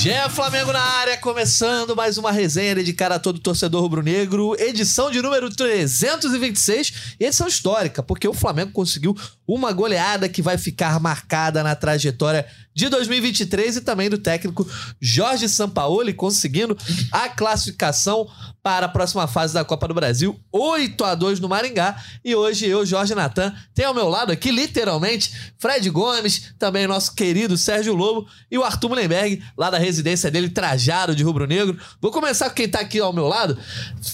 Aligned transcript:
Gé 0.00 0.30
Flamengo 0.30 0.72
na 0.72 0.80
área, 0.80 1.18
começando 1.18 1.94
mais 1.94 2.16
uma 2.16 2.32
resenha 2.32 2.74
dedicada 2.74 3.16
a 3.16 3.18
todo 3.18 3.38
torcedor 3.38 3.82
rubro-negro, 3.82 4.56
edição 4.58 5.10
de 5.10 5.20
número 5.20 5.54
326, 5.54 7.16
e 7.20 7.26
edição 7.26 7.46
histórica, 7.46 8.02
porque 8.02 8.26
o 8.26 8.32
Flamengo 8.32 8.72
conseguiu 8.72 9.14
uma 9.46 9.72
goleada 9.72 10.26
que 10.26 10.40
vai 10.40 10.56
ficar 10.56 10.98
marcada 10.98 11.62
na 11.62 11.76
trajetória 11.76 12.46
de 12.80 12.88
2023 12.88 13.76
e 13.76 13.80
também 13.82 14.08
do 14.08 14.16
técnico 14.16 14.66
Jorge 14.98 15.48
Sampaoli 15.48 16.14
conseguindo 16.14 16.76
a 17.12 17.28
classificação 17.28 18.26
para 18.62 18.86
a 18.86 18.88
próxima 18.88 19.26
fase 19.26 19.54
da 19.54 19.64
Copa 19.64 19.88
do 19.88 19.94
Brasil, 19.94 20.38
8 20.52 21.04
a 21.04 21.14
2 21.14 21.40
no 21.40 21.48
Maringá. 21.48 21.96
E 22.24 22.34
hoje 22.34 22.66
eu, 22.66 22.84
Jorge 22.84 23.14
Natan, 23.14 23.54
tenho 23.74 23.88
ao 23.88 23.94
meu 23.94 24.08
lado 24.08 24.32
aqui, 24.32 24.50
literalmente, 24.50 25.32
Fred 25.58 25.88
Gomes, 25.90 26.52
também 26.58 26.86
nosso 26.86 27.14
querido 27.14 27.56
Sérgio 27.56 27.94
Lobo 27.94 28.26
e 28.50 28.58
o 28.58 28.64
Arthur 28.64 28.90
Mullenberg, 28.90 29.42
lá 29.56 29.70
da 29.70 29.78
residência 29.78 30.30
dele, 30.30 30.48
trajado 30.48 31.14
de 31.14 31.22
rubro-negro. 31.22 31.78
Vou 32.00 32.10
começar 32.10 32.50
com 32.50 32.56
quem 32.56 32.68
tá 32.68 32.80
aqui 32.80 32.98
ao 33.00 33.12
meu 33.12 33.26
lado. 33.26 33.58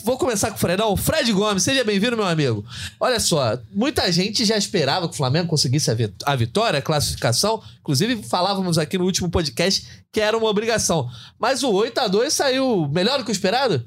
Vou 0.05 0.17
começar 0.17 0.51
com 0.51 0.57
o 0.57 0.61
Fredão. 0.61 0.97
Fred 0.97 1.33
Gomes, 1.33 1.63
seja 1.63 1.83
bem-vindo, 1.85 2.17
meu 2.17 2.27
amigo. 2.27 2.65
Olha 3.01 3.19
só, 3.19 3.59
muita 3.73 4.11
gente 4.13 4.45
já 4.45 4.57
esperava 4.57 5.09
que 5.09 5.15
o 5.15 5.17
Flamengo 5.17 5.49
conseguisse 5.49 5.91
a 6.25 6.37
vitória, 6.37 6.79
a 6.79 6.83
classificação. 6.83 7.63
Inclusive, 7.81 8.23
falávamos 8.57 8.79
aqui 8.79 8.97
no 8.97 9.05
último 9.05 9.31
podcast 9.31 9.87
que 10.11 10.21
era 10.21 10.37
uma 10.37 10.49
obrigação. 10.49 11.09
Mas 11.39 11.63
o 11.63 11.71
8 11.71 11.99
a 11.99 12.09
2 12.09 12.33
saiu 12.33 12.89
melhor 12.89 13.19
do 13.19 13.25
que 13.25 13.31
o 13.31 13.33
esperado? 13.33 13.85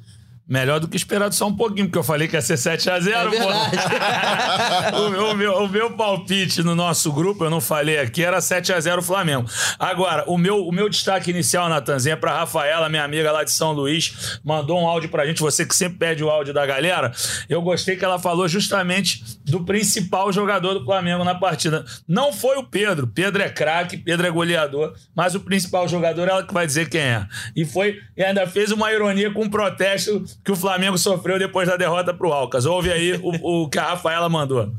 Melhor 0.50 0.80
do 0.80 0.88
que 0.88 0.98
esperado 0.98 1.36
só 1.36 1.48
um 1.48 1.56
pouquinho, 1.56 1.86
porque 1.86 2.00
eu 2.00 2.04
falei 2.04 2.28
que 2.28 2.36
ia 2.36 2.42
ser 2.42 2.56
7x0, 2.56 3.08
é 3.08 3.40
pô. 3.40 4.98
o, 4.98 5.10
meu, 5.12 5.26
o, 5.30 5.36
meu, 5.36 5.54
o 5.66 5.70
meu 5.70 5.92
palpite 5.92 6.64
no 6.64 6.74
nosso 6.74 7.14
grupo, 7.14 7.44
eu 7.44 7.52
não 7.52 7.62
falei 7.62 8.00
aqui, 8.00 8.24
era 8.24 8.40
7x0 8.40 9.04
Flamengo. 9.04 9.48
Agora, 9.78 10.24
o 10.26 10.40
meu, 10.40 10.66
o 10.66 10.72
meu 10.72 10.90
destaque 10.90 11.30
inicial, 11.30 11.70
Natanzinha, 11.70 12.14
é 12.14 12.16
pra 12.16 12.32
Rafaela, 12.32 12.90
minha 12.90 13.04
amiga 13.04 13.32
lá 13.32 13.44
de 13.44 13.52
São 13.52 13.72
Luís, 13.74 14.40
mandou 14.44 14.82
um 14.82 14.88
áudio 14.88 15.10
pra 15.10 15.24
gente, 15.24 15.40
você 15.40 15.64
que 15.64 15.76
sempre 15.76 16.00
pede 16.00 16.24
o 16.24 16.30
áudio 16.32 16.52
da 16.52 16.66
galera. 16.66 17.12
Eu 17.48 17.62
gostei 17.62 17.96
que 17.96 18.04
ela 18.04 18.18
falou 18.18 18.48
justamente 18.48 19.24
do 19.46 19.64
principal 19.64 20.34
jogador 20.34 20.74
do 20.74 20.84
Flamengo 20.84 21.24
na 21.24 21.36
partida. 21.36 21.86
Não 22.08 22.34
foi 22.34 22.58
o 22.58 22.64
Pedro, 22.64 23.06
Pedro 23.06 23.44
é 23.44 23.50
craque, 23.50 23.98
Pedro 23.98 24.26
é 24.26 24.32
goleador, 24.32 24.96
mas 25.16 25.36
o 25.36 25.42
principal 25.42 25.88
jogador 25.88 26.28
ela 26.28 26.44
que 26.44 26.54
vai 26.54 26.66
dizer 26.66 26.90
quem 26.90 27.02
é. 27.02 27.28
E 27.56 27.66
foi, 27.66 28.00
e 28.18 28.24
ainda 28.24 28.48
fez 28.48 28.72
uma 28.72 28.92
ironia 28.92 29.32
com 29.32 29.44
um 29.44 29.50
protesto 29.50 30.26
que 30.44 30.52
o 30.52 30.56
Flamengo 30.56 30.98
sofreu 30.98 31.38
depois 31.38 31.68
da 31.68 31.78
derrota 31.78 32.14
pro 32.14 32.32
Alcas. 32.32 32.66
Ouve 32.66 32.92
aí 32.92 33.14
o, 33.22 33.64
o 33.64 33.70
que 33.70 33.80
a 33.80 33.90
Rafaela 33.90 34.30
mandou. 34.30 34.72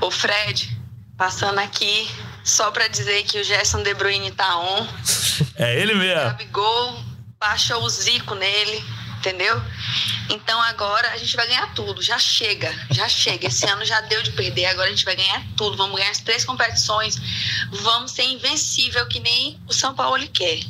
O 0.00 0.10
Fred, 0.10 0.76
passando 1.16 1.58
aqui 1.58 2.08
só 2.44 2.70
para 2.70 2.88
dizer 2.88 3.24
que 3.24 3.40
o 3.40 3.44
Gerson 3.44 3.82
De 3.82 3.92
Bruyne 3.94 4.30
tá 4.30 4.58
on. 4.58 4.86
É 5.56 5.80
ele 5.80 5.94
mesmo. 5.94 6.24
Gabigol 6.24 7.02
baixou 7.38 7.82
o 7.82 7.88
zico 7.88 8.34
nele, 8.34 8.84
entendeu? 9.18 9.60
Então 10.30 10.60
agora 10.62 11.10
a 11.10 11.16
gente 11.16 11.34
vai 11.36 11.46
ganhar 11.46 11.74
tudo. 11.74 12.02
Já 12.02 12.18
chega, 12.18 12.72
já 12.90 13.08
chega. 13.08 13.46
Esse 13.48 13.66
ano 13.66 13.84
já 13.84 14.00
deu 14.02 14.22
de 14.22 14.32
perder, 14.32 14.66
agora 14.66 14.88
a 14.88 14.90
gente 14.90 15.04
vai 15.04 15.16
ganhar 15.16 15.42
tudo. 15.56 15.76
Vamos 15.76 15.96
ganhar 15.96 16.10
as 16.10 16.20
três 16.20 16.44
competições. 16.44 17.16
Vamos 17.70 18.12
ser 18.12 18.24
invencível 18.24 19.06
que 19.06 19.20
nem 19.20 19.58
o 19.66 19.72
São 19.72 19.94
Paulo 19.94 20.26
quer. 20.28 20.60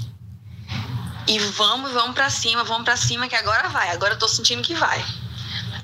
E 1.28 1.38
vamos, 1.38 1.92
vamos 1.92 2.14
para 2.14 2.30
cima, 2.30 2.64
vamos 2.64 2.84
para 2.84 2.96
cima 2.96 3.28
que 3.28 3.36
agora 3.36 3.68
vai. 3.68 3.90
Agora 3.90 4.14
eu 4.14 4.18
tô 4.18 4.26
sentindo 4.26 4.62
que 4.62 4.74
vai. 4.74 5.04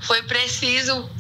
Foi 0.01 0.23
preciso 0.23 1.11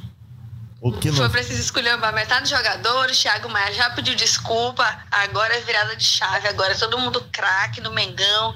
foi 1.16 1.30
preciso 1.30 1.60
escolher 1.60 1.96
metade 2.12 2.42
dos 2.42 2.50
jogadores. 2.50 3.18
Thiago 3.18 3.48
Maia 3.48 3.72
já 3.72 3.90
pediu 3.90 4.14
desculpa. 4.14 4.84
Agora 5.10 5.54
é 5.54 5.60
virada 5.60 5.94
de 5.96 6.04
chave. 6.04 6.48
Agora 6.48 6.72
é 6.72 6.76
todo 6.76 6.98
mundo 6.98 7.26
craque 7.32 7.80
no 7.80 7.90
Mengão. 7.90 8.54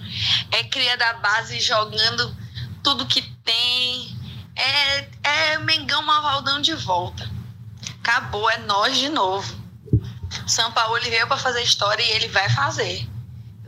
É 0.51 0.65
cria 0.65 0.97
da 0.97 1.15
base 1.15 1.61
jogando 1.61 2.35
tudo 2.83 3.07
que 3.07 3.23
tem. 3.45 4.17
É, 4.57 5.09
é 5.23 5.59
Mengão 5.59 6.03
Malvaldão 6.03 6.61
de 6.61 6.75
volta. 6.75 7.31
Acabou, 8.03 8.51
é 8.51 8.59
nós 8.59 8.97
de 8.97 9.09
novo. 9.09 9.55
São 10.47 10.73
Paulo 10.73 11.01
veio 11.03 11.27
para 11.27 11.37
fazer 11.37 11.63
história 11.63 12.03
e 12.03 12.11
ele 12.11 12.29
vai 12.29 12.49
fazer. 12.51 13.07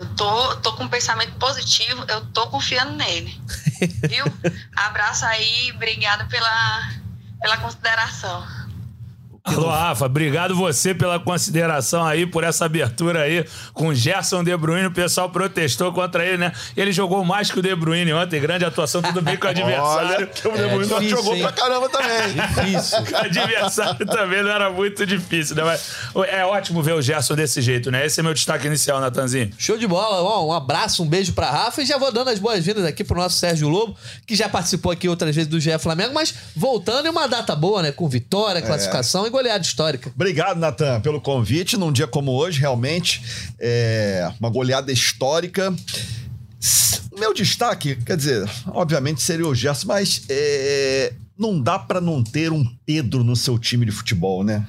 Eu 0.01 0.07
tô, 0.17 0.57
tô 0.57 0.73
com 0.73 0.85
um 0.85 0.89
pensamento 0.89 1.35
positivo, 1.35 2.07
eu 2.09 2.25
tô 2.33 2.47
confiando 2.47 2.97
nele. 2.97 3.39
Viu? 4.09 4.25
Abraço 4.75 5.27
aí, 5.27 5.71
obrigada 5.75 6.25
pela, 6.25 6.91
pela 7.39 7.59
consideração. 7.59 8.43
Alô, 9.43 9.69
Rafa, 9.71 10.07
obrigado 10.07 10.55
você 10.55 10.95
pela 10.95 11.19
consideração 11.19 12.05
aí, 12.05 12.27
por 12.27 12.45
essa 12.45 12.67
abertura 12.67 13.23
aí 13.23 13.45
com 13.73 13.89
o 13.89 13.95
Gerson 13.95 14.45
De 14.45 14.55
Bruyne. 14.57 14.87
O 14.87 14.93
pessoal 14.93 15.31
protestou 15.31 15.93
contra 15.93 16.25
ele, 16.25 16.39
né? 16.39 16.53
Ele 16.77 16.93
jogou 16.93 17.25
mais 17.25 17.51
que 17.51 17.59
o 17.59 17.63
De 17.63 17.75
Bruyne 17.75 18.13
ontem, 18.13 18.41
grande 18.41 18.65
atuação, 18.65 19.01
tudo 19.01 19.23
bem 19.23 19.37
com 19.37 19.47
o 19.47 19.51
adversário. 19.51 20.17
Olha, 20.17 20.27
que 20.27 20.47
o 20.47 20.53
De 20.53 20.59
Bruyne 20.59 20.93
é 20.93 20.99
difícil, 20.99 21.17
jogou 21.17 21.35
hein? 21.35 21.43
pra 21.43 21.53
caramba 21.53 21.89
também. 21.89 22.11
Difícil. 22.51 22.99
o 22.99 23.17
adversário 23.17 24.07
também 24.07 24.43
não 24.43 24.51
era 24.51 24.71
muito 24.71 25.07
difícil, 25.07 25.57
né? 25.57 25.63
Mas 25.65 25.95
é 26.29 26.45
ótimo 26.45 26.83
ver 26.83 26.95
o 26.95 27.03
Gerson 27.03 27.35
desse 27.35 27.63
jeito, 27.63 27.91
né? 27.91 28.05
Esse 28.05 28.21
é 28.21 28.23
meu 28.23 28.35
destaque 28.35 28.67
inicial, 28.67 29.01
Natanzinho. 29.01 29.51
Show 29.59 29.77
de 29.77 29.87
bola. 29.87 30.45
um 30.45 30.53
abraço, 30.53 31.03
um 31.03 31.07
beijo 31.07 31.33
pra 31.33 31.51
Rafa 31.51 31.83
e 31.83 31.87
já 31.87 31.99
vou 31.99 32.13
dando 32.13 32.29
as 32.29 32.39
boas-vindas 32.39 32.85
aqui 32.85 33.03
pro 33.03 33.17
nosso 33.17 33.37
Sérgio 33.37 33.69
Lobo, 33.69 33.97
que 34.27 34.35
já 34.35 34.49
participou 34.49 34.93
aqui 34.93 35.09
outras 35.09 35.35
vezes 35.35 35.49
do 35.49 35.59
GE 35.59 35.79
Flamengo, 35.79 36.13
mas 36.13 36.35
voltando 36.55 37.07
em 37.07 37.11
uma 37.11 37.27
data 37.27 37.55
boa, 37.57 37.83
né? 37.83 37.93
Com 37.93 38.09
vitória, 38.09 38.59
é. 38.59 38.63
classificação 38.63 39.27
é. 39.27 39.30
E 39.31 39.33
goleada 39.33 39.65
histórica. 39.65 40.13
Obrigado, 40.15 40.59
Natan, 40.59 41.01
pelo 41.01 41.21
convite. 41.21 41.77
Num 41.77 41.93
dia 41.93 42.07
como 42.07 42.33
hoje, 42.33 42.61
realmente, 42.61 43.23
é 43.59 44.31
uma 44.39 44.51
goleada 44.51 44.93
histórica. 44.93 45.75
Meu 47.19 47.33
destaque, 47.33 47.97
quer 47.97 48.17
dizer, 48.17 48.49
obviamente 48.69 49.23
seria 49.23 49.47
o 49.47 49.55
Gerson, 49.55 49.87
mas 49.87 50.23
é, 50.29 51.13
não 51.39 51.61
dá 51.61 51.79
para 51.79 52.01
não 52.01 52.23
ter 52.23 52.53
um 52.53 52.65
Pedro 52.85 53.25
no 53.25 53.37
seu 53.37 53.59
time 53.59 53.87
de 53.87 53.93
futebol, 53.93 54.45
né? 54.45 54.67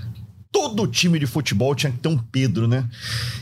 Todo 0.52 0.86
time 0.86 1.18
de 1.18 1.26
futebol 1.26 1.74
tinha 1.74 1.92
que 1.92 2.00
ter 2.00 2.10
um 2.10 2.18
Pedro, 2.18 2.68
né? 2.68 2.88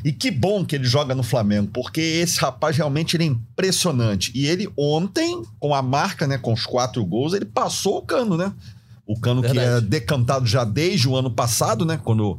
E 0.06 0.12
que 0.12 0.30
bom 0.30 0.64
que 0.64 0.76
ele 0.76 0.86
joga 0.86 1.16
no 1.16 1.24
Flamengo, 1.24 1.72
porque 1.74 2.00
esse 2.00 2.40
rapaz 2.40 2.78
realmente 2.78 3.18
é 3.18 3.24
impressionante. 3.24 4.32
E 4.36 4.46
ele 4.46 4.70
ontem, 4.78 5.42
com 5.60 5.74
a 5.74 5.82
marca, 5.82 6.28
né, 6.28 6.38
com 6.38 6.54
os 6.54 6.66
quatro 6.66 7.04
gols, 7.04 7.34
ele 7.34 7.46
passou 7.46 7.98
o 7.98 8.02
cano, 8.04 8.38
né? 8.38 8.54
O 9.10 9.20
Cano 9.20 9.42
Verdade. 9.42 9.60
que 9.60 9.66
é 9.66 9.82
decantado 9.82 10.46
já 10.46 10.64
desde 10.64 11.10
o 11.10 11.16
ano 11.16 11.32
passado, 11.32 11.84
né? 11.84 12.00
Quando 12.04 12.38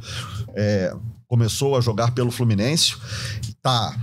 é, 0.55 0.95
começou 1.27 1.77
a 1.77 1.81
jogar 1.81 2.13
pelo 2.13 2.31
Fluminense. 2.31 2.95
Tá 3.61 3.99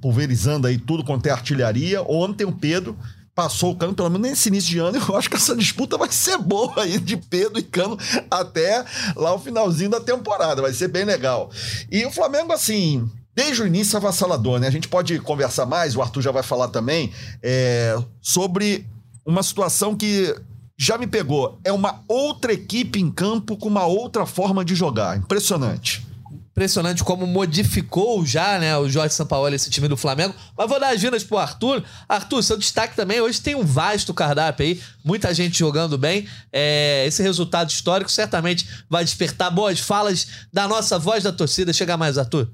pulverizando 0.00 0.66
aí 0.66 0.78
tudo 0.78 1.04
quanto 1.04 1.26
é 1.26 1.30
artilharia. 1.30 2.02
Ontem 2.02 2.46
o 2.46 2.52
Pedro 2.52 2.96
passou 3.34 3.72
o 3.72 3.76
Cano, 3.76 3.92
pelo 3.92 4.08
menos 4.08 4.26
nesse 4.26 4.48
início 4.48 4.70
de 4.70 4.78
ano, 4.78 4.96
eu 5.06 5.16
acho 5.16 5.28
que 5.28 5.36
essa 5.36 5.54
disputa 5.54 5.98
vai 5.98 6.10
ser 6.10 6.38
boa 6.38 6.82
aí 6.82 6.98
de 6.98 7.18
Pedro 7.18 7.58
e 7.58 7.62
Cano 7.62 7.98
até 8.30 8.82
lá 9.14 9.34
o 9.34 9.38
finalzinho 9.38 9.90
da 9.90 10.00
temporada. 10.00 10.62
Vai 10.62 10.72
ser 10.72 10.88
bem 10.88 11.04
legal. 11.04 11.50
E 11.92 12.06
o 12.06 12.10
Flamengo, 12.10 12.54
assim, 12.54 13.06
desde 13.34 13.62
o 13.62 13.66
início 13.66 13.98
avassalador, 13.98 14.58
né? 14.58 14.66
A 14.66 14.72
gente 14.72 14.88
pode 14.88 15.18
conversar 15.18 15.66
mais, 15.66 15.94
o 15.94 16.00
Arthur 16.00 16.22
já 16.22 16.30
vai 16.30 16.42
falar 16.42 16.68
também, 16.68 17.12
é, 17.42 17.98
sobre 18.22 18.86
uma 19.26 19.42
situação 19.42 19.94
que 19.94 20.34
já 20.76 20.98
me 20.98 21.06
pegou. 21.06 21.58
É 21.64 21.72
uma 21.72 22.02
outra 22.08 22.52
equipe 22.52 23.00
em 23.00 23.10
campo 23.10 23.56
com 23.56 23.68
uma 23.68 23.86
outra 23.86 24.26
forma 24.26 24.64
de 24.64 24.74
jogar. 24.74 25.16
Impressionante. 25.16 26.04
Impressionante 26.50 27.02
como 27.02 27.26
modificou 27.26 28.24
já, 28.24 28.60
né, 28.60 28.78
o 28.78 28.88
Jorge 28.88 29.12
Sampaoli, 29.12 29.56
esse 29.56 29.70
time 29.70 29.88
do 29.88 29.96
Flamengo. 29.96 30.34
Mas 30.56 30.68
vou 30.68 30.78
dar 30.78 30.94
as 30.94 31.00
vindas 31.00 31.24
pro 31.24 31.38
Arthur. 31.38 31.82
Arthur, 32.08 32.42
seu 32.44 32.56
destaque 32.56 32.94
também. 32.94 33.20
Hoje 33.20 33.40
tem 33.40 33.56
um 33.56 33.64
vasto 33.64 34.14
cardápio 34.14 34.64
aí, 34.64 34.80
muita 35.04 35.34
gente 35.34 35.58
jogando 35.58 35.98
bem. 35.98 36.28
É, 36.52 37.04
esse 37.06 37.22
resultado 37.22 37.70
histórico 37.70 38.10
certamente 38.10 38.68
vai 38.88 39.04
despertar 39.04 39.50
boas 39.50 39.80
falas 39.80 40.28
da 40.52 40.68
nossa 40.68 40.96
voz 40.96 41.24
da 41.24 41.32
torcida. 41.32 41.72
Chega 41.72 41.96
mais, 41.96 42.18
Arthur. 42.18 42.48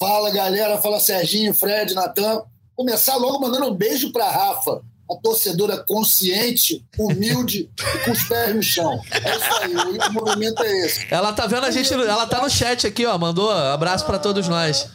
Fala, 0.00 0.30
galera. 0.30 0.78
Fala, 0.78 0.98
Serginho, 0.98 1.52
Fred, 1.52 1.92
Natan. 1.92 2.42
Começar 2.74 3.16
logo 3.16 3.38
mandando 3.38 3.66
um 3.66 3.74
beijo 3.74 4.12
pra 4.12 4.30
Rafa 4.30 4.82
a 5.10 5.16
torcedora 5.16 5.78
consciente, 5.84 6.84
humilde 6.98 7.70
e 7.78 7.98
com 8.04 8.10
os 8.10 8.24
pés 8.24 8.54
no 8.54 8.62
chão. 8.62 9.00
É 9.10 9.36
isso 9.36 9.54
aí, 9.62 9.98
o, 10.08 10.12
movimento 10.12 10.62
é 10.62 10.86
esse. 10.86 11.06
Ela 11.10 11.32
tá 11.32 11.46
vendo 11.46 11.64
a 11.64 11.70
gente, 11.70 11.92
ela 11.92 12.26
tá 12.26 12.42
no 12.42 12.50
chat 12.50 12.86
aqui, 12.86 13.06
ó, 13.06 13.16
mandou 13.16 13.50
abraço 13.50 14.04
para 14.04 14.18
todos 14.18 14.48
nós. 14.48 14.88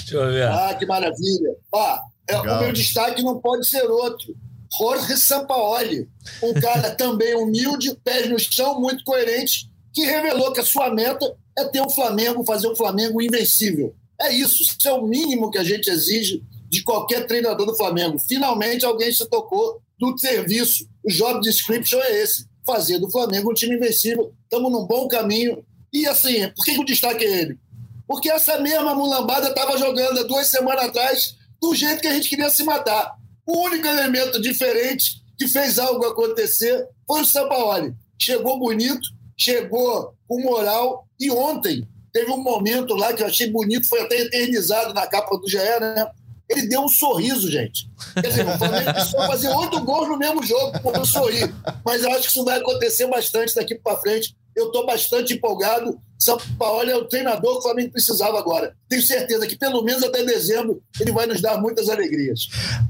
Deixa 0.00 0.16
eu 0.16 0.32
ver. 0.32 0.48
Ah, 0.48 0.74
que 0.78 0.86
maravilha. 0.86 1.56
Ó, 1.72 1.98
é, 2.28 2.36
o 2.38 2.60
meu 2.60 2.72
destaque 2.72 3.22
não 3.22 3.40
pode 3.40 3.68
ser 3.68 3.82
outro. 3.90 4.34
Jorge 4.78 5.16
Sampaoli, 5.16 6.08
um 6.42 6.54
cara 6.54 6.90
também 6.96 7.34
humilde, 7.34 7.96
pés 8.04 8.28
no 8.28 8.38
chão, 8.38 8.80
muito 8.80 9.04
coerente, 9.04 9.70
que 9.92 10.04
revelou 10.04 10.52
que 10.52 10.60
a 10.60 10.64
sua 10.64 10.94
meta 10.94 11.34
é 11.58 11.64
ter 11.64 11.80
o 11.80 11.90
Flamengo, 11.90 12.44
fazer 12.44 12.68
o 12.68 12.76
Flamengo 12.76 13.22
invencível. 13.22 13.94
É 14.20 14.32
isso, 14.32 14.62
isso 14.62 14.76
é 14.88 14.92
o 14.92 15.06
mínimo 15.06 15.50
que 15.50 15.58
a 15.58 15.64
gente 15.64 15.88
exige 15.88 16.42
de 16.68 16.82
qualquer 16.82 17.26
treinador 17.26 17.66
do 17.66 17.76
Flamengo. 17.76 18.18
Finalmente 18.18 18.84
alguém 18.84 19.12
se 19.12 19.28
tocou 19.28 19.80
do 19.98 20.16
serviço. 20.18 20.88
O 21.04 21.10
job 21.10 21.40
description 21.40 21.98
é 22.00 22.22
esse: 22.22 22.46
fazer 22.64 22.98
do 22.98 23.10
Flamengo 23.10 23.50
um 23.50 23.54
time 23.54 23.76
invencível. 23.76 24.32
Estamos 24.42 24.70
num 24.70 24.86
bom 24.86 25.08
caminho. 25.08 25.64
E 25.92 26.06
assim, 26.06 26.48
por 26.50 26.64
que, 26.64 26.74
que 26.74 26.80
o 26.80 26.84
destaque 26.84 27.24
é 27.24 27.40
ele? 27.40 27.58
Porque 28.06 28.30
essa 28.30 28.58
mesma 28.58 28.94
mulambada 28.94 29.48
estava 29.48 29.76
jogando 29.78 30.20
há 30.20 30.22
duas 30.22 30.46
semanas 30.46 30.84
atrás 30.84 31.36
do 31.60 31.74
jeito 31.74 32.00
que 32.00 32.08
a 32.08 32.14
gente 32.14 32.28
queria 32.28 32.50
se 32.50 32.62
matar. 32.62 33.14
O 33.46 33.58
único 33.64 33.86
elemento 33.86 34.40
diferente 34.40 35.22
que 35.38 35.48
fez 35.48 35.78
algo 35.78 36.04
acontecer 36.04 36.86
foi 37.06 37.22
o 37.22 37.24
Sampaoli. 37.24 37.94
Chegou 38.20 38.58
bonito, 38.58 39.08
chegou 39.36 40.14
com 40.26 40.40
moral 40.40 41.06
e 41.18 41.30
ontem 41.30 41.86
teve 42.12 42.30
um 42.30 42.42
momento 42.42 42.94
lá 42.94 43.12
que 43.12 43.22
eu 43.22 43.26
achei 43.26 43.50
bonito, 43.50 43.88
foi 43.88 44.00
até 44.00 44.18
eternizado 44.20 44.94
na 44.94 45.06
capa 45.06 45.36
do 45.36 45.48
GE, 45.48 45.58
né? 45.58 46.10
Ele 46.48 46.68
deu 46.68 46.82
um 46.82 46.88
sorriso, 46.88 47.50
gente. 47.50 47.90
Quer 48.14 48.28
dizer, 48.28 48.46
o 48.46 48.58
Flamengo 48.58 48.92
precisou 48.92 49.26
fazer 49.26 49.48
oito 49.48 49.80
gols 49.80 50.08
no 50.08 50.16
mesmo 50.16 50.42
jogo 50.44 50.80
por 50.80 50.94
eu 50.94 51.04
sorrir. 51.04 51.52
Mas 51.84 52.02
eu 52.02 52.10
acho 52.10 52.22
que 52.22 52.28
isso 52.28 52.44
vai 52.44 52.58
acontecer 52.58 53.06
bastante 53.08 53.54
daqui 53.54 53.74
para 53.74 53.98
frente. 53.98 54.36
Eu 54.54 54.66
estou 54.66 54.86
bastante 54.86 55.34
empolgado. 55.34 55.98
São 56.18 56.38
Paulo 56.58 56.88
é 56.88 56.96
o 56.96 57.04
treinador 57.04 57.52
que 57.52 57.58
o 57.58 57.62
Flamengo 57.62 57.92
precisava 57.92 58.38
agora. 58.38 58.74
Tenho 58.88 59.02
certeza 59.02 59.46
que 59.46 59.56
pelo 59.56 59.82
menos 59.82 60.02
até 60.02 60.24
dezembro 60.24 60.80
ele 60.98 61.12
vai 61.12 61.26
nos 61.26 61.42
dar 61.42 61.60
muitas 61.60 61.90
alegrias. 61.90 62.48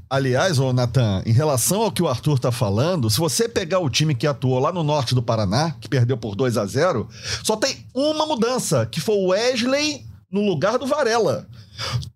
Aliás, 0.09 0.61
ô 0.61 0.73
Natan, 0.73 1.23
em 1.27 1.33
relação 1.33 1.83
ao 1.83 1.91
que 1.91 2.03
o 2.03 2.09
Arthur 2.09 2.39
tá 2.39 2.53
falando, 2.53 3.11
se 3.11 3.19
você 3.19 3.49
pegar 3.49 3.81
o 3.81 3.91
time 3.91 4.15
que 4.15 4.29
atuou 4.29 4.61
lá 4.61 4.73
no 4.73 4.85
norte 4.85 5.15
do 5.15 5.23
Paraná, 5.23 5.75
que 5.81 5.89
perdeu 5.89 6.17
por 6.17 6.37
2 6.37 6.57
a 6.57 6.67
0 6.67 7.09
só 7.43 7.57
tem 7.57 7.85
uma 7.93 8.27
mudança, 8.27 8.87
que 8.87 9.01
foi 9.01 9.17
o 9.17 9.29
Wesley 9.29 10.07
no 10.31 10.43
lugar 10.43 10.79
do 10.79 10.87
Varela. 10.87 11.47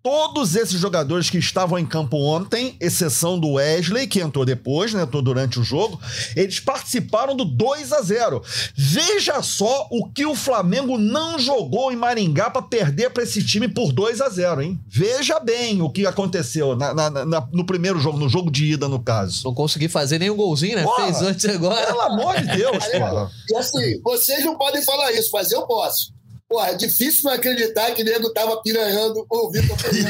Todos 0.01 0.55
esses 0.55 0.79
jogadores 0.79 1.29
que 1.29 1.37
estavam 1.37 1.77
em 1.77 1.85
campo 1.85 2.17
ontem, 2.17 2.75
exceção 2.79 3.39
do 3.39 3.53
Wesley, 3.53 4.07
que 4.07 4.19
entrou 4.19 4.43
depois, 4.43 4.93
né, 4.93 5.03
entrou 5.03 5.21
durante 5.21 5.59
o 5.59 5.63
jogo, 5.63 5.99
eles 6.35 6.59
participaram 6.59 7.35
do 7.35 7.45
2 7.45 7.93
a 7.93 8.01
0. 8.01 8.41
Veja 8.75 9.41
só 9.43 9.87
o 9.91 10.09
que 10.09 10.25
o 10.25 10.35
Flamengo 10.35 10.97
não 10.97 11.37
jogou 11.37 11.91
em 11.91 11.95
Maringá 11.95 12.49
para 12.49 12.63
perder 12.63 13.11
para 13.11 13.23
esse 13.23 13.45
time 13.45 13.67
por 13.67 13.91
2 13.93 14.19
a 14.21 14.29
0, 14.29 14.63
hein? 14.63 14.79
Veja 14.87 15.39
bem 15.39 15.81
o 15.81 15.89
que 15.89 16.07
aconteceu 16.07 16.75
na, 16.75 16.93
na, 16.93 17.09
na, 17.09 17.47
no 17.51 17.65
primeiro 17.65 17.99
jogo, 17.99 18.17
no 18.17 18.29
jogo 18.29 18.49
de 18.49 18.65
ida, 18.65 18.87
no 18.87 18.99
caso. 18.99 19.43
Não 19.45 19.53
consegui 19.53 19.87
fazer 19.87 20.17
nenhum 20.17 20.35
golzinho, 20.35 20.75
né? 20.75 20.83
Porra, 20.83 21.03
Fez 21.03 21.21
antes 21.21 21.45
agora. 21.45 21.85
Pelo 21.85 22.01
amor 22.01 22.35
de 22.41 22.47
Deus, 22.57 22.83
porra. 22.97 23.29
E 23.47 23.55
assim, 23.55 24.01
vocês 24.01 24.43
não 24.43 24.57
podem 24.57 24.83
falar 24.83 25.11
isso, 25.11 25.29
mas 25.31 25.51
eu 25.51 25.67
posso. 25.67 26.11
Pô, 26.51 26.61
é 26.65 26.73
difícil 26.75 27.21
não 27.23 27.31
acreditar 27.31 27.91
que 27.91 28.01
o 28.01 28.05
nego 28.05 28.29
tava 28.33 28.61
piranhando 28.61 29.25
o 29.29 29.49
Vitor 29.51 29.77
Pereira. 29.77 30.09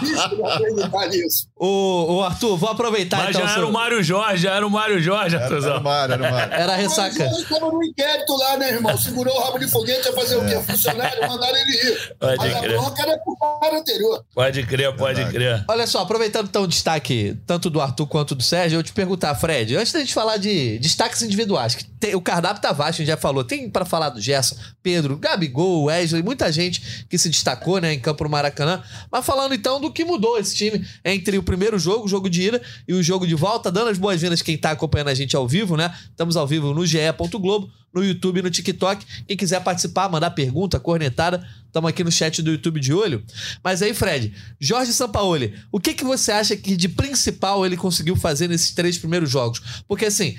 difícil 0.00 0.38
não 0.38 0.46
acreditar 0.46 1.06
nisso. 1.08 1.46
O, 1.56 2.16
o 2.16 2.22
Arthur, 2.24 2.56
vou 2.56 2.68
aproveitar 2.70 3.18
Mas 3.18 3.28
então. 3.30 3.42
já 3.42 3.48
seu- 3.48 3.58
era 3.58 3.66
o 3.66 3.72
Mário 3.72 4.02
Jorge, 4.02 4.42
já 4.42 4.54
era 4.54 4.66
o 4.66 4.70
Mário 4.70 5.00
Jorge, 5.00 5.36
Era, 5.36 5.44
era 5.44 5.52
o 5.52 5.56
Arthurzão. 5.56 5.82
Mário, 5.82 6.14
era 6.14 6.22
o 6.28 6.30
Mário. 6.32 6.52
Era 6.54 6.72
a 6.72 6.76
ressaca. 6.76 7.24
Mas 7.24 7.38
ele 7.38 7.46
tava 7.46 7.70
no 7.72 7.84
inquérito 7.84 8.36
lá, 8.36 8.56
né, 8.56 8.70
irmão? 8.72 8.98
Segurou 8.98 9.36
o 9.36 9.40
rabo 9.44 9.58
de 9.58 9.68
foguete, 9.70 10.08
ia 10.08 10.12
fazer 10.14 10.36
o 10.36 10.44
quê? 10.44 10.60
Funcionário, 10.68 11.28
mandaram 11.28 11.56
ele 11.56 11.70
ir. 11.92 12.16
Pode 12.18 12.36
Mas 12.38 12.54
a 12.56 12.60
crer. 12.60 12.76
bronca 12.76 13.02
era 13.02 13.18
pro 13.18 13.36
cara 13.60 13.78
anterior. 13.78 14.24
Pode 14.34 14.62
crer, 14.66 14.96
pode 14.96 15.24
crer. 15.26 15.64
Olha 15.68 15.86
só, 15.86 16.00
aproveitando 16.00 16.48
então 16.48 16.62
o 16.64 16.66
destaque 16.68 17.36
tanto 17.46 17.70
do 17.70 17.80
Arthur 17.80 18.06
quanto 18.08 18.34
do 18.34 18.42
Sérgio, 18.42 18.78
eu 18.78 18.82
te 18.82 18.92
perguntar, 18.92 19.32
Fred, 19.36 19.76
antes 19.76 19.92
da 19.92 20.00
gente 20.00 20.12
falar 20.12 20.38
de 20.38 20.78
destaques 20.80 21.22
individuais, 21.22 21.74
que 21.76 21.84
tem- 21.84 22.14
o 22.16 22.20
cardápio 22.20 22.60
tá 22.60 22.72
vasto, 22.72 22.96
a 22.96 23.04
gente 23.04 23.06
já 23.08 23.16
falou, 23.16 23.44
tem 23.44 23.70
pra 23.70 23.84
falar 23.84 24.08
do 24.10 24.20
Gerson, 24.20 24.55
Pedro, 24.82 25.16
Gabigol, 25.16 25.84
Wesley, 25.84 26.22
muita 26.22 26.50
gente 26.52 27.06
que 27.08 27.18
se 27.18 27.28
destacou, 27.28 27.80
né, 27.80 27.92
em 27.92 28.00
campo 28.00 28.24
no 28.24 28.30
Maracanã, 28.30 28.82
mas 29.10 29.24
falando 29.24 29.54
então 29.54 29.80
do 29.80 29.92
que 29.92 30.04
mudou 30.04 30.38
esse 30.38 30.54
time 30.54 30.84
entre 31.04 31.38
o 31.38 31.42
primeiro 31.42 31.78
jogo, 31.78 32.04
o 32.04 32.08
jogo 32.08 32.28
de 32.28 32.42
ida, 32.42 32.62
e 32.86 32.92
o 32.92 33.02
jogo 33.02 33.26
de 33.26 33.34
volta, 33.34 33.70
dando 33.70 33.90
as 33.90 33.98
boas-vindas 33.98 34.42
quem 34.42 34.56
tá 34.56 34.70
acompanhando 34.70 35.08
a 35.08 35.14
gente 35.14 35.36
ao 35.36 35.46
vivo, 35.46 35.76
né, 35.76 35.94
estamos 36.10 36.36
ao 36.36 36.46
vivo 36.46 36.72
no 36.74 36.86
ge.globo, 36.86 37.70
no 37.94 38.04
YouTube 38.04 38.40
e 38.40 38.42
no 38.42 38.50
TikTok, 38.50 39.04
quem 39.26 39.36
quiser 39.36 39.62
participar, 39.62 40.08
mandar 40.08 40.30
pergunta, 40.30 40.78
cornetada, 40.78 41.46
Estamos 41.76 41.90
aqui 41.90 42.02
no 42.02 42.10
chat 42.10 42.40
do 42.40 42.52
YouTube 42.52 42.80
de 42.80 42.90
olho. 42.94 43.22
Mas 43.62 43.82
aí, 43.82 43.92
Fred, 43.92 44.32
Jorge 44.58 44.94
Sampaoli, 44.94 45.52
o 45.70 45.78
que, 45.78 45.92
que 45.92 46.04
você 46.04 46.32
acha 46.32 46.56
que 46.56 46.74
de 46.74 46.88
principal 46.88 47.66
ele 47.66 47.76
conseguiu 47.76 48.16
fazer 48.16 48.48
nesses 48.48 48.70
três 48.70 48.96
primeiros 48.96 49.28
jogos? 49.28 49.60
Porque 49.86 50.06
assim. 50.06 50.38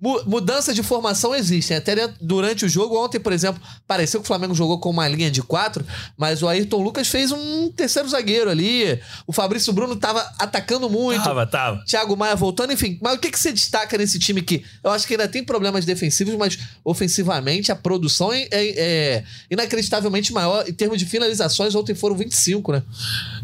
Mu- 0.00 0.22
Mudança 0.26 0.72
de 0.74 0.82
formação 0.82 1.34
existem. 1.34 1.76
Até 1.76 1.94
dentro- 1.94 2.16
durante 2.20 2.64
o 2.64 2.68
jogo, 2.68 2.96
ontem, 3.02 3.18
por 3.18 3.32
exemplo, 3.32 3.60
pareceu 3.86 4.20
que 4.20 4.24
o 4.24 4.26
Flamengo 4.26 4.54
jogou 4.54 4.78
com 4.78 4.90
uma 4.90 5.06
linha 5.08 5.30
de 5.30 5.42
quatro, 5.42 5.84
mas 6.16 6.42
o 6.42 6.48
Ayrton 6.48 6.82
Lucas 6.82 7.08
fez 7.08 7.32
um 7.32 7.70
terceiro 7.72 8.08
zagueiro 8.08 8.50
ali. 8.50 9.00
O 9.26 9.32
Fabrício 9.32 9.72
Bruno 9.72 9.96
tava 9.96 10.20
atacando 10.38 10.88
muito. 10.90 11.22
Tava, 11.24 11.46
tava. 11.46 11.84
Thiago 11.84 12.16
Maia 12.16 12.36
voltando, 12.36 12.72
enfim. 12.72 12.98
Mas 13.00 13.14
o 13.14 13.18
que, 13.18 13.30
que 13.30 13.38
você 13.38 13.52
destaca 13.52 13.96
nesse 13.98 14.18
time 14.18 14.42
que 14.42 14.64
eu 14.84 14.90
acho 14.90 15.06
que 15.06 15.14
ainda 15.14 15.28
tem 15.28 15.42
problemas 15.44 15.84
defensivos, 15.84 16.34
mas 16.36 16.58
ofensivamente 16.84 17.70
a 17.70 17.76
produção 17.76 18.32
é, 18.32 18.42
é- 18.50 18.78
é 18.78 19.24
inacreditavelmente 19.50 20.32
maior. 20.32 20.64
Em 20.68 20.72
termos 20.72 20.98
de 20.98 21.06
finalizações, 21.06 21.74
ontem 21.74 21.94
foram 21.94 22.16
25, 22.16 22.72
né? 22.72 22.82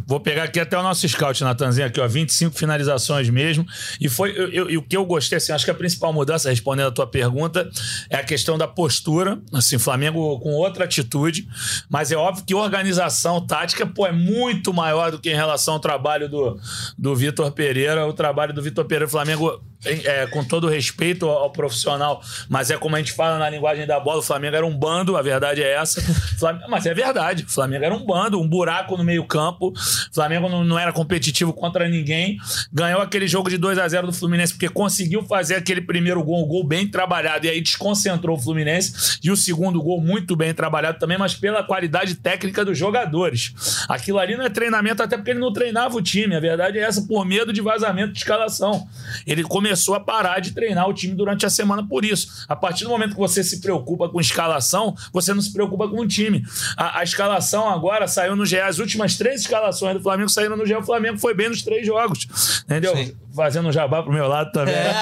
Vou 0.06 0.18
pegar 0.20 0.44
aqui 0.44 0.58
até 0.58 0.76
o 0.78 0.82
nosso 0.82 1.08
scout, 1.08 1.42
Natanzinho, 1.44 1.86
aqui, 1.86 2.00
ó, 2.00 2.08
25 2.08 2.56
finalizações 2.56 3.28
mesmo. 3.30 3.66
E 4.00 4.08
foi 4.08 4.32
e 4.32 4.76
o 4.76 4.82
que 4.82 4.96
eu 4.96 5.04
gostei, 5.04 5.38
assim, 5.38 5.52
acho 5.52 5.64
que 5.64 5.70
a 5.70 5.74
principal 5.74 6.12
mudança, 6.12 6.41
respondendo 6.44 6.88
a 6.88 6.92
tua 6.92 7.06
pergunta, 7.06 7.68
é 8.08 8.16
a 8.16 8.24
questão 8.24 8.56
da 8.56 8.66
postura. 8.68 9.40
Assim, 9.52 9.78
Flamengo 9.78 10.38
com 10.40 10.52
outra 10.52 10.84
atitude. 10.84 11.48
Mas 11.88 12.12
é 12.12 12.16
óbvio 12.16 12.44
que 12.44 12.54
organização 12.54 13.44
tática, 13.44 13.86
pô, 13.86 14.06
é 14.06 14.12
muito 14.12 14.72
maior 14.72 15.10
do 15.10 15.18
que 15.18 15.30
em 15.30 15.34
relação 15.34 15.74
ao 15.74 15.80
trabalho 15.80 16.28
do, 16.28 16.58
do 16.98 17.14
Vitor 17.14 17.50
Pereira. 17.52 18.06
O 18.06 18.12
trabalho 18.12 18.52
do 18.52 18.62
Vitor 18.62 18.84
Pereira, 18.84 19.06
o 19.06 19.10
Flamengo. 19.10 19.62
É, 19.84 20.26
com 20.26 20.44
todo 20.44 20.68
respeito 20.68 21.28
ao, 21.28 21.50
profissional, 21.50 22.22
mas 22.48 22.70
é 22.70 22.76
como 22.78 22.96
a 22.96 22.98
gente 22.98 23.12
fala 23.12 23.38
na 23.38 23.48
linguagem 23.50 23.86
da 23.86 23.98
bola: 24.00 24.18
o 24.18 24.22
Flamengo 24.22 24.56
era 24.56 24.66
um 24.66 24.76
bando, 24.76 25.16
a 25.16 25.22
verdade 25.22 25.62
é 25.62 25.72
essa. 25.74 26.00
Flam- 26.38 26.60
Mas 26.68 26.86
é 26.86 26.94
verdade, 26.94 27.44
o 27.44 27.48
Flamengo 27.50 27.84
era 27.84 27.94
um 27.94 28.04
bando, 28.04 28.40
um 28.40 28.48
buraco 28.48 28.96
no 28.96 29.04
meio-campo. 29.04 29.68
O 29.68 30.14
Flamengo 30.14 30.48
não, 30.48 30.64
não 30.64 30.78
era 30.78 30.92
competitivo 30.92 31.52
contra 31.52 31.88
ninguém. 31.88 32.36
Ganhou 32.72 33.00
aquele 33.00 33.26
jogo 33.26 33.50
de 33.50 33.58
2 33.58 33.78
a 33.78 33.88
0 33.88 34.06
do 34.06 34.12
Fluminense 34.12 34.52
porque 34.52 34.68
conseguiu 34.68 35.22
fazer 35.24 35.56
aquele 35.56 35.80
primeiro 35.80 36.22
gol, 36.22 36.44
um 36.44 36.48
gol 36.48 36.64
bem 36.64 36.86
trabalhado, 36.88 37.46
e 37.46 37.50
aí 37.50 37.60
desconcentrou 37.60 38.36
o 38.36 38.40
Fluminense. 38.40 39.18
E 39.22 39.30
o 39.30 39.36
segundo 39.36 39.82
gol, 39.82 40.00
muito 40.00 40.36
bem 40.36 40.54
trabalhado 40.54 40.98
também, 40.98 41.18
mas 41.18 41.34
pela 41.34 41.62
qualidade 41.62 42.14
técnica 42.14 42.64
dos 42.64 42.78
jogadores. 42.78 43.52
Aquilo 43.88 44.18
ali 44.18 44.36
não 44.36 44.44
é 44.44 44.48
treinamento, 44.50 45.02
até 45.02 45.16
porque 45.16 45.30
ele 45.30 45.40
não 45.40 45.52
treinava 45.52 45.96
o 45.96 46.02
time. 46.02 46.34
A 46.36 46.40
verdade 46.40 46.78
é 46.78 46.82
essa, 46.82 47.02
por 47.02 47.24
medo 47.24 47.52
de 47.52 47.60
vazamento 47.60 48.12
de 48.12 48.18
escalação. 48.18 48.86
Ele 49.26 49.42
começou 49.42 49.71
a 49.94 50.00
parar 50.00 50.40
de 50.40 50.52
treinar 50.52 50.88
o 50.88 50.94
time 50.94 51.14
durante 51.14 51.46
a 51.46 51.50
semana 51.50 51.86
por 51.86 52.04
isso. 52.04 52.44
A 52.48 52.56
partir 52.56 52.84
do 52.84 52.90
momento 52.90 53.12
que 53.12 53.18
você 53.18 53.42
se 53.42 53.60
preocupa 53.60 54.08
com 54.08 54.20
escalação, 54.20 54.94
você 55.12 55.32
não 55.34 55.40
se 55.40 55.52
preocupa 55.52 55.88
com 55.88 56.00
o 56.00 56.06
time. 56.06 56.42
A, 56.76 57.00
a 57.00 57.02
escalação 57.02 57.68
agora 57.68 58.06
saiu 58.06 58.36
no 58.36 58.44
GE. 58.46 58.60
As 58.60 58.78
últimas 58.78 59.16
três 59.16 59.42
escalações 59.42 59.94
do 59.94 60.02
Flamengo 60.02 60.28
saíram 60.28 60.56
no 60.56 60.66
GE. 60.66 60.74
O 60.74 60.82
Flamengo 60.82 61.18
foi 61.18 61.34
bem 61.34 61.48
nos 61.48 61.62
três 61.62 61.86
jogos. 61.86 62.62
Entendeu? 62.64 62.96
Sim. 62.96 63.16
Fazendo 63.34 63.68
um 63.68 63.72
jabá 63.72 64.02
pro 64.02 64.12
meu 64.12 64.28
lado 64.28 64.52
também. 64.52 64.74
É. 64.74 64.92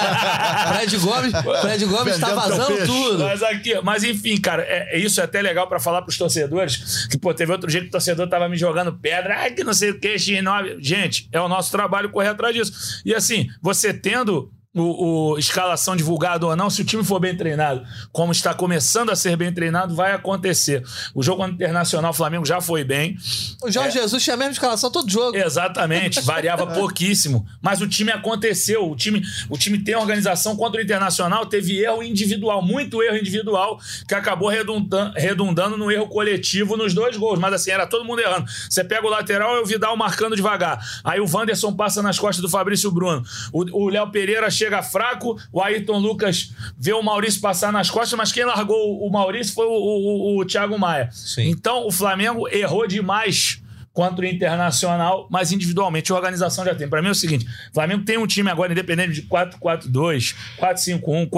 Fred 0.73 0.97
Gomes, 0.97 1.33
Fred 1.61 1.85
Gomes 1.85 2.17
tá 2.17 2.33
vazando 2.33 2.85
tudo. 2.85 3.23
Mas 3.23 3.43
aqui, 3.43 3.81
mas 3.83 4.03
enfim, 4.03 4.39
cara, 4.39 4.63
é, 4.63 4.95
é 4.95 4.99
isso 4.99 5.19
é 5.19 5.23
até 5.23 5.41
legal 5.41 5.67
pra 5.67 5.79
falar 5.79 6.01
pros 6.01 6.17
torcedores. 6.17 7.07
Que, 7.07 7.17
pô, 7.17 7.33
teve 7.33 7.51
outro 7.51 7.69
dia 7.69 7.81
que 7.81 7.87
o 7.87 7.91
torcedor 7.91 8.27
tava 8.27 8.47
me 8.47 8.57
jogando 8.57 8.93
pedra, 8.93 9.39
ai, 9.39 9.51
que 9.51 9.63
não 9.63 9.73
sei 9.73 9.91
o 9.91 9.99
que, 9.99 10.15
X9. 10.15 10.77
Gente, 10.79 11.27
é 11.31 11.39
o 11.41 11.47
nosso 11.47 11.71
trabalho 11.71 12.09
correr 12.09 12.29
atrás 12.29 12.55
disso. 12.55 13.01
E 13.05 13.13
assim, 13.13 13.47
você 13.61 13.93
tendo. 13.93 14.51
O, 14.73 15.33
o 15.33 15.37
escalação 15.37 15.97
divulgado 15.97 16.47
ou 16.47 16.55
não, 16.55 16.69
se 16.69 16.81
o 16.81 16.85
time 16.85 17.03
for 17.03 17.19
bem 17.19 17.35
treinado, 17.35 17.83
como 18.13 18.31
está 18.31 18.53
começando 18.53 19.09
a 19.09 19.17
ser 19.17 19.35
bem 19.35 19.51
treinado, 19.53 19.93
vai 19.93 20.13
acontecer. 20.13 20.81
O 21.13 21.21
jogo 21.21 21.45
internacional, 21.45 22.11
o 22.11 22.13
Flamengo 22.13 22.45
já 22.45 22.61
foi 22.61 22.81
bem. 22.85 23.17
O 23.61 23.69
Jorge 23.69 23.99
Jesus 23.99 24.23
tinha 24.23 24.33
a 24.35 24.37
mesma 24.37 24.53
escalação 24.53 24.89
todo 24.89 25.11
jogo. 25.11 25.35
Exatamente, 25.35 26.21
variava 26.21 26.65
pouquíssimo. 26.73 27.45
Mas 27.61 27.81
o 27.81 27.87
time 27.87 28.11
aconteceu. 28.11 28.89
O 28.89 28.95
time, 28.95 29.21
o 29.49 29.57
time 29.57 29.77
tem 29.77 29.93
organização 29.95 30.55
contra 30.55 30.79
o 30.79 30.83
Internacional, 30.83 31.45
teve 31.45 31.77
erro 31.83 32.01
individual, 32.01 32.61
muito 32.61 33.03
erro 33.03 33.17
individual, 33.17 33.77
que 34.07 34.15
acabou 34.15 34.47
redundan- 34.47 35.11
redundando 35.17 35.77
no 35.77 35.91
erro 35.91 36.07
coletivo 36.07 36.77
nos 36.77 36.93
dois 36.93 37.17
gols. 37.17 37.39
Mas 37.39 37.53
assim, 37.53 37.71
era 37.71 37.85
todo 37.85 38.05
mundo 38.05 38.21
errando. 38.21 38.45
Você 38.69 38.85
pega 38.85 39.05
o 39.05 39.09
lateral 39.09 39.57
e 39.57 39.59
o 39.59 39.65
Vidal 39.65 39.97
marcando 39.97 40.33
devagar. 40.33 40.79
Aí 41.03 41.19
o 41.19 41.25
Wanderson 41.29 41.73
passa 41.73 42.01
nas 42.01 42.17
costas 42.17 42.41
do 42.41 42.47
Fabrício 42.49 42.89
Bruno. 42.89 43.21
O 43.51 43.81
o 43.81 43.89
Léo 43.89 44.09
Pereira 44.11 44.49
chega 44.61 44.81
fraco, 44.83 45.35
o 45.51 45.61
Ayrton 45.61 45.97
Lucas 45.99 46.51
vê 46.77 46.93
o 46.93 47.01
Maurício 47.01 47.41
passar 47.41 47.71
nas 47.71 47.89
costas, 47.89 48.17
mas 48.17 48.31
quem 48.31 48.45
largou 48.45 49.05
o 49.05 49.11
Maurício 49.11 49.53
foi 49.53 49.65
o, 49.65 49.71
o, 49.71 50.39
o- 50.39 50.45
Thiago 50.45 50.77
Maia. 50.77 51.09
Sim. 51.11 51.49
Então 51.49 51.85
o 51.87 51.91
Flamengo 51.91 52.47
errou 52.49 52.87
demais 52.87 53.61
contra 53.93 54.23
o 54.23 54.27
Internacional, 54.27 55.27
mas 55.29 55.51
individualmente 55.51 56.11
a 56.11 56.15
organização 56.15 56.63
já 56.63 56.73
tem. 56.73 56.87
Para 56.87 57.01
mim 57.01 57.09
é 57.09 57.11
o 57.11 57.15
seguinte: 57.15 57.45
o 57.71 57.73
Flamengo 57.73 58.05
tem 58.05 58.17
um 58.17 58.25
time 58.27 58.49
agora 58.49 58.71
independente 58.71 59.13
de 59.13 59.23
4-4-2, 59.23 60.35
4-5-1, 60.59 61.29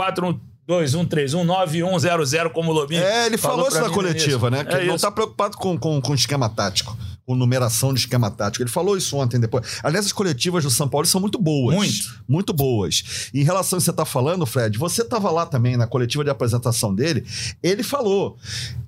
4-2-1-3-1, 0.70 1.46
9-1-0-0, 1.46 2.50
como 2.51 2.72
o 2.72 2.74
Lobinho. 2.74 3.03
É, 3.03 3.25
ele 3.25 3.38
falou 3.38 3.68
isso 3.68 3.77
pra 3.77 3.88
na 3.88 3.94
coletiva, 3.94 4.48
início. 4.48 4.50
né? 4.51 4.63
Que 4.63 4.75
É 4.75 4.77
ele 4.80 4.88
não 4.88 4.96
isso. 4.96 5.06
tá 5.06 5.12
preocupado 5.12 5.58
com, 5.58 5.77
com, 5.77 6.01
com 6.01 6.13
esquema 6.13 6.50
tático. 6.50 6.98
Com 7.25 7.36
numeração 7.36 7.94
de 7.94 8.01
esquema 8.01 8.30
tático. 8.30 8.63
Ele 8.63 8.70
falou 8.70 8.98
isso 8.98 9.15
ontem 9.18 9.39
depois. 9.39 9.80
Aliás, 9.84 10.06
as 10.06 10.12
coletivas 10.12 10.63
do 10.63 10.70
São 10.70 10.88
Paulo 10.88 11.08
são 11.08 11.22
muito 11.22 11.39
boas. 11.39 11.75
Muito. 11.75 12.24
Muito 12.27 12.53
boas. 12.53 13.30
E 13.34 13.42
em 13.42 13.44
relação 13.44 13.77
ao 13.77 13.80
que 13.80 13.86
você 13.86 13.92
está 13.92 14.06
falando, 14.06 14.46
Fred, 14.46 14.77
você 14.77 15.01
estava 15.01 15.32
lá 15.32 15.46
também 15.46 15.77
na 15.77 15.88
coletiva 15.88 16.24
de 16.24 16.30
apresentação 16.30 16.94
dele. 16.94 17.25
Ele 17.62 17.84
falou 17.84 18.38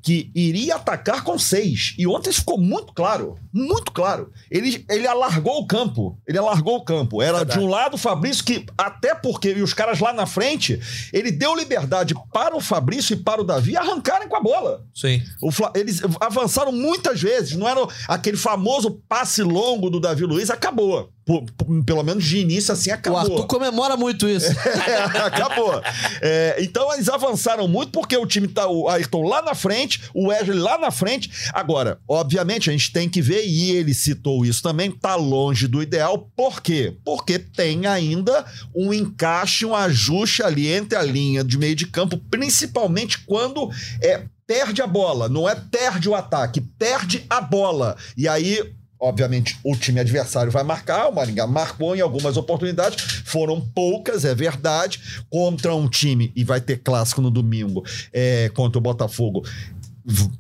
que 0.02 0.30
iria 0.36 0.76
atacar 0.76 1.24
com 1.24 1.40
seis. 1.40 1.96
E 1.98 2.06
ontem 2.06 2.32
ficou 2.32 2.60
muito 2.60 2.94
claro. 2.94 3.38
Muito 3.52 3.92
claro. 3.92 4.32
Ele, 4.52 4.86
ele 4.90 5.08
alargou 5.08 5.60
o 5.60 5.66
campo. 5.68 6.18
Ele 6.28 6.38
alargou 6.38 6.78
o 6.78 6.84
campo. 6.84 7.22
Era 7.22 7.40
Verdade. 7.40 7.60
de 7.60 7.66
um 7.66 7.70
lado 7.70 7.96
o 7.96 7.98
Fabrício, 7.98 8.44
que 8.44 8.66
até 8.78 9.16
porque 9.16 9.54
e 9.54 9.62
os 9.62 9.74
caras 9.74 10.00
lá 10.00 10.14
na 10.14 10.26
frente, 10.26 10.80
ele 11.12 11.32
deu 11.32 11.56
liberdade 11.56 12.14
para 12.34 12.56
o 12.56 12.62
Fabrício 12.62 13.14
e 13.14 13.18
para 13.18 13.42
o 13.42 13.44
Davi 13.44 13.76
arrancarem 13.76 14.28
com 14.28 14.36
a 14.36 14.42
bola. 14.42 14.84
Sim. 14.94 15.22
O 15.42 15.50
Eles 15.74 16.02
avançaram 16.20 16.72
muitas 16.72 17.22
vezes, 17.22 17.56
não 17.56 17.68
era 17.68 17.82
aquele 18.26 18.38
famoso 18.38 19.00
passe 19.08 19.44
longo 19.44 19.90
do 19.90 20.00
Davi 20.00 20.24
Luiz, 20.26 20.50
acabou. 20.50 21.12
Por- 21.26 21.44
por- 21.58 21.84
pelo 21.86 22.04
menos 22.04 22.24
de 22.24 22.38
início, 22.38 22.72
assim, 22.72 22.92
O 22.92 22.94
acabou. 22.94 23.20
Arthur 23.20 23.48
comemora 23.48 23.96
muito 23.98 24.28
isso. 24.28 24.48
É, 24.88 24.96
acabou. 25.22 25.82
É, 26.22 26.56
então 26.60 26.92
eles 26.94 27.10
avançaram 27.10 27.68
muito 27.68 27.92
porque 27.92 28.16
o 28.16 28.26
time 28.28 28.48
tá 28.48 28.68
o 28.68 28.88
Ayrton 28.88 29.24
lá 29.28 29.42
na 29.42 29.56
frente, 29.56 30.02
o 30.14 30.28
Wesley 30.28 30.58
lá 30.60 30.78
na 30.78 30.92
frente. 30.92 31.30
Agora, 31.54 32.00
obviamente, 32.08 32.70
a 32.70 32.74
gente 32.74 32.92
tem 32.92 33.10
que 33.10 33.22
ver, 33.22 33.44
e 33.46 33.72
ele 33.72 33.94
citou 33.94 34.46
isso 34.46 34.62
também, 34.62 34.92
tá 34.92 35.16
longe 35.16 35.68
do 35.68 35.82
ideal. 35.82 36.30
Por 36.36 36.62
quê? 36.62 36.96
Porque 37.04 37.40
tem 37.40 37.86
ainda 37.88 38.46
um 38.76 38.94
encaixe, 38.94 39.66
um 39.66 39.76
ajuste 39.76 40.44
ali 40.44 40.68
entre 40.68 40.96
a 40.98 41.02
linha 41.04 41.44
de 41.44 41.58
meio 41.58 41.76
de 41.76 41.88
campo, 41.88 42.18
principalmente 42.30 43.20
quando 43.26 43.70
é 44.02 44.26
perde 44.48 44.82
a 44.82 44.88
bola, 44.88 45.28
não 45.28 45.48
é 45.50 45.56
perde 45.56 46.08
o 46.08 46.16
ataque, 46.16 46.62
perde 46.62 47.26
a 47.30 47.42
bola. 47.42 47.96
E 48.16 48.28
aí 48.28 48.76
Obviamente, 48.98 49.60
o 49.64 49.76
time 49.76 50.00
adversário 50.00 50.52
vai 50.52 50.64
marcar, 50.64 51.10
o 51.10 51.14
Maringá 51.14 51.46
marcou 51.46 51.96
em 51.96 52.02
algumas 52.02 52.38
oportunidades, 52.38 53.24
foram 53.26 53.60
poucas, 53.60 54.24
é 54.24 54.34
verdade, 54.34 55.02
contra 55.30 55.76
um 55.76 55.88
time, 55.88 56.32
e 56.34 56.46
vai 56.46 56.62
ter 56.62 56.78
clássico 56.78 57.22
no 57.22 57.30
domingo, 57.30 57.84
é, 58.14 58.50
contra 58.56 58.80
o 58.80 58.82
Botafogo. 58.82 59.44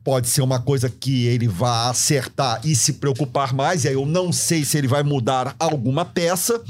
Pode 0.03 0.29
ser 0.29 0.41
uma 0.41 0.59
coisa 0.59 0.89
que 0.89 1.25
ele 1.25 1.49
vá 1.49 1.89
acertar 1.89 2.61
e 2.63 2.75
se 2.75 2.93
preocupar 2.93 3.53
mais, 3.53 3.83
e 3.83 3.89
aí 3.89 3.93
eu 3.93 4.05
não 4.05 4.31
sei 4.31 4.63
se 4.63 4.77
ele 4.77 4.87
vai 4.87 5.03
mudar 5.03 5.53
alguma 5.59 6.05
peça, 6.05 6.63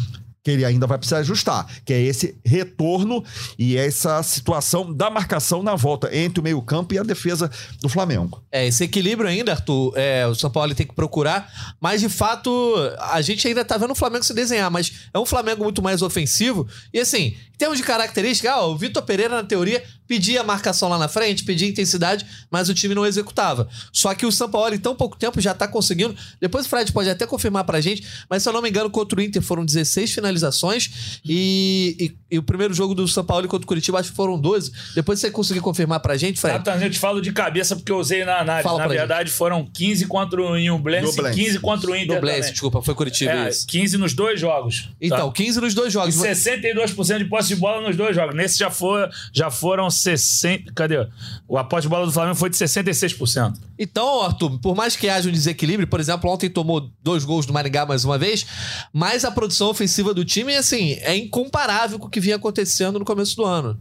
que 0.46 0.52
ele 0.52 0.64
ainda 0.64 0.86
vai 0.86 1.00
precisar 1.00 1.18
ajustar, 1.18 1.66
que 1.84 1.92
é 1.92 2.00
esse 2.00 2.38
retorno 2.46 3.24
e 3.58 3.76
essa 3.76 4.22
situação 4.22 4.94
da 4.94 5.10
marcação 5.10 5.64
na 5.64 5.74
volta 5.74 6.16
entre 6.16 6.40
o 6.40 6.44
meio-campo 6.44 6.94
e 6.94 7.00
a 7.00 7.04
defesa 7.04 7.50
do 7.82 7.90
Flamengo. 7.90 8.44
É, 8.52 8.68
esse 8.68 8.84
equilíbrio 8.84 9.28
ainda, 9.28 9.54
Arthur, 9.54 9.94
é, 9.96 10.28
o 10.28 10.36
São 10.36 10.52
Paulo 10.52 10.76
tem 10.76 10.86
que 10.86 10.94
procurar, 10.94 11.76
mas 11.82 12.00
de 12.00 12.10
fato 12.10 12.76
a 13.00 13.20
gente 13.24 13.48
ainda 13.48 13.66
tá 13.66 13.76
vendo 13.76 13.92
o 13.92 13.96
Flamengo 13.96 14.24
se 14.24 14.36
desenhar, 14.36 14.70
mas 14.70 15.10
é 15.12 15.18
um 15.18 15.26
Flamengo 15.26 15.64
muito 15.64 15.82
mais 15.82 16.04
ofensivo. 16.04 16.68
E 16.94 17.00
assim, 17.00 17.36
em 17.56 17.58
termos 17.58 17.80
de 17.80 17.84
característica, 17.84 18.52
ah, 18.52 18.68
o 18.68 18.78
Vitor 18.78 19.02
Pereira, 19.02 19.38
na 19.38 19.44
teoria, 19.44 19.84
pedia 20.08 20.44
marcação 20.44 20.88
lá 20.90 20.98
na 20.98 21.08
frente, 21.08 21.44
pedia 21.44 21.68
intensidade, 21.68 22.26
mas 22.52 22.70
o 22.70 22.74
time 22.74 22.94
não 22.96 23.06
executava. 23.06 23.68
Só 23.92 24.14
que 24.14 24.26
o 24.26 24.32
São 24.32 24.50
Paulo, 24.50 24.74
em 24.76 24.80
tão 24.80 24.96
pouco 24.96 25.18
tempo, 25.18 25.40
já 25.42 25.54
tá 25.54 25.68
conseguindo. 25.68 26.16
Depois 26.40 26.66
o 26.66 26.70
Fred 26.70 26.92
pode 26.92 27.10
até 27.10 27.26
confirmar 27.26 27.64
pra 27.64 27.82
gente, 27.82 28.06
mas 28.30 28.44
se 28.44 28.50
eu 28.50 28.54
não 28.54 28.62
me 28.62 28.70
engano, 28.70 28.90
contra 28.90 29.20
o 29.20 29.24
Inter 29.24 29.42
foram 29.42 29.66
16 29.66 30.12
finalizações 30.14 31.20
e, 31.26 31.96
e- 32.00 32.36
e 32.36 32.40
o 32.40 32.44
primeiro 32.44 32.74
jogo 32.74 32.94
do 32.94 33.08
São 33.08 33.24
Paulo 33.24 33.48
contra 33.48 33.64
o 33.64 33.68
Curitiba 33.68 34.00
acho 34.00 34.10
que 34.10 34.16
foram 34.16 34.40
12. 34.40 34.72
Depois 34.94 35.20
você 35.20 35.32
conseguir 35.32 35.60
confirmar 35.62 36.00
pra 36.00 36.18
gente, 36.18 36.40
Fred. 36.40 36.56
Exatamente, 36.56 36.86
eu 36.86 36.92
te 36.92 37.00
falo 37.00 37.22
de 37.22 37.32
cabeça 37.32 37.76
porque 37.76 37.92
eu 37.92 37.98
usei 37.98 38.26
na 38.26 38.40
análise. 38.40 38.64
Fala 38.64 38.80
na 38.80 38.88
verdade, 38.88 39.32
foram 39.32 39.66
15 39.66 40.06
contra 40.08 40.42
o 40.42 40.58
Inublense 40.58 41.06
e 41.06 41.16
Nublense. 41.16 41.40
15 41.44 41.60
contra 41.60 41.92
o 41.92 41.96
Inter 41.96 42.16
Noblense, 42.16 42.40
também. 42.40 42.52
desculpa, 42.52 42.82
foi 42.82 42.94
Curitiba 42.96 43.32
É, 43.32 43.50
isso. 43.50 43.66
15 43.68 43.98
nos 43.98 44.14
dois 44.14 44.40
jogos. 44.40 44.90
Então, 45.02 45.28
tá? 45.30 45.34
15 45.34 45.60
nos 45.62 45.74
dois 45.74 45.90
E 45.90 45.92
jogos. 45.94 46.16
62% 46.16 47.18
de 47.20 47.26
posse 47.26 47.48
de 47.50 47.56
bola 47.56 47.82
nos 47.88 47.96
dois 47.96 48.16
jogos. 48.16 48.36
Nesse 48.36 48.58
já, 48.58 48.70
foi, 48.70 49.08
já 49.34 49.50
foram 49.50 49.90
60. 49.98 50.74
Cadê? 50.74 51.08
O 51.48 51.58
a 51.58 51.64
posse 51.64 51.84
de 51.84 51.90
bola 51.90 52.06
do 52.06 52.12
Flamengo 52.12 52.36
foi 52.36 52.50
de 52.50 52.56
66%. 52.58 53.54
Então, 53.78 54.22
Arthur, 54.22 54.60
por 54.60 54.76
mais 54.76 54.96
que 54.96 55.10
haja 55.10 55.30
um 55.30 55.32
desequilíbrio, 55.32 55.88
por 55.88 56.00
exemplo, 56.00 56.30
ontem 56.30 56.50
tomou 56.50 56.90
dois 57.02 57.24
gols 57.24 57.46
do 57.46 57.54
Maringá 57.54 57.86
mais 57.86 58.06
uma 58.06 58.18
vez, 58.18 58.46
mas 58.94 59.26
a 59.26 59.32
produção 59.32 59.70
ofensiva 59.70 60.14
do 60.14 60.26
time, 60.26 60.56
assim, 60.56 60.94
é 61.02 61.16
incomparável 61.16 62.00
com 62.00 62.08
o 62.08 62.10
que 62.10 62.20
vinha 62.20 62.36
acontecendo 62.36 63.00
no 63.00 63.06
começo 63.06 63.36
do 63.36 63.46
ano. 63.46 63.80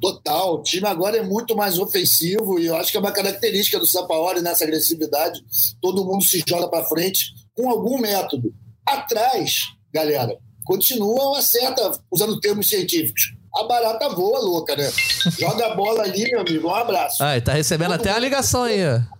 Total. 0.00 0.54
O 0.54 0.62
time 0.62 0.86
agora 0.86 1.16
é 1.16 1.22
muito 1.22 1.56
mais 1.56 1.78
ofensivo 1.78 2.58
e 2.58 2.66
eu 2.66 2.76
acho 2.76 2.90
que 2.90 2.96
é 2.96 3.00
uma 3.00 3.12
característica 3.12 3.78
do 3.78 3.86
Sampaoli 3.86 4.40
nessa 4.40 4.64
agressividade. 4.64 5.42
Todo 5.80 6.04
mundo 6.04 6.22
se 6.22 6.44
joga 6.46 6.68
para 6.68 6.84
frente 6.84 7.34
com 7.54 7.68
algum 7.70 7.98
método. 7.98 8.54
Atrás, 8.86 9.62
galera, 9.92 10.36
continua 10.64 11.30
uma 11.30 11.42
certa, 11.42 11.98
usando 12.10 12.38
termos 12.40 12.68
científicos, 12.68 13.34
a 13.56 13.64
barata 13.64 14.08
voa 14.10 14.40
louca, 14.40 14.76
né? 14.76 14.90
Joga 15.38 15.66
a 15.66 15.74
bola 15.74 16.02
ali, 16.02 16.30
meu 16.30 16.40
amigo, 16.40 16.68
um 16.68 16.74
abraço. 16.74 17.22
Ah, 17.22 17.40
tá 17.40 17.52
recebendo 17.52 17.94
até 17.94 18.10
a 18.10 18.18
ligação 18.18 18.64
aí. 18.64 18.80
ó. 18.86 19.16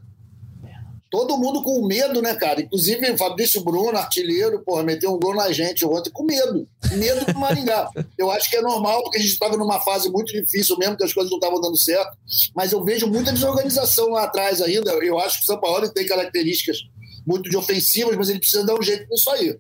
Todo 1.09 1.39
mundo 1.39 1.63
com 1.63 1.87
medo, 1.87 2.21
né, 2.21 2.35
cara? 2.35 2.61
Inclusive 2.61 3.11
o 3.11 3.17
Fabrício 3.17 3.63
Bruno, 3.63 3.97
artilheiro, 3.97 4.61
porra, 4.65 4.83
meteu 4.83 5.15
um 5.15 5.19
gol 5.19 5.35
na 5.35 5.51
gente 5.53 5.87
ontem 5.87 6.11
com 6.11 6.25
medo. 6.25 6.69
Medo 6.93 7.25
do 7.33 7.39
Maringá. 7.39 7.89
Eu 8.19 8.31
acho 8.31 8.51
que 8.51 8.57
é 8.57 8.61
normal, 8.61 9.03
porque 9.03 9.19
a 9.19 9.21
gente 9.21 9.33
estava 9.33 9.57
numa 9.57 9.81
fase 9.81 10.11
muito 10.11 10.33
difícil 10.33 10.77
mesmo, 10.77 10.97
que 10.97 11.05
as 11.05 11.15
coisas 11.15 11.31
não 11.31 11.39
estavam 11.39 11.61
dando 11.61 11.77
certo. 11.77 12.17
Mas 12.55 12.73
eu 12.73 12.85
vejo 12.85 13.07
muita 13.07 13.33
desorganização 13.33 14.11
lá 14.11 14.25
atrás 14.25 14.61
ainda. 14.61 14.91
Eu 15.03 15.19
acho 15.19 15.39
que 15.39 15.45
o 15.45 15.47
São 15.47 15.61
Paulo 15.61 15.89
tem 15.89 16.07
características 16.07 16.79
muito 17.27 17.49
de 17.49 17.57
ofensivas, 17.57 18.17
mas 18.17 18.29
ele 18.29 18.41
precisa 18.41 18.67
dar 18.67 18.75
um 18.75 18.83
jeito 18.83 19.09
nisso 19.09 19.31
aí. 19.31 19.59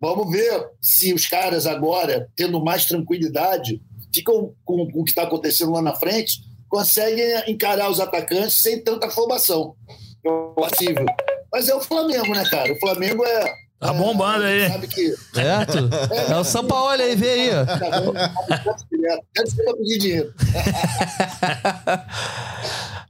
Vamos 0.00 0.30
ver 0.30 0.66
se 0.80 1.12
os 1.12 1.26
caras 1.26 1.66
agora, 1.66 2.28
tendo 2.34 2.62
mais 2.64 2.86
tranquilidade, 2.86 3.82
ficam 4.12 4.52
com, 4.64 4.90
com 4.90 5.00
o 5.00 5.04
que 5.04 5.10
está 5.10 5.22
acontecendo 5.22 5.72
lá 5.72 5.82
na 5.82 5.94
frente, 5.94 6.40
conseguem 6.68 7.44
encarar 7.48 7.90
os 7.90 8.00
atacantes 8.00 8.54
sem 8.54 8.82
tanta 8.82 9.08
afobação. 9.08 9.74
É 10.24 10.30
possível. 10.54 11.04
Mas 11.52 11.68
é 11.68 11.74
o 11.74 11.80
Flamengo, 11.80 12.32
né, 12.32 12.44
cara? 12.48 12.72
O 12.72 12.78
Flamengo 12.78 13.24
é. 13.24 13.52
Tá 13.80 13.88
é, 13.88 13.94
bombando 13.94 14.44
aí. 14.44 14.68
Sabe 14.68 14.86
que. 14.86 15.12
Certo? 15.34 15.90
É 16.30 16.36
o 16.36 16.44
São 16.44 16.64
Paulo 16.66 16.90
aí, 16.90 17.16
vê 17.16 17.30
aí. 17.30 17.50
ser 19.48 19.74
pedir 19.74 19.98
dinheiro. 19.98 20.32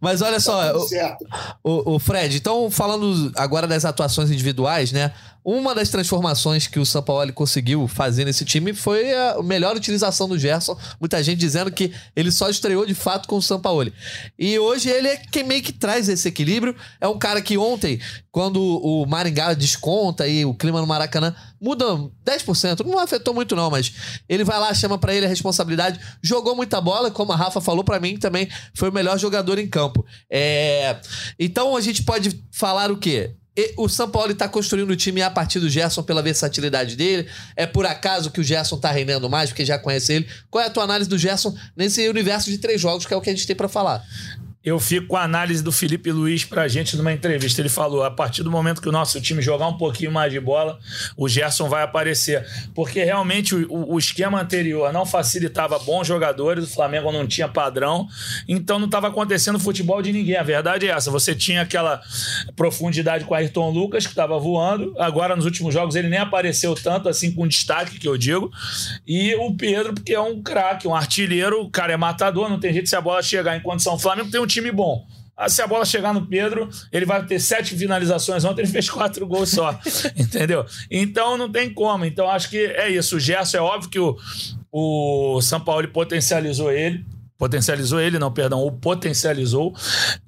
Mas 0.01 0.23
olha 0.23 0.41
só, 0.41 0.79
certo. 0.87 1.27
O, 1.63 1.97
o 1.97 1.99
Fred, 1.99 2.39
então 2.39 2.71
falando 2.71 3.31
agora 3.37 3.67
das 3.67 3.85
atuações 3.85 4.31
individuais, 4.31 4.93
né? 4.93 5.13
Uma 5.45 5.75
das 5.75 5.89
transformações 5.89 6.67
que 6.67 6.79
o 6.79 6.87
São 6.87 7.03
Paulo 7.03 7.33
conseguiu 7.33 7.89
fazer 7.89 8.25
nesse 8.25 8.45
time 8.45 8.75
foi 8.75 9.13
a 9.15 9.43
melhor 9.43 9.75
utilização 9.77 10.29
do 10.29 10.39
Gerson. 10.39 10.79
Muita 11.01 11.23
gente 11.23 11.39
dizendo 11.39 11.71
que 11.71 11.93
ele 12.15 12.31
só 12.31 12.49
estreou 12.49 12.85
de 12.85 12.95
fato 12.95 13.29
com 13.29 13.37
o 13.37 13.43
São 13.43 13.61
Paulo. 13.61 13.91
E 14.39 14.59
hoje 14.59 14.91
ele 14.91 15.09
é 15.09 15.17
quem 15.17 15.45
meio 15.45 15.63
que 15.63 15.73
traz 15.73 16.09
esse 16.09 16.29
equilíbrio. 16.29 16.77
É 17.01 17.09
um 17.09 17.19
cara 17.19 17.41
que 17.41 17.57
ontem, 17.57 18.01
quando 18.31 18.61
o 18.61 19.07
Maringá 19.07 19.55
desconta 19.55 20.29
e 20.29 20.45
o 20.45 20.55
clima 20.55 20.81
no 20.81 20.87
Maracanã 20.87 21.35
muda 21.61 21.85
10%, 22.25 22.85
não 22.87 22.99
afetou 22.99 23.35
muito 23.35 23.55
não, 23.55 23.71
mas 23.71 23.93
ele 24.29 24.45
vai 24.45 24.59
lá, 24.59 24.73
chama 24.73 24.99
pra 24.99 25.15
ele 25.15 25.27
a 25.27 25.29
responsabilidade, 25.29 26.01
jogou 26.23 26.57
muita 26.57 26.81
bola, 26.81 27.11
como 27.11 27.33
a 27.33 27.37
Rafa 27.37 27.61
falou 27.61 27.85
pra 27.85 28.01
mim 28.01 28.17
também, 28.17 28.49
foi 28.75 28.89
o 28.89 28.93
melhor 28.93 29.19
jogador 29.19 29.59
em 29.59 29.69
campo. 29.69 30.05
É, 30.31 30.97
Então 31.39 31.77
a 31.77 31.81
gente 31.81 32.03
pode 32.03 32.43
falar 32.51 32.91
o 32.91 32.97
quê? 32.97 33.35
O 33.77 33.89
São 33.89 34.11
Paulo 34.11 34.33
está 34.33 34.49
construindo 34.49 34.91
o 34.91 34.97
time 34.97 35.23
a 35.23 35.31
partir 35.31 35.59
do 35.59 35.69
Gerson 35.69 36.03
pela 36.03 36.23
versatilidade 36.23 36.97
dele. 36.97 37.29
É 37.57 37.67
por 37.67 37.87
acaso 37.87 38.31
que 38.31 38.41
o 38.41 38.45
Gerson 38.45 38.79
tá 38.79 38.91
rendendo 38.91 39.29
mais, 39.29 39.51
porque 39.51 39.65
já 39.65 39.79
conhece 39.79 40.13
ele. 40.13 40.29
Qual 40.51 40.63
é 40.63 40.67
a 40.67 40.71
tua 40.71 40.85
análise 40.85 41.09
do 41.09 41.19
Gerson 41.19 41.57
nesse 41.77 42.09
universo 42.09 42.51
de 42.51 42.59
três 42.59 42.81
jogos, 42.81 43.07
que 43.07 43.15
é 43.15 43.17
o 43.17 43.21
que 43.21 43.31
a 43.31 43.35
gente 43.35 43.47
tem 43.47 43.57
pra 43.57 43.69
falar? 43.69 44.05
Eu 44.63 44.79
fico 44.79 45.07
com 45.07 45.17
a 45.17 45.23
análise 45.23 45.63
do 45.65 45.73
Felipe 45.73 46.13
Luiz 46.13 46.45
pra 46.45 46.69
gente 46.69 46.95
numa 46.95 47.11
entrevista. 47.11 47.63
Ele 47.63 47.71
falou: 47.71 48.05
a 48.05 48.11
partir 48.11 48.43
do 48.43 48.51
momento 48.51 48.83
que 48.83 48.89
o 48.91 48.93
nosso 48.93 49.19
time 49.19 49.41
jogar 49.41 49.67
um 49.69 49.79
pouquinho 49.79 50.13
mais 50.13 50.31
de 50.31 50.39
bola, 50.39 50.79
o 51.17 51.27
Gerson 51.27 51.67
vai 51.67 51.83
aparecer. 51.83 52.47
Porque 52.75 53.03
realmente 53.03 53.55
o, 53.55 53.67
o- 53.95 53.99
esquema 53.99 54.39
anterior 54.39 54.93
não 54.93 55.07
facilitava 55.07 55.79
bons 55.79 56.07
jogadores, 56.07 56.65
o 56.65 56.75
Flamengo 56.75 57.11
não 57.11 57.27
tinha 57.27 57.49
padrão, 57.49 58.07
então 58.47 58.79
não 58.79 58.85
estava 58.85 59.09
acontecendo 59.09 59.59
futebol 59.59 60.03
de 60.03 60.13
ninguém. 60.13 60.37
A 60.37 60.43
verdade 60.43 60.87
é 60.87 60.91
essa: 60.91 61.11
você 61.11 61.35
tinha 61.35 61.63
aquela 61.63 62.03
profundidade 62.55 63.25
com 63.25 63.33
o 63.33 63.37
Ayrton 63.37 63.71
Lucas, 63.71 64.05
que 64.05 64.13
estava 64.13 64.39
voando, 64.39 64.93
agora 64.99 65.35
nos 65.35 65.47
últimos 65.47 65.73
jogos 65.73 65.95
ele 65.97 66.09
nem 66.11 66.19
apareceu 66.19 66.75
tanto 66.75 67.09
assim 67.09 67.33
com 67.33 67.49
destaque, 67.49 67.99
que 67.99 68.07
eu 68.07 68.19
digo, 68.19 68.51
e 69.07 69.35
o 69.37 69.55
Pedro, 69.57 69.95
porque 69.95 70.13
é 70.13 70.21
um 70.21 70.43
craque, 70.43 70.87
um 70.87 70.95
artilheiro, 70.95 71.63
o 71.63 71.71
cara 71.71 71.95
é 71.95 71.97
matador, 71.97 72.51
não 72.51 72.61
tem 72.61 72.75
jeito 72.75 72.91
se 72.91 72.97
a 72.97 73.01
bola 73.01 73.23
chegar 73.23 73.57
em 73.57 73.61
condição. 73.61 73.95
O 73.95 73.99
Flamengo 73.99 74.31
tem 74.31 74.39
um 74.41 74.50
time 74.51 74.71
bom. 74.71 75.07
Ah, 75.37 75.49
Se 75.49 75.63
a 75.63 75.67
bola 75.67 75.85
chegar 75.87 76.13
no 76.13 76.27
Pedro, 76.27 76.69
ele 76.93 77.07
vai 77.07 77.25
ter 77.25 77.41
sete 77.41 77.75
finalizações. 77.75 78.45
Ontem 78.45 78.61
ele 78.63 78.71
fez 78.71 78.91
quatro 78.91 79.27
gols 79.27 79.49
só. 79.51 79.79
entendeu? 80.17 80.67
Então 80.91 81.39
não 81.39 81.51
tem 81.51 81.73
como. 81.73 82.05
Então 82.05 82.29
acho 82.29 82.51
que 82.51 82.59
é 82.59 82.91
isso. 82.91 83.17
O 83.17 83.21
Gerson 83.21 83.57
é 83.57 83.61
óbvio 83.61 83.89
que 83.91 83.99
o, 83.99 84.19
o 84.71 85.41
São 85.41 85.61
Paulo 85.61 85.89
potencializou 85.89 86.71
ele. 86.71 87.05
potencializou 87.39 87.99
ele, 88.01 88.19
não, 88.19 88.31
perdão, 88.31 88.63
o 88.63 88.71
potencializou. 88.71 89.75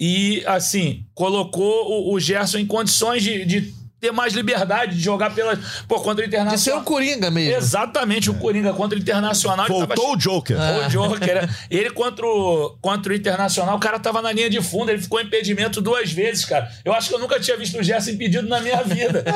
E, 0.00 0.43
assim, 0.47 1.05
colocou 1.14 2.09
o, 2.11 2.14
o 2.14 2.19
Gerson 2.19 2.57
em 2.59 2.67
condições 2.67 3.23
de, 3.23 3.45
de 3.45 3.75
ter 4.02 4.11
mais 4.11 4.32
liberdade 4.32 4.97
de 4.97 5.00
jogar 5.00 5.32
pela, 5.32 5.56
pô, 5.87 6.00
contra 6.00 6.25
o 6.25 6.26
Internacional. 6.26 6.56
De 6.56 6.61
ser 6.61 6.73
o 6.75 6.82
Coringa 6.82 7.30
mesmo. 7.30 7.56
Exatamente, 7.56 8.28
o 8.30 8.35
Coringa 8.35 8.73
contra 8.73 8.99
o 8.99 9.00
Internacional. 9.00 9.68
Voltou 9.68 9.87
tava- 9.97 10.11
o 10.11 10.16
Joker. 10.16 10.56
o 10.59 10.88
Joker. 10.88 11.37
é. 11.37 11.49
Ele 11.71 11.88
contra 11.90 12.26
o, 12.26 12.76
contra 12.80 13.12
o 13.12 13.14
Internacional, 13.14 13.76
o 13.76 13.78
cara 13.78 14.00
tava 14.00 14.21
na 14.21 14.32
linha 14.32 14.50
de 14.50 14.61
fundo, 14.61 14.90
ele 14.90 15.00
ficou 15.00 15.21
em 15.21 15.25
impedimento 15.25 15.80
duas 15.80 16.11
vezes, 16.11 16.44
cara. 16.44 16.68
Eu 16.85 16.92
acho 16.92 17.09
que 17.11 17.14
eu 17.14 17.21
nunca 17.21 17.38
tinha 17.38 17.56
visto 17.56 17.78
o 17.78 17.82
Gerson 17.82 18.11
impedido 18.11 18.49
na 18.49 18.61
minha 18.61 18.82
vida. 18.82 19.25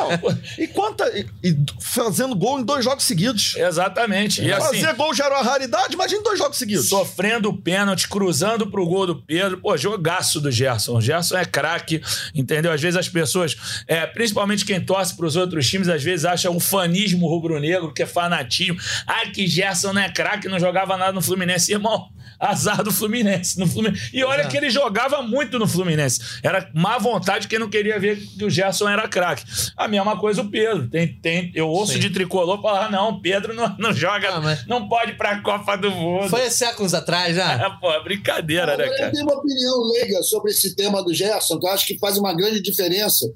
E 0.58 0.66
quanta. 0.66 1.06
E, 1.16 1.26
e 1.44 1.56
fazendo 1.80 2.34
gol 2.34 2.58
em 2.58 2.64
dois 2.64 2.84
jogos 2.84 3.04
seguidos. 3.04 3.54
Exatamente. 3.56 4.42
E 4.42 4.52
assim, 4.52 4.80
Fazer 4.80 4.94
gol 4.94 5.14
já 5.14 5.26
era 5.26 5.36
uma 5.36 5.44
raridade, 5.44 5.94
imagina 5.94 6.20
em 6.20 6.24
dois 6.24 6.38
jogos 6.38 6.56
seguidos. 6.58 6.88
sofrendo 6.88 7.52
pênalti, 7.52 8.08
cruzando 8.08 8.66
pro 8.66 8.84
gol 8.86 9.06
do 9.06 9.16
Pedro. 9.16 9.58
Pô, 9.58 9.76
jogaço 9.76 10.40
do 10.40 10.50
Gerson. 10.50 10.96
O 10.96 11.00
Gerson 11.00 11.36
é 11.36 11.44
craque, 11.44 12.02
entendeu? 12.34 12.72
Às 12.72 12.80
vezes 12.80 12.98
as 12.98 13.08
pessoas, 13.08 13.56
é, 13.86 14.04
principalmente 14.06 14.55
quem 14.64 14.80
torce 14.80 15.14
pros 15.16 15.36
outros 15.36 15.68
times, 15.68 15.88
às 15.88 16.02
vezes 16.02 16.24
acha 16.24 16.50
um 16.50 16.60
fanismo 16.60 17.26
rubro-negro, 17.28 17.92
que 17.92 18.02
é 18.02 18.06
fanatismo. 18.06 18.76
Ah, 19.06 19.26
que 19.28 19.46
Gerson 19.46 19.92
não 19.92 20.00
é 20.02 20.08
craque, 20.10 20.48
não 20.48 20.58
jogava 20.58 20.96
nada 20.96 21.12
no 21.12 21.22
Fluminense. 21.22 21.72
Irmão, 21.72 22.08
azar 22.38 22.82
do 22.82 22.92
Fluminense. 22.92 23.58
No 23.58 23.66
Fluminense. 23.66 24.10
E 24.12 24.22
olha 24.24 24.46
que 24.46 24.56
ele 24.56 24.70
jogava 24.70 25.22
muito 25.22 25.58
no 25.58 25.66
Fluminense. 25.66 26.20
Era 26.42 26.70
má 26.74 26.98
vontade 26.98 27.48
quem 27.48 27.58
não 27.58 27.68
queria 27.68 27.98
ver 27.98 28.16
que 28.16 28.44
o 28.44 28.50
Gerson 28.50 28.88
era 28.88 29.06
craque. 29.08 29.44
A 29.76 29.88
mesma 29.88 30.16
coisa 30.18 30.42
o 30.42 30.50
Pedro. 30.50 30.88
Tem, 30.88 31.08
tem, 31.08 31.50
eu 31.54 31.68
ouço 31.68 31.92
Sim. 31.94 31.98
de 32.00 32.10
tricolor 32.10 32.60
falar: 32.62 32.90
não, 32.90 33.20
Pedro 33.20 33.54
não, 33.54 33.74
não 33.78 33.92
joga, 33.92 34.28
Ah, 34.34 34.40
mas- 34.40 34.66
não 34.66 34.88
pode 34.88 35.12
ir 35.12 35.16
pra 35.16 35.40
Copa 35.40 35.76
do 35.76 35.90
Mundo. 35.90 36.28
Foi 36.28 36.48
séculos 36.50 36.94
atrás 36.94 37.34
já. 37.36 37.52
É, 37.52 37.70
pô, 37.80 37.92
é 37.92 38.02
brincadeira, 38.02 38.66
né, 38.66 38.72
Agora, 38.84 38.88
eu 38.88 38.96
cara? 38.98 39.10
tenho 39.12 39.24
uma 39.24 39.34
opinião 39.34 39.82
leiga 39.92 40.22
sobre 40.22 40.50
esse 40.50 40.74
tema 40.76 41.02
do 41.02 41.12
Gerson, 41.14 41.58
que 41.58 41.66
eu 41.66 41.70
acho 41.70 41.86
que 41.86 41.98
faz 41.98 42.16
uma 42.18 42.34
grande 42.34 42.60
diferença. 42.60 43.26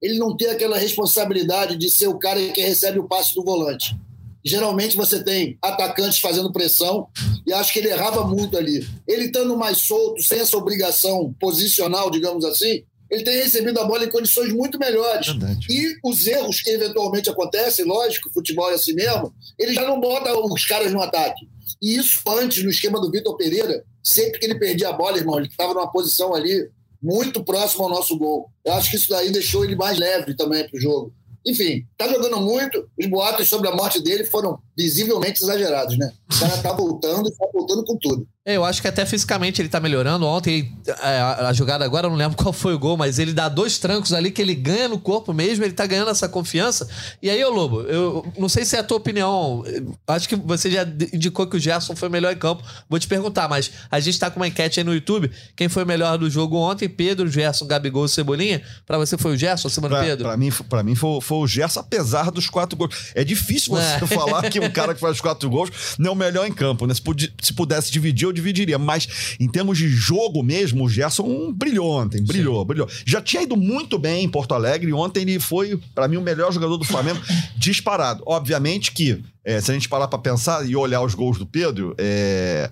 Ele 0.00 0.18
não 0.18 0.36
ter 0.36 0.50
aquela 0.50 0.78
responsabilidade 0.78 1.76
de 1.76 1.90
ser 1.90 2.06
o 2.08 2.18
cara 2.18 2.40
que 2.50 2.60
recebe 2.60 2.98
o 2.98 3.08
passe 3.08 3.34
do 3.34 3.44
volante. 3.44 3.96
Geralmente 4.44 4.96
você 4.96 5.22
tem 5.22 5.58
atacantes 5.60 6.20
fazendo 6.20 6.52
pressão 6.52 7.08
e 7.46 7.52
acho 7.52 7.72
que 7.72 7.80
ele 7.80 7.90
errava 7.90 8.24
muito 8.24 8.56
ali. 8.56 8.86
Ele 9.06 9.24
estando 9.24 9.56
mais 9.56 9.78
solto, 9.78 10.22
sem 10.22 10.38
essa 10.38 10.56
obrigação 10.56 11.34
posicional, 11.40 12.10
digamos 12.10 12.44
assim, 12.44 12.84
ele 13.10 13.24
tem 13.24 13.36
recebido 13.36 13.78
a 13.80 13.84
bola 13.84 14.04
em 14.04 14.10
condições 14.10 14.52
muito 14.52 14.78
melhores. 14.78 15.28
Verdade. 15.28 15.66
E 15.70 15.96
os 16.04 16.26
erros 16.26 16.60
que 16.60 16.70
eventualmente 16.70 17.30
acontecem, 17.30 17.84
lógico, 17.84 18.32
futebol 18.32 18.70
é 18.70 18.74
assim 18.74 18.92
mesmo, 18.92 19.32
ele 19.58 19.74
já 19.74 19.86
não 19.86 19.98
bota 19.98 20.32
os 20.38 20.64
caras 20.64 20.92
no 20.92 21.00
ataque. 21.00 21.48
E 21.80 21.96
isso 21.96 22.20
antes, 22.28 22.62
no 22.62 22.70
esquema 22.70 23.00
do 23.00 23.10
Vitor 23.10 23.36
Pereira, 23.36 23.84
sempre 24.02 24.38
que 24.38 24.46
ele 24.46 24.58
perdia 24.58 24.90
a 24.90 24.92
bola, 24.92 25.16
irmão, 25.16 25.38
ele 25.38 25.48
estava 25.48 25.74
numa 25.74 25.90
posição 25.90 26.34
ali 26.34 26.68
muito 27.02 27.44
próximo 27.44 27.84
ao 27.84 27.90
nosso 27.90 28.16
gol. 28.16 28.50
Eu 28.64 28.74
acho 28.74 28.90
que 28.90 28.96
isso 28.96 29.08
daí 29.08 29.30
deixou 29.30 29.64
ele 29.64 29.76
mais 29.76 29.98
leve 29.98 30.34
também 30.34 30.68
para 30.68 30.76
o 30.76 30.80
jogo. 30.80 31.14
Enfim, 31.46 31.86
tá 31.96 32.08
jogando 32.08 32.40
muito. 32.40 32.88
Os 32.98 33.06
boatos 33.06 33.48
sobre 33.48 33.68
a 33.68 33.74
morte 33.74 34.02
dele 34.02 34.24
foram 34.24 34.60
visivelmente 34.78 35.42
exagerados, 35.42 35.98
né? 35.98 36.10
O 36.32 36.38
cara 36.38 36.56
tá 36.58 36.72
voltando 36.72 37.28
e 37.28 37.32
tá 37.32 37.46
voltando 37.52 37.84
com 37.84 37.96
tudo. 37.96 38.26
É, 38.46 38.56
Eu 38.56 38.64
acho 38.64 38.80
que 38.80 38.88
até 38.88 39.04
fisicamente 39.04 39.60
ele 39.60 39.68
tá 39.68 39.80
melhorando. 39.80 40.24
Ontem, 40.26 40.72
é, 40.86 40.92
a, 41.18 41.48
a 41.48 41.52
jogada 41.52 41.84
agora, 41.84 42.06
eu 42.06 42.10
não 42.10 42.16
lembro 42.16 42.36
qual 42.36 42.52
foi 42.52 42.74
o 42.74 42.78
gol, 42.78 42.96
mas 42.96 43.18
ele 43.18 43.32
dá 43.32 43.48
dois 43.48 43.76
trancos 43.78 44.12
ali 44.12 44.30
que 44.30 44.40
ele 44.40 44.54
ganha 44.54 44.88
no 44.88 44.98
corpo 44.98 45.34
mesmo, 45.34 45.64
ele 45.64 45.72
tá 45.74 45.84
ganhando 45.84 46.10
essa 46.10 46.28
confiança. 46.28 46.88
E 47.20 47.28
aí, 47.28 47.44
ô 47.44 47.50
Lobo, 47.50 47.82
eu 47.82 48.24
não 48.38 48.48
sei 48.48 48.64
se 48.64 48.76
é 48.76 48.78
a 48.78 48.82
tua 48.84 48.96
opinião. 48.98 49.64
Acho 50.06 50.28
que 50.28 50.36
você 50.36 50.70
já 50.70 50.82
indicou 51.12 51.46
que 51.46 51.56
o 51.56 51.60
Gerson 51.60 51.96
foi 51.96 52.08
o 52.08 52.12
melhor 52.12 52.32
em 52.32 52.38
campo. 52.38 52.62
Vou 52.88 52.98
te 53.00 53.08
perguntar, 53.08 53.48
mas 53.48 53.70
a 53.90 53.98
gente 54.00 54.18
tá 54.18 54.30
com 54.30 54.38
uma 54.38 54.46
enquete 54.48 54.78
aí 54.80 54.84
no 54.84 54.94
YouTube. 54.94 55.30
Quem 55.56 55.68
foi 55.68 55.82
o 55.82 55.86
melhor 55.86 56.16
do 56.16 56.30
jogo 56.30 56.56
ontem? 56.56 56.88
Pedro, 56.88 57.28
Gerson, 57.28 57.66
Gabigol 57.66 58.06
e 58.06 58.08
Cebolinha? 58.08 58.62
Pra 58.86 58.96
você 58.96 59.18
foi 59.18 59.32
o 59.34 59.36
Gerson 59.36 59.68
do 59.68 59.88
Pra, 59.88 60.00
Pedro? 60.02 60.24
pra 60.28 60.36
mim, 60.36 60.50
pra 60.68 60.82
mim 60.82 60.94
foi, 60.94 61.20
foi 61.20 61.38
o 61.38 61.46
Gerson, 61.46 61.80
apesar 61.80 62.30
dos 62.30 62.48
quatro 62.48 62.76
gols. 62.78 63.10
É 63.14 63.24
difícil 63.24 63.74
você 63.74 64.04
É. 64.04 64.06
falar 64.06 64.48
que 64.48 64.58
um 64.68 64.72
cara 64.72 64.94
que 64.94 65.00
faz 65.00 65.20
quatro 65.20 65.48
gols 65.48 65.70
não 65.98 66.10
é 66.10 66.12
o 66.12 66.16
melhor 66.16 66.46
em 66.46 66.52
campo, 66.52 66.86
né? 66.86 66.94
Se, 66.94 67.02
se 67.40 67.52
pudesse 67.52 67.90
dividir, 67.90 68.26
eu 68.26 68.32
dividiria. 68.32 68.78
Mas 68.78 69.36
em 69.40 69.48
termos 69.48 69.78
de 69.78 69.88
jogo 69.88 70.42
mesmo, 70.42 70.84
o 70.84 70.88
Gerson 70.88 71.52
brilhou 71.52 71.90
ontem, 71.90 72.22
brilhou, 72.22 72.64
brilhou. 72.64 72.88
Já 73.04 73.20
tinha 73.20 73.42
ido 73.42 73.56
muito 73.56 73.98
bem 73.98 74.24
em 74.24 74.28
Porto 74.28 74.54
Alegre 74.54 74.90
e 74.90 74.92
ontem 74.92 75.22
ele 75.22 75.40
foi, 75.40 75.78
pra 75.94 76.08
mim, 76.08 76.16
o 76.16 76.22
melhor 76.22 76.52
jogador 76.52 76.76
do 76.76 76.84
Flamengo 76.84 77.20
disparado. 77.56 78.22
Obviamente 78.26 78.92
que, 78.92 79.22
é, 79.44 79.60
se 79.60 79.70
a 79.70 79.74
gente 79.74 79.88
parar 79.88 80.08
pra 80.08 80.18
pensar 80.18 80.68
e 80.68 80.76
olhar 80.76 81.00
os 81.02 81.14
gols 81.14 81.38
do 81.38 81.46
Pedro, 81.46 81.94
é 81.98 82.70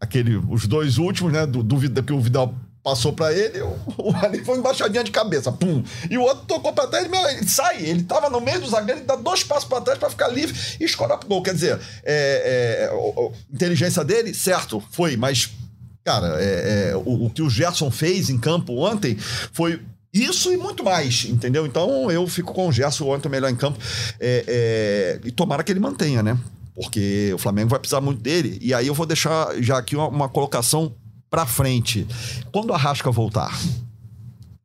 aquele, 0.00 0.36
os 0.48 0.66
dois 0.66 0.98
últimos, 0.98 1.32
né? 1.32 1.46
Do, 1.46 1.62
do 1.62 2.02
que 2.02 2.12
o 2.12 2.20
Vidal 2.20 2.54
passou 2.82 3.12
pra 3.12 3.32
ele, 3.32 3.60
o, 3.60 3.76
o 3.98 4.16
ali 4.22 4.44
foi 4.44 4.58
embaixadinha 4.58 5.04
de 5.04 5.10
cabeça, 5.10 5.52
pum. 5.52 5.82
E 6.10 6.16
o 6.16 6.22
outro 6.22 6.44
tocou 6.46 6.72
pra 6.72 6.86
trás, 6.86 7.08
meu, 7.08 7.20
ele 7.28 7.46
sai, 7.48 7.82
ele 7.84 8.02
tava 8.02 8.30
no 8.30 8.40
meio 8.40 8.60
do 8.60 8.68
zagueiro, 8.68 9.00
ele 9.00 9.06
dá 9.06 9.16
dois 9.16 9.42
passos 9.44 9.68
pra 9.68 9.80
trás 9.80 9.98
pra 9.98 10.08
ficar 10.10 10.28
livre 10.28 10.56
e 10.80 10.84
escorar 10.84 11.18
pro 11.18 11.28
gol. 11.28 11.42
Quer 11.42 11.54
dizer, 11.54 11.78
é, 12.04 12.88
é, 12.88 12.94
o- 12.94 13.26
o- 13.26 13.32
inteligência 13.52 14.02
dele, 14.04 14.32
certo, 14.32 14.82
foi, 14.92 15.16
mas, 15.16 15.50
cara, 16.04 16.36
é, 16.42 16.90
é, 16.92 16.96
o, 16.96 17.26
o 17.26 17.30
que 17.30 17.42
o 17.42 17.50
Gerson 17.50 17.90
fez 17.90 18.30
em 18.30 18.38
campo 18.38 18.72
ontem 18.84 19.16
foi. 19.52 19.82
Isso 20.10 20.50
e 20.50 20.56
muito 20.56 20.82
mais, 20.82 21.26
entendeu? 21.26 21.66
Então 21.66 22.10
eu 22.10 22.26
fico 22.26 22.54
com 22.54 22.66
o 22.68 22.72
Gerson 22.72 23.04
ontem 23.14 23.28
melhor 23.28 23.50
em 23.50 23.54
campo. 23.56 23.78
É, 24.18 24.44
é, 24.48 25.20
e 25.28 25.30
tomara 25.30 25.62
que 25.62 25.70
ele 25.70 25.78
mantenha, 25.80 26.22
né? 26.22 26.38
Porque 26.74 27.30
o 27.34 27.38
Flamengo 27.38 27.68
vai 27.68 27.78
precisar 27.78 28.00
muito 28.00 28.22
dele. 28.22 28.56
E 28.62 28.72
aí 28.72 28.86
eu 28.86 28.94
vou 28.94 29.04
deixar 29.04 29.48
já 29.60 29.76
aqui 29.76 29.94
uma, 29.94 30.08
uma 30.08 30.28
colocação 30.28 30.94
pra 31.30 31.46
frente. 31.46 32.06
Quando 32.52 32.72
a 32.72 32.76
Rasca 32.76 33.10
voltar? 33.10 33.52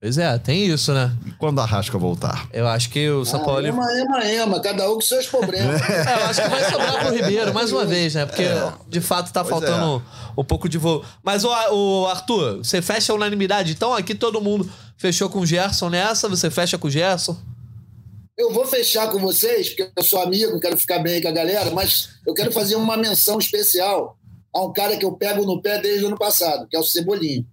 Pois 0.04 0.18
é, 0.18 0.38
tem 0.38 0.66
isso, 0.66 0.94
né? 0.94 1.16
Quando 1.40 1.62
a 1.62 1.66
Rasca 1.66 1.98
voltar? 1.98 2.50
Eu 2.52 2.68
acho 2.68 2.90
que 2.90 3.10
o 3.10 3.24
São 3.24 3.40
Paulo. 3.42 3.66
Ah, 3.66 3.70
ema, 3.70 3.94
ema, 3.94 4.26
ema, 4.26 4.60
cada 4.60 4.92
um 4.92 4.96
com 4.96 5.02
seus 5.02 5.28
problemas. 5.28 5.82
É, 5.90 6.22
eu 6.22 6.26
acho 6.26 6.42
que 6.42 6.50
vai 6.50 6.70
sobrar 6.70 7.00
pro 7.00 7.16
Ribeiro 7.16 7.54
mais 7.54 7.72
uma 7.72 7.86
vez, 7.86 8.14
né? 8.14 8.26
Porque 8.26 8.44
de 8.90 9.00
fato 9.00 9.32
tá 9.32 9.46
Pois 9.46 9.52
faltando 9.52 10.04
um 10.38 10.44
pouco 10.44 10.68
de 10.68 10.78
voo. 10.78 11.06
Mas, 11.24 11.46
o, 11.46 11.50
o 11.50 12.08
Arthur, 12.08 12.58
você 12.58 12.82
fecha 12.82 13.14
a 13.14 13.16
unanimidade. 13.16 13.72
Então 13.72 13.94
aqui 13.94 14.14
todo 14.14 14.42
mundo 14.42 14.70
fechou 14.98 15.30
com 15.30 15.40
o 15.40 15.46
Gerson 15.46 15.90
nessa, 15.90 16.28
você 16.28 16.52
fecha 16.52 16.78
com 16.78 16.88
o 16.88 16.92
Gerson. 16.92 17.38
Eu 18.38 18.52
vou 18.52 18.66
fechar 18.66 19.10
com 19.10 19.20
vocês, 19.20 19.70
porque 19.70 19.90
eu 19.96 20.04
sou 20.04 20.22
amigo, 20.22 20.60
quero 20.60 20.78
ficar 20.78 21.00
bem 21.00 21.14
aí 21.14 21.22
com 21.22 21.30
a 21.30 21.32
galera, 21.32 21.72
mas 21.72 22.10
eu 22.28 22.34
quero 22.34 22.52
fazer 22.52 22.76
uma 22.76 22.98
menção 22.98 23.40
especial 23.40 24.18
a 24.56 24.62
um 24.64 24.72
cara 24.74 24.98
que 24.98 25.06
eu 25.06 25.14
pego 25.16 25.46
no 25.46 25.62
pé 25.62 25.80
desde 25.82 26.04
o 26.04 26.08
ano 26.08 26.18
passado, 26.18 26.68
que 26.68 26.76
é 26.76 26.80
o 26.80 26.84
Cebolinha. 26.84 27.46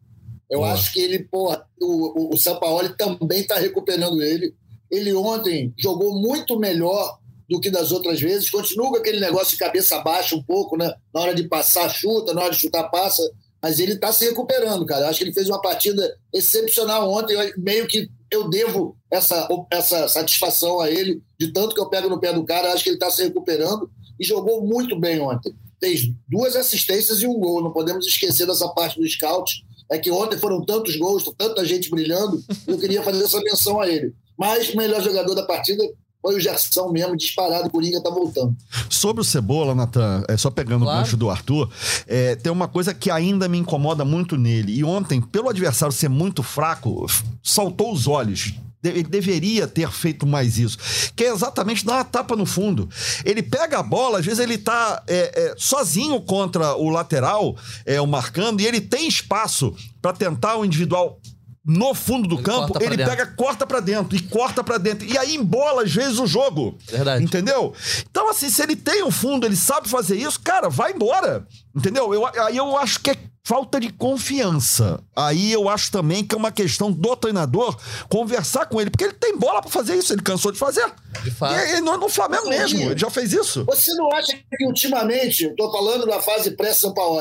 Eu 0.50 0.64
acho 0.64 0.92
que 0.92 1.00
ele, 1.00 1.20
porra, 1.20 1.64
o, 1.80 2.30
o, 2.30 2.34
o 2.34 2.36
Sampaoli 2.36 2.96
também 2.96 3.40
está 3.40 3.56
recuperando 3.56 4.20
ele. 4.20 4.52
Ele 4.90 5.14
ontem 5.14 5.72
jogou 5.78 6.12
muito 6.20 6.58
melhor 6.58 7.18
do 7.48 7.60
que 7.60 7.70
das 7.70 7.92
outras 7.92 8.20
vezes. 8.20 8.50
Continua 8.50 8.90
com 8.90 8.96
aquele 8.96 9.20
negócio 9.20 9.50
de 9.52 9.56
cabeça 9.58 10.00
baixa 10.00 10.34
um 10.34 10.42
pouco, 10.42 10.76
né? 10.76 10.92
Na 11.14 11.20
hora 11.20 11.34
de 11.34 11.44
passar, 11.48 11.88
chuta, 11.88 12.34
na 12.34 12.42
hora 12.42 12.50
de 12.52 12.58
chutar, 12.58 12.90
passa. 12.90 13.22
Mas 13.62 13.78
ele 13.78 13.92
está 13.92 14.12
se 14.12 14.24
recuperando, 14.24 14.84
cara. 14.84 15.04
Eu 15.04 15.08
acho 15.10 15.18
que 15.18 15.24
ele 15.24 15.34
fez 15.34 15.48
uma 15.48 15.60
partida 15.60 16.16
excepcional 16.32 17.08
ontem. 17.12 17.34
Eu- 17.34 17.52
meio 17.58 17.86
que 17.86 18.08
eu 18.30 18.48
devo 18.48 18.96
essa, 19.10 19.48
essa 19.70 20.08
satisfação 20.08 20.80
a 20.80 20.90
ele, 20.90 21.22
de 21.38 21.52
tanto 21.52 21.74
que 21.74 21.80
eu 21.80 21.88
pego 21.88 22.08
no 22.08 22.18
pé 22.18 22.32
do 22.32 22.44
cara. 22.44 22.68
Eu 22.68 22.72
acho 22.72 22.82
que 22.82 22.90
ele 22.90 22.96
está 22.96 23.10
se 23.10 23.22
recuperando 23.22 23.88
e 24.18 24.24
jogou 24.24 24.64
muito 24.66 24.98
bem 24.98 25.20
ontem. 25.20 25.54
Fez 25.80 26.02
duas 26.28 26.54
assistências 26.56 27.22
e 27.22 27.26
um 27.26 27.38
gol. 27.38 27.62
Não 27.62 27.72
podemos 27.72 28.06
esquecer 28.06 28.46
dessa 28.46 28.68
parte 28.68 29.00
do 29.00 29.08
scout. 29.08 29.64
É 29.90 29.98
que 29.98 30.10
ontem 30.10 30.38
foram 30.38 30.64
tantos 30.64 30.94
gols, 30.96 31.24
tanta 31.36 31.64
gente 31.64 31.90
brilhando. 31.90 32.42
Eu 32.66 32.78
queria 32.78 33.02
fazer 33.02 33.24
essa 33.24 33.40
menção 33.40 33.80
a 33.80 33.88
ele. 33.88 34.14
Mas 34.38 34.72
o 34.72 34.76
melhor 34.76 35.02
jogador 35.02 35.34
da 35.34 35.42
partida 35.42 35.82
foi 36.22 36.36
o 36.36 36.40
Gerson 36.40 36.92
mesmo, 36.92 37.16
disparado. 37.16 37.66
O 37.66 37.70
Coringa 37.70 38.00
tá 38.02 38.10
voltando. 38.10 38.54
Sobre 38.90 39.22
o 39.22 39.24
Cebola, 39.24 39.74
Natan, 39.74 40.22
é, 40.28 40.36
só 40.36 40.50
pegando 40.50 40.84
Claro. 40.84 40.98
o 40.98 41.02
gancho 41.02 41.16
do 41.16 41.30
Arthur, 41.30 41.68
é, 42.06 42.36
tem 42.36 42.52
uma 42.52 42.68
coisa 42.68 42.92
que 42.94 43.10
ainda 43.10 43.48
me 43.48 43.58
incomoda 43.58 44.04
muito 44.04 44.36
nele. 44.36 44.72
E 44.74 44.84
ontem, 44.84 45.20
pelo 45.20 45.48
adversário 45.48 45.92
ser 45.94 46.08
muito 46.10 46.42
fraco, 46.42 47.06
saltou 47.42 47.92
os 47.92 48.06
olhos. 48.06 48.52
Ele 48.82 49.02
deveria 49.02 49.66
ter 49.66 49.90
feito 49.90 50.26
mais 50.26 50.58
isso. 50.58 50.78
Que 51.14 51.24
é 51.24 51.32
exatamente 51.32 51.84
dar 51.84 51.94
uma 51.94 52.04
tapa 52.04 52.34
no 52.34 52.46
fundo. 52.46 52.88
Ele 53.24 53.42
pega 53.42 53.78
a 53.78 53.82
bola, 53.82 54.20
às 54.20 54.24
vezes 54.24 54.40
ele 54.40 54.56
tá 54.56 55.02
é, 55.06 55.32
é, 55.34 55.54
sozinho 55.58 56.20
contra 56.22 56.74
o 56.76 56.88
lateral, 56.88 57.56
é, 57.84 58.00
o 58.00 58.06
marcando, 58.06 58.60
e 58.60 58.66
ele 58.66 58.80
tem 58.80 59.06
espaço 59.06 59.74
para 60.00 60.12
tentar 60.14 60.56
o 60.56 60.64
individual 60.64 61.20
no 61.62 61.94
fundo 61.94 62.26
do 62.26 62.36
Ele 62.36 62.42
campo, 62.42 62.78
ele 62.80 62.96
dentro. 62.96 63.10
pega, 63.12 63.26
corta 63.26 63.66
pra 63.66 63.80
dentro 63.80 64.16
e 64.16 64.20
corta 64.20 64.64
pra 64.64 64.78
dentro. 64.78 65.06
E 65.06 65.16
aí 65.18 65.34
embola, 65.34 65.82
às 65.82 65.92
vezes, 65.92 66.18
o 66.18 66.26
jogo. 66.26 66.78
Verdade. 66.90 67.22
Entendeu? 67.22 67.74
Então, 68.10 68.30
assim, 68.30 68.48
se 68.48 68.62
ele 68.62 68.74
tem 68.74 69.04
um 69.04 69.10
fundo, 69.10 69.46
ele 69.46 69.56
sabe 69.56 69.88
fazer 69.88 70.16
isso, 70.16 70.40
cara, 70.40 70.70
vai 70.70 70.92
embora. 70.92 71.46
Entendeu? 71.76 72.14
Eu, 72.14 72.24
aí 72.26 72.56
eu 72.56 72.76
acho 72.78 72.98
que 73.00 73.10
é 73.10 73.16
falta 73.42 73.80
de 73.80 73.92
confiança. 73.92 75.02
Aí 75.14 75.52
eu 75.52 75.68
acho 75.68 75.90
também 75.90 76.24
que 76.24 76.34
é 76.34 76.38
uma 76.38 76.52
questão 76.52 76.90
do 76.92 77.16
treinador 77.16 77.76
conversar 78.08 78.66
com 78.66 78.80
ele, 78.80 78.90
porque 78.90 79.04
ele 79.04 79.14
tem 79.14 79.36
bola 79.36 79.60
pra 79.60 79.70
fazer 79.70 79.96
isso, 79.96 80.12
ele 80.12 80.22
cansou 80.22 80.52
de 80.52 80.58
fazer. 80.58 80.86
De 81.22 81.30
fato. 81.30 81.54
E, 81.54 81.76
e 81.76 81.80
no, 81.80 81.96
no 81.96 82.08
Flamengo 82.08 82.48
mesmo, 82.48 82.80
ele 82.80 82.98
já 82.98 83.10
fez 83.10 83.32
isso. 83.32 83.64
Você 83.64 83.92
não 83.94 84.10
acha 84.12 84.36
que 84.36 84.66
ultimamente, 84.66 85.46
estou 85.46 85.72
falando 85.72 86.06
da 86.06 86.20
fase 86.20 86.52
pré-São 86.52 86.94
Paulo, 86.94 87.20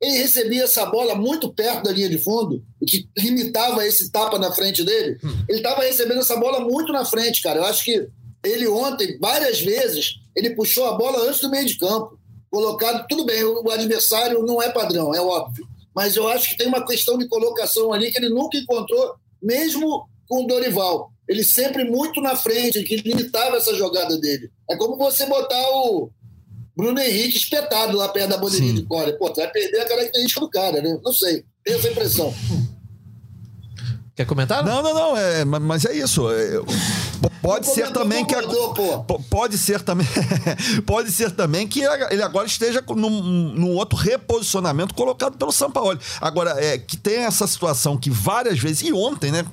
ele 0.00 0.18
recebia 0.18 0.64
essa 0.64 0.86
bola 0.86 1.14
muito 1.14 1.52
perto 1.52 1.84
da 1.84 1.92
linha 1.92 2.08
de 2.08 2.18
fundo, 2.18 2.62
o 2.80 2.86
que 2.86 3.08
limitava 3.16 3.86
esse 3.86 4.10
tapa 4.10 4.38
na 4.38 4.50
frente 4.50 4.82
dele. 4.82 5.18
Ele 5.48 5.58
estava 5.58 5.82
recebendo 5.82 6.20
essa 6.20 6.36
bola 6.36 6.60
muito 6.60 6.92
na 6.92 7.04
frente, 7.04 7.42
cara. 7.42 7.58
Eu 7.60 7.64
acho 7.64 7.84
que 7.84 8.08
ele 8.42 8.66
ontem, 8.66 9.18
várias 9.18 9.60
vezes, 9.60 10.14
ele 10.34 10.50
puxou 10.54 10.86
a 10.86 10.96
bola 10.96 11.28
antes 11.28 11.40
do 11.40 11.50
meio 11.50 11.66
de 11.66 11.76
campo. 11.78 12.18
Colocado, 12.50 13.06
tudo 13.08 13.24
bem, 13.24 13.44
o 13.44 13.70
adversário 13.70 14.42
não 14.42 14.60
é 14.60 14.70
padrão, 14.70 15.14
é 15.14 15.20
óbvio. 15.20 15.66
Mas 15.94 16.16
eu 16.16 16.28
acho 16.28 16.50
que 16.50 16.56
tem 16.56 16.66
uma 16.66 16.84
questão 16.84 17.16
de 17.16 17.28
colocação 17.28 17.92
ali 17.92 18.10
que 18.10 18.18
ele 18.18 18.28
nunca 18.28 18.58
encontrou, 18.58 19.14
mesmo 19.42 20.08
com 20.28 20.44
o 20.44 20.46
Dorival. 20.46 21.12
Ele 21.28 21.44
sempre 21.44 21.84
muito 21.84 22.20
na 22.20 22.34
frente, 22.34 22.82
que 22.82 22.96
limitava 22.96 23.56
essa 23.56 23.74
jogada 23.74 24.18
dele. 24.18 24.50
É 24.68 24.76
como 24.76 24.96
você 24.96 25.26
botar 25.26 25.62
o, 25.70 26.10
Bruno 26.80 26.98
Henrique 26.98 27.36
espetado 27.36 27.96
lá 27.96 28.08
perto 28.08 28.30
da 28.30 28.38
bandeirinha 28.38 28.72
de 28.72 28.82
corda. 28.84 29.12
Pô, 29.18 29.32
vai 29.34 29.50
perder 29.50 29.80
a 29.80 29.88
característica 29.88 30.40
do 30.40 30.48
cara, 30.48 30.80
né? 30.80 30.98
Não 31.04 31.12
sei. 31.12 31.44
Tenho 31.62 31.78
essa 31.78 31.90
impressão. 31.90 32.34
Quer 34.16 34.26
comentar? 34.26 34.64
Não, 34.64 34.82
não, 34.82 34.94
não. 34.94 35.16
É, 35.16 35.44
mas 35.44 35.84
é 35.84 35.94
isso. 35.94 36.30
É, 36.30 36.54
pode 37.42 37.66
ser 37.66 37.92
também 37.92 38.24
que. 38.24 38.34
Pode 39.28 39.58
ser 39.58 39.80
também. 39.80 40.06
pode 40.86 41.10
ser 41.10 41.30
também 41.30 41.66
que 41.66 41.80
ele 42.10 42.22
agora 42.22 42.46
esteja 42.46 42.82
num, 42.88 43.10
num 43.10 43.74
outro 43.74 43.98
reposicionamento 43.98 44.94
colocado 44.94 45.36
pelo 45.36 45.52
Sampaoli. 45.52 45.98
Agora, 46.20 46.54
é, 46.58 46.78
que 46.78 46.96
tem 46.96 47.24
essa 47.24 47.46
situação 47.46 47.96
que 47.96 48.10
várias 48.10 48.58
vezes. 48.58 48.82
E 48.82 48.92
ontem, 48.92 49.30
né? 49.30 49.44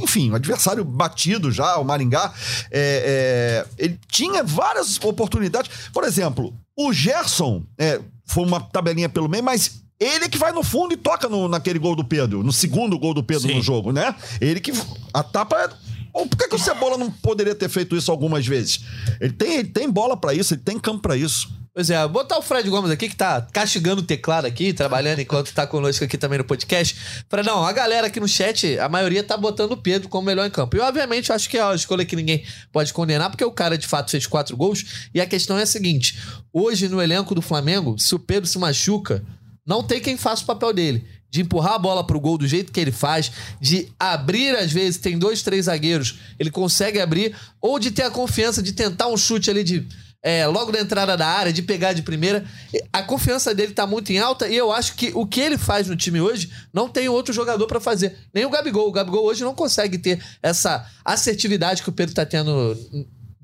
enfim, 0.00 0.30
o 0.30 0.34
adversário 0.34 0.84
batido 0.84 1.52
já, 1.52 1.76
o 1.76 1.84
Maringá, 1.84 2.32
é, 2.70 3.64
é, 3.66 3.66
ele 3.78 3.98
tinha 4.08 4.42
várias 4.42 4.98
oportunidades. 5.02 5.70
Por 5.92 6.04
exemplo, 6.04 6.54
o 6.76 6.92
Gerson 6.92 7.62
é, 7.78 8.00
foi 8.26 8.44
uma 8.44 8.60
tabelinha 8.60 9.08
pelo 9.08 9.28
meio, 9.28 9.44
mas 9.44 9.82
ele 10.00 10.28
que 10.28 10.38
vai 10.38 10.52
no 10.52 10.62
fundo 10.62 10.92
e 10.92 10.96
toca 10.96 11.28
no, 11.28 11.48
naquele 11.48 11.78
gol 11.78 11.94
do 11.94 12.04
Pedro, 12.04 12.42
no 12.42 12.52
segundo 12.52 12.98
gol 12.98 13.14
do 13.14 13.22
Pedro 13.22 13.48
Sim. 13.48 13.56
no 13.56 13.62
jogo, 13.62 13.92
né? 13.92 14.14
Ele 14.40 14.60
que. 14.60 14.72
A 15.12 15.22
tapa 15.22 15.70
é 16.14 16.26
por 16.26 16.36
que, 16.36 16.48
que 16.48 16.54
o 16.54 16.58
Cebola 16.58 16.96
não 16.96 17.10
poderia 17.10 17.54
ter 17.54 17.68
feito 17.68 17.96
isso 17.96 18.10
algumas 18.10 18.46
vezes? 18.46 18.80
Ele 19.20 19.32
tem, 19.32 19.58
ele 19.58 19.68
tem 19.68 19.90
bola 19.90 20.16
para 20.16 20.32
isso, 20.32 20.54
ele 20.54 20.62
tem 20.62 20.78
campo 20.78 21.02
para 21.02 21.16
isso. 21.16 21.48
Pois 21.74 21.90
é, 21.90 22.06
botar 22.06 22.38
o 22.38 22.42
Fred 22.42 22.70
Gomes 22.70 22.88
aqui, 22.88 23.08
que 23.08 23.16
tá 23.16 23.42
castigando 23.52 24.00
o 24.00 24.04
teclado 24.04 24.44
aqui, 24.44 24.72
trabalhando 24.72 25.18
enquanto 25.18 25.52
tá 25.52 25.66
conosco 25.66 26.04
aqui 26.04 26.16
também 26.16 26.38
no 26.38 26.44
podcast. 26.44 26.96
Fredão, 27.28 27.66
a 27.66 27.72
galera 27.72 28.06
aqui 28.06 28.20
no 28.20 28.28
chat, 28.28 28.78
a 28.78 28.88
maioria 28.88 29.24
tá 29.24 29.36
botando 29.36 29.72
o 29.72 29.76
Pedro 29.76 30.08
como 30.08 30.24
melhor 30.24 30.46
em 30.46 30.50
campo. 30.50 30.76
E 30.76 30.80
obviamente 30.80 31.30
eu 31.30 31.34
acho 31.34 31.50
que 31.50 31.58
é 31.58 31.64
uma 31.64 31.74
escolha 31.74 32.04
que 32.04 32.14
ninguém 32.14 32.44
pode 32.72 32.92
condenar, 32.92 33.28
porque 33.28 33.44
o 33.44 33.50
cara 33.50 33.76
de 33.76 33.88
fato 33.88 34.12
fez 34.12 34.24
quatro 34.24 34.56
gols. 34.56 35.08
E 35.12 35.20
a 35.20 35.26
questão 35.26 35.58
é 35.58 35.62
a 35.62 35.66
seguinte: 35.66 36.16
hoje 36.52 36.88
no 36.88 37.02
elenco 37.02 37.34
do 37.34 37.42
Flamengo, 37.42 37.98
se 37.98 38.14
o 38.14 38.20
Pedro 38.20 38.48
se 38.48 38.56
machuca, 38.56 39.24
não 39.66 39.82
tem 39.82 40.00
quem 40.00 40.16
faça 40.16 40.44
o 40.44 40.46
papel 40.46 40.72
dele 40.72 41.04
de 41.34 41.40
empurrar 41.40 41.72
a 41.72 41.78
bola 41.80 42.06
pro 42.06 42.20
gol 42.20 42.38
do 42.38 42.46
jeito 42.46 42.70
que 42.70 42.78
ele 42.78 42.92
faz, 42.92 43.32
de 43.60 43.88
abrir 43.98 44.54
às 44.54 44.70
vezes, 44.70 44.98
tem 44.98 45.18
dois, 45.18 45.42
três 45.42 45.64
zagueiros, 45.64 46.20
ele 46.38 46.48
consegue 46.48 47.00
abrir, 47.00 47.34
ou 47.60 47.76
de 47.76 47.90
ter 47.90 48.04
a 48.04 48.10
confiança 48.10 48.62
de 48.62 48.72
tentar 48.72 49.08
um 49.08 49.16
chute 49.16 49.50
ali 49.50 49.64
de 49.64 49.84
é, 50.22 50.46
logo 50.46 50.70
na 50.70 50.78
entrada 50.78 51.16
da 51.16 51.26
área, 51.26 51.52
de 51.52 51.60
pegar 51.60 51.92
de 51.92 52.02
primeira. 52.02 52.44
A 52.92 53.02
confiança 53.02 53.52
dele 53.52 53.72
tá 53.72 53.84
muito 53.84 54.12
em 54.12 54.18
alta 54.18 54.48
e 54.48 54.56
eu 54.56 54.70
acho 54.70 54.94
que 54.94 55.10
o 55.12 55.26
que 55.26 55.40
ele 55.40 55.58
faz 55.58 55.88
no 55.88 55.96
time 55.96 56.20
hoje 56.20 56.50
não 56.72 56.88
tem 56.88 57.08
outro 57.08 57.34
jogador 57.34 57.66
para 57.66 57.80
fazer. 57.80 58.16
Nem 58.32 58.46
o 58.46 58.50
Gabigol. 58.50 58.88
O 58.88 58.92
Gabigol 58.92 59.24
hoje 59.24 59.42
não 59.42 59.54
consegue 59.56 59.98
ter 59.98 60.24
essa 60.40 60.88
assertividade 61.04 61.82
que 61.82 61.90
o 61.90 61.92
Pedro 61.92 62.14
tá 62.14 62.24
tendo 62.24 62.74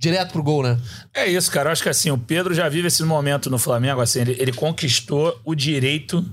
direto 0.00 0.32
pro 0.32 0.42
gol, 0.42 0.62
né? 0.62 0.78
É 1.12 1.26
isso, 1.26 1.50
cara. 1.50 1.68
Eu 1.68 1.72
acho 1.72 1.82
que 1.82 1.88
assim, 1.90 2.10
o 2.10 2.16
Pedro 2.16 2.54
já 2.54 2.66
vive 2.70 2.88
esse 2.88 3.02
momento 3.02 3.50
no 3.50 3.58
Flamengo, 3.58 4.00
assim, 4.00 4.22
ele, 4.22 4.34
ele 4.38 4.50
conquistou 4.50 5.38
o 5.44 5.54
direito 5.54 6.24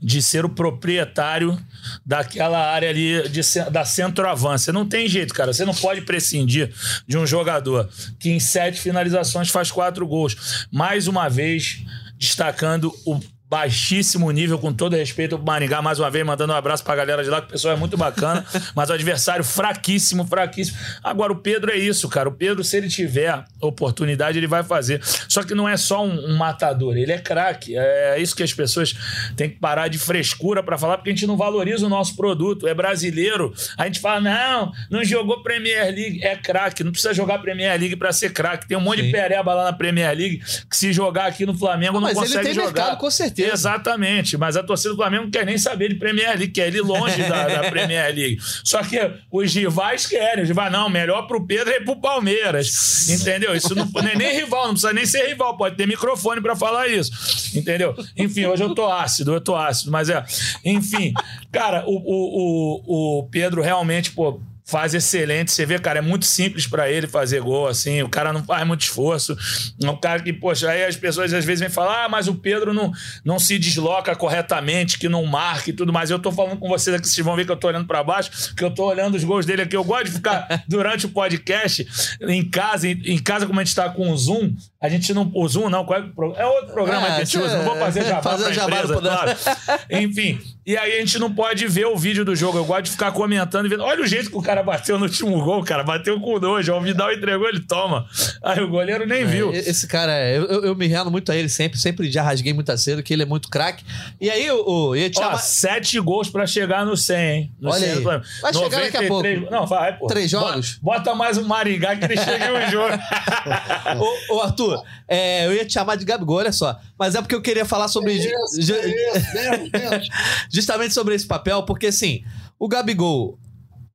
de 0.00 0.22
ser 0.22 0.44
o 0.44 0.48
proprietário 0.48 1.58
daquela 2.04 2.70
área 2.70 2.88
ali 2.88 3.28
de, 3.28 3.40
da 3.72 3.84
centroavância. 3.84 4.72
Não 4.72 4.86
tem 4.86 5.08
jeito, 5.08 5.34
cara. 5.34 5.52
Você 5.52 5.64
não 5.64 5.74
pode 5.74 6.02
prescindir 6.02 6.72
de 7.06 7.18
um 7.18 7.26
jogador 7.26 7.90
que 8.20 8.30
em 8.30 8.38
sete 8.38 8.80
finalizações 8.80 9.50
faz 9.50 9.72
quatro 9.72 10.06
gols. 10.06 10.68
Mais 10.70 11.08
uma 11.08 11.28
vez, 11.28 11.82
destacando 12.16 12.94
o 13.04 13.20
baixíssimo 13.48 14.28
nível, 14.32 14.58
com 14.58 14.72
todo 14.72 14.96
respeito 14.96 15.36
pro 15.36 15.46
Maringá, 15.46 15.80
mais 15.80 16.00
uma 16.00 16.10
vez, 16.10 16.26
mandando 16.26 16.52
um 16.52 16.56
abraço 16.56 16.82
pra 16.82 16.96
galera 16.96 17.22
de 17.22 17.30
lá, 17.30 17.40
que 17.40 17.48
o 17.48 17.50
pessoal 17.50 17.74
é 17.74 17.76
muito 17.76 17.96
bacana, 17.96 18.44
mas 18.74 18.90
o 18.90 18.92
adversário 18.92 19.44
fraquíssimo, 19.44 20.26
fraquíssimo. 20.26 20.76
Agora, 21.02 21.32
o 21.32 21.36
Pedro 21.36 21.70
é 21.70 21.76
isso, 21.76 22.08
cara. 22.08 22.28
O 22.28 22.32
Pedro, 22.32 22.64
se 22.64 22.76
ele 22.76 22.88
tiver 22.88 23.44
oportunidade, 23.60 24.36
ele 24.38 24.48
vai 24.48 24.64
fazer. 24.64 25.00
Só 25.28 25.44
que 25.44 25.54
não 25.54 25.68
é 25.68 25.76
só 25.76 26.04
um, 26.04 26.32
um 26.32 26.36
matador, 26.36 26.96
ele 26.96 27.12
é 27.12 27.18
craque. 27.18 27.76
É 27.76 28.20
isso 28.20 28.34
que 28.34 28.42
as 28.42 28.52
pessoas 28.52 28.96
têm 29.36 29.50
que 29.50 29.56
parar 29.60 29.86
de 29.88 29.98
frescura 29.98 30.62
para 30.62 30.76
falar, 30.76 30.96
porque 30.98 31.10
a 31.10 31.12
gente 31.12 31.26
não 31.26 31.36
valoriza 31.36 31.86
o 31.86 31.88
nosso 31.88 32.16
produto. 32.16 32.66
É 32.66 32.74
brasileiro. 32.74 33.54
A 33.78 33.86
gente 33.86 34.00
fala, 34.00 34.20
não, 34.20 34.72
não 34.90 35.04
jogou 35.04 35.42
Premier 35.42 35.94
League. 35.94 36.20
É 36.24 36.34
craque, 36.34 36.82
não 36.82 36.90
precisa 36.90 37.14
jogar 37.14 37.38
Premier 37.38 37.78
League 37.78 37.94
para 37.94 38.12
ser 38.12 38.32
craque. 38.32 38.66
Tem 38.66 38.76
um 38.76 38.80
monte 38.80 39.00
Sim. 39.00 39.06
de 39.06 39.12
pereba 39.12 39.54
lá 39.54 39.64
na 39.64 39.72
Premier 39.72 40.16
League 40.16 40.42
que 40.68 40.76
se 40.76 40.92
jogar 40.92 41.26
aqui 41.26 41.46
no 41.46 41.56
Flamengo 41.56 42.00
não, 42.00 42.08
não 42.08 42.14
consegue 42.14 42.52
jogar. 42.52 42.72
Mercado, 42.72 42.98
com 42.98 43.10
certeza 43.10 43.35
certeza. 43.36 43.52
Exatamente, 43.52 44.36
mas 44.36 44.56
a 44.56 44.62
torcida 44.62 44.90
do 44.90 44.96
Flamengo 44.96 45.24
não 45.24 45.30
quer 45.30 45.44
nem 45.44 45.58
saber 45.58 45.88
de 45.88 45.96
Premier 45.96 46.36
League, 46.36 46.48
quer 46.48 46.74
ir 46.74 46.80
longe 46.80 47.22
da, 47.22 47.46
da, 47.46 47.70
Premier 47.70 48.14
League. 48.14 48.38
Só 48.64 48.82
que 48.82 48.98
os 49.30 49.54
rivais 49.54 50.06
querem, 50.06 50.42
os 50.42 50.48
rivais, 50.48 50.72
não, 50.72 50.88
melhor 50.88 51.26
pro 51.26 51.46
Pedro 51.46 51.72
e 51.72 51.80
pro 51.80 52.00
Palmeiras. 52.00 53.08
Entendeu? 53.08 53.54
Isso 53.54 53.74
não, 53.74 53.86
não 53.86 54.08
é 54.08 54.16
nem 54.16 54.34
rival, 54.34 54.66
não 54.66 54.72
precisa 54.72 54.92
nem 54.92 55.06
ser 55.06 55.26
rival, 55.26 55.56
pode 55.56 55.76
ter 55.76 55.86
microfone 55.86 56.40
para 56.40 56.56
falar 56.56 56.88
isso. 56.88 57.56
Entendeu? 57.56 57.94
Enfim, 58.16 58.46
hoje 58.46 58.62
eu 58.62 58.74
tô 58.74 58.90
ácido, 58.90 59.34
eu 59.34 59.40
tô 59.40 59.54
ácido, 59.54 59.90
mas 59.90 60.08
é. 60.08 60.24
Enfim, 60.64 61.12
cara, 61.52 61.84
o, 61.86 61.96
o, 61.96 62.80
o, 62.86 63.18
o 63.20 63.28
Pedro 63.28 63.62
realmente, 63.62 64.10
pô 64.12 64.40
faz 64.66 64.94
excelente. 64.94 65.52
Você 65.52 65.64
vê, 65.64 65.78
cara, 65.78 66.00
é 66.00 66.02
muito 66.02 66.26
simples 66.26 66.66
para 66.66 66.90
ele 66.90 67.06
fazer 67.06 67.40
gol, 67.40 67.68
assim. 67.68 68.02
O 68.02 68.08
cara 68.08 68.32
não 68.32 68.42
faz 68.44 68.66
muito 68.66 68.82
esforço. 68.82 69.36
É 69.82 69.88
um 69.88 69.96
cara 69.96 70.20
que, 70.20 70.32
poxa, 70.32 70.68
aí 70.68 70.84
as 70.84 70.96
pessoas 70.96 71.32
às 71.32 71.44
vezes 71.44 71.60
vêm 71.60 71.70
falar, 71.70 72.04
ah, 72.04 72.08
mas 72.08 72.26
o 72.26 72.34
Pedro 72.34 72.74
não, 72.74 72.92
não 73.24 73.38
se 73.38 73.58
desloca 73.58 74.14
corretamente, 74.16 74.98
que 74.98 75.08
não 75.08 75.24
marca 75.24 75.70
e 75.70 75.72
tudo 75.72 75.92
mais. 75.92 76.10
Eu 76.10 76.18
tô 76.18 76.32
falando 76.32 76.58
com 76.58 76.68
vocês 76.68 76.94
aqui, 76.94 77.08
vocês 77.08 77.24
vão 77.24 77.36
ver 77.36 77.46
que 77.46 77.52
eu 77.52 77.56
tô 77.56 77.68
olhando 77.68 77.86
para 77.86 78.02
baixo, 78.02 78.54
que 78.56 78.64
eu 78.64 78.70
tô 78.70 78.86
olhando 78.86 79.14
os 79.14 79.22
gols 79.22 79.46
dele 79.46 79.62
aqui. 79.62 79.76
Eu 79.76 79.84
gosto 79.84 80.06
de 80.06 80.12
ficar 80.12 80.46
durante 80.66 81.06
o 81.06 81.10
podcast 81.10 81.86
em 82.22 82.50
casa, 82.50 82.88
em, 82.88 83.00
em 83.04 83.18
casa, 83.18 83.46
como 83.46 83.60
a 83.60 83.64
gente 83.64 83.76
tá 83.76 83.88
com 83.88 84.10
o 84.10 84.16
Zoom, 84.16 84.52
a 84.80 84.88
gente 84.88 85.14
não. 85.14 85.30
O 85.34 85.48
Zoom 85.48 85.70
não, 85.70 85.84
qual 85.84 85.98
é, 85.98 86.04
é 86.36 86.46
outro 86.46 86.72
programa 86.72 87.06
é, 87.06 87.06
que 87.06 87.12
a 87.12 87.24
gente 87.24 87.38
usa. 87.38 87.58
Não 87.58 87.64
vou 87.64 87.76
fazer 87.76 88.04
jabá 88.04 88.22
fazer 88.22 88.44
pra 88.44 88.52
jabá 88.52 88.76
empresa, 88.76 89.00
claro. 89.00 89.38
Enfim, 89.90 90.38
e 90.66 90.76
aí 90.76 90.96
a 90.96 91.00
gente 91.00 91.18
não 91.18 91.32
pode 91.32 91.66
ver 91.68 91.86
o 91.86 91.96
vídeo 91.96 92.24
do 92.24 92.34
jogo. 92.34 92.58
Eu 92.58 92.64
gosto 92.64 92.82
de 92.82 92.90
ficar 92.90 93.12
comentando 93.12 93.66
e 93.66 93.68
vendo. 93.68 93.84
Olha 93.84 94.02
o 94.02 94.06
jeito 94.06 94.28
que 94.28 94.36
o 94.36 94.42
cara 94.42 94.62
bateu 94.64 94.98
no 94.98 95.04
último 95.04 95.42
gol, 95.44 95.62
cara. 95.64 95.84
Bateu 95.84 96.20
com 96.20 96.40
dois. 96.40 96.68
O 96.68 96.80
Vidal 96.80 97.12
entregou, 97.12 97.48
ele 97.48 97.60
toma. 97.60 98.06
Aí 98.42 98.60
o 98.60 98.68
goleiro 98.68 99.06
nem 99.06 99.22
é, 99.22 99.24
viu. 99.24 99.52
Esse 99.52 99.86
cara, 99.86 100.12
eu, 100.28 100.64
eu, 100.64 100.74
me 100.74 100.88
realo 100.88 101.08
muito 101.08 101.30
a 101.30 101.36
ele 101.36 101.48
sempre. 101.48 101.78
Sempre 101.78 102.10
já 102.10 102.22
rasguei 102.22 102.52
muito 102.52 102.76
cedo, 102.76 103.02
que 103.02 103.14
ele 103.14 103.22
é 103.22 103.26
muito 103.26 103.48
craque. 103.48 103.84
E 104.20 104.28
aí 104.28 104.50
o. 104.50 104.88
o 104.90 104.96
ia 104.96 105.08
te 105.08 105.18
chamar... 105.18 105.38
Sete 105.38 106.00
gols 106.00 106.28
pra 106.28 106.46
chegar 106.46 106.84
no 106.84 106.96
100, 106.96 107.16
hein? 107.16 107.52
No 107.60 107.70
Olha 107.70 107.78
100, 107.78 107.90
aí. 107.90 108.02
Vai 108.42 108.52
chegar 108.52 108.80
daqui 108.80 108.96
a 108.96 109.06
pouco. 109.06 109.28
Não, 109.50 109.66
vai, 109.66 109.96
pô. 109.96 110.06
Três 110.08 110.30
jogos? 110.30 110.78
Bota, 110.82 110.98
bota 110.98 111.14
mais 111.14 111.38
um 111.38 111.44
Maringá 111.44 111.94
que 111.94 112.04
ele 112.04 112.16
chega 112.16 112.46
em 112.46 112.66
um 112.66 112.70
jogo. 112.70 112.92
ô, 114.28 114.34
ô, 114.34 114.40
Arthur, 114.42 114.65
é, 115.08 115.46
eu 115.46 115.54
ia 115.54 115.64
te 115.64 115.72
chamar 115.72 115.96
de 115.96 116.04
Gabigol, 116.04 116.36
olha 116.36 116.52
só. 116.52 116.78
Mas 116.98 117.14
é 117.14 117.20
porque 117.20 117.34
eu 117.34 117.42
queria 117.42 117.64
falar 117.64 117.88
sobre. 117.88 118.12
É 118.12 118.16
isso, 118.16 118.72
é 118.72 118.88
isso, 118.88 120.10
justamente 120.50 120.94
sobre 120.94 121.14
esse 121.14 121.26
papel, 121.26 121.62
porque 121.64 121.88
assim, 121.88 122.24
o 122.58 122.68
Gabigol 122.68 123.38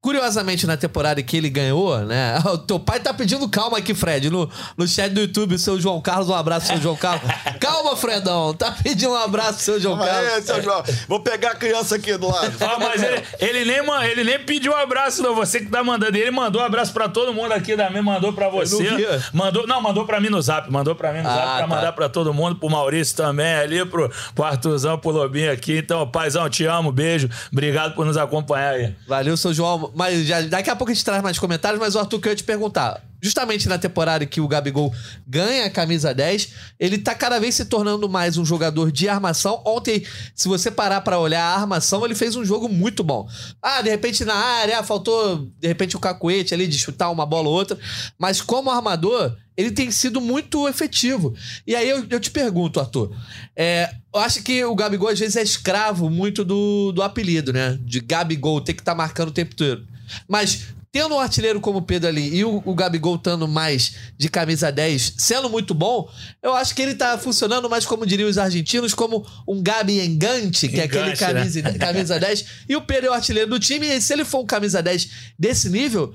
Curiosamente, 0.02 0.66
na 0.66 0.76
temporada 0.76 1.22
que 1.22 1.38
ele 1.38 1.48
ganhou, 1.48 2.00
né? 2.00 2.40
O 2.52 2.58
teu 2.58 2.80
pai 2.80 3.00
tá 3.00 3.14
pedindo 3.14 3.48
calma 3.48 3.78
aqui, 3.78 3.94
Fred, 3.94 4.30
no, 4.30 4.50
no 4.76 4.88
chat 4.88 5.12
do 5.12 5.22
YouTube, 5.22 5.56
o 5.56 5.60
seu 5.60 5.80
João 5.80 6.02
Carlos. 6.02 6.28
Um 6.28 6.34
abraço, 6.34 6.68
seu 6.68 6.82
João 6.82 6.96
Carlos. 6.96 7.32
Calma, 7.62 7.96
Fredão. 7.96 8.54
Tá 8.54 8.72
pedindo 8.72 9.12
um 9.12 9.16
abraço, 9.16 9.60
seu 9.60 9.80
João 9.80 9.98
Calma 9.98 10.12
Carlos. 10.12 10.32
É, 10.32 10.42
seu 10.42 10.64
João. 10.64 10.84
Vou 11.08 11.20
pegar 11.20 11.52
a 11.52 11.56
criança 11.56 11.96
aqui 11.96 12.18
do 12.18 12.28
lado. 12.28 12.52
Ah, 12.60 12.78
mas 12.80 13.04
ele, 13.04 13.24
ele, 13.40 13.66
nem, 13.66 13.82
ele 14.10 14.24
nem 14.24 14.40
pediu 14.40 14.72
um 14.72 14.76
abraço, 14.76 15.22
não. 15.22 15.36
Você 15.36 15.60
que 15.60 15.68
tá 15.68 15.84
mandando. 15.84 16.18
Ele 16.18 16.32
mandou 16.32 16.62
um 16.62 16.66
abraço 16.66 16.92
pra 16.92 17.08
todo 17.08 17.34
mundo 17.34 17.52
aqui 17.52 17.76
da 17.76 17.90
minha, 17.90 18.02
mandou 18.02 18.34
pra 18.34 18.50
você. 18.50 18.84
Não 18.84 19.20
mandou, 19.34 19.68
não, 19.68 19.82
mandou 19.82 20.06
pra 20.06 20.20
mim 20.20 20.30
no 20.30 20.42
zap. 20.42 20.72
Mandou 20.72 20.96
pra 20.96 21.14
mim 21.14 21.22
no 21.22 21.30
ah, 21.30 21.36
zap 21.36 21.46
pra 21.46 21.60
tá. 21.60 21.68
mandar 21.68 21.92
pra 21.94 22.10
todo 22.10 22.34
mundo, 22.34 22.56
pro 22.56 22.70
Maurício 22.70 23.16
também, 23.16 23.54
ali, 23.54 23.86
pro, 23.86 24.12
pro 24.34 24.44
Arthurzão, 24.46 24.98
pro 24.98 25.12
Lobinho 25.12 25.52
aqui. 25.52 25.78
Então, 25.78 26.08
paizão, 26.08 26.50
te 26.50 26.66
amo, 26.66 26.92
beijo. 26.92 27.30
Obrigado 27.52 27.94
por 27.94 28.06
nos 28.06 28.18
acompanhar 28.18 28.74
aí. 28.74 28.96
Valeu, 29.08 29.38
seu 29.38 29.54
João. 29.54 29.91
Mas 29.94 30.26
já, 30.26 30.42
daqui 30.42 30.70
a 30.70 30.76
pouco 30.76 30.92
a 30.92 30.94
gente 30.94 31.06
traz 31.06 31.22
mais 31.22 31.38
comentários, 31.38 31.80
mas 31.80 31.96
o 31.96 32.00
Arthur, 32.00 32.20
que 32.20 32.28
eu 32.28 32.32
ia 32.32 32.36
te 32.36 32.44
perguntar. 32.44 33.02
Justamente 33.22 33.70
na 33.70 33.78
temporada 33.78 34.26
que 34.26 34.42
o 34.42 34.48
Gabigol 34.48 34.94
ganha 35.28 35.66
a 35.66 35.70
camisa 35.70 36.14
10, 36.14 36.50
ele 36.80 36.98
tá 36.98 37.14
cada 37.14 37.40
vez 37.40 37.56
se 37.56 37.66
tornando 37.66 38.10
mais 38.10 38.38
um 38.38 38.46
jogador 38.46 38.92
de 38.92 39.08
armação. 39.08 39.62
Ontem, 39.66 40.04
se 40.36 40.48
você 40.48 40.72
parar 40.72 41.02
para 41.02 41.20
olhar 41.20 41.44
a 41.44 41.56
armação, 41.56 42.04
ele 42.04 42.16
fez 42.16 42.36
um 42.36 42.44
jogo 42.44 42.68
muito 42.68 43.04
bom. 43.04 43.30
Ah, 43.62 43.82
de 43.82 43.90
repente 43.90 44.26
na 44.26 44.36
área, 44.36 44.80
ah, 44.80 44.84
faltou 44.84 45.50
de 45.60 45.68
repente 45.68 45.96
o 45.96 46.00
cacuete 46.00 46.54
ali 46.54 46.68
de 46.68 46.80
chutar 46.80 47.12
uma 47.12 47.26
bola 47.26 47.48
ou 47.48 47.54
outra, 47.54 47.78
mas 48.18 48.42
como 48.42 48.72
armador, 48.72 49.36
ele 49.56 49.72
tem 49.72 49.92
sido 49.92 50.20
muito 50.20 50.68
efetivo. 50.68 51.36
E 51.68 51.76
aí 51.76 51.88
eu, 51.90 52.06
eu 52.10 52.20
te 52.20 52.32
pergunto, 52.32 52.80
Arthur, 52.80 53.16
é, 53.56 53.94
eu 54.14 54.20
acho 54.20 54.42
que 54.42 54.64
o 54.66 54.76
Gabigol 54.76 55.10
às 55.10 55.20
vezes 55.20 55.36
é 55.36 55.44
escravo 55.44 56.10
muito 56.10 56.44
do, 56.44 56.92
do 56.92 57.04
apelido, 57.04 57.54
né? 57.54 57.78
De 57.82 58.00
Gabigol, 58.00 58.62
ter 58.62 58.74
que 58.74 58.82
estar 58.82 58.94
tá 58.94 58.98
marcando 58.98 59.30
o 59.30 59.34
tempo 59.34 59.56
todo. 59.56 59.86
Mas 60.28 60.74
tendo 60.92 61.16
um 61.16 61.20
artilheiro 61.20 61.62
como 61.62 61.80
o 61.80 61.82
Pedro 61.82 62.10
ali 62.10 62.36
e 62.36 62.44
o, 62.44 62.62
o 62.66 62.76
Gabigol 62.76 63.16
estando 63.16 63.48
mais 63.48 63.96
de 64.18 64.28
camisa 64.30 64.72
10, 64.72 65.16
sendo 65.18 65.50
muito 65.50 65.74
bom, 65.74 66.10
eu 66.44 66.54
acho 66.54 66.76
que 66.76 66.82
ele 66.82 66.96
tá 66.96 67.18
funcionando 67.18 67.70
mais, 67.70 67.86
como 67.86 68.06
diriam 68.06 68.30
os 68.30 68.38
argentinos, 68.38 68.94
como 68.94 69.26
um 69.48 69.64
Gabi 69.64 70.02
engante, 70.02 70.68
que 70.68 70.82
é 70.82 70.84
aquele 70.84 71.16
camisa, 71.16 71.62
né? 71.62 71.78
camisa 71.78 72.20
10. 72.20 72.46
E 72.68 72.76
o 72.76 72.82
Pedro 72.82 73.08
é 73.08 73.12
o 73.12 73.14
artilheiro 73.14 73.50
do 73.50 73.60
time, 73.60 73.88
e 73.88 74.02
se 74.02 74.12
ele 74.12 74.26
for 74.26 74.42
um 74.42 74.46
camisa 74.46 74.84
10 74.84 75.34
desse 75.40 75.70
nível, 75.70 76.14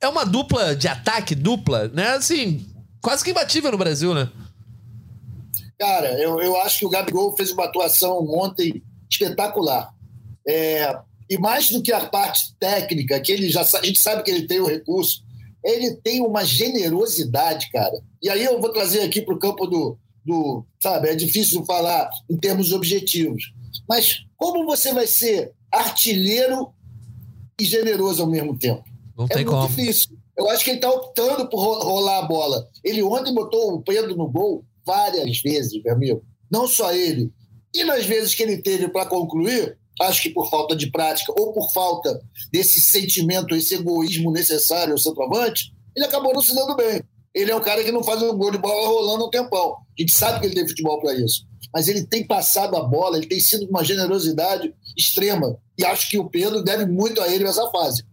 é 0.00 0.08
uma 0.08 0.24
dupla 0.24 0.76
de 0.76 0.86
ataque, 0.86 1.34
dupla, 1.34 1.88
né? 1.88 2.10
Assim, 2.10 2.66
quase 3.00 3.24
que 3.24 3.30
imbatível 3.30 3.72
no 3.72 3.78
Brasil, 3.78 4.14
né? 4.14 4.30
Cara, 5.78 6.12
eu, 6.20 6.40
eu 6.40 6.56
acho 6.60 6.78
que 6.78 6.86
o 6.86 6.90
Gabigol 6.90 7.36
fez 7.36 7.50
uma 7.50 7.64
atuação 7.64 8.18
ontem 8.28 8.82
espetacular. 9.10 9.92
É, 10.46 10.96
e 11.28 11.38
mais 11.38 11.70
do 11.70 11.82
que 11.82 11.92
a 11.92 12.06
parte 12.06 12.54
técnica, 12.58 13.20
que 13.20 13.32
ele 13.32 13.48
já 13.48 13.62
a 13.62 13.84
gente 13.84 13.98
sabe 13.98 14.22
que 14.22 14.30
ele 14.30 14.46
tem 14.46 14.60
o 14.60 14.66
recurso, 14.66 15.22
ele 15.64 15.94
tem 15.96 16.20
uma 16.20 16.44
generosidade, 16.44 17.70
cara. 17.70 18.02
E 18.22 18.28
aí 18.28 18.44
eu 18.44 18.60
vou 18.60 18.72
trazer 18.72 19.02
aqui 19.02 19.20
para 19.22 19.34
o 19.34 19.38
campo 19.38 19.66
do, 19.66 19.96
do. 20.24 20.64
Sabe, 20.82 21.08
é 21.08 21.14
difícil 21.14 21.64
falar 21.64 22.10
em 22.28 22.36
termos 22.36 22.72
objetivos. 22.72 23.52
Mas 23.88 24.24
como 24.36 24.64
você 24.64 24.92
vai 24.92 25.06
ser 25.06 25.52
artilheiro 25.70 26.72
e 27.60 27.64
generoso 27.64 28.22
ao 28.22 28.28
mesmo 28.28 28.58
tempo? 28.58 28.84
Não 29.16 29.24
é 29.24 29.28
tem 29.28 29.44
muito 29.44 29.50
como. 29.50 29.68
difícil. 29.68 30.16
Eu 30.36 30.48
acho 30.50 30.64
que 30.64 30.70
ele 30.70 30.78
está 30.78 30.90
optando 30.90 31.48
por 31.48 31.60
rolar 31.60 32.18
a 32.18 32.26
bola. 32.26 32.68
Ele 32.82 33.02
ontem 33.02 33.34
botou 33.34 33.74
o 33.74 33.82
Pedro 33.82 34.16
no 34.16 34.28
gol 34.28 34.64
várias 34.84 35.40
vezes, 35.40 35.80
meu 35.82 35.94
amigo. 35.94 36.24
Não 36.50 36.66
só 36.66 36.92
ele. 36.92 37.30
E 37.74 37.84
nas 37.84 38.04
vezes 38.04 38.34
que 38.34 38.42
ele 38.42 38.58
teve 38.58 38.88
para 38.88 39.06
concluir, 39.06 39.78
acho 40.00 40.22
que 40.22 40.30
por 40.30 40.48
falta 40.48 40.74
de 40.74 40.90
prática 40.90 41.32
ou 41.38 41.52
por 41.52 41.70
falta 41.72 42.20
desse 42.50 42.80
sentimento, 42.80 43.54
esse 43.54 43.74
egoísmo 43.74 44.30
necessário 44.30 44.92
ao 44.92 44.98
centroavante, 44.98 45.72
ele 45.94 46.06
acabou 46.06 46.32
não 46.32 46.42
se 46.42 46.54
dando 46.54 46.74
bem. 46.76 47.02
Ele 47.34 47.50
é 47.50 47.56
um 47.56 47.60
cara 47.60 47.82
que 47.82 47.92
não 47.92 48.02
faz 48.02 48.22
um 48.22 48.36
gol 48.36 48.50
de 48.50 48.58
bola 48.58 48.86
rolando 48.86 49.26
um 49.26 49.30
tempão. 49.30 49.76
A 49.76 50.00
gente 50.00 50.12
sabe 50.12 50.40
que 50.40 50.46
ele 50.46 50.54
tem 50.54 50.68
futebol 50.68 51.00
para 51.00 51.14
isso. 51.14 51.46
Mas 51.72 51.88
ele 51.88 52.06
tem 52.06 52.26
passado 52.26 52.76
a 52.76 52.82
bola, 52.82 53.16
ele 53.16 53.26
tem 53.26 53.40
sido 53.40 53.66
uma 53.68 53.82
generosidade 53.82 54.74
extrema. 54.96 55.56
E 55.78 55.84
acho 55.84 56.10
que 56.10 56.18
o 56.18 56.28
Pedro 56.28 56.62
deve 56.62 56.84
muito 56.84 57.22
a 57.22 57.28
ele 57.28 57.44
nessa 57.44 57.70
fase. 57.70 58.04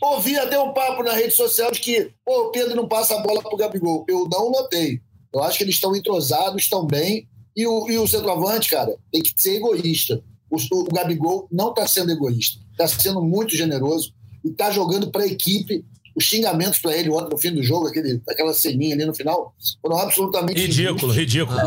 Ouvi 0.00 0.36
até 0.38 0.58
um 0.58 0.72
papo 0.72 1.02
na 1.02 1.12
rede 1.12 1.34
social 1.34 1.70
de 1.72 1.80
que 1.80 2.12
o 2.26 2.50
Pedro 2.50 2.76
não 2.76 2.88
passa 2.88 3.14
a 3.14 3.22
bola 3.22 3.42
para 3.42 3.54
o 3.54 3.56
Gabigol. 3.56 4.04
Eu 4.08 4.28
não 4.30 4.50
notei. 4.50 5.00
Eu 5.32 5.42
acho 5.42 5.58
que 5.58 5.64
eles 5.64 5.76
estão 5.76 5.94
entrosados, 5.96 6.62
estão 6.62 6.86
bem. 6.86 7.28
E 7.56 7.66
o, 7.66 7.90
e 7.90 7.98
o 7.98 8.06
centroavante, 8.06 8.70
cara, 8.70 8.96
tem 9.10 9.22
que 9.22 9.32
ser 9.36 9.56
egoísta. 9.56 10.22
O, 10.52 10.80
o 10.80 10.84
Gabigol 10.84 11.48
não 11.50 11.70
está 11.70 11.88
sendo 11.88 12.12
egoísta. 12.12 12.60
Está 12.72 12.86
sendo 12.86 13.22
muito 13.22 13.56
generoso 13.56 14.12
e 14.44 14.50
está 14.50 14.70
jogando 14.70 15.10
para 15.10 15.22
a 15.22 15.26
equipe. 15.26 15.82
Os 16.14 16.24
xingamentos 16.24 16.78
para 16.78 16.94
ele 16.94 17.08
ontem 17.08 17.30
no 17.30 17.38
fim 17.38 17.54
do 17.54 17.62
jogo, 17.62 17.86
aquele, 17.86 18.20
aquela 18.28 18.52
ceninha 18.52 18.94
ali 18.94 19.06
no 19.06 19.14
final, 19.14 19.54
foram 19.80 19.96
absolutamente. 19.96 20.60
Ridículo, 20.60 21.10
injustos. 21.10 21.16
ridículo. 21.16 21.58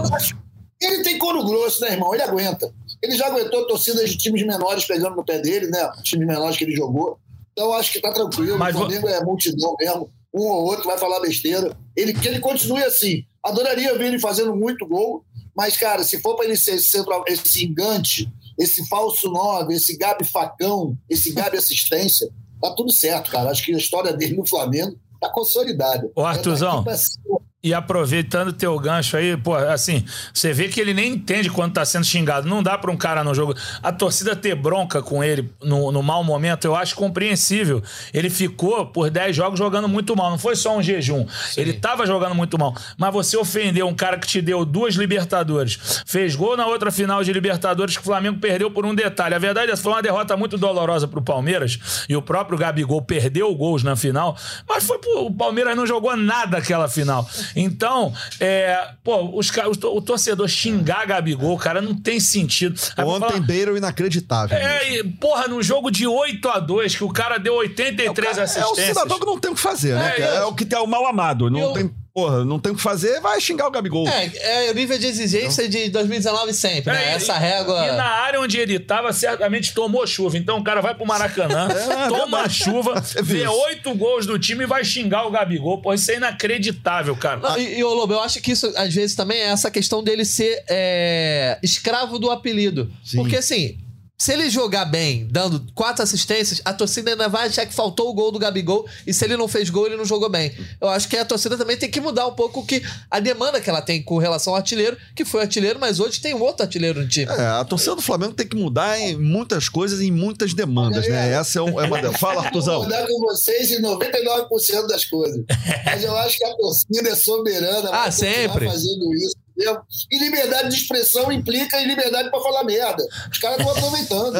Ele 0.79 1.01
tem 1.01 1.17
couro 1.17 1.43
grosso, 1.43 1.81
né, 1.81 1.93
irmão? 1.93 2.13
Ele 2.13 2.21
aguenta. 2.21 2.71
Ele 3.01 3.15
já 3.15 3.25
aguentou 3.25 3.65
torcidas 3.65 4.07
de 4.07 4.17
times 4.17 4.45
menores 4.45 4.85
pegando 4.85 5.15
no 5.15 5.25
pé 5.25 5.39
dele, 5.39 5.67
né? 5.67 5.91
Times 6.03 6.27
menores 6.27 6.57
que 6.57 6.63
ele 6.63 6.75
jogou. 6.75 7.17
Então 7.53 7.73
acho 7.73 7.91
que 7.91 7.99
tá 7.99 8.11
tranquilo. 8.11 8.59
Mas 8.59 8.75
o 8.75 8.79
Flamengo 8.79 9.07
é 9.07 9.23
multidão 9.23 9.75
mesmo. 9.79 10.11
Um 10.31 10.41
ou 10.41 10.65
outro 10.65 10.85
vai 10.85 10.97
falar 10.99 11.21
besteira. 11.21 11.75
Ele, 11.95 12.13
que 12.13 12.27
ele 12.27 12.39
continue 12.39 12.83
assim. 12.83 13.25
Adoraria 13.43 13.97
ver 13.97 14.07
ele 14.07 14.19
fazendo 14.19 14.55
muito 14.55 14.85
gol, 14.85 15.23
mas, 15.55 15.77
cara, 15.77 16.03
se 16.03 16.19
for 16.19 16.35
para 16.35 16.45
ele 16.45 16.57
ser 16.57 16.77
central, 16.79 17.23
esse 17.27 17.63
engante, 17.63 18.29
esse 18.57 18.87
falso 18.87 19.29
nove, 19.29 19.73
esse 19.73 19.97
Gabi 19.97 20.25
facão, 20.25 20.97
esse 21.09 21.31
Gabi 21.31 21.57
assistência, 21.57 22.29
tá 22.61 22.71
tudo 22.73 22.91
certo, 22.91 23.31
cara. 23.31 23.49
Acho 23.49 23.63
que 23.63 23.73
a 23.73 23.77
história 23.77 24.13
dele 24.13 24.37
no 24.37 24.45
Flamengo 24.47 24.97
tá 25.19 25.29
consolidada. 25.29 26.09
Ô, 26.15 26.21
Arthurzão, 26.21 26.83
É 26.87 26.97
cima. 26.97 27.39
E 27.65 27.73
aproveitando 27.73 28.53
teu 28.53 28.77
gancho 28.77 29.17
aí, 29.17 29.35
pô, 29.35 29.55
assim, 29.55 30.05
você 30.31 30.53
vê 30.53 30.67
que 30.67 30.79
ele 30.79 30.93
nem 30.93 31.13
entende 31.13 31.49
quando 31.49 31.73
tá 31.73 31.83
sendo 31.83 32.05
xingado. 32.05 32.47
Não 32.47 32.61
dá 32.61 32.77
pra 32.77 32.91
um 32.91 32.95
cara 32.95 33.23
no 33.23 33.33
jogo. 33.33 33.55
A 33.81 33.91
torcida 33.91 34.35
ter 34.35 34.53
bronca 34.53 35.01
com 35.01 35.23
ele 35.23 35.49
no, 35.63 35.91
no 35.91 36.03
mau 36.03 36.23
momento, 36.23 36.65
eu 36.65 36.75
acho 36.75 36.95
compreensível. 36.95 37.81
Ele 38.13 38.29
ficou 38.29 38.85
por 38.85 39.09
10 39.09 39.35
jogos 39.35 39.57
jogando 39.57 39.89
muito 39.89 40.15
mal. 40.15 40.29
Não 40.29 40.37
foi 40.37 40.55
só 40.55 40.77
um 40.77 40.83
jejum. 40.83 41.25
Ele 41.57 41.73
tava 41.73 42.05
jogando 42.05 42.35
muito 42.35 42.55
mal. 42.55 42.75
Mas 42.99 43.11
você 43.11 43.35
ofendeu 43.35 43.87
um 43.87 43.95
cara 43.95 44.19
que 44.19 44.27
te 44.27 44.43
deu 44.43 44.63
duas 44.63 44.93
Libertadores, 44.93 46.03
fez 46.05 46.35
gol 46.35 46.55
na 46.55 46.67
outra 46.67 46.91
final 46.91 47.23
de 47.23 47.33
Libertadores 47.33 47.97
que 47.97 48.03
o 48.03 48.05
Flamengo 48.05 48.39
perdeu 48.39 48.69
por 48.69 48.85
um 48.85 48.93
detalhe. 48.93 49.33
A 49.33 49.39
verdade 49.39 49.71
é 49.71 49.75
que 49.75 49.81
foi 49.81 49.91
uma 49.91 50.03
derrota 50.03 50.37
muito 50.37 50.55
dolorosa 50.55 51.07
pro 51.07 51.19
Palmeiras 51.19 52.05
e 52.07 52.15
o 52.15 52.21
próprio 52.21 52.59
Gabigol 52.59 53.01
perdeu 53.01 53.51
gols 53.55 53.81
na 53.81 53.95
final, 53.95 54.37
mas 54.69 54.83
foi 54.83 54.99
pro, 54.99 55.25
o 55.25 55.33
Palmeiras 55.33 55.75
não 55.75 55.87
jogou 55.87 56.15
nada 56.15 56.59
aquela 56.59 56.87
final. 56.87 57.27
Então, 57.55 58.13
é, 58.39 58.89
pô, 59.03 59.37
os, 59.37 59.49
o 59.49 59.95
o 59.95 60.01
torcedor 60.01 60.47
xingar 60.47 61.05
Gabigol, 61.07 61.57
cara, 61.57 61.81
não 61.81 61.95
tem 61.95 62.19
sentido. 62.19 62.79
Aí 62.97 63.05
Ontem, 63.05 63.27
falar- 63.29 63.39
Beira 63.41 63.77
inacreditável. 63.77 64.57
é, 64.57 64.95
e, 64.95 65.03
porra, 65.03 65.47
num 65.47 65.61
jogo 65.63 65.89
de 65.89 66.05
8 66.07 66.49
a 66.49 66.59
2 66.59 66.95
que 66.95 67.03
o 67.03 67.09
cara 67.11 67.37
deu 67.37 67.55
83 67.55 68.37
é 68.37 68.41
o 68.41 68.43
assistências. 68.43 68.87
cidadão 68.87 69.19
que 69.19 69.25
não 69.25 69.39
tem 69.39 69.51
o 69.51 69.55
que 69.55 69.61
fazer, 69.61 69.95
né? 69.95 70.07
É, 70.07 70.11
cara? 70.19 70.23
É, 70.35 70.39
isso. 70.39 70.47
o 70.47 70.55
que 70.55 70.65
tem 70.65 70.79
o 70.79 70.85
mal 70.87 71.05
amado. 71.07 71.49
Não 71.49 71.59
Eu- 71.59 71.73
tem, 71.73 71.91
porra, 72.15 72.45
não 72.45 72.57
tem 72.57 72.71
o 72.71 72.75
que 72.75 72.81
fazer, 72.81 73.19
vai 73.19 73.41
xingar 73.41 73.67
o 73.67 73.71
Gabigol. 73.71 74.07
É, 74.07 74.67
é 74.67 74.71
o 74.71 74.73
nível 74.73 74.97
de 74.97 75.05
exigência 75.05 75.67
de 75.67 75.89
2019 75.89 76.53
sempre, 76.53 76.93
né? 76.93 77.11
É, 77.11 77.15
Essa 77.15 77.33
régua. 77.33 77.85
E 77.85 77.91
na 77.91 78.05
área 78.05 78.39
onde 78.39 78.57
ele 78.57 78.79
tava, 78.79 79.11
certamente 79.11 79.73
tomou 79.73 80.07
chuva. 80.07 80.37
Então 80.37 80.57
o 80.57 80.63
cara 80.63 80.79
vai 80.79 80.95
pro 80.95 81.05
Maracanã, 81.05 81.67
É, 81.75 82.07
toma 82.07 82.37
verdade. 82.37 82.53
chuva, 82.53 83.01
Você 83.01 83.19
vê 83.21 83.45
oito 83.45 83.93
gols 83.95 84.25
do 84.25 84.39
time 84.39 84.63
e 84.63 84.67
vai 84.67 84.85
xingar 84.85 85.27
o 85.27 85.31
Gabigol. 85.31 85.81
Pô, 85.81 85.93
isso 85.93 86.09
é 86.09 86.15
inacreditável, 86.15 87.17
cara. 87.17 87.41
Não, 87.41 87.57
e, 87.57 87.79
e, 87.79 87.83
ô 87.83 87.93
Lobo, 87.93 88.13
eu 88.13 88.21
acho 88.21 88.39
que 88.41 88.53
isso, 88.53 88.71
às 88.77 88.93
vezes, 88.93 89.13
também 89.13 89.39
é 89.39 89.47
essa 89.47 89.69
questão 89.69 90.01
dele 90.01 90.23
ser 90.23 90.63
é, 90.69 91.59
escravo 91.61 92.17
do 92.17 92.31
apelido. 92.31 92.89
Sim. 93.03 93.17
Porque, 93.17 93.35
assim, 93.35 93.77
se 94.17 94.31
ele 94.31 94.49
jogar 94.49 94.85
bem, 94.85 95.27
dando 95.29 95.65
quatro 95.75 96.01
assistências, 96.01 96.61
a 96.63 96.73
torcida 96.73 97.11
ainda 97.11 97.27
vai 97.27 97.47
achar 97.47 97.65
que 97.65 97.73
faltou 97.73 98.09
o 98.09 98.13
gol 98.13 98.31
do 98.31 98.39
Gabigol 98.39 98.85
e 99.05 99.13
se 99.13 99.25
ele 99.25 99.35
não 99.35 99.47
fez 99.47 99.69
gol, 99.69 99.87
ele 99.87 99.97
não 99.97 100.05
jogou 100.05 100.29
bem. 100.29 100.53
Eu 100.79 100.87
acho 100.87 101.09
que 101.09 101.17
a 101.17 101.25
torcida 101.25 101.57
também 101.57 101.75
tem 101.75 101.91
que 101.91 101.99
mudar 101.99 102.25
um 102.27 102.33
pouco 102.33 102.65
que 102.65 102.81
a 103.11 103.19
demanda 103.19 103.59
que 103.59 103.69
ela 103.69 103.81
tem 103.81 104.01
com 104.01 104.17
relação 104.17 104.53
ao 104.53 104.57
artilheiro, 104.57 104.97
que 105.13 105.25
foi 105.25 105.41
artilheiro, 105.41 105.79
mas 105.79 105.99
hoje 105.99 106.21
tem 106.21 106.33
um 106.33 106.41
outro 106.41 106.63
artilheiro 106.63 107.01
no 107.01 107.07
time. 107.09 107.29
É, 107.31 107.45
a 107.45 107.65
torcida 107.65 107.95
do 107.95 108.01
Flamengo 108.01 108.33
tem 108.33 108.47
que 108.47 108.55
mudar 108.55 108.97
em 108.99 109.17
muitas 109.17 109.67
coisas 109.67 109.99
e 109.99 110.05
em 110.07 110.11
muitas 110.11 110.53
demandas, 110.53 111.07
né? 111.09 111.33
Essa 111.33 111.59
é, 111.59 111.61
um- 111.61 111.79
é 111.81 111.85
uma 111.85 112.01
delas. 112.01 112.17
Fala, 112.19 112.35
Vou 112.35 112.43
Artuzão. 112.45 112.75
concordar 112.83 113.05
com 113.07 113.19
vocês 113.19 113.71
em 113.71 113.81
99% 113.81 114.87
das 114.87 115.03
coisas. 115.05 115.43
Mas 115.85 116.03
eu 116.03 116.15
acho 116.17 116.37
que 116.37 116.45
a 116.45 116.55
torcida 116.55 117.09
é 117.09 117.15
soberana. 117.15 117.89
Ah, 117.91 118.09
sempre. 118.11 118.65
fazendo 118.67 119.13
isso. 119.13 119.35
Entendeu? 119.55 119.81
E 120.11 120.19
liberdade 120.19 120.69
de 120.69 120.75
expressão 120.75 121.31
implica 121.31 121.79
em 121.81 121.87
liberdade 121.87 122.29
para 122.29 122.41
falar 122.41 122.63
merda. 122.63 123.03
Os 123.31 123.37
caras 123.37 123.57
estão 123.57 123.71
aproveitando. 123.71 124.35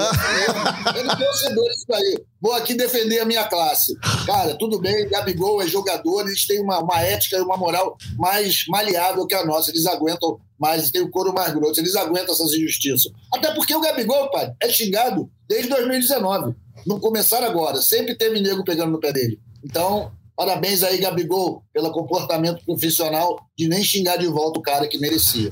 Eu 0.96 1.04
não 1.06 1.18
torcedor 1.18 1.70
disso 1.70 1.94
aí. 1.94 2.24
Vou 2.42 2.54
aqui 2.54 2.74
defender 2.74 3.20
a 3.20 3.26
minha 3.26 3.46
classe. 3.46 3.98
Cara, 4.26 4.56
tudo 4.56 4.80
bem, 4.80 5.08
Gabigol 5.10 5.62
é 5.62 5.68
jogador, 5.68 6.28
eles 6.28 6.46
têm 6.46 6.62
uma, 6.62 6.80
uma 6.80 7.02
ética 7.02 7.38
e 7.38 7.42
uma 7.42 7.58
moral 7.58 7.98
mais 8.18 8.66
maleável 8.68 9.26
que 9.26 9.34
a 9.34 9.46
nossa. 9.46 9.72
Eles 9.72 9.86
aguentam 9.86 10.40
mais, 10.60 10.92
têm 10.92 11.02
o 11.02 11.10
couro 11.10 11.34
mais 11.34 11.54
grosso, 11.54 11.80
eles 11.80 11.96
aguentam 11.96 12.34
essas 12.34 12.54
injustiças. 12.54 13.12
Até 13.34 13.54
porque 13.54 13.74
o 13.74 13.82
Gabigol, 13.82 14.30
pai, 14.30 14.52
é 14.62 14.70
xingado 14.70 15.30
desde 15.48 15.70
2019. 15.70 16.54
Não 16.86 17.00
começaram 17.00 17.48
agora. 17.48 17.82
Sempre 17.82 18.16
teve 18.16 18.40
nego 18.42 18.64
pegando 18.64 18.92
no 18.92 19.00
pé 19.00 19.12
dele. 19.12 19.40
Então, 19.64 20.12
parabéns 20.36 20.84
aí, 20.84 20.98
Gabigol, 20.98 21.64
pelo 21.74 21.92
comportamento 21.92 22.64
profissional 22.66 23.40
de 23.58 23.68
nem 23.68 23.84
xingar 23.84 24.18
de 24.18 24.28
volta 24.28 24.60
o 24.60 24.62
cara 24.64 24.88
que 24.88 24.98
merecia. 24.98 25.50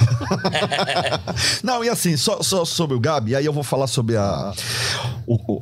Não, 1.63 1.84
e 1.84 1.89
assim, 1.89 2.17
só, 2.17 2.41
só 2.41 2.65
sobre 2.65 2.96
o 2.96 3.00
Gabi, 3.00 3.36
aí 3.36 3.46
eu 3.46 3.54
vou 3.54 3.63
falar 3.63 3.88
sobre 3.88 4.17
a, 4.17 4.54
o- 5.28 5.62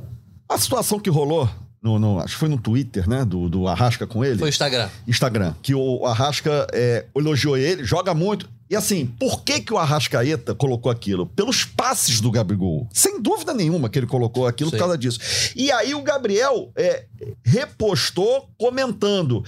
a 0.50 0.58
situação 0.58 1.00
que 1.00 1.10
rolou 1.10 1.48
no, 1.82 1.98
no- 2.00 2.20
acho 2.20 2.34
que 2.34 2.40
foi 2.40 2.50
no 2.50 2.58
Twitter, 2.60 3.08
né? 3.10 3.26
Do, 3.26 3.50
do 3.50 3.68
Arrasca 3.68 4.06
com 4.06 4.24
ele. 4.24 4.38
Foi 4.38 4.50
Instagram. 4.50 4.90
Instagram, 5.08 5.54
que 5.62 5.74
o 5.74 6.06
Arrasca 6.06 6.68
é, 6.74 7.06
elogiou 7.16 7.58
ele, 7.58 7.84
joga 7.84 8.14
muito. 8.14 8.50
E 8.70 8.76
assim, 8.76 9.06
por 9.20 9.44
que, 9.44 9.60
que 9.60 9.74
o 9.74 9.78
Arrascaeta 9.78 10.56
colocou 10.56 10.90
aquilo? 10.90 11.26
Pelos 11.26 11.66
passes 11.66 12.22
do 12.22 12.32
Gabigol. 12.32 12.88
Sem 12.94 13.22
dúvida 13.22 13.54
nenhuma 13.54 13.90
que 13.90 14.00
ele 14.00 14.08
colocou 14.08 14.48
aquilo 14.48 14.70
Sim. 14.70 14.78
por 14.78 14.84
causa 14.84 14.98
disso. 14.98 15.20
E 15.58 15.70
aí 15.74 15.94
o 15.94 16.02
Gabriel 16.02 16.72
é, 16.78 17.04
repostou 17.44 18.50
comentando: 18.58 19.44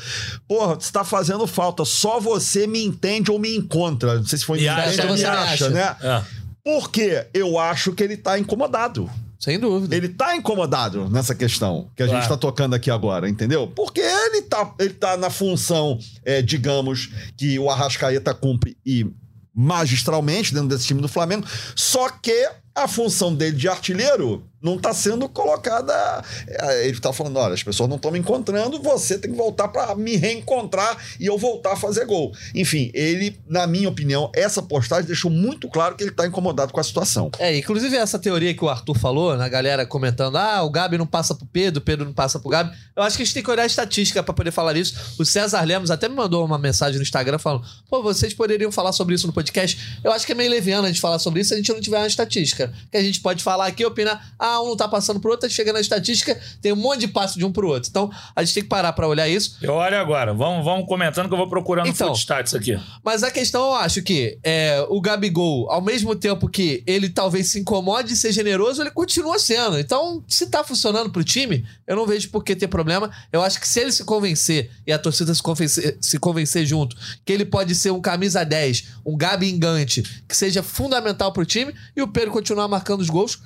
Porra, 0.47 0.75
você 0.75 0.91
tá 0.91 1.03
fazendo 1.05 1.47
falta, 1.47 1.85
só 1.85 2.19
você 2.19 2.67
me 2.67 2.83
entende 2.83 3.31
ou 3.31 3.39
me 3.39 3.55
encontra. 3.55 4.15
Não 4.15 4.25
sei 4.25 4.39
se 4.39 4.45
foi 4.45 4.59
Me 4.59 4.67
entende 4.67 5.01
ou 5.01 5.13
me 5.13 5.19
me 5.19 5.23
acha. 5.25 5.53
acha, 5.53 5.69
né? 5.69 5.95
É. 6.01 6.21
Porque 6.61 7.25
eu 7.33 7.57
acho 7.57 7.93
que 7.93 8.03
ele 8.03 8.17
tá 8.17 8.37
incomodado. 8.37 9.09
Sem 9.43 9.59
dúvida. 9.59 9.93
Ele 9.93 10.07
tá 10.07 10.37
incomodado 10.37 11.09
nessa 11.09 11.35
questão 11.35 11.89
que 11.97 12.01
a 12.01 12.05
Claro. 12.07 12.21
gente 12.21 12.29
tá 12.29 12.37
tocando 12.37 12.75
aqui 12.75 12.89
agora, 12.89 13.27
entendeu? 13.27 13.67
Porque 13.67 13.99
ele 13.99 14.43
tá, 14.43 14.73
ele 14.79 14.93
tá 14.93 15.17
na 15.17 15.29
função, 15.29 15.99
é, 16.23 16.41
digamos, 16.41 17.09
que 17.35 17.59
o 17.59 17.69
Arrascaeta 17.69 18.33
cumpre 18.33 18.77
e 18.85 19.05
magistralmente 19.53 20.53
dentro 20.53 20.69
desse 20.69 20.87
time 20.87 21.01
do 21.01 21.09
Flamengo, 21.09 21.45
só 21.75 22.07
que 22.09 22.49
a 22.75 22.87
função 22.87 23.33
dele 23.33 23.55
de 23.55 23.67
artilheiro 23.67 24.43
não 24.63 24.77
tá 24.77 24.93
sendo 24.93 25.27
colocada. 25.27 26.23
é, 26.47 26.87
Ele 26.87 26.97
tá 26.99 27.11
falando: 27.11 27.37
olha, 27.37 27.53
as 27.53 27.61
pessoas 27.61 27.89
não 27.89 27.97
estão 27.97 28.09
me 28.11 28.17
encontrando, 28.17 28.81
você 28.81 29.17
tem 29.17 29.29
que 29.29 29.37
voltar 29.37 29.67
para 29.67 29.93
me 29.95 30.15
reencontrar 30.15 30.97
e 31.19 31.25
eu 31.25 31.37
voltar 31.37 31.73
a 31.73 31.75
fazer 31.75 32.05
gol. 32.05 32.31
Enfim, 32.55 32.89
ele, 32.93 33.37
na 33.47 33.67
minha 33.67 33.89
opinião, 33.89 34.31
essa 34.33 34.61
postagem 34.61 35.05
deixou 35.05 35.29
muito 35.29 35.67
claro 35.67 35.95
que 35.95 36.03
ele 36.03 36.11
tá 36.11 36.25
incomodado 36.25 36.71
com 36.71 36.79
a 36.79 36.83
situação. 36.83 37.29
É, 37.39 37.57
inclusive 37.57 37.95
essa 37.97 38.17
teoria 38.17 38.53
que 38.53 38.63
o 38.63 38.69
Arthur 38.69 38.97
falou, 38.97 39.35
na 39.35 39.49
galera 39.49 39.85
comentando, 39.85 40.37
ah, 40.37 40.63
o 40.63 40.69
Gabi 40.69 40.97
não 40.97 41.05
passa 41.05 41.35
pro 41.35 41.45
Pedro, 41.45 41.81
o 41.81 41.83
Pedro 41.83 42.05
não 42.05 42.13
passa 42.13 42.39
pro 42.39 42.49
Gabi. 42.49 42.73
Eu 42.95 43.03
acho 43.03 43.17
que 43.17 43.23
a 43.23 43.25
gente 43.25 43.33
tem 43.33 43.43
que 43.43 43.51
olhar 43.51 43.63
a 43.63 43.65
estatística 43.67 44.23
pra 44.23 44.33
poder 44.33 44.51
falar 44.51 44.77
isso. 44.77 44.95
O 45.19 45.25
César 45.25 45.61
Lemos 45.63 45.91
até 45.91 46.07
me 46.07 46.15
mandou 46.15 46.45
uma 46.45 46.57
mensagem 46.57 46.95
no 46.95 47.03
Instagram 47.03 47.37
falando, 47.37 47.65
pô, 47.89 48.01
vocês 48.01 48.33
poderiam 48.33 48.71
falar 48.71 48.93
sobre 48.93 49.13
isso 49.15 49.27
no 49.27 49.33
podcast. 49.33 49.99
Eu 50.03 50.11
acho 50.13 50.25
que 50.25 50.31
é 50.31 50.35
meio 50.35 50.49
leviano 50.49 50.85
a 50.85 50.87
gente 50.87 51.01
falar 51.01 51.19
sobre 51.19 51.41
isso 51.41 51.49
se 51.49 51.53
a 51.55 51.57
gente 51.57 51.73
não 51.73 51.81
tiver 51.81 51.97
uma 51.97 52.07
estatística. 52.07 52.62
Que 52.91 52.97
a 52.97 53.03
gente 53.03 53.19
pode 53.21 53.43
falar 53.43 53.67
aqui, 53.67 53.85
opinar, 53.85 54.33
ah, 54.37 54.61
um 54.61 54.69
não 54.69 54.77
tá 54.77 54.87
passando 54.87 55.19
pro 55.19 55.31
outro, 55.31 55.47
aí 55.47 55.51
chega 55.51 55.73
na 55.73 55.79
estatística, 55.79 56.39
tem 56.61 56.71
um 56.71 56.75
monte 56.75 57.01
de 57.01 57.07
passo 57.07 57.37
de 57.37 57.45
um 57.45 57.51
pro 57.51 57.67
outro. 57.67 57.89
Então, 57.89 58.11
a 58.35 58.43
gente 58.43 58.53
tem 58.53 58.63
que 58.63 58.69
parar 58.69 58.93
pra 58.93 59.07
olhar 59.07 59.27
isso. 59.27 59.57
Eu 59.61 59.73
olho 59.73 59.97
agora. 59.97 60.33
Vamos, 60.33 60.63
vamos 60.63 60.87
comentando 60.87 61.27
que 61.27 61.33
eu 61.33 61.37
vou 61.37 61.49
procurando 61.49 61.87
Então. 61.87 62.07
Footstats 62.07 62.53
aqui. 62.53 62.79
Mas 63.03 63.23
a 63.23 63.31
questão, 63.31 63.71
eu 63.71 63.75
acho 63.75 64.01
que 64.01 64.37
é, 64.43 64.85
o 64.89 65.01
Gabigol, 65.01 65.69
ao 65.69 65.81
mesmo 65.81 66.15
tempo 66.15 66.47
que 66.47 66.83
ele 66.85 67.09
talvez 67.09 67.47
se 67.47 67.59
incomode 67.59 68.13
e 68.13 68.15
ser 68.15 68.31
generoso, 68.31 68.81
ele 68.81 68.91
continua 68.91 69.39
sendo. 69.39 69.79
Então, 69.79 70.23
se 70.27 70.47
tá 70.47 70.63
funcionando 70.63 71.09
pro 71.09 71.23
time, 71.23 71.65
eu 71.87 71.95
não 71.95 72.05
vejo 72.05 72.29
por 72.29 72.43
que 72.43 72.55
ter 72.55 72.67
problema. 72.67 73.09
Eu 73.31 73.41
acho 73.41 73.59
que 73.59 73.67
se 73.67 73.79
ele 73.79 73.91
se 73.91 74.03
convencer 74.03 74.71
e 74.85 74.91
a 74.91 74.99
torcida 74.99 75.33
se 75.33 75.41
convencer, 75.41 75.97
se 76.01 76.19
convencer 76.19 76.65
junto, 76.65 76.95
que 77.25 77.31
ele 77.31 77.45
pode 77.45 77.75
ser 77.75 77.91
um 77.91 78.01
camisa 78.01 78.43
10, 78.43 78.85
um 79.05 79.17
Gabi 79.17 79.49
engante, 79.49 80.03
que 80.27 80.35
seja 80.35 80.63
fundamental 80.63 81.31
pro 81.31 81.45
time, 81.45 81.73
e 81.95 82.01
o 82.01 82.07
Pedro 82.07 82.31
continuar 82.53 82.67
marcando 82.67 83.01
os 83.01 83.09
gols, 83.09 83.39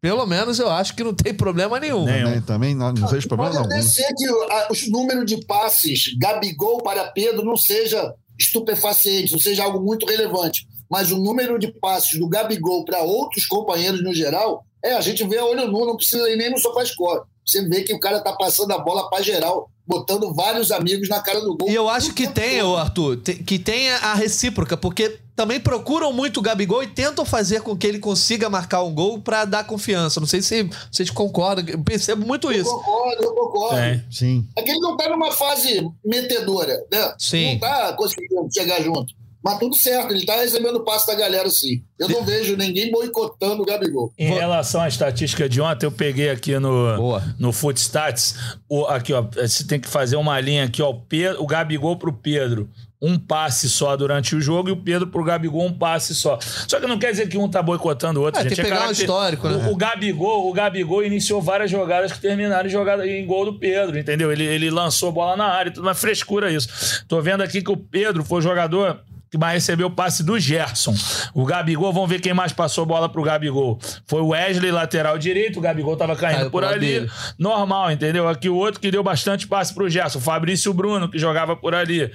pelo 0.00 0.26
menos 0.26 0.58
eu 0.58 0.70
acho 0.70 0.94
que 0.96 1.04
não 1.04 1.14
tem 1.14 1.32
problema 1.34 1.78
nenhum. 1.78 2.04
Nem- 2.04 2.24
Né? 2.24 2.42
Também 2.46 2.74
não, 2.74 2.92
não 2.92 3.08
vejo 3.08 3.28
problema 3.28 3.52
Pode 3.54 3.72
algum. 3.74 3.82
ser 3.86 4.06
que 4.16 4.28
o 4.30 4.90
números 4.90 5.26
de 5.26 5.44
passes 5.46 6.14
Gabigol 6.18 6.82
para 6.82 7.04
Pedro 7.10 7.44
não 7.44 7.56
seja 7.56 8.12
estupefaciente, 8.38 9.32
não 9.32 9.38
seja 9.38 9.64
algo 9.64 9.80
muito 9.80 10.06
relevante. 10.06 10.66
Mas 10.90 11.10
o 11.10 11.16
número 11.18 11.58
de 11.58 11.72
passes 11.80 12.18
do 12.18 12.28
Gabigol 12.28 12.84
para 12.84 13.02
outros 13.02 13.46
companheiros 13.46 14.02
no 14.02 14.12
geral, 14.12 14.64
é, 14.84 14.94
a 14.94 15.00
gente 15.00 15.26
vê 15.26 15.38
a 15.38 15.44
olho 15.44 15.66
nu, 15.70 15.86
não 15.86 15.96
precisa 15.96 16.28
ir 16.30 16.36
nem 16.36 16.50
no 16.50 16.58
SofaScore. 16.58 17.22
Você 17.46 17.66
vê 17.68 17.82
que 17.82 17.94
o 17.94 18.00
cara 18.00 18.20
tá 18.20 18.32
passando 18.34 18.72
a 18.72 18.78
bola 18.78 19.08
para 19.08 19.22
geral, 19.22 19.70
botando 19.86 20.32
vários 20.34 20.70
amigos 20.70 21.08
na 21.08 21.20
cara 21.20 21.40
do 21.40 21.56
gol. 21.56 21.68
E 21.70 21.74
eu 21.74 21.88
acho 21.88 22.12
que 22.14 22.26
tem, 22.26 22.60
Arthur, 22.60 23.18
que 23.18 23.58
tenha 23.58 23.96
a 23.98 24.14
recíproca, 24.14 24.76
porque 24.76 25.18
também 25.36 25.58
procuram 25.58 26.12
muito 26.12 26.38
o 26.38 26.42
Gabigol 26.42 26.82
e 26.82 26.86
tentam 26.86 27.24
fazer 27.24 27.60
com 27.62 27.76
que 27.76 27.86
ele 27.86 27.98
consiga 27.98 28.48
marcar 28.48 28.82
um 28.82 28.94
gol 28.94 29.20
pra 29.20 29.44
dar 29.44 29.64
confiança. 29.64 30.20
Não 30.20 30.26
sei 30.26 30.40
se 30.40 30.68
vocês 30.90 31.10
concordam, 31.10 31.64
eu 31.68 31.82
percebo 31.82 32.24
muito 32.26 32.52
Eu 32.52 32.60
isso. 32.60 32.70
concordo, 32.70 33.22
eu 33.24 33.34
concordo. 33.34 33.76
Tem. 33.76 34.04
Sim. 34.10 34.48
É 34.56 34.62
que 34.62 34.70
ele 34.70 34.80
não 34.80 34.96
tá 34.96 35.08
numa 35.08 35.32
fase 35.32 35.88
metedora, 36.04 36.84
né? 36.90 37.14
Sim. 37.18 37.52
Não 37.54 37.60
tá 37.60 37.92
conseguindo 37.94 38.48
chegar 38.52 38.80
junto. 38.82 39.12
Mas 39.44 39.58
tudo 39.58 39.76
certo, 39.76 40.14
ele 40.14 40.24
tá 40.24 40.36
recebendo 40.36 40.76
o 40.76 40.84
passe 40.84 41.06
da 41.06 41.14
galera, 41.14 41.50
sim. 41.50 41.82
Eu 41.98 42.08
não 42.08 42.24
vejo 42.24 42.56
ninguém 42.56 42.90
boicotando 42.90 43.62
o 43.62 43.66
Gabigol. 43.66 44.10
Em 44.18 44.32
relação 44.32 44.80
à 44.80 44.88
estatística 44.88 45.46
de 45.46 45.60
ontem, 45.60 45.84
eu 45.84 45.92
peguei 45.92 46.30
aqui 46.30 46.58
no, 46.58 46.96
Boa. 46.96 47.22
no 47.38 47.52
Footstats. 47.52 48.56
O, 48.66 48.86
aqui, 48.86 49.12
ó. 49.12 49.20
Você 49.20 49.66
tem 49.66 49.78
que 49.78 49.86
fazer 49.86 50.16
uma 50.16 50.40
linha 50.40 50.64
aqui, 50.64 50.80
ó. 50.80 50.88
O, 50.88 51.00
Pedro, 51.02 51.42
o 51.42 51.46
Gabigol 51.46 51.98
pro 51.98 52.10
Pedro. 52.10 52.70
Um 53.06 53.18
passe 53.18 53.68
só 53.68 53.96
durante 53.96 54.34
o 54.34 54.40
jogo 54.40 54.68
e 54.68 54.72
o 54.72 54.76
Pedro 54.76 55.06
pro 55.08 55.22
Gabigol 55.22 55.66
um 55.66 55.72
passe 55.72 56.14
só. 56.14 56.38
Só 56.40 56.80
que 56.80 56.86
não 56.86 56.98
quer 56.98 57.10
dizer 57.10 57.28
que 57.28 57.36
um 57.36 57.48
tá 57.48 57.62
boicotando 57.62 58.20
o 58.20 58.22
outro, 58.22 58.40
É, 58.40 58.44
gente. 58.44 58.54
tem 58.56 58.64
que 58.64 58.70
pegar 58.70 58.76
um 58.76 58.82
caracter- 58.84 59.04
histórico, 59.04 59.48
né? 59.48 59.66
O, 59.68 59.72
o 59.72 59.76
Gabigol, 59.76 60.48
o 60.48 60.52
Gabigol 60.52 61.04
iniciou 61.04 61.42
várias 61.42 61.70
jogadas 61.70 62.12
que 62.12 62.20
terminaram 62.20 62.66
em 62.66 62.72
jogada 62.72 63.06
em 63.06 63.26
gol 63.26 63.44
do 63.44 63.58
Pedro, 63.58 63.98
entendeu? 63.98 64.32
Ele, 64.32 64.44
ele 64.44 64.70
lançou 64.70 65.12
bola 65.12 65.36
na 65.36 65.44
área, 65.46 65.70
tudo 65.72 65.84
uma 65.86 65.94
frescura 65.94 66.50
isso. 66.50 67.04
Tô 67.06 67.20
vendo 67.20 67.42
aqui 67.42 67.60
que 67.62 67.70
o 67.70 67.76
Pedro 67.76 68.24
foi 68.24 68.38
o 68.38 68.42
jogador 68.42 69.00
que 69.34 69.38
mais 69.38 69.54
recebeu 69.54 69.88
o 69.88 69.90
passe 69.90 70.22
do 70.22 70.38
Gerson. 70.38 70.94
O 71.34 71.44
Gabigol, 71.44 71.92
vamos 71.92 72.08
ver 72.08 72.20
quem 72.20 72.32
mais 72.32 72.52
passou 72.52 72.86
bola 72.86 73.08
pro 73.08 73.20
Gabigol. 73.20 73.80
Foi 74.06 74.20
o 74.20 74.28
Wesley, 74.28 74.70
lateral 74.70 75.18
direito, 75.18 75.58
o 75.58 75.60
Gabigol 75.60 75.96
tava 75.96 76.14
caindo 76.14 76.36
Caiu 76.38 76.50
por 76.52 76.62
ali. 76.62 76.86
dele. 76.86 77.10
Normal, 77.36 77.90
entendeu? 77.90 78.28
Aqui 78.28 78.48
o 78.48 78.54
outro 78.54 78.80
que 78.80 78.92
deu 78.92 79.02
bastante 79.02 79.48
passe 79.48 79.74
pro 79.74 79.90
Gerson, 79.90 80.20
o 80.20 80.22
Fabrício 80.22 80.72
Bruno, 80.72 81.10
que 81.10 81.18
jogava 81.18 81.56
por 81.56 81.74
ali. 81.74 82.12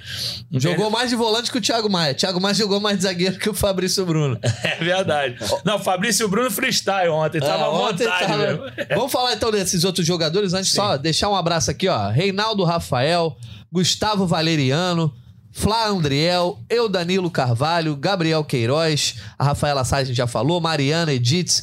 Jogou 0.50 0.88
mais 0.88 1.10
de 1.10 1.16
volante 1.16 1.52
que 1.52 1.58
o 1.58 1.60
Thiago 1.60 1.90
Maia. 1.90 2.14
Thiago 2.14 2.40
Maia 2.40 2.54
jogou 2.54 2.80
mais 2.80 2.96
de 2.96 3.02
zagueiro 3.02 3.38
que 3.38 3.50
o 3.50 3.54
Fabrício 3.54 4.06
Bruno. 4.06 4.38
É 4.62 4.82
verdade. 4.82 5.36
Não, 5.64 5.78
Fabrício 5.78 6.26
Bruno 6.28 6.50
freestyle 6.50 7.08
ontem, 7.08 7.40
tava 7.40 7.64
à 7.64 7.70
ontem 7.70 8.04
vontade 8.04 8.26
tava-. 8.26 8.72
Vamos 8.96 9.12
falar 9.12 9.34
então 9.34 9.50
desses 9.50 9.84
outros 9.84 10.06
jogadores 10.06 10.54
antes 10.54 10.72
só 10.72 10.96
deixar 10.96 11.28
um 11.28 11.34
abraço 11.36 11.70
aqui, 11.70 11.88
ó. 11.88 12.08
Reinaldo 12.08 12.64
Rafael, 12.64 13.36
Gustavo 13.70 14.26
Valeriano, 14.26 15.12
Flá 15.52 15.86
Andriel, 15.88 16.58
eu 16.68 16.88
Danilo 16.88 17.30
Carvalho, 17.30 17.96
Gabriel 17.96 18.44
Queiroz, 18.44 19.16
a 19.38 19.44
Rafaela 19.44 19.84
Sá 19.84 19.98
a 19.98 20.04
gente 20.04 20.16
já 20.16 20.26
falou, 20.26 20.60
Mariana 20.60 21.12
Edith, 21.12 21.60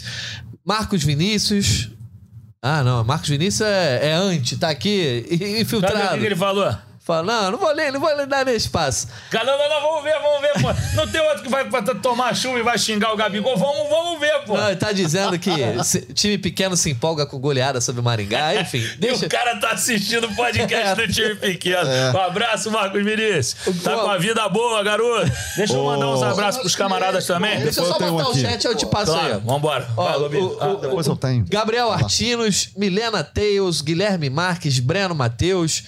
Marcos 0.66 1.04
Vinícius. 1.04 1.90
Ah, 2.62 2.84
não, 2.84 3.04
Marcos 3.04 3.30
Vinícius 3.30 3.62
é, 3.62 4.10
é 4.10 4.14
anti, 4.14 4.58
tá 4.58 4.70
aqui 4.70 5.26
i- 5.30 5.38
Cadê 5.38 5.46
o 5.58 5.62
infiltrado. 5.62 6.20
que 6.20 6.26
ele 6.26 6.36
falou? 6.36 6.76
Fala, 7.08 7.24
não, 7.24 7.52
não 7.52 7.58
vou 7.58 7.72
ler, 7.72 7.90
não 7.90 8.02
vou 8.02 8.14
ler 8.14 8.28
dar 8.28 8.44
nem 8.46 8.54
espaço. 8.54 9.08
Cara, 9.32 9.46
Não, 9.46 9.58
não, 9.58 9.70
não, 9.70 9.82
vamos 9.82 10.04
ver, 10.04 10.20
vamos 10.22 10.42
ver, 10.42 10.54
pô. 10.62 10.96
Não 10.98 11.08
tem 11.08 11.22
outro 11.22 11.42
que 11.44 11.50
vai 11.50 11.64
tomar 12.02 12.36
chuva 12.36 12.60
e 12.60 12.64
vai 12.64 12.78
xingar 12.78 13.14
o 13.14 13.16
Gabigol. 13.16 13.56
Vamos, 13.56 13.88
vamos 13.90 14.20
ver, 14.20 14.44
pô. 14.46 14.58
Não, 14.58 14.68
ele 14.68 14.76
tá 14.76 14.92
dizendo 14.92 15.40
que 15.40 15.50
time 16.14 16.38
pequeno 16.38 16.76
se 16.76 16.90
empolga 16.90 17.26
com 17.26 17.40
goleada 17.40 17.80
sobre 17.80 18.02
o 18.02 18.04
Maringá, 18.04 18.56
enfim. 18.56 18.86
E 18.98 19.00
Deixa... 19.00 19.26
o 19.26 19.30
cara 19.30 19.56
tá 19.58 19.70
assistindo 19.72 20.28
o 20.28 20.36
podcast 20.36 20.96
do 20.96 21.08
time 21.14 21.36
pequeno. 21.36 21.88
Um 22.14 22.20
abraço, 22.20 22.70
Marcos 22.70 23.02
Vinícius. 23.02 23.56
Tá 23.82 23.96
com 23.96 24.10
a 24.12 24.18
vida 24.18 24.48
boa, 24.50 24.84
garoto. 24.84 25.32
Deixa 25.56 25.74
eu 25.76 25.84
mandar 25.86 26.10
uns 26.10 26.22
abraços 26.24 26.60
pros 26.60 26.76
camaradas 26.76 27.26
também. 27.26 27.58
Deixa 27.62 27.80
eu 27.80 27.86
só 27.86 27.98
botar 27.98 28.28
o 28.30 28.36
chat, 28.36 28.66
eu 28.66 28.76
te 28.76 28.86
passo 28.86 29.14
aí. 29.14 29.20
Claro, 29.20 29.44
ó. 29.46 29.54
vambora. 29.54 29.88
Ó, 29.96 30.04
Vai, 30.04 30.18
Lobinho. 30.18 30.46
o- 30.48 30.58
Ah, 30.62 30.76
Depois 30.82 31.08
eu 31.08 31.16
tenho. 31.16 31.46
Gabriel 31.48 31.90
Artinos, 31.90 32.70
Milena 32.76 33.24
Teus, 33.24 33.82
Guilherme 33.82 34.30
Marques, 34.30 34.80
Breno 34.80 35.16
Matheus. 35.16 35.84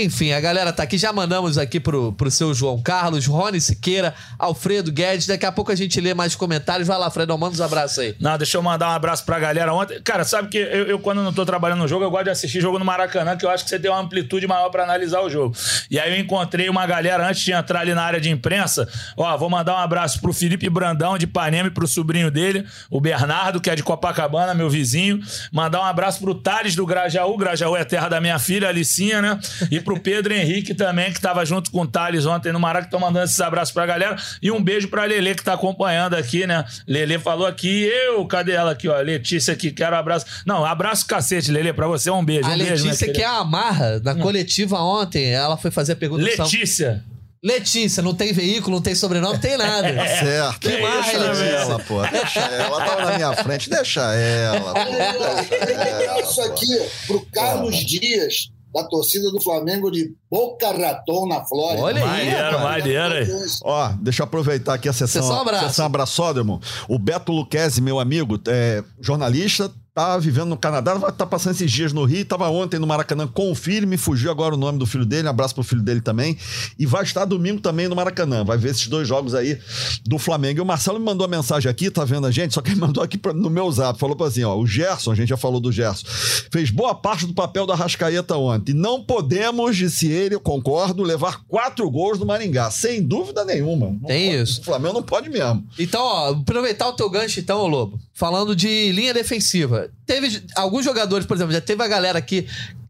Enfim, 0.00 0.30
a 0.30 0.38
galera 0.38 0.72
tá 0.72 0.84
aqui. 0.84 0.96
Já 0.96 1.12
mandamos 1.12 1.58
aqui 1.58 1.80
pro, 1.80 2.12
pro 2.12 2.30
seu 2.30 2.54
João 2.54 2.80
Carlos, 2.80 3.26
Rony 3.26 3.60
Siqueira, 3.60 4.14
Alfredo 4.38 4.92
Guedes. 4.92 5.26
Daqui 5.26 5.44
a 5.44 5.50
pouco 5.50 5.72
a 5.72 5.74
gente 5.74 6.00
lê 6.00 6.14
mais 6.14 6.36
comentários. 6.36 6.86
Vai 6.86 6.96
lá, 6.96 7.10
Fredão, 7.10 7.36
manda 7.36 7.54
uns 7.54 7.60
abraços 7.60 7.98
aí. 7.98 8.14
Não, 8.20 8.38
deixa 8.38 8.56
eu 8.56 8.62
mandar 8.62 8.90
um 8.90 8.92
abraço 8.92 9.24
pra 9.24 9.40
galera 9.40 9.74
ontem. 9.74 10.00
Cara, 10.02 10.22
sabe 10.22 10.50
que 10.50 10.56
eu, 10.56 10.86
eu, 10.86 10.98
quando 11.00 11.20
não 11.20 11.32
tô 11.32 11.44
trabalhando 11.44 11.80
no 11.80 11.88
jogo, 11.88 12.04
eu 12.04 12.12
gosto 12.12 12.26
de 12.26 12.30
assistir 12.30 12.60
jogo 12.60 12.78
no 12.78 12.84
Maracanã, 12.84 13.36
que 13.36 13.44
eu 13.44 13.50
acho 13.50 13.64
que 13.64 13.70
você 13.70 13.78
tem 13.80 13.90
uma 13.90 13.98
amplitude 13.98 14.46
maior 14.46 14.70
pra 14.70 14.84
analisar 14.84 15.20
o 15.20 15.28
jogo. 15.28 15.56
E 15.90 15.98
aí 15.98 16.12
eu 16.12 16.20
encontrei 16.20 16.68
uma 16.68 16.86
galera 16.86 17.28
antes 17.28 17.42
de 17.42 17.50
entrar 17.50 17.80
ali 17.80 17.92
na 17.92 18.04
área 18.04 18.20
de 18.20 18.30
imprensa. 18.30 18.88
Ó, 19.16 19.36
vou 19.36 19.50
mandar 19.50 19.74
um 19.74 19.78
abraço 19.78 20.20
pro 20.20 20.32
Felipe 20.32 20.70
Brandão 20.70 21.18
de 21.18 21.24
Ipanema 21.24 21.66
e 21.66 21.72
pro 21.72 21.88
sobrinho 21.88 22.30
dele, 22.30 22.64
o 22.88 23.00
Bernardo, 23.00 23.60
que 23.60 23.68
é 23.68 23.74
de 23.74 23.82
Copacabana, 23.82 24.54
meu 24.54 24.70
vizinho. 24.70 25.18
Mandar 25.50 25.80
um 25.80 25.84
abraço 25.84 26.20
pro 26.20 26.36
Thales 26.36 26.76
do 26.76 26.86
Grajaú. 26.86 27.36
Grajaú 27.36 27.76
é 27.76 27.84
terra 27.84 28.08
da 28.08 28.20
minha 28.20 28.38
filha, 28.38 28.68
Alicinha, 28.68 29.20
né? 29.20 29.40
E 29.72 29.87
pro 29.88 29.98
Pedro 29.98 30.34
Henrique 30.34 30.74
também, 30.74 31.10
que 31.10 31.18
tava 31.18 31.42
junto 31.46 31.70
com 31.70 31.80
o 31.80 31.86
Thales 31.86 32.26
ontem 32.26 32.52
no 32.52 32.60
Maracanã. 32.60 32.90
Tô 32.90 32.98
mandando 32.98 33.24
esses 33.24 33.40
abraços 33.40 33.72
pra 33.72 33.86
galera. 33.86 34.16
E 34.42 34.50
um 34.50 34.62
beijo 34.62 34.88
pra 34.88 35.04
Lelê, 35.04 35.34
que 35.34 35.42
tá 35.42 35.54
acompanhando 35.54 36.14
aqui, 36.14 36.46
né? 36.46 36.62
Lelê 36.86 37.18
falou 37.18 37.46
aqui, 37.46 37.84
eu, 37.84 38.22
cadê 38.26 38.52
ela 38.52 38.72
aqui, 38.72 38.86
ó? 38.86 39.00
Letícia 39.00 39.54
aqui, 39.54 39.70
quero 39.70 39.96
abraço. 39.96 40.26
Não, 40.44 40.62
abraço 40.62 41.06
cacete, 41.06 41.50
Lelê, 41.50 41.72
pra 41.72 41.86
você 41.86 42.10
um 42.10 42.22
beijo. 42.22 42.46
A 42.46 42.52
um 42.52 42.58
beijo, 42.58 42.84
Letícia, 42.84 43.10
que 43.10 43.22
é 43.22 43.26
a 43.26 43.42
Marra, 43.44 43.98
na 44.04 44.14
coletiva 44.14 44.78
ontem, 44.78 45.32
ela 45.32 45.56
foi 45.56 45.70
fazer 45.70 45.92
a 45.92 45.96
pergunta 45.96 46.22
Letícia. 46.22 47.02
Letícia, 47.42 48.02
não 48.02 48.14
tem 48.14 48.32
veículo, 48.32 48.76
não 48.76 48.82
tem 48.82 48.94
sobrenome, 48.94 49.32
não 49.32 49.40
tem 49.40 49.56
nada. 49.56 49.88
Certo. 50.20 50.60
Que 50.60 50.82
mais, 50.82 51.06
deixa 51.06 51.18
Letícia? 51.18 51.44
ela, 51.44 51.78
pô. 51.78 52.02
Deixa 52.02 52.40
ela. 52.40 52.84
Tava 52.84 53.04
na 53.06 53.16
minha 53.16 53.32
frente. 53.36 53.70
Deixa 53.70 54.02
ela. 54.14 54.74
pô. 54.74 54.78
É, 54.78 56.20
Isso 56.28 56.42
aqui 56.42 56.90
pro 57.06 57.24
Carlos 57.32 57.76
Dias, 57.76 58.50
da 58.82 58.88
torcida 58.88 59.30
do 59.30 59.40
Flamengo 59.40 59.90
de 59.90 60.14
Boca 60.30 60.70
Raton, 60.70 61.26
na 61.26 61.44
Flórida. 61.44 61.82
Olha 61.82 62.04
aí, 62.04 62.30
Maneiro, 62.30 62.60
maneiro. 62.60 63.36
Ó, 63.62 63.88
deixa 64.00 64.22
eu 64.22 64.24
aproveitar 64.24 64.74
aqui 64.74 64.88
a 64.88 64.92
sessão, 64.92 65.22
Sessão 65.22 65.40
abraço. 65.40 65.66
sessão 65.68 65.86
abraçódromo. 65.86 66.60
O 66.88 66.98
Beto 66.98 67.32
Luquezzi, 67.32 67.80
meu 67.80 67.98
amigo, 67.98 68.40
é, 68.46 68.82
jornalista, 69.00 69.70
tá 69.98 70.16
vivendo 70.16 70.46
no 70.50 70.56
Canadá, 70.56 70.94
vai 70.94 71.10
tá 71.10 71.26
passando 71.26 71.54
esses 71.54 71.70
dias 71.72 71.92
no 71.92 72.04
Rio, 72.04 72.24
tava 72.24 72.48
ontem 72.48 72.78
no 72.78 72.86
Maracanã 72.86 73.26
com 73.26 73.50
o 73.50 73.54
filho, 73.54 73.88
me 73.88 73.96
fugiu 73.96 74.30
agora 74.30 74.54
o 74.54 74.56
nome 74.56 74.78
do 74.78 74.86
filho 74.86 75.04
dele, 75.04 75.26
um 75.26 75.30
abraço 75.30 75.56
pro 75.56 75.64
filho 75.64 75.82
dele 75.82 76.00
também, 76.00 76.38
e 76.78 76.86
vai 76.86 77.02
estar 77.02 77.24
domingo 77.24 77.60
também 77.60 77.88
no 77.88 77.96
Maracanã, 77.96 78.44
vai 78.44 78.56
ver 78.56 78.70
esses 78.70 78.86
dois 78.86 79.08
jogos 79.08 79.34
aí 79.34 79.58
do 80.04 80.16
Flamengo. 80.16 80.60
E 80.60 80.62
o 80.62 80.64
Marcelo 80.64 81.00
me 81.00 81.04
mandou 81.04 81.26
uma 81.26 81.36
mensagem 81.36 81.68
aqui, 81.68 81.90
tá 81.90 82.04
vendo 82.04 82.28
a 82.28 82.30
gente? 82.30 82.54
Só 82.54 82.60
que 82.60 82.70
ele 82.70 82.78
mandou 82.80 83.02
aqui 83.02 83.18
pra- 83.18 83.32
no 83.32 83.50
meu 83.50 83.68
zap, 83.72 83.98
falou 83.98 84.16
assim, 84.24 84.44
ó, 84.44 84.56
o 84.56 84.64
Gerson, 84.64 85.10
a 85.10 85.14
gente 85.16 85.30
já 85.30 85.36
falou 85.36 85.58
do 85.58 85.72
Gerson, 85.72 86.06
fez 86.52 86.70
boa 86.70 86.94
parte 86.94 87.26
do 87.26 87.34
papel 87.34 87.66
da 87.66 87.74
Rascaeta 87.74 88.36
ontem. 88.36 88.72
Não 88.74 89.02
podemos, 89.02 89.76
disse 89.76 90.06
ele, 90.06 90.36
eu 90.36 90.40
concordo, 90.40 91.02
levar 91.02 91.40
quatro 91.48 91.90
gols 91.90 92.20
no 92.20 92.26
Maringá, 92.26 92.70
sem 92.70 93.02
dúvida 93.02 93.44
nenhuma. 93.44 93.86
Não 93.86 93.98
Tem 94.06 94.30
pode- 94.30 94.42
isso. 94.42 94.60
O 94.60 94.64
Flamengo 94.64 94.94
não 94.94 95.02
pode 95.02 95.28
mesmo. 95.28 95.66
Então, 95.76 96.00
ó, 96.00 96.30
aproveitar 96.34 96.86
o 96.88 96.92
teu 96.92 97.10
gancho, 97.10 97.40
então, 97.40 97.66
Lobo. 97.66 97.98
Falando 98.18 98.56
de 98.56 98.90
linha 98.90 99.14
defensiva. 99.14 99.88
Teve 100.04 100.42
alguns 100.56 100.84
jogadores, 100.84 101.24
por 101.24 101.36
exemplo, 101.36 101.52
já 101.52 101.60
teve 101.60 101.84
a 101.84 101.86
galera 101.86 102.18
aqui 102.18 102.48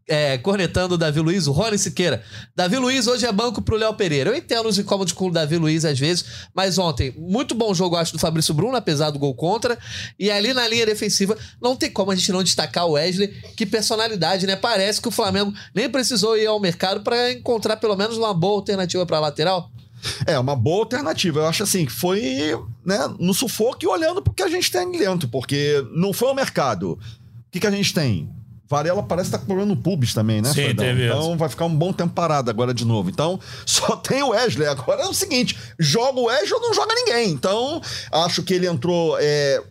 é, 0.09 0.39
cornetando 0.39 0.95
o 0.95 0.97
Davi 0.97 1.21
Luiz, 1.21 1.47
o 1.47 1.53
Rony 1.53 1.77
Siqueira. 1.77 2.23
Davi 2.57 2.79
Luiz 2.79 3.07
hoje 3.07 3.27
é 3.27 3.31
banco 3.31 3.61
pro 3.61 3.77
Léo 3.77 3.93
Pereira. 3.93 4.31
Eu 4.31 4.35
entendo 4.35 4.67
os 4.67 4.79
incômodos 4.79 5.13
com 5.13 5.27
o 5.27 5.31
Davi 5.31 5.59
Luiz 5.59 5.85
às 5.85 5.99
vezes, 5.99 6.25
mas 6.55 6.79
ontem, 6.79 7.13
muito 7.19 7.55
bom 7.55 7.75
jogo, 7.75 7.95
acho, 7.97 8.15
do 8.15 8.19
Fabrício 8.19 8.55
Bruno, 8.55 8.75
apesar 8.75 9.11
do 9.11 9.19
gol 9.19 9.35
contra. 9.35 9.79
E 10.19 10.31
ali 10.31 10.55
na 10.55 10.67
linha 10.67 10.87
defensiva, 10.87 11.37
não 11.61 11.77
tem 11.77 11.91
como 11.91 12.11
a 12.11 12.17
gente 12.17 12.33
não 12.33 12.43
destacar 12.43 12.87
o 12.87 12.93
Wesley. 12.93 13.29
Que 13.55 13.67
personalidade, 13.67 14.47
né? 14.47 14.57
Parece 14.57 14.99
que 14.99 15.09
o 15.09 15.11
Flamengo 15.11 15.53
nem 15.75 15.91
precisou 15.91 16.39
ir 16.39 16.47
ao 16.47 16.59
mercado 16.59 17.03
para 17.03 17.33
encontrar 17.33 17.77
pelo 17.77 17.97
menos 17.97 18.17
uma 18.17 18.33
boa 18.33 18.55
alternativa 18.55 19.05
pra 19.05 19.21
lateral. 19.21 19.71
É, 20.27 20.39
uma 20.39 20.57
boa 20.57 20.81
alternativa. 20.81 21.41
Eu 21.41 21.47
acho 21.47 21.63
assim 21.63 21.87
que 21.87 21.93
foi 21.93 22.59
né, 22.85 22.99
no 23.19 23.35
sufoco 23.35 23.79
e 23.83 23.87
olhando 23.87 24.23
porque 24.23 24.43
a 24.43 24.49
gente 24.49 24.71
tem 24.71 24.91
dentro, 24.93 25.29
porque 25.29 25.85
não 25.93 26.13
foi 26.13 26.29
ao 26.29 26.35
mercado. 26.35 26.93
O 26.93 26.99
que, 27.51 27.61
que 27.61 27.67
a 27.67 27.71
gente 27.71 27.95
tem? 27.95 28.29
Varela 28.69 29.03
parece 29.03 29.29
estar 29.29 29.39
com 29.39 29.47
problema 29.47 29.75
no 29.75 29.81
pubis 29.81 30.13
também, 30.13 30.43
né, 30.43 30.51
Sim, 30.51 30.65
Fredão? 30.65 30.85
teve 30.85 31.07
Então 31.07 31.37
vai 31.39 31.49
ficar 31.49 31.65
um 31.65 31.75
bom 31.75 31.91
tempo 31.91 32.13
parado 32.13 32.51
agora 32.51 32.75
de 32.75 32.85
novo. 32.85 33.09
Então 33.09 33.41
só 33.65 33.97
tem 33.97 34.23
o 34.23 34.29
Wesley. 34.29 34.69
Agora 34.69 35.03
é 35.03 35.07
o 35.07 35.15
seguinte: 35.15 35.59
joga 35.79 36.21
o 36.21 36.25
Wesley 36.25 36.53
ou 36.53 36.61
não 36.61 36.75
joga 36.75 36.95
ninguém. 36.95 37.31
Então 37.31 37.81
acho 38.13 38.43
que 38.43 38.53
ele 38.53 38.67
entrou. 38.67 39.17
é, 39.19 39.63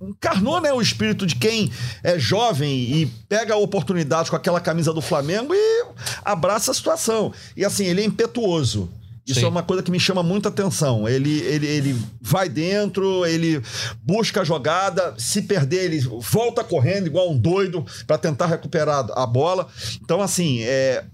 encarnou 0.00 0.60
né, 0.60 0.72
o 0.72 0.80
espírito 0.80 1.26
de 1.26 1.34
quem 1.36 1.72
é 2.04 2.18
jovem 2.18 2.70
e 2.70 3.06
pega 3.28 3.54
a 3.54 3.56
oportunidade 3.56 4.30
com 4.30 4.36
aquela 4.36 4.60
camisa 4.60 4.92
do 4.92 5.00
Flamengo 5.00 5.54
e 5.54 5.84
abraça 6.24 6.70
a 6.70 6.74
situação. 6.74 7.32
E 7.56 7.64
assim, 7.64 7.86
ele 7.86 8.02
é 8.02 8.04
impetuoso. 8.04 8.90
Isso 9.26 9.40
Sim. 9.40 9.46
é 9.46 9.48
uma 9.48 9.62
coisa 9.62 9.82
que 9.82 9.90
me 9.90 9.98
chama 9.98 10.22
muita 10.22 10.50
atenção. 10.50 11.08
Ele, 11.08 11.40
ele, 11.40 11.66
ele 11.66 12.02
vai 12.20 12.48
dentro, 12.48 13.26
ele 13.26 13.60
busca 14.02 14.42
a 14.42 14.44
jogada, 14.44 15.14
se 15.18 15.42
perder, 15.42 15.86
ele 15.86 15.98
volta 16.00 16.62
correndo 16.62 17.08
igual 17.08 17.30
um 17.30 17.36
doido 17.36 17.84
para 18.06 18.16
tentar 18.18 18.46
recuperar 18.46 19.04
a 19.12 19.26
bola. 19.26 19.66
Então, 20.00 20.22
assim, 20.22 20.60
é, 20.62 21.04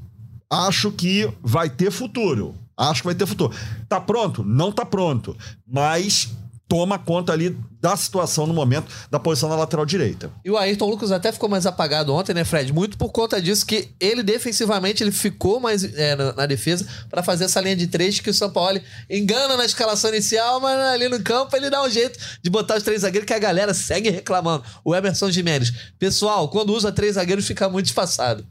acho 0.51 0.93
que 0.93 1.33
vai 1.43 1.71
ter 1.71 1.91
futuro. 1.91 2.55
Acho 2.77 3.01
que 3.01 3.07
vai 3.07 3.15
ter 3.15 3.27
futuro. 3.27 3.55
Tá 3.89 3.99
pronto? 3.99 4.45
Não 4.45 4.71
tá 4.71 4.85
pronto. 4.85 5.35
Mas 5.67 6.31
toma 6.73 6.99
conta 6.99 7.35
ali 7.35 7.55
da 7.83 7.95
situação 7.99 8.47
no 8.47 8.55
momento 8.55 8.91
da 9.11 9.19
posição 9.19 9.47
na 9.47 9.57
lateral 9.57 9.85
direita. 9.85 10.33
E 10.43 10.51
o 10.51 10.57
Ayrton 10.57 10.89
Lucas 10.89 11.13
até 11.13 11.31
ficou 11.31 11.47
mais 11.47 11.67
apagado 11.67 12.15
ontem, 12.15 12.33
né, 12.33 12.45
Fred? 12.45 12.73
Muito 12.73 12.97
por 12.97 13.13
conta 13.13 13.43
disso 13.43 13.67
que 13.67 13.91
ele 14.01 14.23
defensivamente 14.23 15.03
ele 15.03 15.13
ficou 15.13 15.61
mais 15.61 15.85
é, 15.85 16.17
na, 16.17 16.33
na 16.33 16.47
defesa 16.47 16.87
pra 17.11 17.23
fazer 17.23 17.45
essa 17.45 17.61
linha 17.61 17.77
de 17.77 17.89
três 17.89 18.21
que 18.21 18.31
o 18.31 18.33
São 18.33 18.51
Paulo 18.51 18.81
engana 19.11 19.55
na 19.55 19.67
escalação 19.67 20.09
inicial, 20.09 20.63
mas 20.63 20.79
ali 20.79 21.11
no 21.11 21.23
campo 21.23 21.55
ele 21.55 21.69
dá 21.69 21.83
um 21.83 21.91
jeito 21.91 22.19
de 22.43 22.49
botar 22.49 22.79
os 22.79 22.83
três 22.83 23.03
zagueiros 23.03 23.27
que 23.27 23.35
a 23.35 23.39
galera 23.39 23.75
segue 23.75 24.09
reclamando. 24.09 24.65
O 24.83 24.95
Emerson 24.95 25.31
Jimenez. 25.31 25.71
Pessoal, 25.99 26.49
quando 26.49 26.73
usa 26.73 26.91
três 26.91 27.17
zagueiros 27.17 27.47
fica 27.47 27.69
muito 27.69 27.85
disfarçado. 27.85 28.47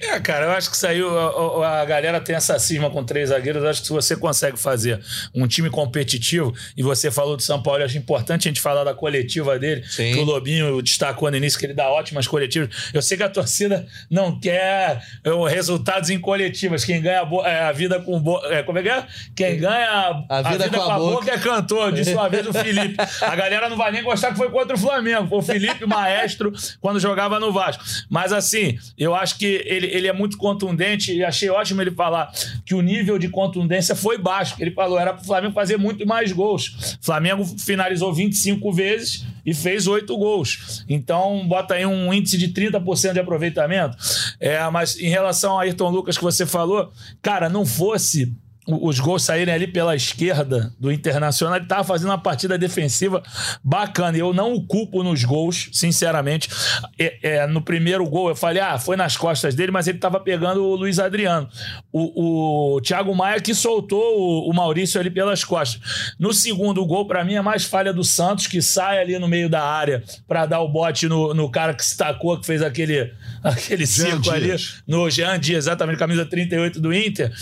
É, 0.00 0.18
cara, 0.20 0.46
eu 0.46 0.50
acho 0.52 0.70
que 0.70 0.76
saiu. 0.76 1.16
A, 1.18 1.66
a- 1.66 1.80
a 1.80 1.84
galera 1.84 2.20
tem 2.20 2.34
essa 2.36 2.58
cisma 2.58 2.90
com 2.90 3.04
três 3.04 3.28
zagueiros. 3.30 3.62
Eu 3.62 3.68
acho 3.68 3.80
que 3.82 3.86
se 3.86 3.92
você 3.92 4.16
consegue 4.16 4.56
fazer 4.58 5.00
um 5.34 5.46
time 5.46 5.70
competitivo, 5.70 6.54
e 6.76 6.82
você 6.82 7.10
falou 7.10 7.36
do 7.36 7.42
São 7.42 7.62
Paulo, 7.62 7.80
eu 7.80 7.86
acho 7.86 7.96
importante 7.98 8.48
a 8.48 8.50
gente 8.50 8.60
falar 8.60 8.84
da 8.84 8.94
coletiva 8.94 9.58
dele, 9.58 9.84
Sim. 9.88 10.12
que 10.14 10.18
o 10.18 10.24
Lobinho 10.24 10.80
destacou 10.82 11.30
no 11.30 11.36
início, 11.36 11.58
que 11.58 11.66
ele 11.66 11.74
dá 11.74 11.88
ótimas 11.90 12.26
coletivas. 12.26 12.68
Eu 12.92 13.02
sei 13.02 13.16
que 13.16 13.22
a 13.22 13.28
torcida 13.28 13.86
não 14.10 14.38
quer 14.38 15.02
é, 15.24 15.30
resultados 15.50 16.10
em 16.10 16.18
coletivas. 16.18 16.84
Quem 16.84 17.00
ganha 17.00 17.20
a, 17.20 17.24
bo- 17.24 17.44
é, 17.46 17.60
a 17.64 17.72
vida 17.72 18.00
com 18.00 18.18
boa. 18.20 18.40
É, 18.52 18.62
como 18.62 18.78
é 18.78 18.82
que 18.82 18.88
é? 18.88 19.06
Quem 19.34 19.58
ganha 19.58 20.24
A 20.28 20.42
vida 20.42 20.68
com 20.68 20.80
a 20.82 20.98
boca. 20.98 21.30
é 21.30 21.38
cantor, 21.38 21.92
disse 21.92 22.12
uma 22.14 22.28
vez 22.28 22.46
o 22.46 22.52
Felipe. 22.52 22.96
A 23.22 23.36
galera 23.36 23.68
não 23.68 23.76
vai 23.76 23.90
nem 23.92 24.02
gostar 24.02 24.30
que 24.30 24.36
foi 24.36 24.50
contra 24.50 24.74
o 24.76 24.78
Flamengo. 24.78 25.28
Foi 25.28 25.38
o 25.38 25.42
Felipe 25.42 25.86
Maestro 25.86 26.52
quando 26.80 26.98
jogava 27.00 27.38
no 27.38 27.52
Vasco. 27.52 27.82
Mas 28.08 28.32
assim, 28.32 28.78
eu 28.96 29.14
acho 29.14 29.38
que 29.38 29.57
ele, 29.64 29.86
ele 29.86 30.06
é 30.08 30.12
muito 30.12 30.36
contundente 30.36 31.12
e 31.12 31.24
achei 31.24 31.48
ótimo 31.48 31.80
ele 31.82 31.90
falar 31.90 32.30
que 32.64 32.74
o 32.74 32.80
nível 32.80 33.18
de 33.18 33.28
contundência 33.28 33.94
foi 33.94 34.18
baixo. 34.18 34.54
Ele 34.58 34.70
falou, 34.70 34.98
era 34.98 35.12
pro 35.14 35.24
Flamengo 35.24 35.54
fazer 35.54 35.76
muito 35.76 36.06
mais 36.06 36.32
gols. 36.32 36.96
O 37.00 37.04
Flamengo 37.04 37.44
finalizou 37.44 38.12
25 38.12 38.72
vezes 38.72 39.24
e 39.44 39.54
fez 39.54 39.86
8 39.86 40.16
gols. 40.16 40.84
Então, 40.88 41.46
bota 41.46 41.74
aí 41.74 41.86
um 41.86 42.12
índice 42.12 42.36
de 42.36 42.48
30% 42.48 43.12
de 43.14 43.20
aproveitamento. 43.20 43.96
É, 44.38 44.68
mas 44.70 44.98
em 44.98 45.08
relação 45.08 45.52
ao 45.52 45.60
Ayrton 45.60 45.88
Lucas 45.90 46.16
que 46.18 46.24
você 46.24 46.44
falou, 46.44 46.92
cara, 47.22 47.48
não 47.48 47.64
fosse 47.64 48.24
o- 48.24 48.47
os 48.68 49.00
gols 49.00 49.22
saírem 49.22 49.52
ali 49.52 49.66
pela 49.66 49.96
esquerda 49.96 50.72
do 50.78 50.92
Internacional, 50.92 51.56
ele 51.56 51.64
tava 51.64 51.84
fazendo 51.84 52.10
uma 52.10 52.18
partida 52.18 52.58
defensiva 52.58 53.22
bacana. 53.64 54.18
Eu 54.18 54.34
não 54.34 54.52
o 54.52 54.66
culpo 54.66 55.02
nos 55.02 55.24
gols, 55.24 55.70
sinceramente. 55.72 56.50
É, 56.98 57.18
é, 57.22 57.46
no 57.46 57.62
primeiro 57.62 58.06
gol, 58.08 58.28
eu 58.28 58.36
falei, 58.36 58.60
ah, 58.60 58.78
foi 58.78 58.96
nas 58.96 59.16
costas 59.16 59.54
dele, 59.54 59.72
mas 59.72 59.86
ele 59.86 59.98
tava 59.98 60.20
pegando 60.20 60.62
o 60.62 60.76
Luiz 60.76 60.98
Adriano. 60.98 61.48
O, 61.90 62.74
o 62.76 62.80
Thiago 62.82 63.14
Maia 63.14 63.40
que 63.40 63.54
soltou 63.54 64.18
o, 64.18 64.50
o 64.50 64.54
Maurício 64.54 65.00
ali 65.00 65.10
pelas 65.10 65.42
costas. 65.42 66.12
No 66.18 66.34
segundo 66.34 66.84
gol, 66.84 67.06
pra 67.06 67.24
mim, 67.24 67.34
é 67.34 67.42
mais 67.42 67.64
falha 67.64 67.92
do 67.92 68.04
Santos, 68.04 68.46
que 68.46 68.60
sai 68.60 69.00
ali 69.00 69.18
no 69.18 69.28
meio 69.28 69.48
da 69.48 69.62
área 69.62 70.02
pra 70.26 70.44
dar 70.44 70.60
o 70.60 70.68
bote 70.68 71.08
no, 71.08 71.32
no 71.32 71.50
cara 71.50 71.72
que 71.72 71.84
se 71.84 71.96
tacou, 71.96 72.38
que 72.38 72.44
fez 72.44 72.60
aquele, 72.60 73.12
aquele 73.42 73.86
circo 73.86 74.30
ali 74.30 74.54
no 74.86 75.08
Jean 75.08 75.38
Dias, 75.38 75.64
exatamente, 75.64 75.98
camisa 75.98 76.26
38 76.26 76.80
do 76.80 76.92
Inter. 76.92 77.32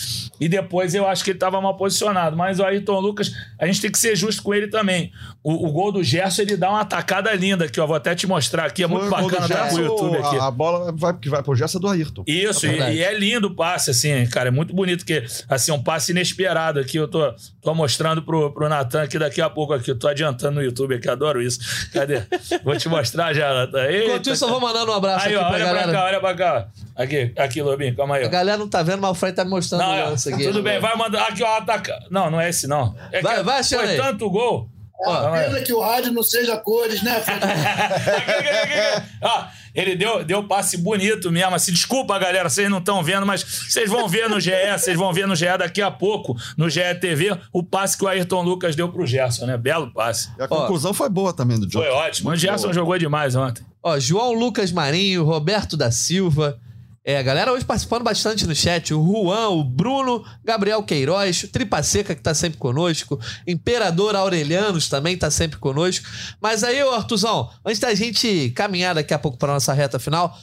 E 0.40 0.48
depois 0.48 0.94
eu 0.94 1.06
acho 1.06 1.15
que 1.24 1.30
ele 1.30 1.36
estava 1.36 1.60
mal 1.60 1.76
posicionado. 1.76 2.36
Mas 2.36 2.58
o 2.58 2.64
Ayrton 2.64 3.00
Lucas, 3.00 3.32
a 3.58 3.66
gente 3.66 3.80
tem 3.80 3.90
que 3.90 3.98
ser 3.98 4.16
justo 4.16 4.42
com 4.42 4.54
ele 4.54 4.68
também. 4.68 5.12
O, 5.42 5.68
o 5.68 5.72
gol 5.72 5.92
do 5.92 6.02
Gerson, 6.02 6.42
ele 6.42 6.56
dá 6.56 6.70
uma 6.70 6.80
atacada 6.80 7.32
linda 7.34 7.64
aqui, 7.66 7.80
ó. 7.80 7.86
Vou 7.86 7.96
até 7.96 8.14
te 8.14 8.26
mostrar 8.26 8.66
aqui. 8.66 8.82
É 8.82 8.86
muito 8.86 9.08
Foi 9.08 9.22
bacana 9.22 9.48
tá 9.48 9.66
pro 9.66 9.76
Gerson, 9.76 9.80
YouTube 9.80 10.16
aqui. 10.16 10.36
A, 10.38 10.46
a 10.46 10.50
bola 10.50 10.92
vai, 10.96 11.16
que 11.16 11.28
vai 11.28 11.42
pro 11.42 11.54
Gerson 11.54 11.78
é 11.78 11.80
do 11.80 11.88
Ayrton. 11.88 12.24
Isso, 12.26 12.66
É 12.66 12.92
e, 12.92 12.96
e 12.96 13.02
é 13.02 13.16
lindo 13.16 13.48
o 13.48 13.54
passe, 13.54 13.90
assim, 13.90 14.26
cara. 14.26 14.48
É 14.48 14.50
muito 14.50 14.74
bonito, 14.74 15.04
que 15.04 15.24
assim, 15.48 15.72
um 15.72 15.82
passe 15.82 16.12
inesperado 16.12 16.80
aqui. 16.80 16.96
Eu 16.96 17.08
tô, 17.08 17.32
tô 17.62 17.74
mostrando 17.74 18.22
pro, 18.22 18.52
pro 18.52 18.68
Natan 18.68 19.02
aqui 19.02 19.18
daqui 19.18 19.40
a 19.40 19.48
pouco 19.50 19.72
aqui. 19.72 19.90
Eu 19.90 19.98
tô 19.98 20.08
adiantando 20.08 20.56
no 20.56 20.62
YouTube 20.62 20.94
aqui, 20.94 21.08
adoro 21.08 21.40
isso. 21.40 21.58
Cadê? 21.92 22.22
Vou 22.64 22.76
te 22.76 22.88
mostrar 22.88 23.32
já, 23.32 23.52
Natan. 23.54 23.90
Enquanto 23.92 24.30
isso, 24.30 24.44
eu 24.44 24.48
vou 24.48 24.60
mandando 24.60 24.90
um 24.90 24.94
abraço 24.94 25.26
Aí, 25.26 25.34
aqui 25.34 25.44
ó, 25.44 25.46
pra 25.48 25.54
olha 25.56 25.64
galera. 25.64 25.84
pra 25.84 25.92
cá, 25.92 26.04
olha 26.04 26.20
pra 26.20 26.34
cá. 26.34 26.68
Aqui, 26.96 27.32
aqui, 27.36 27.60
Lobinho, 27.62 27.94
calma 27.94 28.16
aí. 28.16 28.24
A 28.24 28.26
Ó. 28.26 28.30
galera 28.30 28.56
não 28.58 28.68
tá 28.68 28.82
vendo, 28.82 29.00
mas 29.02 29.10
o 29.10 29.14
Fred 29.14 29.36
tá 29.36 29.44
me 29.44 29.50
mostrando 29.50 29.82
Não, 29.82 29.90
o 29.90 29.94
é, 29.94 30.04
lance 30.04 30.32
aqui. 30.32 30.44
tudo 30.44 30.62
bem, 30.62 30.80
vai 30.80 30.96
mandar. 30.96 31.24
Aqui, 31.28 31.42
ó, 31.42 31.56
ataca. 31.58 31.98
Não, 32.10 32.30
não 32.30 32.40
é 32.40 32.48
esse, 32.48 32.66
não. 32.66 32.94
É 33.12 33.20
Vai- 33.20 33.42
vai 33.42 33.60
achando 33.60 33.80
foi 33.80 33.90
aí. 33.90 33.96
tanto 33.96 34.30
gol. 34.30 34.70
Ó, 35.04 35.30
Pena 35.30 35.60
que 35.60 35.74
o 35.74 35.80
rádio 35.80 36.10
não 36.10 36.22
seja 36.22 36.56
cores, 36.56 37.02
né, 37.02 37.20
Fred? 37.20 37.40
Ó, 39.22 39.44
ele 39.74 39.94
deu, 39.94 40.24
deu 40.24 40.42
passe 40.44 40.78
bonito 40.78 41.30
mesmo. 41.30 41.54
Assim, 41.54 41.70
desculpa, 41.70 42.18
galera, 42.18 42.48
vocês 42.48 42.68
não 42.70 42.78
estão 42.78 43.02
vendo, 43.02 43.26
mas 43.26 43.42
vocês 43.42 43.90
vão 43.90 44.08
ver 44.08 44.28
no 44.30 44.40
GE, 44.40 44.50
vocês 44.76 44.96
vão 44.96 45.12
ver 45.12 45.26
no 45.26 45.36
GE 45.36 45.44
daqui 45.58 45.82
a 45.82 45.90
pouco, 45.90 46.34
no 46.56 46.70
GE 46.70 46.80
TV, 47.00 47.36
o 47.52 47.62
passe 47.62 47.96
que 47.98 48.04
o 48.04 48.08
Ayrton 48.08 48.42
Lucas 48.42 48.74
deu 48.74 48.88
pro 48.90 49.06
Gerson, 49.06 49.44
né? 49.46 49.58
Belo 49.58 49.92
passe. 49.92 50.30
E 50.38 50.42
a 50.42 50.48
conclusão 50.48 50.94
foi 50.94 51.10
boa 51.10 51.32
também 51.34 51.60
do 51.60 51.70
jogo. 51.70 51.84
Foi 51.84 51.92
ótimo. 51.94 52.30
O 52.30 52.36
Gerson 52.36 52.72
jogou 52.72 52.96
demais 52.98 53.34
ontem. 53.36 53.64
Ó, 53.82 53.98
João 53.98 54.32
Lucas 54.32 54.72
Marinho, 54.72 55.24
Roberto 55.24 55.76
da 55.76 55.90
Silva. 55.90 56.58
É, 57.08 57.22
galera 57.22 57.52
hoje 57.52 57.64
participando 57.64 58.02
bastante 58.02 58.48
no 58.48 58.54
chat. 58.54 58.92
O 58.92 59.00
Juan, 59.00 59.50
o 59.50 59.62
Bruno, 59.62 60.24
Gabriel 60.44 60.82
Queiroz, 60.82 61.44
o 61.44 61.48
Tripa 61.48 61.80
Seca, 61.80 62.16
que 62.16 62.20
tá 62.20 62.34
sempre 62.34 62.58
conosco. 62.58 63.20
Imperador 63.46 64.16
Aurelianos 64.16 64.88
também 64.88 65.16
tá 65.16 65.30
sempre 65.30 65.56
conosco. 65.56 66.04
Mas 66.40 66.64
aí, 66.64 66.80
Artuzão, 66.80 67.48
antes 67.64 67.78
da 67.78 67.94
gente 67.94 68.50
caminhar 68.56 68.96
daqui 68.96 69.14
a 69.14 69.20
pouco 69.20 69.38
para 69.38 69.52
nossa 69.52 69.72
reta 69.72 70.00
final, 70.00 70.36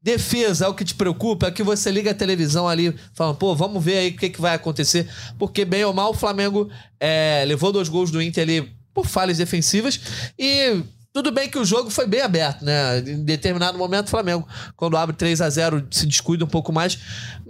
Defesa 0.00 0.66
é 0.66 0.68
o 0.68 0.74
que 0.74 0.84
te 0.84 0.94
preocupa, 0.94 1.48
é 1.48 1.50
que 1.50 1.64
você 1.64 1.90
liga 1.90 2.12
a 2.12 2.14
televisão 2.14 2.68
ali, 2.68 2.94
falando, 3.12 3.34
pô, 3.34 3.56
vamos 3.56 3.84
ver 3.84 3.98
aí 3.98 4.10
o 4.10 4.16
que, 4.16 4.30
que 4.30 4.40
vai 4.40 4.54
acontecer. 4.54 5.08
Porque, 5.36 5.64
bem 5.64 5.84
ou 5.84 5.92
mal, 5.92 6.12
o 6.12 6.14
Flamengo 6.14 6.70
é, 7.00 7.42
levou 7.44 7.72
dois 7.72 7.88
gols 7.88 8.12
do 8.12 8.22
Inter 8.22 8.44
ali 8.44 8.72
por 8.94 9.04
falhas 9.04 9.38
defensivas 9.38 9.98
e 10.38 10.80
tudo 11.18 11.32
bem 11.32 11.48
que 11.48 11.58
o 11.58 11.64
jogo 11.64 11.90
foi 11.90 12.06
bem 12.06 12.20
aberto, 12.20 12.64
né? 12.64 13.00
Em 13.00 13.24
determinado 13.24 13.76
momento, 13.76 14.06
o 14.06 14.10
Flamengo, 14.10 14.46
quando 14.76 14.96
abre 14.96 15.16
3 15.16 15.40
a 15.40 15.50
0 15.50 15.88
se 15.90 16.06
descuida 16.06 16.44
um 16.44 16.48
pouco 16.48 16.72
mais. 16.72 16.96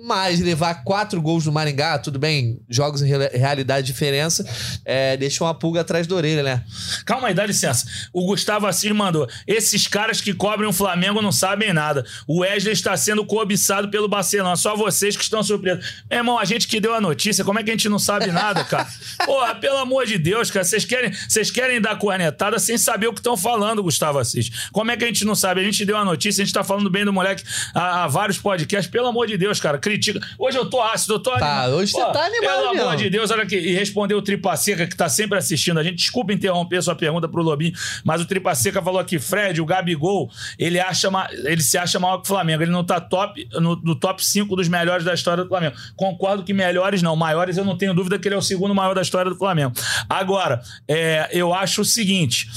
Mas 0.00 0.40
levar 0.40 0.84
quatro 0.84 1.20
gols 1.20 1.44
do 1.44 1.52
Maringá, 1.52 1.98
tudo 1.98 2.18
bem, 2.18 2.60
jogos 2.66 3.02
em 3.02 3.06
realidade 3.06 3.86
diferença, 3.86 4.48
é, 4.84 5.16
deixa 5.18 5.44
uma 5.44 5.52
pulga 5.52 5.82
atrás 5.82 6.06
da 6.06 6.14
orelha, 6.14 6.42
né? 6.42 6.64
Calma 7.04 7.28
aí, 7.28 7.34
dá 7.34 7.44
licença. 7.44 7.86
O 8.10 8.24
Gustavo 8.24 8.66
Assis 8.66 8.90
mandou: 8.92 9.28
esses 9.46 9.86
caras 9.86 10.22
que 10.22 10.32
cobrem 10.32 10.66
o 10.66 10.72
Flamengo 10.72 11.20
não 11.20 11.32
sabem 11.32 11.74
nada. 11.74 12.06
O 12.26 12.40
Wesley 12.40 12.72
está 12.72 12.96
sendo 12.96 13.26
cobiçado 13.26 13.90
pelo 13.90 14.08
Barcelona. 14.08 14.56
Só 14.56 14.74
vocês 14.74 15.14
que 15.14 15.22
estão 15.22 15.42
surpresos. 15.42 15.84
Meu 16.08 16.20
irmão, 16.20 16.38
a 16.38 16.44
gente 16.46 16.66
que 16.66 16.80
deu 16.80 16.94
a 16.94 17.00
notícia, 17.02 17.44
como 17.44 17.58
é 17.58 17.62
que 17.62 17.70
a 17.70 17.74
gente 17.74 17.88
não 17.88 17.98
sabe 17.98 18.28
nada, 18.28 18.64
cara? 18.64 18.88
Porra, 19.26 19.56
pelo 19.56 19.76
amor 19.76 20.06
de 20.06 20.16
Deus, 20.16 20.50
cara, 20.50 20.64
vocês 20.64 20.86
querem, 20.86 21.12
vocês 21.28 21.50
querem 21.50 21.80
dar 21.82 21.98
cornetada 21.98 22.58
sem 22.58 22.78
saber 22.78 23.08
o 23.08 23.12
que 23.12 23.20
estão 23.20 23.36
falando, 23.36 23.57
Gustavo 23.82 24.18
Assis. 24.18 24.68
Como 24.72 24.90
é 24.90 24.96
que 24.96 25.04
a 25.04 25.06
gente 25.06 25.24
não 25.24 25.34
sabe? 25.34 25.60
A 25.60 25.64
gente 25.64 25.84
deu 25.84 25.96
a 25.96 26.04
notícia, 26.04 26.42
a 26.42 26.44
gente 26.44 26.54
tá 26.54 26.62
falando 26.64 26.88
bem 26.90 27.04
do 27.04 27.12
moleque 27.12 27.42
há, 27.74 28.04
há 28.04 28.06
vários 28.06 28.38
podcasts. 28.38 28.90
Pelo 28.90 29.06
amor 29.08 29.26
de 29.26 29.36
Deus, 29.36 29.60
cara, 29.60 29.78
critica. 29.78 30.20
Hoje 30.38 30.56
eu 30.58 30.68
tô 30.68 30.80
ácido, 30.82 31.14
eu 31.14 31.18
tô 31.18 31.30
Tá, 31.38 31.62
animado. 31.62 31.76
hoje 31.76 31.92
você 31.92 32.00
tá 32.12 32.24
animado 32.24 32.40
Pelo 32.56 32.70
mesmo. 32.72 32.82
amor 32.86 32.96
de 32.96 33.10
Deus, 33.10 33.30
olha 33.30 33.42
aqui. 33.42 33.56
E 33.56 33.74
respondeu 33.74 34.18
o 34.18 34.22
Tripa 34.22 34.56
Seca, 34.56 34.86
que 34.86 34.96
tá 34.96 35.08
sempre 35.08 35.38
assistindo 35.38 35.78
a 35.78 35.82
gente. 35.82 35.96
Desculpa 35.96 36.32
interromper 36.32 36.82
sua 36.82 36.94
pergunta 36.94 37.28
pro 37.28 37.42
Lobinho, 37.42 37.72
mas 38.04 38.20
o 38.20 38.24
Tripa 38.26 38.54
Seca 38.54 38.82
falou 38.82 39.00
aqui, 39.00 39.18
Fred, 39.18 39.60
o 39.60 39.66
Gabigol, 39.66 40.30
ele, 40.58 40.78
acha, 40.80 41.08
ele 41.44 41.62
se 41.62 41.76
acha 41.78 41.98
maior 41.98 42.18
que 42.18 42.24
o 42.24 42.26
Flamengo. 42.28 42.62
Ele 42.62 42.70
não 42.70 42.84
tá 42.84 43.00
top, 43.00 43.46
no, 43.54 43.76
no 43.76 43.94
top 43.94 44.24
5 44.24 44.54
dos 44.56 44.68
melhores 44.68 45.04
da 45.04 45.14
história 45.14 45.42
do 45.44 45.48
Flamengo. 45.48 45.76
Concordo 45.96 46.42
que 46.44 46.52
melhores 46.52 47.02
não, 47.02 47.14
maiores 47.16 47.56
eu 47.56 47.64
não 47.64 47.76
tenho 47.76 47.94
dúvida 47.94 48.18
que 48.18 48.28
ele 48.28 48.34
é 48.34 48.38
o 48.38 48.42
segundo 48.42 48.74
maior 48.74 48.94
da 48.94 49.02
história 49.02 49.30
do 49.30 49.36
Flamengo. 49.36 49.72
Agora, 50.08 50.60
é, 50.86 51.28
eu 51.32 51.52
acho 51.54 51.82
o 51.82 51.84
seguinte. 51.84 52.48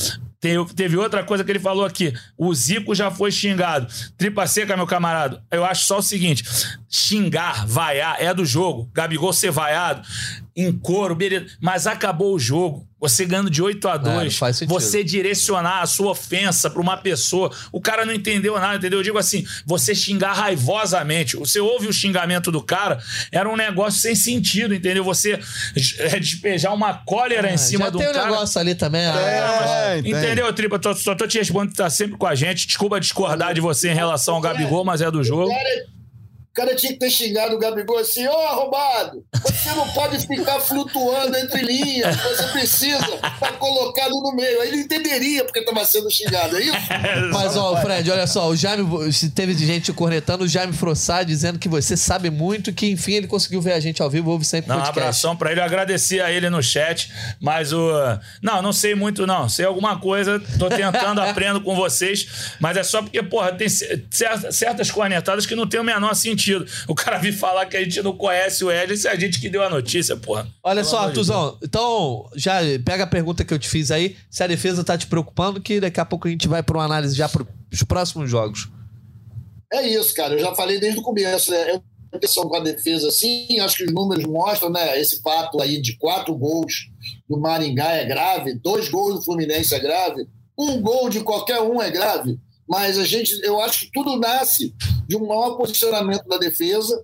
Te- 0.42 0.74
Teve 0.76 0.98
outra 0.98 1.24
coisa 1.24 1.44
que 1.44 1.52
ele 1.52 1.60
falou 1.60 1.86
aqui. 1.86 2.14
O 2.36 2.54
Zico 2.54 2.96
já 2.96 3.12
foi 3.12 3.32
xingado. 3.32 3.88
Tripa 4.18 4.48
seca, 4.48 4.76
meu 4.76 4.88
camarada. 4.88 5.44
Eu 5.52 5.64
acho 5.64 5.86
só 5.86 6.00
o 6.00 6.02
seguinte: 6.04 6.44
xingar, 6.89 7.66
vaiar, 7.68 8.18
é 8.20 8.34
do 8.34 8.44
jogo. 8.44 8.89
Gabigol 8.94 9.32
ser 9.32 9.52
vaiado 9.52 10.02
em 10.56 10.72
coro, 10.72 11.16
beleza. 11.16 11.46
Mas 11.62 11.86
acabou 11.88 12.34
o 12.36 12.39
jogo. 12.39 12.88
Você 13.02 13.26
ganhando 13.26 13.49
de 13.49 13.62
8 13.64 13.88
a 13.89 13.97
2 13.97 14.16
não 14.26 14.32
faz 14.32 14.58
sentido. 14.58 14.80
você 14.80 15.04
direcionar 15.04 15.82
a 15.82 15.88
sua 15.88 16.12
ofensa 16.12 16.70
pra 16.70 16.80
uma 16.80 16.95
pessoa. 16.95 17.52
O 17.72 17.82
cara 17.82 18.06
não 18.06 18.14
entendeu 18.14 18.54
nada, 18.60 18.76
entendeu? 18.78 18.99
Eu 18.99 19.04
digo 19.04 19.18
assim, 19.18 19.43
você 19.66 19.95
xingar 19.95 20.34
raivosamente. 20.34 21.36
Você 21.36 21.60
ouve 21.60 21.88
o 21.88 21.93
xingamento 21.93 22.52
do 22.52 22.62
cara, 22.62 22.99
era 23.32 23.49
um 23.49 23.58
negócio 23.58 23.99
sem 23.99 24.14
sentido, 24.14 24.76
entendeu? 24.76 25.04
Você 25.04 25.39
é, 25.97 26.20
despejar 26.20 26.74
uma 26.74 26.93
cólera 26.93 27.52
em 27.52 27.58
cima 27.58 27.89
de 27.89 27.97
um 27.97 27.99
tem 27.99 28.10
um 28.10 28.14
cara. 28.14 28.26
negócio 28.28 28.62
ali 28.62 28.76
também. 28.76 29.02
É, 29.02 29.06
né? 29.12 30.02
tem. 30.04 30.12
Entendeu, 30.12 30.54
Tripa? 30.54 30.78
Tô- 30.78 30.93
Só 30.93 31.16
tô 31.16 31.26
te 31.26 31.39
respondendo 31.39 31.72
que 31.72 31.78
tá 31.78 31.89
sempre 31.89 32.18
com 32.18 32.28
a 32.28 32.36
gente. 32.36 32.68
Desculpa 32.68 32.99
discordar 32.99 33.54
de 33.54 33.62
você 33.62 33.89
em 33.89 33.95
relação 33.95 34.36
ao 34.36 34.41
Gabigol, 34.41 34.86
mas 34.86 35.02
é 35.02 35.10
do 35.10 35.22
O 35.22 35.24
jogo. 35.24 35.52
Cara, 36.54 36.68
o 36.68 36.72
cara 36.72 36.76
tinha 36.76 36.93
que 36.93 36.99
ter 36.99 37.10
xingado 37.10 37.56
o 37.56 37.60
Gabigol 37.60 37.97
assim: 37.99 38.28
ô 38.28 38.32
arrombado, 38.32 39.24
você 39.41 39.70
não 39.76 39.88
pode 39.89 40.26
ficar 40.26 40.60
flutuando 40.60 41.36
entre 41.38 41.62
linhas, 41.62 42.16
você 42.18 42.43
precisa 42.47 42.97
estar 43.06 43.54
colocado 43.60 44.12
no 44.12 44.34
meio. 44.36 44.62
Aí 44.62 44.68
ele 44.70 44.82
entenderia 44.82 45.43
porque 45.43 45.60
estava 45.60 45.84
sendo 45.86 46.10
xingado, 46.12 46.58
é 46.58 46.62
isso? 46.64 46.78
Mas, 47.34 47.56
ó, 47.56 47.76
Fred, 47.82 48.10
olha 48.12 48.28
só, 48.28 48.47
o 48.49 48.56
Jaime, 48.56 48.86
teve 49.34 49.54
gente 49.54 49.91
cornetando, 49.93 50.43
o 50.43 50.47
Jaime 50.47 50.74
Frossá 50.74 51.24
dizendo 51.24 51.58
que 51.60 51.70
você 51.70 51.95
sabe 51.97 52.30
muito, 52.30 52.74
que 52.74 52.88
enfim 52.89 53.14
ele 53.14 53.28
conseguiu 53.28 53.62
ver 53.62 53.74
a 53.74 53.80
gente 53.80 54.02
ao 54.02 54.10
vivo, 54.10 54.32
ouve 54.32 54.45
sempre 54.45 54.70
Não, 54.70 54.76
um 54.78 54.80
podcast. 54.80 54.99
abração 54.99 55.36
pra 55.36 55.52
ele. 55.52 55.60
Eu 55.62 55.66
agradeci 55.66 56.20
a 56.20 56.32
ele 56.32 56.49
no 56.49 56.62
chat, 56.62 57.12
mas 57.39 57.72
o. 57.74 57.91
Não, 58.41 58.62
não 58.62 58.74
sei 58.74 58.95
muito, 58.95 59.26
não. 59.28 59.47
Sei 59.49 59.66
alguma 59.66 59.99
coisa, 59.99 60.39
tô 60.60 60.70
tentando, 60.70 61.22
aprendo 61.22 61.62
com 61.62 61.76
vocês, 61.76 62.28
mas 62.60 62.78
é 62.78 62.84
só 62.84 63.02
porque, 63.02 63.22
porra, 63.24 63.52
tem 63.54 63.70
cer- 63.70 64.06
certas 64.52 64.89
cornetadas 64.91 65.45
que 65.45 65.56
não 65.56 65.68
tem 65.68 65.80
o 65.80 65.84
menor 65.84 66.14
sentido. 66.14 66.41
O 66.88 66.96
cara 66.96 67.18
vir 67.18 67.34
falar 67.34 67.66
que 67.66 67.78
a 67.78 67.84
gente 67.84 68.02
não 68.02 68.16
conhece 68.16 68.64
o 68.64 68.72
Edson, 68.72 68.96
se 68.96 69.08
a 69.08 69.16
gente 69.16 69.39
que 69.39 69.50
deu 69.50 69.64
a 69.64 69.70
notícia, 69.70 70.16
porra. 70.16 70.48
Olha 70.64 70.82
Pelo 70.82 70.88
só, 70.88 70.98
amor 70.98 71.06
de 71.06 71.20
Artuzão, 71.20 71.58
então 71.62 72.30
já 72.36 72.60
pega 72.84 73.04
a 73.04 73.08
pergunta 73.08 73.44
que 73.44 73.54
eu 73.54 73.60
te 73.60 73.70
fiz 73.70 73.92
aí, 73.92 74.16
se 74.30 74.44
a 74.44 74.48
defesa 74.48 74.84
tá 74.84 74.98
te 74.98 75.08
preocupando, 75.08 75.62
que 75.62 75.80
daqui 75.80 76.00
a 76.00 76.06
pouco 76.06 76.28
a 76.28 76.32
gente 76.32 76.48
vai 76.48 76.64
pra 76.64 76.78
uma 76.78 76.86
análise 76.86 77.16
já 77.16 77.30
pros 77.30 77.84
próximos 77.88 78.30
jogos. 78.30 78.70
É 79.72 79.88
isso, 79.88 80.14
cara. 80.14 80.34
Eu 80.34 80.39
já 80.39 80.54
falei 80.54 80.80
desde 80.80 81.00
o 81.00 81.04
começo, 81.04 81.52
né? 81.52 81.62
Eu 81.62 81.66
tenho 81.66 81.84
atenção 82.14 82.50
com 82.50 82.58
a 82.58 82.60
defesa, 82.60 83.08
assim, 83.08 83.60
acho 83.60 83.78
que 83.78 83.86
os 83.86 83.94
números 83.94 84.26
mostram, 84.26 84.70
né? 84.70 85.00
Esse 85.00 85.22
fato 85.22 85.62
aí 85.62 85.82
de 85.82 85.98
quatro 85.98 86.36
gols 86.36 86.89
do 87.30 87.39
Maringá 87.39 87.94
é 87.94 88.06
grave, 88.06 88.54
dois 88.56 88.89
gols 88.89 89.16
do 89.16 89.22
Fluminense 89.22 89.74
é 89.74 89.80
grave, 89.80 90.28
um 90.58 90.82
gol 90.82 91.10
de 91.10 91.22
qualquer 91.22 91.62
um 91.62 91.82
é 91.82 91.89
grave, 91.89 92.38
mas 92.68 92.97
a 92.97 93.05
gente, 93.05 93.34
eu 93.43 93.59
acho 93.62 93.82
que 93.82 93.91
tudo 93.91 94.18
nasce 94.18 94.74
de 95.07 95.16
um 95.16 95.28
mau 95.28 95.57
posicionamento 95.57 96.28
da 96.28 96.38
defesa 96.38 97.03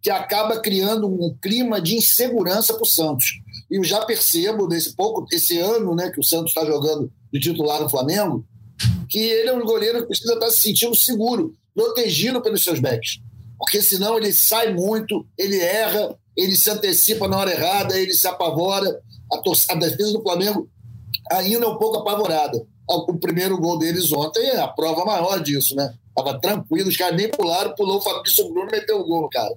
que 0.00 0.10
acaba 0.10 0.60
criando 0.60 1.06
um 1.06 1.36
clima 1.42 1.80
de 1.80 1.96
insegurança 1.96 2.74
para 2.74 2.82
o 2.82 2.86
Santos. 2.86 3.40
E 3.70 3.76
eu 3.76 3.84
já 3.84 4.04
percebo 4.04 4.68
nesse 4.68 4.94
pouco, 4.94 5.26
esse 5.32 5.58
ano, 5.58 5.94
né, 5.94 6.10
que 6.10 6.20
o 6.20 6.24
Santos 6.24 6.50
está 6.50 6.64
jogando 6.64 7.10
de 7.32 7.40
titular 7.40 7.80
no 7.80 7.88
Flamengo, 7.88 8.46
que 9.08 9.18
ele 9.18 9.50
é 9.50 9.52
um 9.52 9.64
goleiro 9.64 10.00
que 10.00 10.08
precisa 10.08 10.34
estar 10.34 10.50
se 10.50 10.60
sentindo 10.60 10.94
seguro, 10.94 11.54
protegido 11.74 12.40
pelos 12.40 12.62
seus 12.62 12.78
backs. 12.78 13.20
Porque 13.58 13.82
senão 13.82 14.16
ele 14.16 14.32
sai 14.32 14.72
muito, 14.72 15.26
ele 15.36 15.58
erra, 15.58 16.16
ele 16.36 16.56
se 16.56 16.70
antecipa 16.70 17.26
na 17.26 17.38
hora 17.38 17.50
errada, 17.50 17.98
ele 17.98 18.12
se 18.14 18.26
apavora. 18.26 19.00
A, 19.32 19.72
a 19.72 19.74
defesa 19.74 20.12
do 20.12 20.22
Flamengo 20.22 20.70
ainda 21.32 21.66
é 21.66 21.68
um 21.68 21.76
pouco 21.76 21.98
apavorada. 21.98 22.64
O 22.88 23.18
primeiro 23.18 23.58
gol 23.58 23.78
deles 23.78 24.10
ontem 24.12 24.46
é 24.46 24.60
a 24.60 24.68
prova 24.68 25.04
maior 25.04 25.42
disso, 25.42 25.76
né? 25.76 25.92
Tava 26.14 26.40
tranquilo, 26.40 26.88
os 26.88 26.96
caras 26.96 27.16
nem 27.16 27.30
pularam, 27.30 27.74
pulou 27.74 27.98
o 27.98 28.00
Fabrício 28.00 28.48
Bruno 28.50 28.70
meteu 28.70 28.98
o 28.98 29.04
gol, 29.04 29.28
cara. 29.28 29.54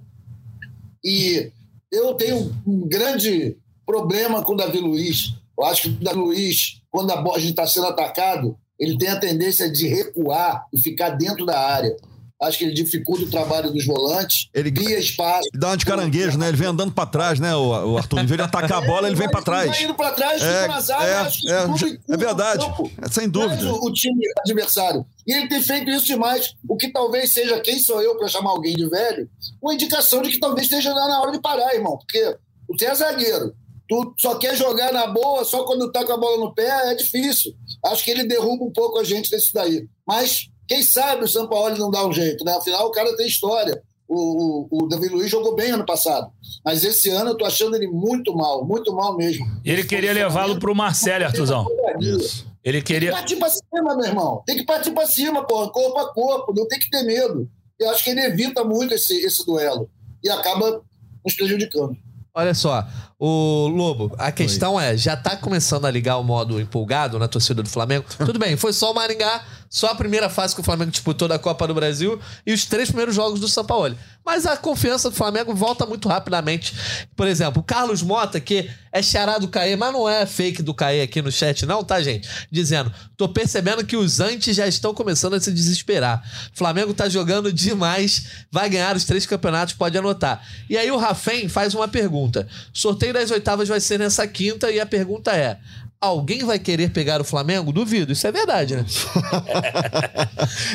E 1.04 1.52
eu 1.92 2.14
tenho 2.16 2.54
um 2.68 2.88
grande 2.88 3.58
problema 3.86 4.44
com 4.44 4.54
o 4.54 4.58
Davi 4.58 4.80
Luiz. 4.80 5.34
Eu 5.58 5.66
acho 5.66 5.84
que 5.84 5.90
o 5.90 6.04
Davi 6.04 6.20
Luiz, 6.20 6.82
quando 6.92 7.12
a 7.12 7.22
bola 7.22 7.40
está 7.40 7.66
sendo 7.66 7.88
atacado, 7.88 8.58
ele 8.78 8.98
tem 8.98 9.10
a 9.10 9.20
tendência 9.20 9.72
de 9.72 9.88
recuar 9.88 10.68
e 10.74 10.80
ficar 10.80 11.12
dentro 11.12 11.46
da 11.46 11.60
área. 11.60 11.96
Acho 12.42 12.58
que 12.58 12.64
ele 12.64 12.74
dificulta 12.74 13.24
o 13.24 13.30
trabalho 13.30 13.72
dos 13.72 13.86
volantes, 13.86 14.50
Ele- 14.54 14.72
cria 14.72 14.98
espaço. 14.98 15.48
Ele 15.54 15.60
dá 15.60 15.68
uma 15.68 15.78
de 15.78 15.86
caranguejo, 15.86 16.38
né? 16.40 16.48
Ele 16.48 16.58
vem 16.58 16.68
andando 16.68 16.92
pra 16.92 17.06
trás, 17.06 17.40
né, 17.40 17.56
o, 17.56 17.98
Arthur? 17.98 18.20
Em 18.20 18.26
vez 18.26 18.38
de 18.38 18.44
atacar 18.44 18.84
a 18.84 18.86
bola, 18.86 19.08
ele 19.08 19.16
vem 19.16 19.30
pra 19.30 19.42
trás. 19.42 19.70
Vai 19.70 19.84
indo 19.84 19.94
pra 19.94 20.12
trás, 20.12 20.42
É, 20.42 20.62
fica 20.64 20.68
na 20.74 20.82
zaga, 20.82 21.06
é, 21.06 21.14
acho 21.20 21.42
que 21.42 21.52
é, 21.52 21.62
tudo 21.66 22.00
é 22.10 22.18
verdade. 22.18 22.66
É, 23.02 23.10
sem 23.10 23.30
dúvida. 23.30 23.72
O, 23.74 23.86
o 23.86 23.94
time 23.94 24.26
adversário. 24.40 25.06
E 25.28 25.34
ele 25.34 25.48
tem 25.48 25.62
feito 25.62 25.90
isso 25.92 26.06
demais. 26.08 26.56
O 26.68 26.76
que 26.76 26.92
talvez 26.92 27.32
seja, 27.32 27.60
quem 27.60 27.80
sou 27.80 28.02
eu 28.02 28.18
para 28.18 28.28
chamar 28.28 28.50
alguém 28.50 28.76
de 28.76 28.90
velho, 28.90 29.30
uma 29.62 29.74
indicação 29.74 30.22
de 30.22 30.32
que 30.32 30.40
talvez 30.40 30.64
esteja 30.66 30.94
lá 30.94 31.08
na 31.08 31.22
hora 31.22 31.32
de 31.32 31.40
parar, 31.40 31.76
irmão. 31.76 31.98
Porque 31.98 32.38
tu 32.78 32.84
é 32.86 32.96
zagueiro. 32.96 33.54
Tu 33.88 34.14
só 34.18 34.36
quer 34.36 34.56
jogar 34.56 34.92
na 34.94 35.06
boa, 35.06 35.44
só 35.44 35.64
quando 35.66 35.92
tá 35.92 36.06
com 36.06 36.14
a 36.14 36.18
bola 36.18 36.38
no 36.38 36.54
pé, 36.54 36.92
é 36.92 36.96
difícil. 36.96 37.54
Acho 37.86 38.04
que 38.04 38.12
ele 38.12 38.24
derruba 38.24 38.64
um 38.64 38.72
pouco 38.72 38.98
a 38.98 39.04
gente 39.04 39.30
desse 39.30 39.54
daí. 39.54 39.86
Mas 40.08 40.48
quem 40.68 40.84
sabe 40.84 41.24
o 41.24 41.28
São 41.28 41.48
Paulo 41.48 41.78
não 41.78 41.92
dá 41.92 42.06
um 42.06 42.14
jeito, 42.14 42.44
né? 42.46 42.54
Afinal, 42.56 42.88
o 42.88 42.92
cara 42.92 43.16
tem 43.16 43.28
história. 43.28 43.82
O, 44.08 44.68
o, 44.70 44.84
o 44.84 44.88
Davi 44.88 45.08
Luiz 45.08 45.30
jogou 45.32 45.56
bem 45.56 45.72
ano 45.72 45.86
passado. 45.86 46.30
Mas 46.66 46.84
esse 46.84 47.10
ano 47.10 47.32
eu 47.32 47.38
tô 47.38 47.46
achando 47.46 47.76
ele 47.76 47.88
muito 47.88 48.36
mal, 48.36 48.66
muito 48.66 48.94
mal 48.94 49.16
mesmo. 49.16 49.46
Ele 49.64 49.84
queria 49.86 50.12
levá-lo 50.12 50.60
pro 50.60 50.76
Marcelo, 50.76 51.26
Artuzão. 51.26 51.66
Isso. 52.00 52.46
Ele 52.64 52.78
Tem 52.78 52.84
que 52.84 52.94
queria. 52.94 53.12
partir 53.12 53.38
pra 53.38 53.50
cima, 53.50 53.96
meu 53.96 54.06
irmão. 54.06 54.44
Tem 54.46 54.58
que 54.58 54.66
partir 54.66 54.92
pra 54.92 55.08
cima, 55.08 55.46
porra. 55.48 55.70
Corpo 55.72 55.98
a 55.98 56.14
corpo. 56.14 56.54
Não 56.54 56.68
tem 56.68 56.78
que 56.78 56.90
ter 56.90 57.04
medo. 57.04 57.50
Eu 57.80 57.90
acho 57.90 58.04
que 58.04 58.10
ele 58.12 58.22
evita 58.22 58.64
muito 58.64 58.94
esse, 58.94 59.14
esse 59.26 59.46
duelo. 59.46 59.90
E 60.24 60.30
acaba 60.30 60.82
nos 61.26 61.34
prejudicando. 61.34 61.96
Olha 62.34 62.54
só, 62.54 62.88
o 63.20 63.68
Lobo, 63.68 64.16
a 64.18 64.32
questão 64.32 64.80
é, 64.80 64.96
já 64.96 65.18
tá 65.18 65.36
começando 65.36 65.84
a 65.84 65.92
ligar 65.92 66.18
o 66.18 66.24
modo 66.24 66.62
empolgado 66.62 67.20
na 67.20 67.28
torcida 67.28 67.62
do 67.62 67.68
Flamengo? 67.70 68.06
Tudo 68.18 68.40
bem, 68.40 68.56
foi 68.56 68.72
só 68.72 68.92
o 68.92 68.96
Maringá, 68.96 69.44
só 69.72 69.88
a 69.88 69.96
primeira 69.96 70.30
fase 70.30 70.54
que 70.54 70.60
o 70.60 70.64
Flamengo 70.66 70.92
disputou 70.92 71.30
da 71.30 71.40
Copa 71.40 71.66
do 71.66 71.74
Brasil 71.74 72.20
e 72.46 72.52
os 72.52 72.66
três 72.66 72.90
primeiros 72.90 73.16
jogos 73.16 73.40
do 73.40 73.48
São 73.48 73.64
Paulo. 73.64 73.98
Mas 74.24 74.46
a 74.46 74.58
confiança 74.58 75.10
do 75.10 75.16
Flamengo 75.16 75.56
volta 75.56 75.86
muito 75.86 76.10
rapidamente. 76.10 76.76
Por 77.16 77.26
exemplo, 77.26 77.62
o 77.62 77.64
Carlos 77.64 78.04
Mota, 78.04 78.40
que 78.42 78.70
é 78.92 79.02
xará 79.02 79.38
do 79.38 79.48
Caê, 79.48 79.78
mas 79.78 79.94
não 79.94 80.10
é 80.10 80.26
fake 80.26 80.62
do 80.62 80.74
Caê 80.74 81.02
aqui 81.02 81.22
no 81.22 81.32
chat, 81.32 81.66
não, 81.66 81.86
tá, 81.86 82.02
gente? 82.02 82.28
Dizendo, 82.52 82.94
tô 83.16 83.30
percebendo 83.30 83.86
que 83.86 83.96
os 83.96 84.20
antes 84.20 84.58
já 84.58 84.68
estão 84.68 84.94
começando 84.94 85.36
a 85.36 85.40
se 85.40 85.54
desesperar. 85.54 86.22
Flamengo 86.54 86.94
tá 86.94 87.08
jogando 87.08 87.54
demais, 87.54 88.26
vai 88.52 88.70
ganhar 88.70 88.96
os 88.96 89.06
três 89.06 89.26
campeonatos, 89.26 89.74
pode 89.74 89.98
anotar. 89.98 90.46
E 90.70 90.78
aí 90.78 90.92
o 90.92 90.98
Rafem 90.98 91.48
faz 91.48 91.74
uma 91.74 91.88
pergunta. 91.88 92.46
Sorteio 92.74 93.14
das 93.14 93.32
oitavas 93.32 93.70
vai 93.70 93.80
ser 93.80 93.98
nessa 94.00 94.28
quinta 94.28 94.70
e 94.70 94.82
a 94.82 94.86
pergunta 94.86 95.32
é: 95.32 95.58
alguém 96.02 96.44
vai 96.44 96.58
querer 96.58 96.90
pegar 96.90 97.22
o 97.22 97.24
Flamengo? 97.24 97.72
Duvido. 97.72 98.12
Isso 98.12 98.26
é 98.26 98.32
verdade, 98.32 98.76
né? 98.76 98.86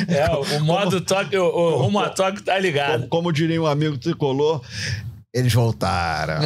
É, 0.07 0.29
o, 0.57 0.63
modo 0.63 1.01
toque, 1.01 1.37
o, 1.37 1.45
o 1.45 1.77
rumo 1.77 1.99
a 1.99 2.09
toque 2.09 2.41
tá 2.41 2.57
ligado. 2.57 3.01
Como, 3.01 3.09
como 3.09 3.33
diria 3.33 3.61
um 3.61 3.67
amigo 3.67 3.97
tricolor, 3.97 4.61
eles 5.33 5.53
voltaram. 5.53 6.39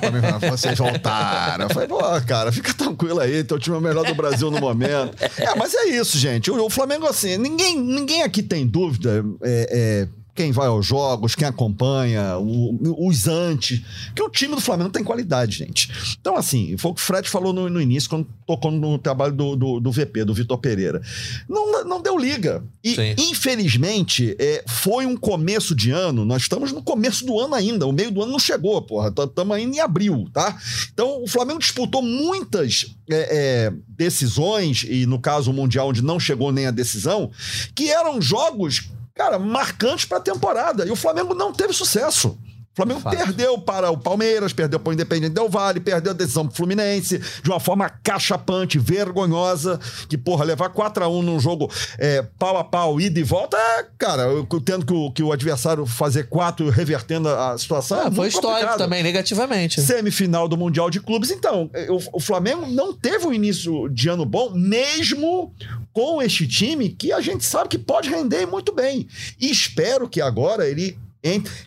Pra 0.00 0.10
mim, 0.10 0.50
Vocês 0.50 0.78
voltaram. 0.78 1.66
Eu 1.66 1.70
falei, 1.70 1.88
pô, 1.88 2.00
cara, 2.26 2.50
fica 2.50 2.72
tranquilo 2.74 3.20
aí, 3.20 3.44
teu 3.44 3.58
time 3.58 3.76
é 3.76 3.78
o 3.78 3.82
melhor 3.82 4.04
do 4.04 4.14
Brasil 4.14 4.50
no 4.50 4.58
momento. 4.58 5.14
É, 5.36 5.54
mas 5.54 5.74
é 5.74 5.84
isso, 5.90 6.18
gente. 6.18 6.50
O, 6.50 6.64
o 6.64 6.70
Flamengo, 6.70 7.06
assim, 7.06 7.36
ninguém, 7.36 7.78
ninguém 7.78 8.22
aqui 8.22 8.42
tem 8.42 8.66
dúvida. 8.66 9.24
É, 9.42 9.68
é, 9.70 10.08
quem 10.34 10.50
vai 10.50 10.66
aos 10.66 10.86
jogos, 10.86 11.34
quem 11.34 11.46
acompanha, 11.46 12.38
o- 12.38 13.06
os 13.06 13.28
antes, 13.28 13.82
que 14.14 14.22
o 14.22 14.30
time 14.30 14.54
do 14.54 14.60
Flamengo 14.60 14.90
tem 14.90 15.04
qualidade, 15.04 15.58
gente. 15.58 15.90
Então, 16.20 16.36
assim, 16.36 16.74
foi 16.78 16.90
o 16.90 16.94
que 16.94 17.02
o 17.02 17.04
Fred 17.04 17.28
falou 17.28 17.52
no, 17.52 17.68
no 17.68 17.80
início, 17.80 18.08
quando 18.08 18.26
tocou 18.46 18.70
no 18.70 18.96
trabalho 18.98 19.34
do, 19.34 19.54
do, 19.56 19.80
do 19.80 19.92
VP, 19.92 20.24
do 20.24 20.32
Vitor 20.34 20.56
Pereira. 20.58 21.02
Não, 21.48 21.84
não 21.84 22.00
deu 22.00 22.16
liga. 22.18 22.64
E, 22.82 22.94
Sim. 22.94 23.14
infelizmente, 23.18 24.34
é, 24.38 24.64
foi 24.66 25.04
um 25.06 25.16
começo 25.16 25.74
de 25.74 25.90
ano, 25.90 26.24
nós 26.24 26.42
estamos 26.42 26.72
no 26.72 26.82
começo 26.82 27.24
do 27.26 27.38
ano 27.38 27.54
ainda, 27.54 27.86
o 27.86 27.92
meio 27.92 28.10
do 28.10 28.22
ano 28.22 28.32
não 28.32 28.38
chegou, 28.38 28.80
porra, 28.82 29.08
estamos 29.08 29.54
ainda 29.56 29.76
em 29.76 29.80
abril, 29.80 30.26
tá? 30.32 30.56
Então, 30.92 31.22
o 31.22 31.28
Flamengo 31.28 31.58
disputou 31.60 32.02
muitas 32.02 32.94
é, 33.10 33.66
é, 33.68 33.72
decisões, 33.86 34.84
e 34.88 35.04
no 35.06 35.18
caso 35.18 35.50
o 35.50 35.54
Mundial, 35.54 35.88
onde 35.88 36.02
não 36.02 36.18
chegou 36.18 36.50
nem 36.50 36.66
a 36.66 36.70
decisão, 36.70 37.30
que 37.74 37.90
eram 37.90 38.20
jogos, 38.20 38.88
cara, 39.14 39.38
marcantes 39.38 40.04
para 40.04 40.18
a 40.18 40.22
temporada. 40.22 40.86
E 40.86 40.90
o 40.90 40.96
Flamengo 40.96 41.34
não 41.34 41.52
teve 41.52 41.72
sucesso. 41.72 42.38
O 42.72 42.76
Flamengo 42.76 43.00
Fato. 43.00 43.16
perdeu 43.16 43.58
para 43.58 43.90
o 43.90 43.98
Palmeiras, 43.98 44.52
perdeu 44.52 44.80
para 44.80 44.90
o 44.90 44.92
Independente 44.94 45.34
Del 45.34 45.48
Vale, 45.48 45.78
perdeu 45.78 46.12
a 46.12 46.14
decisão 46.14 46.46
pro 46.46 46.56
Fluminense 46.56 47.18
de 47.42 47.50
uma 47.50 47.60
forma 47.60 47.90
cachapante, 48.02 48.78
vergonhosa, 48.78 49.78
que, 50.08 50.16
porra, 50.16 50.44
levar 50.44 50.70
4x1 50.70 51.22
num 51.22 51.38
jogo 51.38 51.70
é, 51.98 52.22
pau 52.38 52.56
a 52.56 52.64
pau, 52.64 52.98
ida 52.98 53.20
e 53.20 53.22
volta, 53.22 53.58
é, 53.58 53.86
cara, 53.98 54.22
eu- 54.22 54.46
tendo 54.64 54.86
que 54.86 54.92
o, 54.94 55.10
que 55.12 55.22
o 55.22 55.32
adversário 55.32 55.84
fazer 55.84 56.28
quatro 56.28 56.70
revertendo 56.70 57.28
a 57.28 57.42
a 57.52 57.58
situação. 57.58 57.98
é 57.98 58.00
Ah, 58.02 58.04
foi 58.04 58.10
muito 58.14 58.28
histórico 58.34 58.52
complicado 58.60 58.78
também, 58.78 59.02
negativamente. 59.02 59.80
semifinal 59.82 60.48
do 60.48 60.56
Mundial 60.56 60.88
de 60.88 61.00
Clubes. 61.00 61.30
Então, 61.30 61.70
o, 61.90 62.16
o 62.16 62.20
Flamengo 62.20 62.64
não 62.66 62.94
teve 62.94 63.26
um 63.26 63.32
início 63.34 63.88
de 63.88 64.08
ano 64.08 64.24
bom, 64.24 64.50
mesmo 64.54 65.52
com 65.92 66.22
este 66.22 66.46
time 66.48 66.88
que 66.88 67.12
a 67.12 67.20
gente 67.20 67.44
sabe 67.44 67.68
que 67.68 67.78
pode 67.78 68.08
render 68.08 68.46
muito 68.46 68.72
bem. 68.72 69.06
E 69.38 69.50
espero 69.50 70.08
que 70.08 70.20
agora 70.22 70.66
ele. 70.66 70.98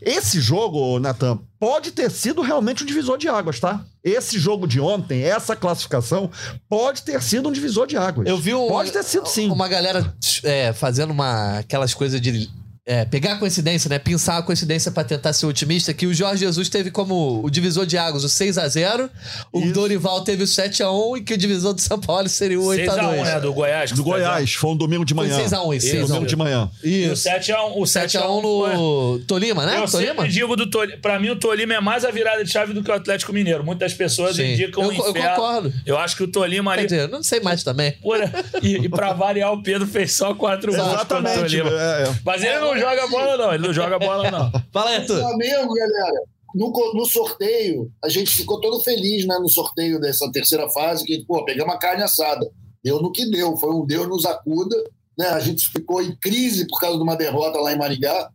Esse 0.01 0.41
jogo, 0.41 0.99
Natan, 0.99 1.39
pode 1.59 1.91
ter 1.91 2.11
sido 2.11 2.41
realmente 2.41 2.83
um 2.83 2.85
divisor 2.85 3.17
de 3.17 3.29
águas, 3.29 3.59
tá? 3.59 3.85
Esse 4.03 4.37
jogo 4.37 4.67
de 4.67 4.79
ontem, 4.79 5.23
essa 5.23 5.55
classificação, 5.55 6.29
pode 6.69 7.03
ter 7.03 7.21
sido 7.21 7.47
um 7.49 7.51
divisor 7.51 7.87
de 7.87 7.97
águas. 7.97 8.27
Eu 8.27 8.37
vi 8.37 8.51
Pode 8.51 8.91
ter 8.91 9.03
sido 9.03 9.27
sim. 9.27 9.49
uma 9.49 9.67
galera 9.67 10.13
é, 10.43 10.73
fazendo 10.73 11.11
uma, 11.11 11.59
aquelas 11.59 11.93
coisas 11.93 12.19
de 12.19 12.49
é, 12.87 13.03
pegar 13.03 13.33
a 13.33 13.37
coincidência, 13.37 13.89
né? 13.89 13.97
Pensar 13.97 14.37
a 14.37 14.41
coincidência 14.43 14.91
pra 14.91 15.03
tentar 15.03 15.33
ser 15.33 15.47
otimista, 15.47 15.91
que 15.91 16.05
o 16.05 16.13
Jorge 16.13 16.41
Jesus 16.45 16.69
teve 16.69 16.91
como 16.91 17.41
o 17.43 17.49
divisor 17.49 17.83
de 17.85 17.97
águas 17.97 18.23
o 18.23 18.27
6x0, 18.27 19.09
o 19.51 19.59
Isso. 19.61 19.73
Dorival 19.73 20.21
teve 20.23 20.43
o 20.43 20.45
7x1 20.45 21.17
e 21.17 21.21
que 21.23 21.33
o 21.33 21.37
divisor 21.37 21.73
do 21.73 21.81
São 21.81 21.99
Paulo 21.99 22.29
seria 22.29 22.59
o 22.59 22.63
6x1, 22.65 22.87
8x2. 22.87 23.23
né? 23.23 23.39
Do 23.39 23.53
Goiás. 23.53 23.91
Do 23.91 24.03
Goiás, 24.03 24.53
foi 24.53 24.69
um 24.69 24.77
domingo 24.77 25.03
de 25.03 25.15
Foi 25.15 25.27
manhã. 25.27 25.39
6x1 25.43 25.73
esse, 25.75 25.89
Foi 25.89 25.99
um 25.99 26.03
6x1. 26.03 26.07
domingo 26.07 26.25
de 26.27 26.35
manhã. 26.35 26.69
E 26.83 27.07
o 27.07 27.13
Isso. 27.13 27.27
7x1, 27.27 27.71
o 27.75 27.81
7x1 27.87 28.41
foi- 28.41 28.73
no 28.75 29.19
Tolima, 29.27 29.65
né? 29.65 29.79
Eu 29.79 29.85
Tolima? 29.89 30.13
sempre 30.15 30.27
digo 30.29 30.55
do 30.55 30.69
Tolima. 30.69 30.97
Pra 31.01 31.19
mim, 31.19 31.29
o 31.31 31.35
Tolima 31.39 31.73
é 31.73 31.79
mais 31.81 32.05
a 32.05 32.11
virada 32.11 32.43
de 32.43 32.51
chave 32.51 32.71
do 32.73 32.83
que 32.83 32.91
o 32.91 32.93
Atlético 32.93 33.33
Mineiro. 33.33 33.63
Muitas 33.63 33.95
pessoas 33.95 34.35
Sim. 34.35 34.53
indicam 34.53 34.83
Eu 34.83 34.89
o 34.89 34.93
eu 34.93 35.13
concordo. 35.13 35.73
Eu 35.87 35.97
acho 35.97 36.15
que 36.15 36.21
o 36.23 36.27
Tolima 36.27 36.73
Quer 36.73 36.79
ali. 36.81 36.87
dizer, 36.87 37.01
eu 37.01 37.07
não 37.07 37.23
sei 37.23 37.39
mais 37.39 37.63
também. 37.63 37.93
Por- 37.93 38.19
e, 38.61 38.75
e 38.85 38.89
pra 38.89 39.11
variar, 39.13 39.51
o 39.51 39.63
Pedro 39.63 39.87
fez 39.87 40.11
só 40.13 40.35
quatro 40.35 40.71
gols 40.71 40.83
contra 40.83 41.17
o 41.17 41.19
Exatamente. 41.21 41.57
Tolima. 41.57 41.69
é, 41.71 42.03
é. 42.03 42.15
Mas 42.23 42.43
ele 42.43 42.59
não 42.59 42.74
joga 42.77 43.07
bola, 43.07 43.37
não. 43.37 43.53
Ele 43.53 43.67
não 43.67 43.73
joga 43.73 43.99
bola, 43.99 44.31
não. 44.31 44.51
Fala 44.71 44.89
aí, 44.91 44.97
Arthur. 44.97 45.19
Flamengo, 45.19 45.73
galera, 45.73 46.21
no, 46.55 46.71
no 46.93 47.05
sorteio, 47.05 47.91
a 48.03 48.07
gente 48.07 48.31
ficou 48.31 48.61
todo 48.61 48.79
feliz 48.79 49.25
né, 49.25 49.37
no 49.39 49.49
sorteio 49.49 49.99
dessa 49.99 50.31
terceira 50.31 50.69
fase, 50.69 51.03
que, 51.03 51.25
pô, 51.25 51.43
pegamos 51.43 51.75
a 51.75 51.77
carne 51.77 52.03
assada. 52.03 52.49
Deu 52.83 53.01
no 53.01 53.11
que 53.11 53.29
deu, 53.29 53.57
foi 53.57 53.71
um 53.71 53.85
Deus 53.85 54.07
nos 54.07 54.25
acuda. 54.25 54.75
Né? 55.17 55.27
A 55.27 55.39
gente 55.39 55.67
ficou 55.69 56.01
em 56.01 56.15
crise 56.15 56.67
por 56.67 56.79
causa 56.79 56.97
de 56.97 57.03
uma 57.03 57.15
derrota 57.15 57.59
lá 57.59 57.73
em 57.73 57.77
Maringá. 57.77 58.29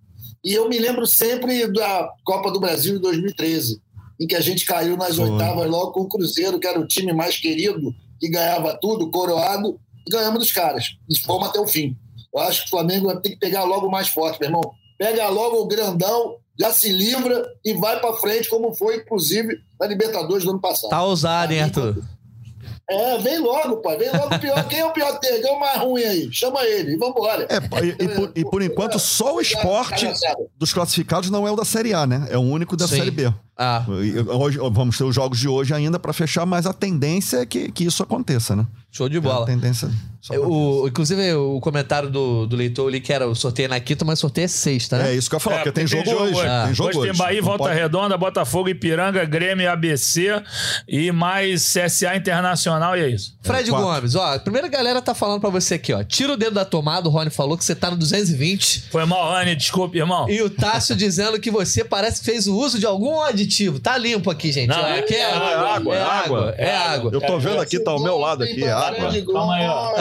E 0.44 0.52
eu 0.52 0.68
me 0.68 0.78
lembro 0.78 1.06
sempre 1.06 1.66
da 1.72 2.10
Copa 2.24 2.50
do 2.50 2.60
Brasil 2.60 2.94
de 2.94 3.00
2013, 3.00 3.80
em 4.20 4.26
que 4.26 4.36
a 4.36 4.40
gente 4.40 4.64
caiu 4.66 4.96
nas 4.96 5.16
Foi. 5.16 5.30
oitavas 5.30 5.68
logo 5.68 5.92
com 5.92 6.00
o 6.00 6.08
Cruzeiro, 6.08 6.58
que 6.58 6.66
era 6.66 6.80
o 6.80 6.86
time 6.86 7.12
mais 7.12 7.38
querido, 7.38 7.94
que 8.18 8.28
ganhava 8.28 8.76
tudo, 8.80 9.10
coroado, 9.10 9.78
e 10.06 10.10
ganhamos 10.10 10.40
dos 10.40 10.52
caras. 10.52 10.96
E 11.08 11.18
fomos 11.20 11.48
até 11.48 11.60
o 11.60 11.66
fim. 11.66 11.96
Eu 12.34 12.40
acho 12.40 12.62
que 12.62 12.66
o 12.66 12.70
Flamengo 12.70 13.06
vai 13.06 13.16
ter 13.18 13.30
que 13.30 13.36
pegar 13.36 13.64
logo 13.64 13.86
o 13.86 13.90
mais 13.90 14.08
forte, 14.08 14.38
meu 14.40 14.48
irmão. 14.48 14.62
Pega 14.98 15.28
logo 15.28 15.56
o 15.62 15.66
grandão, 15.66 16.36
já 16.58 16.70
se 16.72 16.90
livra 16.90 17.44
e 17.64 17.72
vai 17.74 17.98
pra 18.00 18.12
frente, 18.14 18.48
como 18.48 18.74
foi, 18.74 18.96
inclusive, 18.96 19.58
na 19.78 19.86
Libertadores 19.86 20.44
do 20.44 20.50
ano 20.50 20.60
passado. 20.60 20.90
Tá 20.90 21.02
ousado, 21.02 21.52
hein, 21.52 21.62
Arthur? 21.62 22.02
É, 22.90 23.18
vem 23.18 23.38
logo, 23.38 23.76
pai. 23.76 23.96
Vem 23.96 24.10
logo 24.10 24.34
o 24.34 24.38
pior. 24.38 24.68
Quem 24.68 24.80
é 24.80 24.84
o 24.84 24.92
pior 24.92 25.18
dele? 25.20 25.40
Quem 25.40 25.50
é 25.50 25.54
o 25.54 25.60
mais 25.60 25.80
ruim 25.80 26.02
aí? 26.02 26.32
Chama 26.32 26.64
ele 26.64 26.94
e 26.94 26.96
vambora. 26.96 27.46
É, 27.48 27.84
e, 27.84 28.04
e 28.04 28.08
por, 28.08 28.32
e 28.34 28.44
por 28.44 28.62
enquanto, 28.62 28.98
só 28.98 29.36
o 29.36 29.40
esporte 29.40 30.06
dos 30.56 30.72
classificados 30.72 31.30
não 31.30 31.46
é 31.46 31.52
o 31.52 31.56
da 31.56 31.64
Série 31.64 31.94
A, 31.94 32.04
né? 32.04 32.26
É 32.28 32.36
o 32.36 32.40
único 32.40 32.76
da 32.76 32.88
Sim. 32.88 32.96
Série 32.96 33.12
B. 33.12 33.32
Ah, 33.62 33.84
Hoje, 34.38 34.58
vamos 34.72 34.96
ter 34.96 35.04
os 35.04 35.14
jogos 35.14 35.38
de 35.38 35.46
hoje 35.46 35.74
ainda 35.74 35.98
para 35.98 36.14
fechar, 36.14 36.46
mas 36.46 36.64
a 36.64 36.72
tendência 36.72 37.38
é 37.38 37.46
que, 37.46 37.70
que 37.70 37.84
isso 37.84 38.02
aconteça, 38.02 38.56
né? 38.56 38.66
show 38.92 39.08
de 39.08 39.18
A 39.18 39.20
bola. 39.20 39.46
tendência. 39.46 39.86
isso 40.20 40.32
aconteça. 40.32 40.48
O, 40.52 40.88
inclusive, 40.88 41.34
o 41.34 41.60
comentário 41.60 42.10
do, 42.10 42.44
do 42.46 42.56
leitor 42.56 42.88
ali 42.88 43.00
que 43.00 43.12
era 43.12 43.28
o 43.28 43.36
sorteio 43.36 43.68
na 43.68 43.78
quinta, 43.78 44.04
mas 44.04 44.18
o 44.18 44.22
sorteio 44.22 44.46
é 44.46 44.48
sexta, 44.48 44.98
né? 44.98 45.12
É 45.12 45.14
isso 45.14 45.28
que 45.30 45.36
eu 45.36 45.36
ia 45.36 45.40
falar, 45.40 45.56
É, 45.56 45.58
porque 45.60 45.72
tem, 45.72 45.86
porque 45.86 46.10
jogo, 46.10 46.22
hoje. 46.24 46.40
Ah. 46.40 46.62
Tem 46.64 46.74
jogo 46.74 46.88
hoje 46.90 46.98
hoje. 46.98 47.10
tem 47.10 47.18
Bahia, 47.18 47.40
Volta 47.42 47.64
pode- 47.64 47.74
Redonda, 47.78 48.18
Botafogo, 48.18 48.68
Ipiranga, 48.68 49.24
Grêmio, 49.26 49.70
ABC 49.70 50.42
e 50.88 51.12
mais 51.12 51.62
CSA 51.72 52.16
Internacional 52.16 52.96
e 52.96 53.00
é 53.02 53.08
isso. 53.10 53.36
Fred 53.42 53.70
quatro. 53.70 53.86
Gomes, 53.86 54.14
ó, 54.16 54.34
a 54.34 54.38
primeira 54.40 54.66
galera 54.66 55.00
tá 55.00 55.14
falando 55.14 55.40
pra 55.40 55.50
você 55.50 55.74
aqui, 55.74 55.92
ó. 55.92 56.02
Tira 56.02 56.32
o 56.32 56.36
dedo 56.36 56.54
da 56.54 56.64
tomada, 56.64 57.08
o 57.08 57.12
Rony 57.12 57.30
falou 57.30 57.56
que 57.56 57.64
você 57.64 57.76
tá 57.76 57.90
no 57.92 57.96
220. 57.96 58.86
Foi 58.90 59.04
mal, 59.04 59.30
Rani, 59.30 59.54
desculpe, 59.54 59.98
irmão. 59.98 60.28
E 60.28 60.42
o 60.42 60.50
Tássio 60.50 60.96
dizendo 60.96 61.38
que 61.38 61.50
você 61.50 61.84
parece 61.84 62.18
que 62.20 62.26
fez 62.26 62.48
o 62.48 62.56
uso 62.56 62.76
de 62.78 62.86
algum 62.86 63.20
aditivo. 63.50 63.80
Tá 63.80 63.98
limpo 63.98 64.30
aqui, 64.30 64.52
gente. 64.52 64.68
Não, 64.68 64.86
é- 64.86 65.00
aqui 65.00 65.14
é 65.14 65.24
água, 65.24 65.94
É 65.94 65.98
é 65.98 66.02
água. 66.02 66.02
água. 66.06 66.54
É 66.56 66.76
água. 66.76 67.10
Eu 67.12 67.20
tô 67.20 67.38
vendo 67.38 67.60
aqui, 67.60 67.78
tá 67.80 67.90
ao 67.90 68.02
meu 68.02 68.16
lado 68.16 68.44
aqui, 68.44 68.62
é 68.62 68.70
água. 68.72 69.10
Calma 69.32 69.54
aí, 69.56 69.66
ó. 69.66 69.92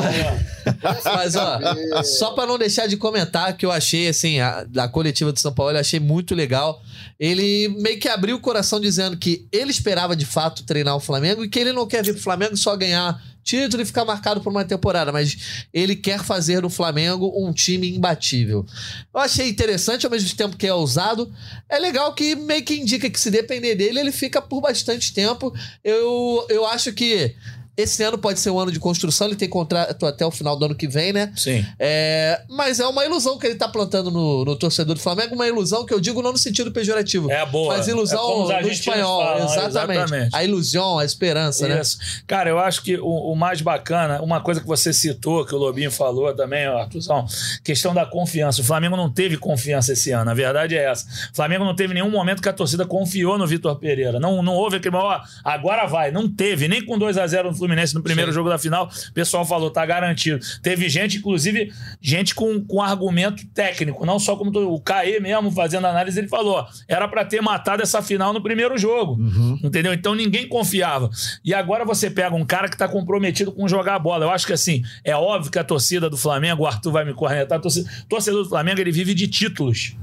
Mas, 1.16 1.36
ó, 1.36 2.04
só 2.04 2.32
pra 2.32 2.46
não 2.46 2.58
deixar 2.58 2.88
de 2.88 2.96
comentar, 2.96 3.58
que 3.58 3.66
eu 3.66 3.72
achei, 3.72 4.08
assim, 4.08 4.40
a, 4.40 4.64
da 4.66 4.88
coletiva 4.88 5.32
do 5.32 5.40
São 5.40 5.52
Paulo, 5.52 5.74
eu 5.76 5.80
achei 5.80 6.00
muito 6.00 6.36
legal. 6.36 6.82
Ele 7.20 7.68
meio 7.80 8.00
que 8.00 8.08
abriu 8.08 8.36
o 8.36 8.40
coração 8.40 8.80
dizendo 8.80 9.18
que 9.18 9.48
ele 9.52 9.72
esperava 9.72 10.16
de 10.16 10.26
fato 10.26 10.64
treinar 10.64 10.96
o 10.96 11.00
Flamengo 11.00 11.44
e 11.44 11.50
que 11.50 11.60
ele 11.60 11.74
não 11.74 11.88
quer 11.88 12.04
vir 12.04 12.14
pro 12.14 12.22
Flamengo 12.22 12.56
só 12.56 12.76
ganhar 12.78 13.20
título 13.50 13.82
e 13.82 13.86
ficar 13.86 14.06
marcado 14.06 14.42
por 14.42 14.52
uma 14.52 14.64
temporada, 14.64 15.12
mas 15.12 15.66
ele 15.74 15.96
quer 15.96 16.24
fazer 16.24 16.62
do 16.62 16.70
Flamengo 16.70 17.34
um 17.36 17.52
time 17.52 17.96
imbatível. 17.96 18.66
Eu 19.14 19.20
achei 19.20 19.50
interessante, 19.50 20.06
ao 20.06 20.12
mesmo 20.12 20.36
tempo 20.36 20.56
que 20.56 20.68
é 20.68 20.74
ousado. 20.74 21.32
É 21.68 21.80
legal 21.80 22.14
que 22.14 22.36
meio 22.36 22.64
que 22.64 22.76
indica 22.76 23.10
que 23.10 23.20
se 23.20 23.32
depender 23.32 23.76
dele, 23.76 24.00
ele 24.00 24.12
fica 24.12 24.42
por 24.42 24.62
bastante 24.62 25.14
tempo. 25.14 25.54
Eu, 25.84 26.46
eu 26.50 26.66
acho 26.68 26.94
que 26.94 27.36
esse 27.82 28.04
ano 28.04 28.18
pode 28.18 28.40
ser 28.40 28.50
um 28.50 28.60
ano 28.60 28.72
de 28.72 28.80
construção, 28.80 29.28
ele 29.28 29.36
tem 29.36 29.48
contrato 29.48 30.06
até 30.06 30.26
o 30.26 30.32
final 30.32 30.56
do 30.56 30.66
ano 30.66 30.76
que 30.76 30.88
vem, 30.88 31.14
né? 31.14 31.32
Sim. 31.36 31.66
É, 31.78 32.42
mas 32.50 32.80
é 32.80 32.86
uma 32.86 33.06
ilusão 33.06 33.38
que 33.38 33.48
ele 33.48 33.56
tá 33.56 33.68
plantando 33.68 34.12
no, 34.12 34.44
no 34.46 34.56
torcedor 34.56 34.96
do 34.96 35.02
Flamengo, 35.02 35.36
uma 35.36 35.48
ilusão 35.48 35.86
que 35.86 35.94
eu 35.94 36.00
digo 36.00 36.22
não 36.22 36.32
no 36.32 36.38
sentido 36.38 36.72
pejorativo. 36.72 37.32
É 37.32 37.46
boa. 37.46 37.78
Mas 37.78 37.88
É 37.88 37.92
ilusão 37.92 38.44
no 38.44 38.52
argentinos 38.52 38.80
espanhol. 38.80 39.24
falam, 39.24 39.46
exatamente. 39.46 40.00
exatamente. 40.04 40.36
A 40.36 40.44
ilusão, 40.44 41.00
a 41.00 41.06
esperança, 41.06 41.68
né? 41.68 41.82
Isso. 41.82 41.98
Cara, 42.28 42.50
eu 42.50 42.60
acho 42.60 42.82
que 42.84 42.98
o, 42.98 43.32
o 43.32 43.36
mais 43.36 43.62
bacana, 43.62 44.22
uma 44.22 44.42
coisa 44.42 44.62
que 44.62 44.68
você 44.68 44.92
citou, 44.94 45.46
que 45.46 45.56
o 45.56 45.58
Lobinho 45.58 45.92
falou 45.92 46.34
também, 46.36 46.68
ó, 46.68 46.80
Artuzão, 46.80 47.26
questão 47.64 47.94
da 47.94 48.06
confiança. 48.06 48.62
O 48.62 48.64
Flamengo 48.66 48.98
não 48.98 49.10
teve 49.10 49.38
confiança 49.38 49.94
esse 49.94 50.12
ano, 50.12 50.30
a 50.32 50.34
verdade 50.34 50.76
é 50.78 50.84
essa. 50.84 51.06
O 51.32 51.36
Flamengo 51.36 51.64
não 51.64 51.76
teve 51.76 51.94
nenhum 51.94 52.10
momento 52.12 52.42
que 52.42 52.50
a 52.50 52.54
torcida 52.54 52.86
confiou 52.86 53.38
no 53.38 53.48
Vitor 53.48 53.76
Pereira. 53.78 54.20
Não, 54.20 54.42
não 54.42 54.54
houve 54.54 54.78
aquele, 54.78 54.96
ó, 54.96 55.20
agora 55.44 55.86
vai. 55.86 56.12
Não 56.12 56.28
teve, 56.28 56.68
nem 56.68 56.84
com 56.84 56.98
2 56.98 57.18
a 57.18 57.26
0 57.26 57.50
no 57.52 57.56
Fluminense 57.70 57.94
no 57.94 58.02
primeiro 58.02 58.32
Sim. 58.32 58.36
jogo 58.36 58.50
da 58.50 58.58
final. 58.58 58.90
O 59.10 59.14
pessoal 59.14 59.46
falou, 59.46 59.70
tá 59.70 59.86
garantido. 59.86 60.40
Teve 60.62 60.90
gente, 60.90 61.18
inclusive, 61.18 61.72
gente 62.02 62.34
com, 62.34 62.60
com 62.66 62.82
argumento 62.82 63.46
técnico, 63.54 64.06
não 64.06 64.20
só 64.20 64.36
como 64.36 64.50
o 64.74 64.82
Caê 64.82 65.20
mesmo 65.20 65.52
fazendo 65.52 65.86
análise, 65.86 66.20
ele 66.20 66.28
falou, 66.28 66.66
era 66.88 67.08
pra 67.08 67.24
ter 67.24 67.42
matado 67.42 67.84
essa 67.84 68.02
final 68.02 68.34
no 68.34 68.42
primeiro 68.42 68.78
jogo. 68.78 69.18
Entendeu? 69.64 69.94
Então 69.94 70.16
ninguém 70.16 70.48
confiava. 70.48 71.10
E 71.46 71.54
agora 71.54 71.86
você 71.86 72.10
pega 72.10 72.36
um 72.36 72.46
cara 72.46 72.68
que 72.68 72.78
tá 72.78 72.88
comprometido 72.88 73.52
com 73.52 73.68
jogar 73.68 73.96
a 73.96 74.00
bola. 74.00 74.26
Eu 74.26 74.32
acho 74.32 74.48
que 74.48 74.54
assim, 74.54 74.82
é 75.04 75.16
óbvio 75.16 75.52
que 75.52 75.60
a 75.60 75.64
torcida 75.64 76.10
do 76.10 76.18
Flamengo, 76.18 76.64
o 76.64 76.68
Arthur 76.68 76.92
vai 76.92 77.06
me 77.06 77.14
cornetar, 77.14 77.60
torcida, 77.60 77.90
torcedor 78.08 78.44
do 78.44 78.50
Flamengo, 78.50 78.82
ele 78.82 78.92
vive 78.92 79.14
de 79.14 79.28
títulos. 79.28 79.96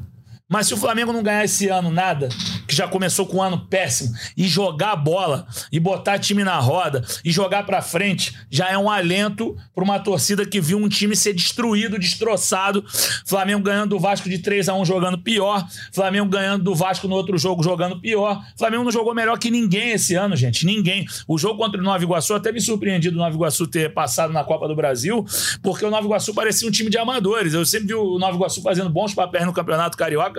Mas 0.49 0.69
se 0.69 0.75
o 0.75 0.77
Flamengo 0.77 1.13
não 1.13 1.25
ganhar 1.25 1.45
esse 1.45 1.69
ano 1.69 1.91
nada, 1.91 2.29
que 2.69 2.75
já 2.75 2.87
começou 2.87 3.27
com 3.27 3.39
um 3.39 3.43
ano 3.43 3.67
péssimo, 3.67 4.15
e 4.37 4.47
jogar 4.47 4.93
a 4.93 4.97
bola, 4.97 5.45
e 5.73 5.81
botar 5.81 6.21
time 6.21 6.45
na 6.45 6.57
roda, 6.59 7.05
e 7.25 7.33
jogar 7.33 7.67
pra 7.67 7.83
frente, 7.83 8.33
já 8.49 8.71
é 8.71 8.79
um 8.79 8.89
alento 8.89 9.57
pra 9.75 9.83
uma 9.83 9.99
torcida 9.99 10.47
que 10.47 10.61
viu 10.61 10.79
um 10.79 10.89
time 10.89 11.17
ser 11.17 11.33
destruído, 11.33 11.99
destroçado. 11.99 12.85
Flamengo 13.27 13.65
ganhando 13.65 13.91
do 13.91 13.99
Vasco 13.99 14.29
de 14.29 14.39
3 14.39 14.69
a 14.69 14.75
1 14.75 14.85
jogando 14.85 15.19
pior. 15.19 15.67
Flamengo 15.93 16.29
ganhando 16.29 16.63
do 16.63 16.77
Vasco 16.77 17.09
no 17.09 17.17
outro 17.17 17.37
jogo 17.37 17.63
jogando 17.63 18.01
pior. 18.01 18.41
Flamengo 18.57 18.85
não 18.85 18.93
jogou 18.93 19.15
melhor 19.15 19.39
que 19.39 19.51
ninguém 19.51 19.91
esse 19.91 20.15
ano, 20.15 20.37
gente. 20.37 20.65
Ninguém. 20.65 21.07
O 21.27 21.37
jogo 21.39 21.59
contra 21.59 21.81
o 21.81 21.85
Nova 21.85 22.03
Iguaçu 22.05 22.35
até 22.35 22.53
me 22.53 22.61
surpreendido 22.61 23.17
o 23.17 23.19
Nova 23.19 23.35
Iguaçu 23.35 23.67
ter 23.67 23.93
passado 23.93 24.33
na 24.33 24.45
Copa 24.45 24.69
do 24.69 24.77
Brasil, 24.77 25.25
porque 25.61 25.85
o 25.85 25.91
Nova 25.91 26.07
Iguaçu 26.07 26.33
parecia 26.33 26.69
um 26.69 26.71
time 26.71 26.89
de 26.89 26.99
amadores. 26.99 27.53
Eu 27.53 27.67
sempre 27.67 27.89
vi 27.89 27.95
o 27.95 28.17
Nova 28.17 28.37
Iguaçu 28.37 28.63
fazendo 28.63 28.89
bons 28.89 29.13
papéis 29.13 29.45
no 29.45 29.53
Campeonato 29.53 29.97
Carioca. 29.97 30.36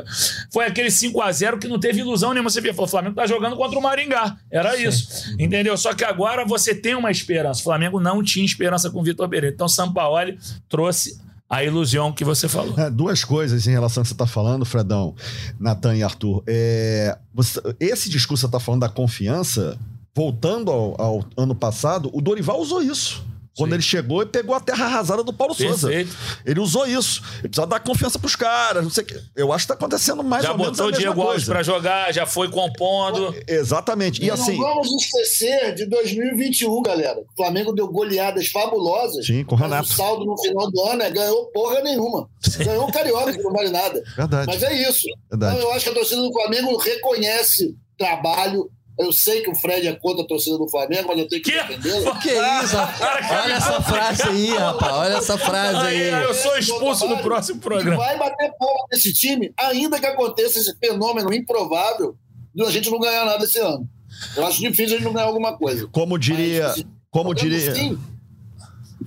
Foi 0.52 0.66
aquele 0.66 0.90
5 0.92 1.22
a 1.22 1.32
0 1.32 1.58
que 1.60 1.68
não 1.68 1.80
teve 1.80 2.00
ilusão 2.02 2.32
nenhuma. 2.34 2.50
Você 2.50 2.62
via, 2.62 2.74
falou, 2.74 2.88
o 2.88 2.92
Flamengo 2.92 3.16
tá 3.16 3.26
jogando 3.28 3.56
contra 3.56 3.78
o 3.78 3.82
Maringá. 3.82 4.38
Era 4.52 4.76
isso. 4.78 5.34
Entendeu? 5.40 5.78
Só 5.78 5.94
que 5.94 6.04
agora 6.04 6.46
você 6.46 6.74
tem 6.76 6.96
uma 6.96 7.12
esperança. 7.12 7.62
O 7.62 7.64
Flamengo 7.64 8.00
não 8.00 8.24
tinha 8.24 8.46
esperança 8.46 8.90
com 8.90 9.00
o 9.00 9.04
Vitor 9.04 9.28
Pereira. 9.30 9.54
Então, 9.54 9.68
Sampaoli 9.68 10.38
trouxe 10.70 11.20
a 11.50 11.64
ilusão 11.64 12.12
que 12.12 12.26
você 12.26 12.48
falou. 12.50 12.78
É, 12.78 12.90
duas 12.92 13.24
coisas 13.24 13.66
em 13.68 13.72
relação 13.72 14.02
ao 14.02 14.04
que 14.04 14.10
você 14.10 14.14
está 14.14 14.28
falando, 14.28 14.66
Fredão, 14.66 15.16
Natan 15.60 15.96
e 15.96 16.04
Arthur. 16.04 16.44
É, 16.46 17.18
você- 17.34 17.62
esse 17.80 18.10
discurso 18.10 18.42
que 18.46 18.50
você 18.52 18.58
está 18.58 18.60
falando 18.60 18.82
da 18.82 18.90
confiança, 18.90 19.78
voltando 20.16 20.72
ao, 20.72 21.00
ao 21.02 21.26
ano 21.38 21.56
passado, 21.56 22.10
o 22.14 22.22
Dorival 22.22 22.60
usou 22.60 22.82
isso. 22.82 23.26
Quando 23.58 23.72
Sim. 23.72 23.76
ele 23.76 23.84
chegou 23.84 24.22
e 24.22 24.26
pegou 24.26 24.56
a 24.56 24.60
terra 24.60 24.86
arrasada 24.86 25.24
do 25.24 25.34
Paulo 25.34 25.54
Souza. 25.54 25.88
Perfeito. 25.88 26.16
Ele 26.46 26.60
usou 26.60 26.86
isso. 26.86 27.22
Ele 27.40 27.50
precisava 27.50 27.68
dar 27.68 27.80
confiança 27.80 28.20
pros 28.20 28.36
caras. 28.36 28.84
Não 28.84 28.92
sei 28.92 29.04
o 29.04 29.08
quê. 29.08 29.20
Eu 29.36 29.52
acho 29.52 29.64
que 29.66 29.70
tá 29.70 29.74
acontecendo 29.74 30.24
mais 30.24 30.44
Já 30.44 30.52
ou 30.52 30.58
menos 30.58 30.80
a 30.80 30.84
botou 30.84 30.96
o 30.96 31.00
Diego 31.00 31.22
Alves 31.22 31.46
pra 31.46 31.64
jogar, 31.64 32.14
já 32.14 32.26
foi 32.26 32.50
compondo. 32.50 33.36
Exatamente. 33.48 34.22
E 34.22 34.28
E 34.28 34.32
assim. 34.32 34.58
não 34.58 34.76
vamos 34.76 34.92
esquecer 35.04 35.74
de 35.74 35.86
2021, 35.88 36.82
galera. 36.82 37.20
O 37.20 37.36
Flamengo 37.36 37.74
deu 37.74 37.88
goleadas 37.88 38.48
fabulosas. 38.50 39.26
Sim, 39.26 39.44
com 39.44 39.56
o 39.56 39.60
mas 39.60 39.70
Renato. 39.70 39.90
O 39.90 39.94
saldo 39.94 40.26
no 40.26 40.38
final 40.38 40.70
do 40.72 40.82
ano 40.84 41.02
é 41.02 41.10
ganhou 41.10 41.46
porra 41.48 41.82
nenhuma. 41.82 42.30
Ganhou 42.60 42.88
o 42.88 42.92
Carioca, 42.92 43.34
que 43.34 43.42
não 43.42 43.52
vale 43.52 43.70
nada. 43.70 44.04
Verdade. 44.16 44.48
Mas 44.48 44.62
é 44.64 44.74
isso. 44.90 45.08
Verdade. 45.30 45.58
Então, 45.58 45.68
eu 45.70 45.74
acho 45.74 45.86
que 45.86 45.92
a 45.92 45.94
torcida 45.94 46.22
do 46.22 46.32
Flamengo 46.32 46.78
reconhece 46.78 47.76
trabalho. 47.98 48.70
Eu 49.00 49.12
sei 49.14 49.42
que 49.42 49.50
o 49.50 49.56
Fred 49.56 49.88
é 49.88 49.94
contra 49.96 50.24
a 50.24 50.28
torcida 50.28 50.58
do 50.58 50.68
Flamengo, 50.68 51.10
mas 51.10 51.20
eu 51.20 51.28
tenho 51.28 51.42
que 51.44 51.52
Que? 51.52 51.58
defendê-lo. 51.58 52.20
Que 52.20 52.30
isso? 52.32 52.76
Olha 52.78 53.54
essa 53.54 53.82
frase 53.82 54.24
aí, 54.24 54.48
rapaz. 54.58 54.94
Olha 54.94 55.14
essa 55.18 55.38
frase 55.38 55.78
aí. 55.88 56.14
Aí, 56.14 56.24
eu 56.24 56.34
sou 56.34 56.58
expulso 56.58 57.08
no 57.08 57.18
próximo 57.20 57.60
programa. 57.60 57.98
vai 57.98 58.18
bater 58.18 58.52
porra 58.58 58.86
nesse 58.92 59.14
time, 59.14 59.54
ainda 59.58 60.00
que 60.00 60.06
aconteça 60.06 60.58
esse 60.60 60.76
fenômeno 60.80 61.32
improvável 61.34 62.16
de 62.56 62.64
a 62.64 62.72
gente 62.72 62.90
não 62.90 63.00
ganhar 63.00 63.24
nada 63.26 63.44
esse 63.44 63.60
ano. 63.60 63.88
Eu 64.36 64.46
acho 64.48 64.60
difícil 64.60 64.86
a 64.96 64.98
gente 64.98 65.04
não 65.04 65.14
ganhar 65.14 65.28
alguma 65.28 65.56
coisa. 65.58 65.88
Como 65.92 66.18
diria. 66.18 66.70
Mas, 66.70 66.84
Como 67.12 67.30
podemos 67.36 67.52
diria. 67.62 67.76
sim. 67.76 68.00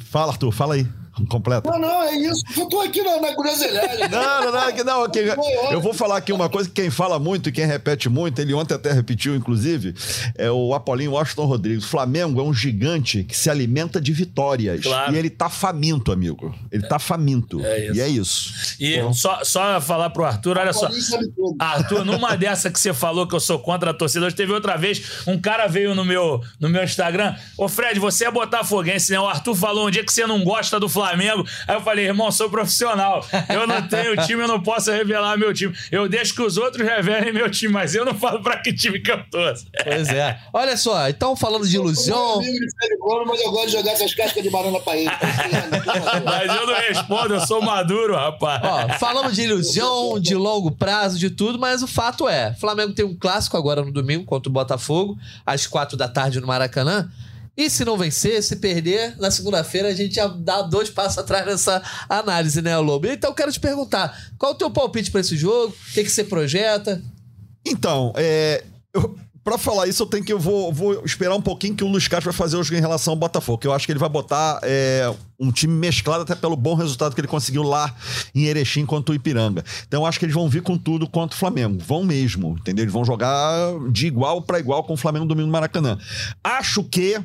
Fala, 0.05 0.31
Arthur, 0.33 0.53
fala 0.53 0.75
aí. 0.75 0.87
Completa. 1.27 1.71
Não, 1.71 1.79
não, 1.79 2.03
é 2.03 2.15
isso. 2.17 2.43
Eu 2.57 2.67
tô 2.69 2.81
aqui 2.81 3.03
na, 3.03 3.21
na 3.21 3.35
groselhagem. 3.35 4.09
Não, 4.09 4.45
não, 4.45 4.53
não, 4.53 4.85
não, 4.85 5.11
que- 5.11 5.19
eu 5.73 5.81
vou 5.81 5.93
falar 5.95 6.17
aqui 6.17 6.33
uma 6.33 6.49
coisa 6.49 6.69
que 6.69 6.81
quem 6.81 6.91
fala 6.91 7.19
muito 7.19 7.49
e 7.49 7.53
quem 7.53 7.67
repete 7.67 8.09
muito, 8.09 8.41
ele 8.41 8.55
ontem 8.55 8.75
até 8.75 8.93
repetiu, 8.93 9.35
inclusive, 9.35 9.95
é 10.37 10.51
o 10.51 10.75
Apolinho 10.75 11.13
Washington 11.13 11.45
Rodrigues. 11.47 11.85
O 11.85 11.89
Flamengo 11.89 12.41
é 12.41 12.45
um 12.45 12.53
gigante 12.55 13.25
que 13.25 13.37
se 13.37 13.51
alimenta 13.51 14.01
de 14.01 14.13
vitórias. 14.13 14.83
Claro. 14.83 15.15
E 15.15 15.19
ele 15.19 15.31
tá 15.31 15.49
faminto, 15.49 16.13
amigo. 16.13 16.55
Ele 16.71 16.87
tá 16.87 16.99
faminto. 16.99 17.61
É. 17.65 17.91
E 17.93 18.01
é 18.01 18.09
isso. 18.09 18.77
E 18.81 18.99
só, 19.15 19.43
só 19.45 19.81
falar 19.81 20.11
pro 20.11 20.25
Arthur, 20.25 20.59
olha 20.59 20.73
só. 20.73 20.89
Arthur, 21.59 22.05
numa 22.05 22.37
dessa 22.37 22.71
que 22.71 22.79
você 22.79 22.93
falou 22.93 23.27
que 23.27 23.35
eu 23.35 23.41
sou 23.41 23.59
contra 23.59 23.91
a 23.91 23.95
torcida, 23.95 24.27
hoje 24.27 24.37
teve 24.37 24.53
outra 24.53 24.77
vez, 24.77 25.23
um 25.27 25.39
cara 25.39 25.67
veio 25.67 25.95
no 25.95 26.05
meu, 26.05 26.41
no 26.59 26.69
meu 26.69 26.83
Instagram, 26.85 27.35
ô 27.59 27.69
Fred, 27.69 27.99
você 27.99 28.25
é 28.25 28.31
botafoguense, 28.31 29.13
né? 29.13 29.21
O 29.21 29.27
Arthur 29.29 29.55
falou 29.55 29.89
um 29.89 29.91
dia 29.91 30.05
que 30.05 30.13
você 30.13 30.27
não 30.27 30.43
gosta 30.43 30.79
do 30.81 30.89
Flamengo. 30.89 31.10
Aí 31.67 31.75
eu 31.75 31.81
falei, 31.81 32.07
irmão, 32.07 32.31
sou 32.31 32.49
profissional. 32.51 33.25
Eu 33.49 33.67
não 33.67 33.87
tenho 33.87 34.17
time, 34.25 34.43
eu 34.43 34.49
não 34.49 34.63
posso 34.63 34.91
revelar 34.91 35.37
meu 35.37 35.53
time. 35.53 35.75
Eu 35.91 36.09
deixo 36.09 36.35
que 36.35 36.43
os 36.43 36.57
outros 36.57 36.87
revelem 36.87 37.33
meu 37.33 37.51
time, 37.51 37.73
mas 37.73 37.95
eu 37.95 38.05
não 38.05 38.15
falo 38.15 38.43
pra 38.43 38.59
que 38.59 38.73
time 38.73 39.01
que 39.01 39.11
eu 39.11 39.23
torço. 39.31 39.67
Pois 39.85 40.09
é. 40.09 40.39
Olha 40.53 40.77
só, 40.77 41.09
então 41.09 41.35
falando 41.37 41.67
de 41.67 41.77
Eu 41.77 41.83
sou 41.83 41.91
ilusão. 41.91 42.35
Gomes, 43.01 43.29
mas 43.29 43.41
eu 43.41 43.51
gosto 43.51 43.67
de 43.67 43.73
jogar 43.73 43.93
essas 43.93 44.15
cascas 44.15 44.43
de 44.43 44.51
banana 44.51 44.79
pra 44.81 44.97
ele. 44.97 45.11
Mas 46.25 46.55
eu 46.55 46.67
não 46.67 46.75
respondo, 46.75 47.35
eu 47.35 47.41
sou 47.41 47.63
maduro, 47.63 48.15
rapaz. 48.15 48.61
Ó, 48.63 48.89
falamos 48.99 49.35
de 49.35 49.43
ilusão, 49.43 50.21
de 50.21 50.35
longo 50.35 50.71
prazo, 50.71 51.19
de 51.19 51.31
tudo, 51.31 51.59
mas 51.59 51.83
o 51.83 51.87
fato 51.87 52.29
é: 52.29 52.55
Flamengo 52.55 52.93
tem 52.93 53.05
um 53.05 53.17
clássico 53.17 53.57
agora 53.57 53.83
no 53.83 53.93
domingo 53.93 54.25
contra 54.25 54.49
o 54.49 54.53
Botafogo, 54.53 55.19
às 55.45 55.67
quatro 55.67 55.97
da 55.97 56.09
tarde 56.09 56.41
no 56.41 56.47
Maracanã. 56.47 57.11
E 57.57 57.69
se 57.69 57.85
não 57.85 57.99
vencer, 57.99 58.43
se 58.43 58.57
perder, 58.57 59.17
na 59.19 59.31
segunda-feira 59.31 59.89
a 59.89 59.95
gente 59.95 60.15
já 60.15 60.27
dá 60.27 60.63
dois 60.63 60.89
passos 60.89 61.19
atrás 61.19 61.45
nessa 61.45 61.83
análise, 62.09 62.63
né, 62.63 62.77
Lobo? 62.79 63.07
Então 63.07 63.31
eu 63.31 63.35
quero 63.35 63.53
te 63.53 63.61
perguntar: 63.61 64.33
qual 64.39 64.53
o 64.53 64.55
teu 64.55 64.71
palpite 64.71 65.11
pra 65.11 65.21
esse 65.21 65.37
jogo? 65.37 65.75
O 65.75 65.93
que, 65.93 66.05
que 66.05 66.11
você 66.11 66.25
projeta? 66.25 67.03
Então, 67.67 68.13
é. 68.17 68.65
Eu, 68.93 69.17
pra 69.43 69.59
falar 69.59 69.87
isso, 69.87 70.03
eu 70.03 70.07
tenho 70.07 70.25
que. 70.25 70.33
Eu 70.33 70.39
vou, 70.39 70.73
vou 70.73 71.05
esperar 71.05 71.35
um 71.35 71.43
pouquinho 71.43 71.75
que 71.75 71.85
o 71.85 71.89
Luiz 71.89 72.07
Castro 72.09 72.31
vai 72.31 72.37
fazer 72.37 72.57
hoje 72.57 72.75
em 72.75 72.81
relação 72.81 73.13
ao 73.13 73.19
Botafogo. 73.19 73.59
Que 73.59 73.67
eu 73.67 73.73
acho 73.73 73.87
que 73.87 73.93
ele 73.93 73.99
vai 73.99 74.09
botar 74.09 74.61
é, 74.63 75.13
um 75.39 75.51
time 75.51 75.73
mesclado 75.73 76.23
até 76.23 76.35
pelo 76.35 76.57
bom 76.57 76.75
resultado 76.75 77.15
que 77.15 77.21
ele 77.21 77.29
conseguiu 77.29 77.63
lá 77.63 77.95
em 78.35 78.45
Erechim 78.45 78.87
contra 78.87 79.13
o 79.13 79.15
Ipiranga. 79.15 79.65
Então 79.87 80.03
eu 80.03 80.07
acho 80.07 80.19
que 80.19 80.25
eles 80.25 80.35
vão 80.35 80.49
vir 80.49 80.63
com 80.63 80.79
tudo 80.79 81.09
contra 81.09 81.35
o 81.35 81.39
Flamengo. 81.39 81.83
Vão 81.83 82.05
mesmo, 82.05 82.57
entendeu? 82.59 82.85
Eles 82.85 82.93
vão 82.93 83.05
jogar 83.05 83.73
de 83.91 84.07
igual 84.07 84.43
para 84.43 84.59
igual 84.59 84.85
com 84.85 84.95
o 84.95 84.97
Flamengo 84.97 85.27
domingo 85.27 85.47
no 85.47 85.53
Maracanã. 85.53 85.99
Acho 86.43 86.85
que. 86.85 87.21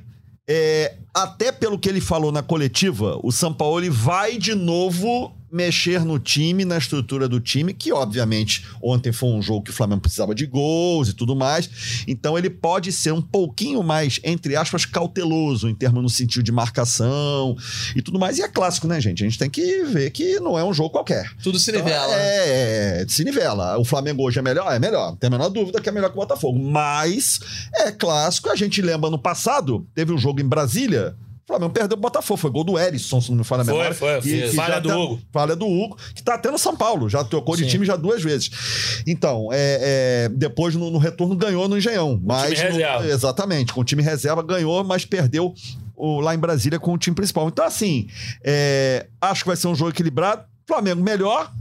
É, 0.47 0.97
até 1.13 1.51
pelo 1.51 1.79
que 1.79 1.89
ele 1.89 2.01
falou 2.01 2.31
na 2.31 2.43
coletiva, 2.43 3.19
o 3.23 3.31
Sampaoli 3.31 3.89
vai 3.89 4.37
de 4.37 4.53
novo 4.53 5.35
mexer 5.51 6.03
no 6.03 6.19
time, 6.19 6.65
na 6.65 6.77
estrutura 6.77 7.27
do 7.27 7.39
time, 7.39 7.73
que 7.73 7.91
obviamente 7.93 8.65
ontem 8.81 9.11
foi 9.11 9.29
um 9.29 9.41
jogo 9.41 9.63
que 9.63 9.71
o 9.71 9.73
Flamengo 9.73 10.01
precisava 10.01 10.33
de 10.35 10.45
gols 10.45 11.09
e 11.09 11.13
tudo 11.13 11.35
mais. 11.35 11.69
Então 12.07 12.37
ele 12.37 12.49
pode 12.49 12.91
ser 12.91 13.11
um 13.13 13.21
pouquinho 13.21 13.81
mais, 13.83 14.19
entre 14.23 14.55
aspas, 14.55 14.85
cauteloso 14.85 15.69
em 15.69 15.75
termos 15.75 16.01
no 16.03 16.09
sentido 16.09 16.43
de 16.43 16.51
marcação 16.51 17.55
e 17.95 18.01
tudo 18.01 18.19
mais. 18.19 18.37
E 18.37 18.41
é 18.41 18.47
clássico, 18.47 18.87
né, 18.87 18.99
gente? 18.99 19.23
A 19.23 19.27
gente 19.27 19.39
tem 19.39 19.49
que 19.49 19.83
ver 19.83 20.11
que 20.11 20.39
não 20.39 20.57
é 20.57 20.63
um 20.63 20.73
jogo 20.73 20.89
qualquer. 20.89 21.31
Tudo 21.43 21.57
se 21.59 21.71
Então, 21.71 21.83
nivela. 21.83 22.15
né? 22.15 22.23
É, 22.23 23.01
é, 23.01 23.05
se 23.07 23.23
nivela. 23.23 23.77
O 23.77 23.85
Flamengo 23.85 24.23
hoje 24.23 24.39
é 24.39 24.41
melhor? 24.41 24.71
É 24.73 24.79
melhor. 24.79 25.09
Não 25.11 25.15
tem 25.15 25.27
a 25.27 25.31
menor 25.31 25.49
dúvida 25.49 25.79
que 25.81 25.89
é 25.89 25.91
melhor 25.91 26.09
que 26.09 26.17
o 26.17 26.21
Botafogo. 26.21 26.57
Mas 26.59 27.39
é 27.73 27.91
clássico. 27.91 28.49
A 28.49 28.55
gente 28.55 28.81
lembra 28.81 29.09
no 29.09 29.17
passado, 29.19 29.85
teve 29.93 30.11
um 30.13 30.17
jogo 30.17 30.41
em 30.41 30.47
Brasília. 30.47 31.15
O 31.45 31.47
Flamengo 31.47 31.73
perdeu 31.73 31.95
o 31.95 32.01
Botafogo. 32.01 32.39
Foi 32.39 32.49
gol 32.49 32.63
do 32.63 32.79
Erisson, 32.79 33.21
se 33.21 33.29
não 33.29 33.37
me 33.37 33.43
falha 33.43 33.61
a 33.61 33.65
Foi, 33.65 33.73
memória. 33.75 33.93
foi, 33.95 34.19
foi. 34.21 34.31
que 34.31 34.47
Falha 34.55 34.81
do 34.81 34.89
tá- 34.89 34.97
Hugo. 34.97 35.21
Falha 35.31 35.55
do 35.55 35.67
Hugo, 35.67 35.95
que 36.15 36.23
tá 36.23 36.33
até 36.33 36.49
no 36.49 36.57
São 36.57 36.75
Paulo. 36.75 37.07
Já 37.07 37.23
trocou 37.23 37.55
de 37.55 37.63
Sim. 37.65 37.69
time 37.69 37.85
já 37.85 37.95
duas 37.95 38.23
vezes. 38.23 38.49
Então, 39.05 39.49
é, 39.51 40.25
é, 40.25 40.29
depois 40.29 40.73
no, 40.75 40.89
no 40.89 40.97
retorno 40.97 41.35
ganhou 41.35 41.67
no 41.69 41.77
Engenhão. 41.77 42.19
Mas 42.23 42.53
time 42.57 42.69
no- 42.71 42.75
reserva. 42.77 43.05
exatamente, 43.07 43.73
com 43.73 43.81
o 43.81 43.83
time 43.83 44.01
reserva 44.01 44.41
ganhou, 44.41 44.83
mas 44.83 45.05
perdeu 45.05 45.53
o- 45.95 46.19
lá 46.19 46.33
em 46.33 46.39
Brasília 46.39 46.79
com 46.79 46.91
o 46.93 46.97
time 46.97 47.15
principal. 47.15 47.47
Então, 47.47 47.63
assim, 47.63 48.07
é, 48.43 49.05
acho 49.21 49.43
que 49.43 49.47
vai 49.47 49.55
ser 49.55 49.67
um 49.67 49.75
jogo 49.75 49.91
equilibrado. 49.91 50.43
Flamengo 50.67 51.03
melhor, 51.03 51.51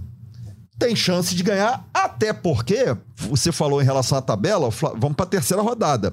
tem 0.79 0.97
chance 0.97 1.35
de 1.35 1.43
ganhar, 1.43 1.89
até 1.95 2.33
porque 2.33 2.97
você 3.17 3.53
falou 3.53 3.81
em 3.81 3.85
relação 3.85 4.19
à 4.19 4.23
tabela, 4.23 4.69
vamos 4.97 5.15
para 5.15 5.25
a 5.25 5.29
terceira 5.29 5.63
rodada. 5.63 6.13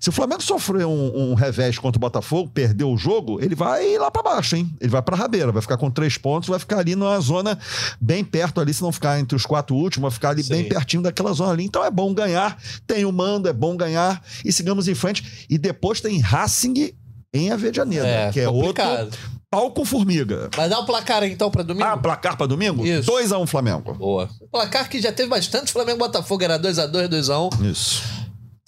Se 0.00 0.08
o 0.08 0.12
Flamengo 0.12 0.42
sofrer 0.42 0.84
um, 0.84 1.30
um 1.30 1.34
revés 1.34 1.78
contra 1.78 1.96
o 1.96 2.00
Botafogo, 2.00 2.50
perder 2.52 2.84
o 2.84 2.96
jogo, 2.96 3.40
ele 3.40 3.54
vai 3.54 3.96
lá 3.98 4.10
para 4.10 4.22
baixo, 4.22 4.56
hein? 4.56 4.68
Ele 4.80 4.90
vai 4.90 5.00
para 5.00 5.16
rabeira, 5.16 5.52
vai 5.52 5.62
ficar 5.62 5.76
com 5.76 5.90
três 5.90 6.18
pontos, 6.18 6.48
vai 6.48 6.58
ficar 6.58 6.80
ali 6.80 6.96
numa 6.96 7.20
zona 7.20 7.56
bem 8.00 8.24
perto 8.24 8.60
ali, 8.60 8.74
se 8.74 8.82
não 8.82 8.90
ficar 8.90 9.20
entre 9.20 9.36
os 9.36 9.46
quatro 9.46 9.76
últimos, 9.76 10.10
vai 10.10 10.14
ficar 10.14 10.30
ali 10.30 10.42
Sim. 10.42 10.54
bem 10.54 10.68
pertinho 10.68 11.02
daquela 11.02 11.32
zona 11.32 11.52
ali. 11.52 11.64
Então 11.64 11.84
é 11.84 11.90
bom 11.90 12.12
ganhar, 12.12 12.58
tem 12.86 13.04
o 13.04 13.12
mando, 13.12 13.48
é 13.48 13.52
bom 13.52 13.76
ganhar 13.76 14.20
e 14.44 14.52
sigamos 14.52 14.88
em 14.88 14.94
frente. 14.94 15.46
E 15.48 15.56
depois 15.56 16.00
tem 16.00 16.18
Racing 16.18 16.92
em 17.32 17.52
Avedianeda, 17.52 18.06
É, 18.06 18.32
que 18.32 18.40
é 18.40 18.46
complicado. 18.46 19.04
outro 19.04 19.39
pau 19.50 19.72
com 19.72 19.84
formiga. 19.84 20.48
Mas 20.56 20.70
dá 20.70 20.78
um 20.78 20.84
placar 20.86 21.24
então 21.24 21.50
pra 21.50 21.62
domingo? 21.62 21.84
Ah, 21.84 21.96
placar 21.96 22.36
para 22.36 22.46
domingo? 22.46 22.86
Isso. 22.86 23.10
2x1 23.10 23.46
Flamengo. 23.46 23.92
Boa. 23.94 24.30
Placar 24.50 24.88
que 24.88 25.00
já 25.00 25.12
teve 25.12 25.28
bastante 25.28 25.72
Flamengo 25.72 25.98
Botafogo, 25.98 26.44
era 26.44 26.58
2x2, 26.58 27.08
2x1. 27.08 27.70
Isso. 27.70 28.19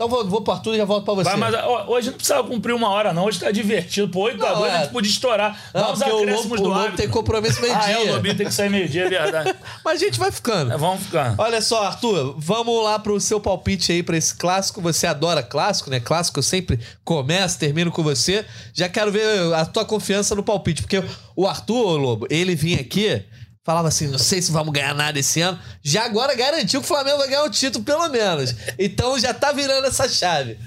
Então 0.02 0.08
vou, 0.08 0.26
vou 0.26 0.40
pro 0.42 0.52
Arthur 0.52 0.74
e 0.74 0.78
já 0.78 0.84
volto 0.84 1.04
pra 1.04 1.14
você. 1.14 1.30
Vai, 1.30 1.36
mas 1.36 1.54
ó, 1.54 1.84
hoje 1.86 2.08
não 2.10 2.16
precisava 2.16 2.48
cumprir 2.48 2.74
uma 2.74 2.88
hora, 2.88 3.12
não. 3.12 3.24
Hoje 3.24 3.38
tá 3.38 3.52
divertido. 3.52 4.08
Pô, 4.08 4.22
8 4.22 4.44
a 4.44 4.50
Não, 4.50 4.58
2 4.58 4.72
é. 4.72 4.76
a 4.76 4.80
gente 4.80 4.90
podia 4.90 5.10
estourar. 5.10 5.60
Não, 5.72 5.92
uns 5.92 5.98
porque 6.00 6.10
o 6.10 6.24
Lobo, 6.24 6.54
o 6.54 6.56
do 6.56 6.62
Lobo 6.64 6.74
árbitro. 6.74 6.96
tem 6.96 7.08
compromisso 7.08 7.60
Ah, 7.62 7.66
é, 7.68 7.70
o 7.70 7.94
meio-dia. 7.98 8.12
Lobinho 8.14 8.36
tem 8.36 8.46
que 8.46 8.54
sair 8.54 8.68
meio-dia, 8.68 9.04
é 9.04 9.08
verdade. 9.08 9.54
Mas 9.84 10.02
a 10.02 10.04
gente 10.04 10.18
vai 10.18 10.32
ficando. 10.32 10.72
É, 10.72 10.76
vamos 10.76 11.04
ficar. 11.04 11.36
Olha 11.38 11.62
só, 11.62 11.84
Arthur, 11.84 12.34
vamos 12.36 12.82
lá 12.82 12.98
pro 12.98 13.20
seu 13.20 13.38
palpite 13.38 13.92
aí 13.92 14.02
pra 14.02 14.16
esse 14.16 14.34
clássico. 14.34 14.80
Você 14.80 15.06
adora 15.06 15.40
clássico, 15.40 15.88
né? 15.88 16.00
Clássico 16.00 16.40
eu 16.40 16.42
sempre 16.42 16.80
começo, 17.04 17.58
termino 17.60 17.92
com 17.92 18.02
você. 18.02 18.44
Já 18.74 18.88
quero 18.88 19.12
ver 19.12 19.54
a 19.54 19.64
tua 19.64 19.84
confiança 19.84 20.34
no 20.34 20.42
palpite, 20.42 20.82
porque 20.82 21.00
o 21.36 21.46
Arthur, 21.46 21.76
ô 21.76 21.96
Lobo, 21.96 22.26
ele 22.28 22.56
vinha 22.56 22.80
aqui 22.80 23.22
falava 23.64 23.88
assim, 23.88 24.08
não 24.08 24.18
sei 24.18 24.42
se 24.42 24.50
vamos 24.50 24.72
ganhar 24.72 24.94
nada 24.94 25.18
esse 25.18 25.40
ano. 25.40 25.58
Já 25.82 26.04
agora 26.04 26.34
garantiu 26.34 26.80
que 26.80 26.86
o 26.86 26.88
Flamengo 26.88 27.18
vai 27.18 27.28
ganhar 27.28 27.44
o 27.44 27.50
título, 27.50 27.84
pelo 27.84 28.08
menos. 28.08 28.54
Então 28.78 29.18
já 29.18 29.32
tá 29.32 29.52
virando 29.52 29.86
essa 29.86 30.08
chave. 30.08 30.58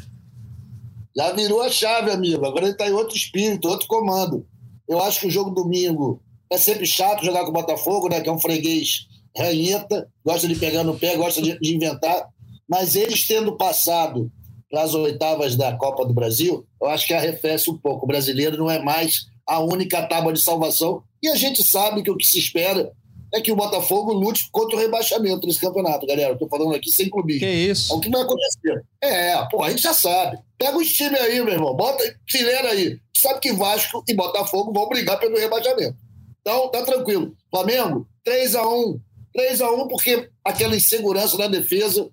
Já 1.16 1.32
virou 1.32 1.62
a 1.62 1.70
chave, 1.70 2.12
amigo. 2.12 2.46
Agora 2.46 2.66
ele 2.66 2.76
tá 2.76 2.88
em 2.88 2.93
outro 2.93 3.16
espírito, 3.16 3.68
outro 3.68 3.88
comando. 3.88 4.46
Eu 4.88 5.02
acho 5.02 5.22
que 5.22 5.28
o 5.28 5.32
jogo 5.32 5.52
domingo 5.52 6.22
é 6.52 6.58
sempre 6.58 6.86
chato 6.86 7.26
jogar 7.26 7.43
com 7.43 7.50
o 7.50 7.54
Botafogo, 7.54 8.10
né? 8.10 8.22
Que 8.22 8.30
é 8.30 8.32
um 8.32 8.39
freguês 8.39 9.08
ranheta, 9.36 10.08
gosta 10.24 10.48
de 10.48 10.56
pegar 10.56 10.84
no 10.84 10.98
pé, 10.98 11.16
gosta 11.16 11.41
de, 11.41 11.58
inventar. 11.62 12.28
Mas 12.68 12.96
eles 12.96 13.26
tendo 13.26 13.58
passado 13.58 14.32
para 14.70 14.84
as 14.84 14.93
oitavas 14.93 15.56
da 15.56 15.76
Copa 15.78 16.06
do 16.06 16.14
Brasil, 16.14 16.66
eu 16.82 16.88
acho 16.88 17.08
que 17.08 17.14
arrefece 17.14 17.70
um 17.70 17.78
pouco. 17.78 18.06
O 18.06 18.08
brasileiro 18.08 18.58
não 18.58 18.70
é 18.70 18.82
mais 18.82 19.28
a 19.48 19.60
única 19.60 20.06
tábua 20.08 20.34
de 20.34 20.41
salvação. 20.41 21.04
E 21.22 21.28
a 21.28 21.36
gente 21.36 21.64
sabe 21.64 22.04
que 22.04 22.12
o 22.12 22.18
que 22.18 22.26
se 22.26 22.39
espera 22.39 22.91
é 23.34 23.41
que 23.41 23.52
o 23.52 23.56
Botafogo 23.56 24.14
lute 24.14 24.48
contra 24.52 24.78
o 24.78 24.80
rebaixamento 24.80 25.46
nesse 25.46 25.60
campeonato, 25.60 26.06
galera. 26.06 26.38
Tô 26.38 26.48
falando 26.48 26.74
aqui 26.74 26.89
sem 26.89 27.10
clubismo. 27.10 27.41
Que 27.41 27.52
isso? 27.52 27.93
É 27.93 27.96
o 27.96 28.00
que 28.00 28.10
vai 28.10 28.22
acontecer. 28.22 28.86
É, 29.02 29.46
pô, 29.52 29.62
a 29.62 29.70
gente 29.70 29.82
já 29.82 29.93
sabe. 29.93 30.38
Pega 30.58 30.78
os 30.78 30.91
times 30.93 31.20
aí, 31.20 31.43
meu 31.43 31.54
irmão. 31.54 31.76
Bota 31.76 32.04
fileira 32.30 32.70
aí. 32.70 32.98
Sabe 33.16 33.39
que 33.39 33.52
Vasco 33.52 34.04
e 34.08 34.14
Botafogo 34.14 34.72
vão 34.72 34.88
brigar 34.88 35.20
pelo 35.20 35.38
rebaixamento. 35.38 35.98
Então, 36.39 36.70
tá 36.70 36.84
tranquilo. 36.84 37.36
Flamengo, 37.52 38.08
3x1. 38.26 39.00
3x1 39.38 39.88
porque 39.89 40.30
aquela 40.43 40.76
insegurança 40.76 41.38
na 41.38 41.48
defesa. 41.48 42.10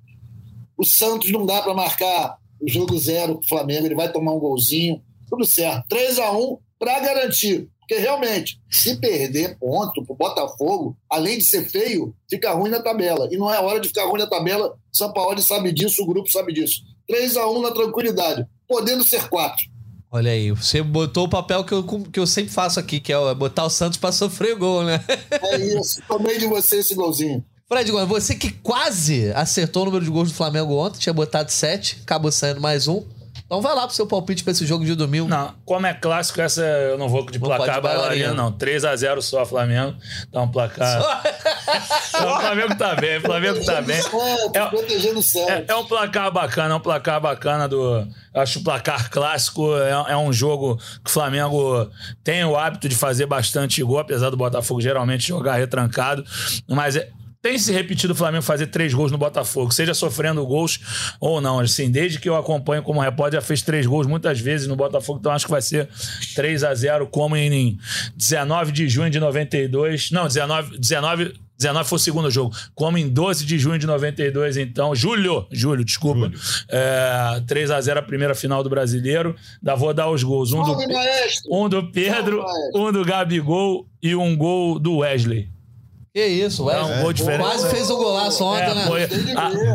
O 0.76 0.84
Santos 0.84 1.30
não 1.30 1.46
dá 1.46 1.62
para 1.62 1.74
marcar 1.74 2.36
o 2.60 2.68
jogo 2.68 2.98
zero 2.98 3.36
com 3.36 3.44
o 3.44 3.48
Flamengo. 3.48 3.86
Ele 3.86 3.94
vai 3.94 4.10
tomar 4.10 4.32
um 4.32 4.40
golzinho. 4.40 5.00
Tudo 5.28 5.44
certo. 5.44 5.86
3x1 5.88 6.58
para 6.82 6.98
garantir. 6.98 7.68
Porque 7.78 7.94
realmente, 7.94 8.60
se 8.68 8.96
perder 8.96 9.56
ponto 9.56 10.04
pro 10.04 10.16
Botafogo, 10.16 10.96
além 11.08 11.38
de 11.38 11.44
ser 11.44 11.68
feio, 11.68 12.12
fica 12.28 12.52
ruim 12.52 12.70
na 12.70 12.82
tabela. 12.82 13.28
E 13.30 13.36
não 13.36 13.52
é 13.52 13.60
hora 13.60 13.78
de 13.78 13.88
ficar 13.88 14.06
ruim 14.06 14.18
na 14.18 14.26
tabela. 14.26 14.74
São 14.90 15.12
Paulo 15.12 15.40
sabe 15.40 15.72
disso, 15.72 16.02
o 16.02 16.06
grupo 16.06 16.28
sabe 16.28 16.52
disso. 16.52 16.82
3 17.06 17.36
a 17.36 17.48
1 17.48 17.62
na 17.62 17.70
tranquilidade, 17.70 18.46
podendo 18.66 19.04
ser 19.04 19.28
4. 19.28 19.56
Olha 20.10 20.32
aí, 20.32 20.50
você 20.50 20.82
botou 20.82 21.24
o 21.24 21.28
papel 21.28 21.64
que 21.64 21.72
eu, 21.72 21.84
que 21.84 22.18
eu 22.18 22.26
sempre 22.26 22.52
faço 22.52 22.80
aqui, 22.80 23.00
que 23.00 23.12
é 23.12 23.34
botar 23.34 23.64
o 23.64 23.70
Santos 23.70 23.98
para 23.98 24.12
sofrer 24.12 24.56
gol, 24.56 24.82
né? 24.82 25.02
É 25.42 25.56
isso, 25.56 26.02
tomei 26.06 26.38
de 26.38 26.46
você 26.46 26.78
esse 26.78 26.94
golzinho. 26.94 27.44
Fred 27.68 27.90
Gomes, 27.90 28.08
você 28.08 28.34
que 28.34 28.50
quase 28.50 29.32
acertou 29.32 29.82
o 29.82 29.86
número 29.86 30.04
de 30.04 30.10
gols 30.10 30.30
do 30.30 30.34
Flamengo 30.34 30.74
ontem, 30.74 30.98
tinha 30.98 31.12
botado 31.12 31.50
7, 31.50 32.00
acabou 32.02 32.30
saindo 32.30 32.60
mais 32.60 32.86
um. 32.88 33.02
Então 33.52 33.60
vai 33.60 33.74
lá 33.74 33.86
pro 33.86 33.94
seu 33.94 34.06
palpite 34.06 34.42
pra 34.42 34.50
esse 34.50 34.64
jogo 34.64 34.82
de 34.82 34.94
domingo. 34.94 35.28
Não, 35.28 35.54
como 35.66 35.86
é 35.86 35.92
clássico, 35.92 36.40
essa 36.40 36.62
eu 36.62 36.96
não 36.96 37.06
vou 37.06 37.26
de 37.30 37.38
não 37.38 37.48
placar 37.48 37.82
bailarina, 37.82 38.32
não. 38.32 38.50
3x0 38.50 39.20
só 39.20 39.44
Flamengo. 39.44 39.94
Dá 40.32 40.40
um 40.40 40.48
placar. 40.48 40.98
não, 42.18 42.34
o 42.34 42.40
Flamengo 42.40 42.74
tá 42.76 42.94
bem, 42.94 43.18
o 43.18 43.20
Flamengo 43.20 43.62
tá 43.62 43.82
bem. 43.82 43.98
É, 43.98 45.52
é, 45.52 45.64
é, 45.68 45.74
um 45.74 45.84
placar 45.84 46.32
bacana, 46.32 46.72
é 46.72 46.76
um 46.78 46.80
placar 46.80 47.20
bacana 47.20 47.68
do. 47.68 48.08
Acho 48.32 48.60
o 48.60 48.64
placar 48.64 49.10
clássico 49.10 49.76
é, 49.76 50.12
é, 50.12 50.16
um 50.16 50.32
jogo 50.32 50.78
que 51.04 51.10
o 51.10 51.12
Flamengo 51.12 51.90
tem 52.24 52.46
o 52.46 52.56
hábito 52.56 52.88
de 52.88 52.96
fazer 52.96 53.26
bastante 53.26 53.82
gol, 53.82 53.98
apesar 53.98 54.30
do 54.30 54.36
Botafogo 54.38 54.80
geralmente 54.80 55.28
jogar 55.28 55.56
retrancado. 55.56 56.24
Mas 56.66 56.96
é, 56.96 57.10
tem 57.42 57.58
se 57.58 57.72
repetido 57.72 58.12
o 58.12 58.16
Flamengo 58.16 58.44
fazer 58.44 58.68
três 58.68 58.94
gols 58.94 59.10
no 59.10 59.18
Botafogo, 59.18 59.72
seja 59.72 59.92
sofrendo 59.92 60.46
gols 60.46 60.78
ou 61.20 61.40
não. 61.40 61.58
Assim, 61.58 61.90
desde 61.90 62.20
que 62.20 62.28
eu 62.28 62.36
acompanho 62.36 62.84
como 62.84 63.00
repórter, 63.00 63.40
já 63.40 63.44
fez 63.44 63.60
três 63.62 63.84
gols 63.84 64.06
muitas 64.06 64.38
vezes 64.38 64.68
no 64.68 64.76
Botafogo, 64.76 65.18
então 65.18 65.32
acho 65.32 65.44
que 65.44 65.50
vai 65.50 65.60
ser 65.60 65.88
3 66.36 66.62
a 66.62 66.72
0 66.72 67.08
como 67.08 67.36
em 67.36 67.76
19 68.16 68.70
de 68.70 68.88
junho 68.88 69.10
de 69.10 69.18
92. 69.18 70.12
Não, 70.12 70.28
19, 70.28 70.78
19 70.78 71.34
19 71.58 71.88
foi 71.88 71.96
o 71.96 71.98
segundo 71.98 72.30
jogo. 72.30 72.54
Como 72.74 72.98
em 72.98 73.08
12 73.08 73.44
de 73.44 73.58
junho 73.58 73.78
de 73.78 73.86
92, 73.86 74.56
então. 74.56 74.94
Julho, 74.94 75.46
julho, 75.50 75.84
desculpa. 75.84 76.26
Julho. 76.26 76.38
É, 76.68 77.42
3 77.46 77.70
a 77.70 77.80
0 77.80 78.00
a 78.00 78.02
primeira 78.02 78.34
final 78.34 78.62
do 78.64 78.70
brasileiro. 78.70 79.36
Da, 79.62 79.74
vou 79.76 79.94
dar 79.94 80.10
os 80.10 80.22
gols. 80.22 80.52
Um 80.52 80.62
do, 80.64 80.76
um 81.50 81.68
do 81.68 81.90
Pedro, 81.92 82.44
um 82.74 82.90
do 82.90 83.04
Gabigol 83.04 83.86
e 84.02 84.14
um 84.14 84.36
gol 84.36 84.78
do 84.78 84.98
Wesley. 84.98 85.48
Que 86.14 86.26
isso, 86.26 86.66
Wesley. 86.66 86.92
É, 86.92 86.96
um 86.96 87.02
gol 87.04 87.12
diferente. 87.14 87.40
Quase 87.40 87.70
fez 87.70 87.88
o 87.88 87.94
um 87.94 87.96
golaço 87.96 88.44
ontem, 88.44 88.70
é, 88.70 88.74
né? 88.74 88.86
Foi 88.86 89.08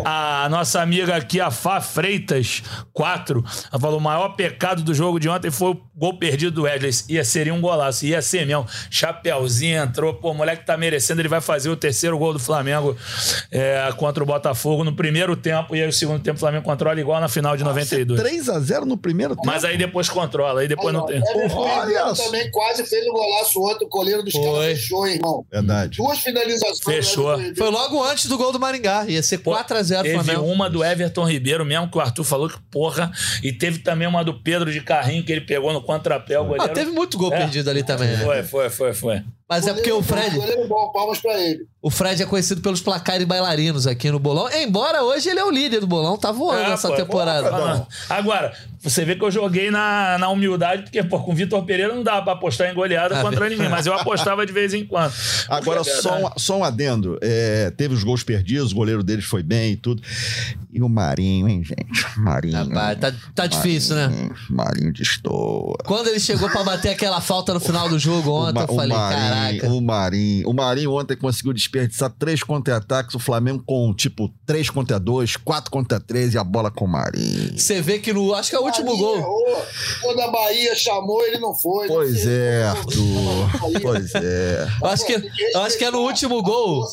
a, 0.05 0.43
a, 0.45 0.49
nossa 0.49 0.79
amiga 0.79 1.15
aqui, 1.15 1.41
a 1.41 1.49
Fá 1.49 1.81
Freitas, 1.81 2.61
4, 2.93 3.43
ela 3.71 3.81
falou: 3.81 3.97
o 3.97 4.01
maior 4.01 4.29
pecado 4.35 4.83
do 4.83 4.93
jogo 4.93 5.19
de 5.19 5.27
ontem 5.27 5.49
foi 5.49 5.71
o 5.71 5.81
gol 5.95 6.19
perdido 6.19 6.51
do 6.51 6.61
Wesley. 6.63 6.91
Ia 7.09 7.25
ser 7.25 7.51
um 7.51 7.59
golaço, 7.59 8.05
ia 8.05 8.21
ser 8.21 8.45
mesmo. 8.45 8.67
Chapeuzinho 8.91 9.81
entrou, 9.81 10.13
pô, 10.13 10.29
o 10.29 10.33
moleque 10.35 10.63
tá 10.63 10.77
merecendo, 10.77 11.21
ele 11.21 11.27
vai 11.27 11.41
fazer 11.41 11.71
o 11.71 11.75
terceiro 11.75 12.15
gol 12.19 12.33
do 12.33 12.39
Flamengo 12.39 12.95
é, 13.51 13.89
contra 13.97 14.21
o 14.21 14.25
Botafogo 14.27 14.83
no 14.83 14.95
primeiro 14.95 15.35
tempo, 15.35 15.75
e 15.75 15.81
aí 15.81 15.87
o 15.87 15.93
segundo 15.93 16.21
tempo 16.21 16.37
o 16.37 16.39
Flamengo 16.39 16.63
controla 16.63 17.01
igual 17.01 17.19
na 17.19 17.27
final 17.27 17.57
de 17.57 17.63
ah, 17.63 17.67
92. 17.67 18.21
3x0 18.21 18.81
no 18.81 18.95
primeiro 18.95 19.35
tempo. 19.35 19.47
Mas 19.47 19.65
aí 19.65 19.75
depois 19.75 20.07
controla, 20.07 20.61
aí 20.61 20.67
depois 20.67 20.89
aí, 20.89 20.93
não, 20.93 21.05
tem. 21.07 21.19
Olha, 21.51 22.13
também 22.13 22.51
quase 22.51 22.85
fez 22.85 23.07
o 23.07 23.11
golaço 23.11 23.59
ontem, 23.59 23.85
o 23.85 23.89
coleiro 23.89 24.21
dos 24.21 24.33
caras 24.33 24.65
fechou, 24.65 25.07
irmão. 25.07 25.43
Verdade. 25.51 25.97
Duas 25.97 26.26
finalizações. 26.27 26.79
Fechou. 26.83 27.37
Foi 27.55 27.69
logo 27.69 28.03
antes 28.03 28.25
do 28.25 28.37
gol 28.37 28.51
do 28.51 28.59
Maringá. 28.59 29.05
Ia 29.07 29.23
ser 29.23 29.39
4x0 29.39 30.01
Teve 30.01 30.13
Flamengo. 30.15 30.45
uma 30.45 30.69
do 30.69 30.83
Everton 30.83 31.25
Ribeiro 31.25 31.65
mesmo, 31.65 31.89
que 31.89 31.97
o 31.97 32.01
Arthur 32.01 32.23
falou 32.23 32.49
que 32.49 32.59
porra. 32.69 33.11
E 33.41 33.51
teve 33.51 33.79
também 33.79 34.07
uma 34.07 34.23
do 34.23 34.33
Pedro 34.33 34.71
de 34.71 34.81
Carrinho, 34.81 35.23
que 35.23 35.31
ele 35.31 35.41
pegou 35.41 35.71
no 35.73 35.81
contrapé. 35.81 36.39
O 36.39 36.45
goleiro... 36.45 36.65
Ah, 36.65 36.69
teve 36.69 36.91
muito 36.91 37.17
gol 37.17 37.33
é. 37.33 37.37
perdido 37.37 37.69
ali 37.69 37.83
também. 37.83 38.09
Né? 38.09 38.17
Foi, 38.17 38.69
foi, 38.69 38.93
foi, 38.93 39.23
Mas 39.49 39.65
é 39.65 39.73
porque 39.73 39.91
o 39.91 40.03
Fred. 40.03 40.37
Bom, 40.67 40.91
palmas 40.91 41.19
pra 41.19 41.39
ele. 41.39 41.65
O 41.81 41.89
Fred 41.89 42.21
é 42.21 42.25
conhecido 42.25 42.59
pelos 42.59 42.81
placares 42.81 43.25
bailarinos 43.25 43.87
aqui 43.87 44.11
no 44.11 44.19
bolão. 44.19 44.49
Embora 44.51 45.03
hoje 45.03 45.29
ele 45.29 45.39
é 45.39 45.45
o 45.45 45.49
líder 45.49 45.79
do 45.79 45.87
bolão, 45.87 46.17
tá 46.17 46.33
voando 46.33 46.69
é, 46.69 46.73
essa 46.73 46.89
pô, 46.89 46.95
temporada. 46.95 47.49
Pô, 47.49 47.87
Agora, 48.09 48.51
você 48.81 49.05
vê 49.05 49.15
que 49.15 49.23
eu 49.23 49.31
joguei 49.31 49.71
na, 49.71 50.17
na 50.17 50.27
humildade, 50.27 50.83
porque 50.83 51.01
pô, 51.01 51.19
com 51.21 51.31
o 51.31 51.35
Vitor 51.35 51.63
Pereira 51.63 51.95
não 51.95 52.03
dava 52.03 52.23
pra 52.23 52.33
apostar 52.33 52.69
em 52.69 52.73
goleada 52.73 53.19
ah, 53.19 53.21
contra 53.21 53.47
ninguém, 53.47 53.69
mas 53.69 53.85
eu 53.85 53.93
apostava 53.93 54.45
de 54.45 54.51
vez 54.51 54.73
em 54.73 54.85
quando. 54.85 55.13
Agora, 55.47 55.79
é 55.79 55.83
só, 55.83 56.17
um, 56.17 56.29
só 56.35 56.57
um 56.57 56.63
adendo. 56.63 57.17
É, 57.21 57.71
teve 57.71 57.93
os 57.93 58.03
gols 58.03 58.23
perdidos, 58.23 58.73
o 58.73 58.75
goleiro 58.75 59.01
deles 59.01 59.23
foi 59.23 59.41
bem 59.41 59.73
e 59.73 59.77
tudo. 59.77 60.01
E 60.73 60.81
o 60.81 60.89
Marinho, 60.89 61.47
hein, 61.47 61.63
gente? 61.63 62.05
Marinho. 62.17 62.57
Rapaz, 62.57 62.99
tá, 62.99 63.13
tá 63.33 63.47
difícil, 63.47 63.95
né? 63.95 64.31
Marinho 64.49 64.91
destoa. 64.91 65.77
Quando 65.85 66.07
ele 66.07 66.19
chegou 66.19 66.49
pra 66.49 66.63
bater 66.63 66.89
aquela 66.89 67.21
falta 67.21 67.53
no 67.53 67.59
final 67.59 67.87
do 67.87 67.97
jogo 67.97 68.29
ontem, 68.31 68.61
eu 68.61 68.75
falei, 68.75 68.97
Marinho, 68.97 69.36
caraca. 69.37 69.67
O 69.67 69.81
Marinho. 69.81 70.49
O 70.49 70.53
Marinho 70.53 70.93
ontem 70.93 71.15
conseguiu 71.15 71.53
desperdiçar 71.53 72.09
três 72.17 72.43
contra-ataques, 72.43 73.15
o 73.15 73.19
Flamengo 73.19 73.63
com, 73.65 73.93
tipo, 73.93 74.31
três 74.45 74.69
contra 74.69 74.99
dois, 74.99 75.35
quatro 75.35 75.71
contra 75.71 75.99
três 75.99 76.33
e 76.33 76.37
a 76.37 76.43
bola 76.43 76.71
com 76.71 76.85
o 76.85 76.87
Marinho. 76.87 77.57
Você 77.57 77.81
vê 77.81 77.99
que 77.99 78.13
no. 78.13 78.33
Acho 78.33 78.49
que 78.49 78.55
é 78.55 78.59
o 78.59 78.63
último 78.63 78.87
Marinho, 78.87 79.21
gol. 79.21 79.65
Quando 80.01 80.19
a 80.21 80.31
Bahia 80.31 80.75
chamou, 80.75 81.23
ele 81.25 81.39
não 81.39 81.55
foi. 81.55 81.87
Pois 81.87 82.25
não 82.25 82.31
é, 82.31 82.63
Arthur. 82.63 83.81
Pois 83.81 84.15
é. 84.15 84.67
Acho 84.83 85.05
que, 85.05 85.31
acho 85.55 85.77
que 85.77 85.85
é 85.85 85.91
no 85.91 85.99
último 85.99 86.41
gol. 86.41 86.85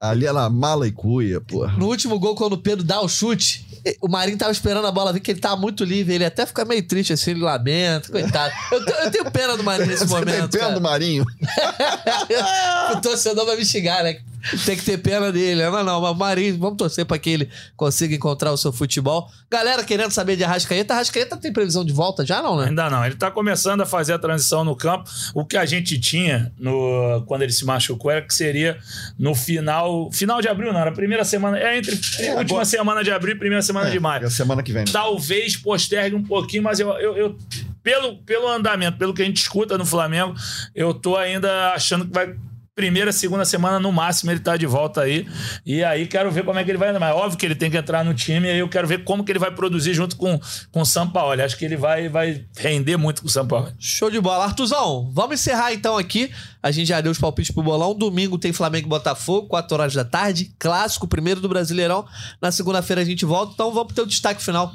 Ali 0.00 0.26
é 0.26 0.32
na 0.32 0.48
mala 0.48 0.86
e 0.86 0.92
cuia, 0.92 1.40
pô. 1.40 1.66
No 1.68 1.86
último 1.86 2.18
gol, 2.18 2.34
quando 2.34 2.54
o 2.54 2.58
Pedro 2.58 2.84
dá 2.84 3.00
o 3.00 3.08
chute, 3.08 3.66
o 4.00 4.08
Marinho 4.08 4.38
tava 4.38 4.52
esperando 4.52 4.86
a 4.86 4.92
bola 4.92 5.12
vir, 5.12 5.20
que 5.20 5.30
ele 5.30 5.40
tava 5.40 5.56
muito 5.56 5.84
livre. 5.84 6.14
Ele 6.14 6.24
até 6.24 6.46
fica 6.46 6.64
meio 6.64 6.82
triste 6.82 7.12
assim, 7.12 7.32
ele 7.32 7.40
lamenta, 7.40 8.10
coitado. 8.10 8.52
Eu, 8.70 8.80
eu 8.80 9.10
tenho 9.10 9.30
pena 9.30 9.56
do 9.56 9.64
Marinho 9.64 9.88
nesse 9.90 10.06
Você 10.06 10.14
momento. 10.14 10.48
Tem 10.48 10.60
pena 10.60 10.64
cara. 10.64 10.74
do 10.74 10.80
Marinho? 10.80 11.24
o 12.96 13.00
torcedor 13.00 13.46
vai 13.46 13.56
me 13.56 13.64
xingar, 13.64 14.02
né? 14.04 14.20
Tem 14.64 14.76
que 14.76 14.84
ter 14.84 14.98
pena 14.98 15.30
dele. 15.30 15.68
Mas 15.68 15.84
não, 15.84 16.00
mas 16.00 16.16
Marinho, 16.16 16.58
vamos 16.58 16.76
torcer 16.76 17.04
para 17.04 17.18
que 17.18 17.30
ele 17.30 17.50
consiga 17.76 18.14
encontrar 18.14 18.52
o 18.52 18.56
seu 18.56 18.72
futebol. 18.72 19.30
Galera 19.50 19.84
querendo 19.84 20.10
saber 20.10 20.36
de 20.36 20.44
Arrascaeta. 20.44 20.94
Arrascaeta 20.94 21.36
tem 21.36 21.52
previsão 21.52 21.84
de 21.84 21.92
volta 21.92 22.24
já, 22.24 22.42
não, 22.42 22.58
né? 22.58 22.68
Ainda 22.68 22.88
não. 22.90 23.04
Ele 23.04 23.14
tá 23.14 23.30
começando 23.30 23.80
a 23.80 23.86
fazer 23.86 24.14
a 24.14 24.18
transição 24.18 24.64
no 24.64 24.74
campo. 24.74 25.08
O 25.34 25.44
que 25.44 25.56
a 25.56 25.64
gente 25.64 25.98
tinha 25.98 26.52
no, 26.58 27.22
quando 27.26 27.42
ele 27.42 27.52
se 27.52 27.64
machucou 27.64 28.10
era 28.10 28.22
que 28.22 28.34
seria 28.34 28.78
no 29.18 29.34
final. 29.34 30.10
Final 30.12 30.40
de 30.40 30.48
abril, 30.48 30.72
não. 30.72 30.80
Era 30.80 30.90
a 30.90 30.94
primeira 30.94 31.24
semana. 31.24 31.58
É 31.58 31.78
entre 31.78 31.92
é, 32.18 32.30
última 32.30 32.40
agora... 32.40 32.64
semana 32.64 33.04
de 33.04 33.10
abril 33.10 33.34
e 33.34 33.38
primeira 33.38 33.62
semana 33.62 33.88
é, 33.88 33.90
de 33.90 34.00
maio. 34.00 34.24
É 34.24 34.26
a 34.26 34.30
semana 34.30 34.62
que 34.62 34.72
vem. 34.72 34.84
Talvez 34.84 35.56
postergue 35.56 36.16
um 36.16 36.22
pouquinho, 36.22 36.62
mas 36.62 36.80
eu, 36.80 36.90
eu, 36.92 37.16
eu 37.16 37.38
pelo, 37.82 38.18
pelo 38.18 38.48
andamento, 38.48 38.98
pelo 38.98 39.14
que 39.14 39.22
a 39.22 39.24
gente 39.24 39.40
escuta 39.40 39.76
no 39.78 39.86
Flamengo, 39.86 40.34
eu 40.74 40.92
tô 40.92 41.16
ainda 41.16 41.72
achando 41.72 42.06
que 42.06 42.12
vai 42.12 42.34
primeira, 42.80 43.12
segunda 43.12 43.44
semana, 43.44 43.78
no 43.78 43.92
máximo, 43.92 44.30
ele 44.30 44.40
tá 44.40 44.56
de 44.56 44.64
volta 44.64 45.02
aí. 45.02 45.28
E 45.66 45.84
aí 45.84 46.06
quero 46.06 46.30
ver 46.30 46.46
como 46.46 46.58
é 46.58 46.64
que 46.64 46.70
ele 46.70 46.78
vai. 46.78 46.90
Mas 46.98 47.14
óbvio 47.14 47.38
que 47.38 47.44
ele 47.44 47.54
tem 47.54 47.70
que 47.70 47.76
entrar 47.76 48.02
no 48.02 48.14
time, 48.14 48.48
e 48.48 48.52
aí 48.52 48.58
eu 48.58 48.70
quero 48.70 48.88
ver 48.88 49.04
como 49.04 49.22
que 49.22 49.30
ele 49.30 49.38
vai 49.38 49.50
produzir 49.50 49.92
junto 49.92 50.16
com, 50.16 50.40
com 50.72 50.80
o 50.80 50.86
São 50.86 51.06
Paulo. 51.06 51.42
Acho 51.42 51.58
que 51.58 51.64
ele 51.66 51.76
vai, 51.76 52.08
vai 52.08 52.46
render 52.56 52.96
muito 52.96 53.20
com 53.20 53.28
o 53.28 53.30
São 53.30 53.46
Paulo. 53.46 53.70
Show 53.78 54.10
de 54.10 54.18
bola. 54.18 54.44
Artuzão, 54.44 55.10
vamos 55.12 55.38
encerrar 55.38 55.74
então 55.74 55.98
aqui. 55.98 56.30
A 56.62 56.70
gente 56.70 56.88
já 56.88 57.02
deu 57.02 57.12
os 57.12 57.18
palpites 57.18 57.52
pro 57.52 57.62
bolão. 57.62 57.94
Domingo 57.94 58.38
tem 58.38 58.50
Flamengo 58.50 58.86
e 58.86 58.88
Botafogo, 58.88 59.46
4 59.48 59.74
horas 59.74 59.92
da 59.92 60.04
tarde. 60.04 60.54
Clássico, 60.58 61.06
primeiro 61.06 61.38
do 61.38 61.50
Brasileirão. 61.50 62.06
Na 62.40 62.50
segunda-feira 62.50 63.02
a 63.02 63.04
gente 63.04 63.26
volta. 63.26 63.52
Então 63.52 63.70
vamos 63.72 63.88
pro 63.88 63.96
teu 63.96 64.06
destaque 64.06 64.42
final. 64.42 64.72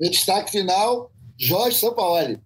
Meu 0.00 0.08
destaque 0.08 0.52
final, 0.52 1.10
Jorge 1.36 1.78
Sampaoli. 1.78 2.38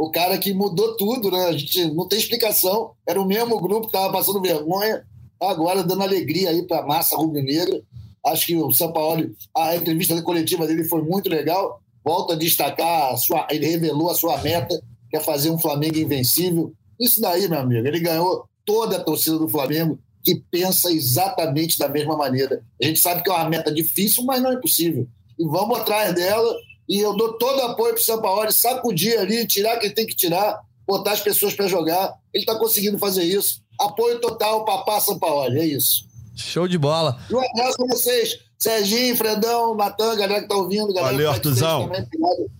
O 0.00 0.10
cara 0.10 0.38
que 0.38 0.54
mudou 0.54 0.96
tudo, 0.96 1.30
né? 1.30 1.44
A 1.44 1.52
gente 1.52 1.92
não 1.92 2.08
tem 2.08 2.18
explicação. 2.18 2.92
Era 3.06 3.20
o 3.20 3.26
mesmo 3.26 3.60
grupo 3.60 3.82
que 3.82 3.88
estava 3.88 4.10
passando 4.10 4.40
vergonha, 4.40 5.04
agora 5.38 5.84
dando 5.84 6.02
alegria 6.02 6.48
aí 6.48 6.62
para 6.62 6.78
a 6.78 6.86
massa 6.86 7.18
rubro-negra. 7.18 7.82
Acho 8.24 8.46
que 8.46 8.56
o 8.56 8.72
São 8.72 8.90
Paulo, 8.94 9.30
a 9.54 9.76
entrevista 9.76 10.20
coletiva 10.22 10.66
dele 10.66 10.84
foi 10.84 11.02
muito 11.02 11.28
legal. 11.28 11.82
Volto 12.02 12.32
a 12.32 12.36
destacar, 12.36 13.12
a 13.12 13.16
sua, 13.18 13.46
ele 13.50 13.66
revelou 13.66 14.10
a 14.10 14.14
sua 14.14 14.38
meta, 14.38 14.80
que 15.10 15.18
é 15.18 15.20
fazer 15.20 15.50
um 15.50 15.58
Flamengo 15.58 15.98
invencível. 15.98 16.72
Isso 16.98 17.20
daí, 17.20 17.46
meu 17.46 17.58
amigo, 17.58 17.86
ele 17.86 18.00
ganhou 18.00 18.46
toda 18.64 18.96
a 18.96 19.04
torcida 19.04 19.38
do 19.38 19.50
Flamengo 19.50 19.98
que 20.24 20.42
pensa 20.50 20.90
exatamente 20.90 21.78
da 21.78 21.90
mesma 21.90 22.16
maneira. 22.16 22.62
A 22.82 22.86
gente 22.86 23.00
sabe 23.00 23.22
que 23.22 23.28
é 23.28 23.34
uma 23.34 23.50
meta 23.50 23.70
difícil, 23.70 24.24
mas 24.24 24.40
não 24.40 24.50
é 24.50 24.54
impossível. 24.54 25.06
E 25.38 25.44
vamos 25.44 25.78
atrás 25.78 26.14
dela. 26.14 26.54
E 26.90 26.98
eu 26.98 27.16
dou 27.16 27.34
todo 27.34 27.60
o 27.60 27.66
apoio 27.66 27.94
para 27.94 28.00
o 28.00 28.04
São 28.04 28.20
Paulo, 28.20 28.50
sacudir 28.50 29.16
ali, 29.16 29.46
tirar 29.46 29.78
quem 29.78 29.94
tem 29.94 30.04
que 30.04 30.16
tirar, 30.16 30.58
botar 30.84 31.12
as 31.12 31.20
pessoas 31.20 31.54
para 31.54 31.68
jogar. 31.68 32.16
Ele 32.34 32.42
está 32.42 32.58
conseguindo 32.58 32.98
fazer 32.98 33.22
isso. 33.22 33.62
Apoio 33.80 34.20
total, 34.20 34.64
papá 34.64 35.00
São 35.00 35.16
Paulo, 35.16 35.56
é 35.56 35.64
isso. 35.64 36.04
Show 36.34 36.66
de 36.66 36.76
bola. 36.76 37.16
E 37.30 37.34
um 37.34 37.38
abraço 37.38 37.76
para 37.76 37.86
vocês. 37.86 38.40
Serginho, 38.58 39.16
Fredão, 39.16 39.76
Natan, 39.76 40.16
galera 40.16 40.42
que 40.42 40.48
tá 40.48 40.56
ouvindo. 40.56 40.92
Galera 40.92 41.12
Valeu, 41.12 41.28
que 41.28 41.34
Artuzão. 41.36 41.84
Também, 41.84 42.02
obrigado. 42.02 42.50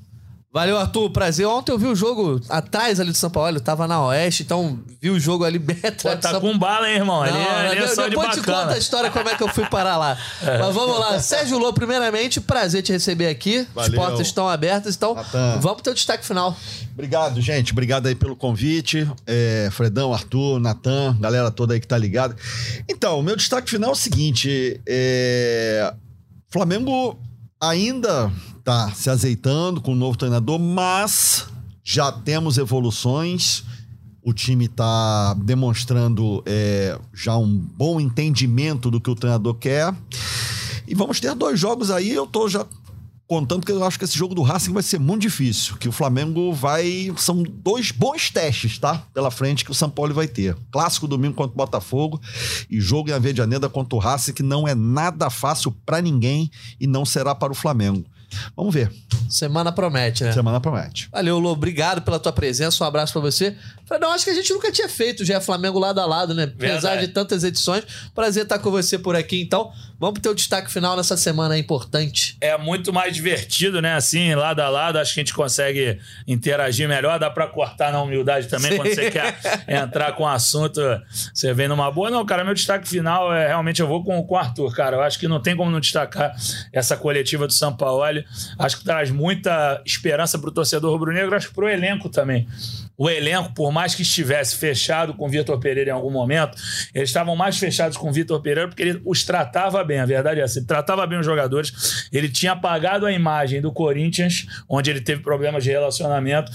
Valeu, 0.53 0.77
Arthur. 0.77 1.11
Prazer. 1.11 1.47
Ontem 1.47 1.71
eu 1.71 1.79
vi 1.79 1.87
o 1.87 1.95
jogo 1.95 2.41
atrás 2.49 2.99
ali 2.99 3.13
do 3.13 3.17
São 3.17 3.31
Paulo. 3.31 3.57
Eu 3.57 3.61
tava 3.61 3.87
na 3.87 4.05
Oeste, 4.07 4.43
então 4.43 4.81
vi 5.01 5.09
o 5.09 5.21
jogo 5.21 5.45
ali 5.45 5.61
bem 5.61 5.77
Pô, 5.81 5.87
atrás 5.87 6.17
do 6.17 6.21
tá 6.23 6.31
São 6.33 6.41
com 6.41 6.59
bala, 6.59 6.89
hein, 6.91 6.97
irmão? 6.97 7.23
Ali, 7.23 7.33
Não, 7.39 7.51
ali 7.57 7.79
é 7.79 7.87
de- 7.87 7.95
só 7.95 8.03
de 8.05 8.11
depois 8.11 8.31
te 8.35 8.39
conta 8.43 8.73
a 8.73 8.79
história 8.79 9.11
como 9.13 9.29
é 9.29 9.37
que 9.37 9.43
eu 9.45 9.49
fui 9.49 9.65
parar 9.67 9.97
lá. 9.97 10.19
Mas 10.43 10.75
vamos 10.75 10.99
lá. 10.99 11.21
Sérgio 11.21 11.57
Lô, 11.57 11.73
primeiramente, 11.73 12.41
prazer 12.41 12.83
te 12.83 12.91
receber 12.91 13.29
aqui. 13.29 13.59
As 13.59 13.67
Valeu. 13.87 14.01
portas 14.01 14.27
estão 14.27 14.49
abertas, 14.49 14.97
então 14.97 15.15
Natan. 15.15 15.59
vamos 15.61 15.75
pro 15.77 15.85
teu 15.85 15.95
destaque 15.95 16.27
final. 16.27 16.57
Obrigado, 16.95 17.41
gente. 17.41 17.71
Obrigado 17.71 18.07
aí 18.09 18.17
pelo 18.17 18.35
convite. 18.35 19.09
É, 19.29 19.69
Fredão, 19.71 20.13
Arthur, 20.13 20.59
Natan, 20.59 21.17
galera 21.21 21.53
toda 21.53 21.75
aí 21.75 21.81
que 21.81 21.87
tá 21.87 21.97
ligada. 21.97 22.35
Então, 22.89 23.21
o 23.21 23.23
meu 23.23 23.37
destaque 23.37 23.71
final 23.71 23.91
é 23.91 23.93
o 23.93 23.97
seguinte: 23.97 24.81
é, 24.85 25.95
Flamengo 26.51 27.17
ainda 27.61 28.33
tá 28.65 28.91
se 28.93 29.11
azeitando 29.11 29.81
com 29.81 29.93
o 29.93 29.97
novo 29.97 30.17
treinador, 30.17 30.59
mas 30.59 31.47
já 31.85 32.11
temos 32.11 32.57
evoluções. 32.57 33.65
O 34.23 34.33
time 34.33 34.69
tá 34.69 35.35
demonstrando 35.35 36.43
é, 36.47 36.99
já 37.13 37.37
um 37.37 37.57
bom 37.57 38.01
entendimento 38.01 38.91
do 38.91 39.01
que 39.01 39.11
o 39.11 39.15
treinador 39.15 39.55
quer. 39.55 39.95
E 40.87 40.95
vamos 40.95 41.21
ter 41.21 41.35
dois 41.35 41.59
jogos 41.59 41.91
aí. 41.91 42.11
Eu 42.11 42.27
tô 42.27 42.49
já 42.49 42.67
contando 43.31 43.65
que 43.65 43.71
eu 43.71 43.85
acho 43.85 43.97
que 43.97 44.05
esse 44.05 44.19
jogo 44.19 44.35
do 44.35 44.43
Racing 44.43 44.73
vai 44.73 44.83
ser 44.83 44.99
muito 44.99 45.23
difícil. 45.23 45.77
Que 45.77 45.89
o 45.89 45.93
Flamengo 45.93 46.53
vai. 46.53 47.13
São 47.17 47.45
dois 47.45 47.93
bons 47.93 48.29
testes, 48.29 48.77
tá? 48.77 49.05
Pela 49.15 49.31
frente 49.31 49.65
que 49.65 49.71
o 49.71 49.75
São 49.75 49.89
Paulo 49.89 50.13
vai 50.13 50.27
ter. 50.27 50.57
Clássico 50.73 51.07
domingo 51.07 51.35
contra 51.35 51.53
o 51.53 51.57
Botafogo 51.57 52.21
e 52.69 52.81
jogo 52.81 53.09
em 53.09 53.13
Avedianeda 53.13 53.69
contra 53.69 53.95
o 53.95 54.01
Racing, 54.01 54.33
que 54.33 54.43
não 54.43 54.67
é 54.67 54.75
nada 54.75 55.31
fácil 55.31 55.71
pra 55.87 56.03
ninguém 56.03 56.51
e 56.81 56.89
não 56.89 57.05
será 57.05 57.33
para 57.33 57.53
o 57.53 57.55
Flamengo. 57.55 58.05
Vamos 58.57 58.75
ver. 58.75 58.93
Semana 59.29 59.73
promete, 59.73 60.25
né? 60.25 60.33
Semana 60.33 60.61
promete. 60.61 61.09
Valeu, 61.11 61.39
Lô. 61.39 61.53
Obrigado 61.53 62.03
pela 62.03 62.19
tua 62.19 62.33
presença. 62.33 62.83
Um 62.83 62.87
abraço 62.87 63.13
pra 63.13 63.23
você. 63.23 63.57
Fredão, 63.85 64.13
acho 64.13 64.25
que 64.25 64.31
a 64.31 64.35
gente 64.35 64.53
nunca 64.53 64.71
tinha 64.73 64.89
feito 64.89 65.25
já 65.25 65.41
Flamengo 65.41 65.79
lado 65.79 66.01
a 66.01 66.07
lado, 66.07 66.35
né? 66.35 66.45
Apesar 66.45 66.91
Verdade. 66.91 67.07
de 67.07 67.13
tantas 67.13 67.45
edições. 67.45 67.85
Prazer 68.15 68.45
estar 68.45 68.59
com 68.59 68.71
você 68.71 68.99
por 68.99 69.15
aqui, 69.15 69.41
então. 69.41 69.73
Vamos 70.01 70.15
pro 70.15 70.23
teu 70.23 70.35
destaque 70.35 70.73
final 70.73 70.97
nessa 70.97 71.15
semana 71.15 71.59
importante. 71.59 72.39
é 72.41 72.57
muito 72.57 72.91
mais 72.91 73.15
divertido, 73.15 73.83
né? 73.83 73.95
Assim, 73.95 74.35
lado 74.35 74.61
a 74.61 74.69
lado, 74.71 74.99
acho 74.99 75.13
que 75.13 75.21
a 75.21 75.23
gente 75.23 75.35
consegue 75.35 75.99
interagir 76.27 76.89
melhor. 76.89 77.19
Dá 77.19 77.29
pra 77.29 77.47
cortar 77.47 77.93
na 77.93 78.01
humildade 78.01 78.49
também 78.49 78.71
Sim. 78.71 78.77
quando 78.79 78.95
você 78.95 79.11
quer 79.11 79.39
entrar 79.69 80.13
com 80.13 80.23
o 80.23 80.27
assunto. 80.27 80.81
Você 81.35 81.53
vem 81.53 81.69
numa 81.69 81.91
boa. 81.91 82.11
Não, 82.11 82.25
cara, 82.25 82.43
meu 82.43 82.55
destaque 82.55 82.89
final 82.89 83.31
é 83.31 83.49
realmente 83.49 83.83
eu 83.83 83.87
vou 83.87 84.03
com, 84.03 84.23
com 84.23 84.35
o 84.35 84.39
Arthur, 84.39 84.75
cara. 84.75 84.97
Eu 84.97 85.03
acho 85.03 85.19
que 85.19 85.29
não 85.29 85.39
tem 85.39 85.55
como 85.55 85.71
não 85.71 85.81
destacar 85.81 86.35
essa 86.73 86.97
coletiva 86.97 87.47
do 87.47 87.53
São 87.53 87.77
Paulo. 87.77 88.01
Acho 88.59 88.79
que 88.79 88.85
traz 88.85 89.11
muita 89.11 89.83
esperança 89.85 90.39
pro 90.39 90.51
torcedor 90.51 90.91
rubro-negro, 90.93 91.37
acho 91.37 91.49
que 91.49 91.55
pro 91.55 91.69
elenco 91.69 92.09
também. 92.09 92.49
O 93.01 93.09
elenco, 93.09 93.55
por 93.55 93.73
mais 93.73 93.95
que 93.95 94.03
estivesse 94.03 94.57
fechado 94.57 95.15
com 95.15 95.25
o 95.25 95.29
Vitor 95.31 95.59
Pereira 95.59 95.89
em 95.89 95.95
algum 95.95 96.11
momento, 96.11 96.55
eles 96.95 97.09
estavam 97.09 97.35
mais 97.35 97.57
fechados 97.57 97.97
com 97.97 98.13
Vitor 98.13 98.43
Pereira 98.43 98.69
porque 98.69 98.83
ele 98.83 99.01
os 99.07 99.25
tratava 99.25 99.83
bem. 99.83 100.01
A 100.01 100.05
verdade 100.05 100.39
é 100.39 100.43
essa. 100.43 100.59
Ele 100.59 100.67
tratava 100.67 101.07
bem 101.07 101.19
os 101.19 101.25
jogadores. 101.25 102.11
Ele 102.13 102.29
tinha 102.29 102.53
apagado 102.53 103.07
a 103.07 103.13
imagem 103.13 103.63
do 103.63 103.73
Corinthians, 103.73 104.47
onde 104.69 104.91
ele 104.91 105.01
teve 105.01 105.23
problemas 105.23 105.65
de 105.65 105.71
relacionamento. 105.71 106.53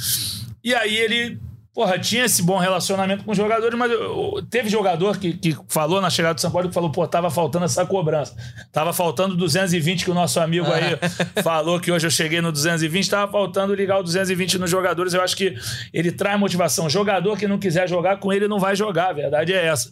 E 0.64 0.76
aí 0.76 0.96
ele. 0.96 1.40
Porra, 1.76 2.00
tinha 2.00 2.24
esse 2.24 2.42
bom 2.42 2.58
relacionamento 2.58 3.26
com 3.26 3.32
os 3.32 3.38
jogadores, 3.38 3.78
mas 3.78 3.92
eu- 3.92 4.02
eu- 4.38 4.42
teve 4.50 4.70
jogador 4.70 5.18
que, 5.20 5.34
que 5.34 5.58
falou 5.68 6.00
na 6.00 6.10
chegada 6.10 6.34
do 6.36 6.40
São 6.40 6.50
Paulo 6.50 6.70
que 6.70 6.74
falou, 6.74 6.90
pô, 6.90 7.06
tava 7.06 7.30
faltando 7.30 7.66
essa 7.66 7.86
cobrança. 7.86 8.34
Tava 8.72 8.94
faltando 8.94 9.36
220 9.36 10.06
que 10.06 10.10
o 10.10 10.14
nosso 10.14 10.40
amigo 10.40 10.68
aí 10.72 10.98
falou 11.44 11.78
que 11.78 11.92
hoje 11.92 12.08
eu 12.08 12.12
cheguei 12.12 12.40
no 12.40 12.50
220, 12.50 13.10
tava 13.10 13.30
faltando 13.30 13.76
ligar 13.76 14.00
o 14.00 14.04
220 14.04 14.58
nos 14.58 14.70
jogadores. 14.72 15.14
Eu 15.14 15.22
acho 15.22 15.36
que 15.36 15.54
ele 15.94 16.14
traz 16.14 16.40
motivação. 16.40 16.90
Jogador 16.90 17.38
que 17.38 17.46
não 17.46 17.58
quiser 17.60 17.90
jogar 17.90 18.18
com 18.22 18.32
ele 18.32 18.48
não 18.48 18.58
vai 18.58 18.74
jogar, 18.74 19.10
a 19.10 19.14
verdade 19.14 19.52
é 19.54 19.66
essa. 19.66 19.92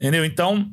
Entendeu? 0.00 0.24
Então, 0.24 0.66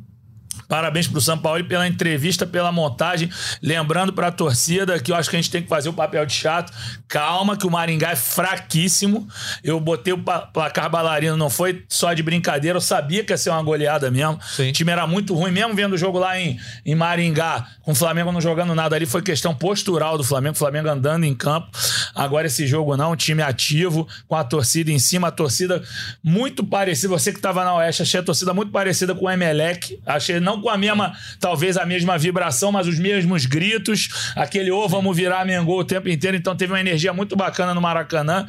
Parabéns 0.68 1.07
pro 1.07 1.22
São 1.22 1.38
Paulo 1.38 1.63
pela 1.65 1.88
entrevista, 1.88 2.45
pela 2.45 2.72
montagem. 2.72 3.30
Lembrando 3.61 4.11
pra 4.11 4.32
torcida 4.32 4.99
que 4.99 5.11
eu 5.11 5.15
acho 5.15 5.30
que 5.30 5.36
a 5.36 5.39
gente 5.39 5.51
tem 5.51 5.61
que 5.61 5.70
fazer 5.70 5.89
o 5.89 5.93
papel 5.93 6.26
de 6.26 6.34
chato. 6.34 6.74
Calma, 7.07 7.55
que 7.55 7.65
o 7.65 7.72
Maringá 7.72 8.11
é 8.11 8.15
fraquíssimo. 8.15 9.28
Eu 9.63 9.80
botei 9.80 10.13
o 10.13 10.18
placar 10.18 10.89
bailarino, 10.89 11.38
não 11.38 11.49
foi 11.49 11.86
só 11.88 12.13
de 12.13 12.22
brincadeira. 12.22 12.78
Eu 12.78 12.82
sabia 12.82 13.24
que 13.24 13.32
ia 13.32 13.38
ser 13.38 13.49
uma 13.49 13.63
goleada 13.63 14.11
mesmo. 14.11 14.39
Sim. 14.43 14.70
O 14.70 14.74
time 14.74 14.91
era 14.91 15.07
muito 15.07 15.34
ruim, 15.34 15.51
mesmo 15.51 15.74
vendo 15.74 15.93
o 15.93 15.97
jogo 15.97 16.20
lá 16.20 16.39
em, 16.39 16.59
em 16.86 16.95
Maringá, 16.95 17.68
com 17.84 17.91
o 17.91 17.95
Flamengo 17.95 18.32
não 18.32 18.41
jogando 18.41 18.76
nada 18.76 18.95
ali. 18.95 19.05
Foi 19.05 19.22
questão 19.22 19.55
postural 19.55 20.18
do 20.18 20.24
Flamengo, 20.24 20.55
o 20.55 20.59
Flamengo 20.59 20.89
andando 20.89 21.24
em 21.24 21.34
campo. 21.34 21.70
Agora 22.13 22.47
esse 22.47 22.68
jogo 22.68 22.97
não, 22.97 23.13
um 23.13 23.15
time 23.15 23.41
ativo, 23.41 24.07
com 24.28 24.36
a 24.36 24.43
torcida 24.43 24.91
em 24.91 24.99
cima, 24.99 25.30
a 25.30 25.32
torcida 25.32 25.82
muito 26.24 26.65
parecida. 26.65 27.07
Você 27.09 27.32
que 27.32 27.39
estava 27.39 27.63
na 27.63 27.76
Oeste, 27.76 28.01
achei 28.01 28.20
a 28.20 28.24
torcida 28.24 28.53
muito 28.53 28.72
parecida 28.72 29.15
com 29.15 29.26
o 29.26 29.30
Emelec. 29.30 29.99
Achei 30.05 30.39
não 30.39 30.57
com 30.62 30.70
a 30.70 30.78
mesma, 30.78 31.14
talvez 31.39 31.78
a 31.78 31.86
mesma 31.86 32.18
vibração, 32.18 32.72
mas 32.72 32.88
os 32.88 32.97
mesmos 32.97 33.45
gritos. 33.45 34.34
Aquele 34.36 34.72
ô, 34.72 34.88
vamos 34.88 35.16
virar 35.16 35.45
Mengô 35.45 35.80
o 35.80 35.84
tempo 35.84 36.10
inteiro. 36.10 36.38
Então 36.38 36.55
teve 36.55 36.72
uma 36.74 36.80
energia 36.80 37.14
muito 37.14 37.36
bacana 37.36 37.74
no 37.74 37.82
Maracanã. 37.82 38.45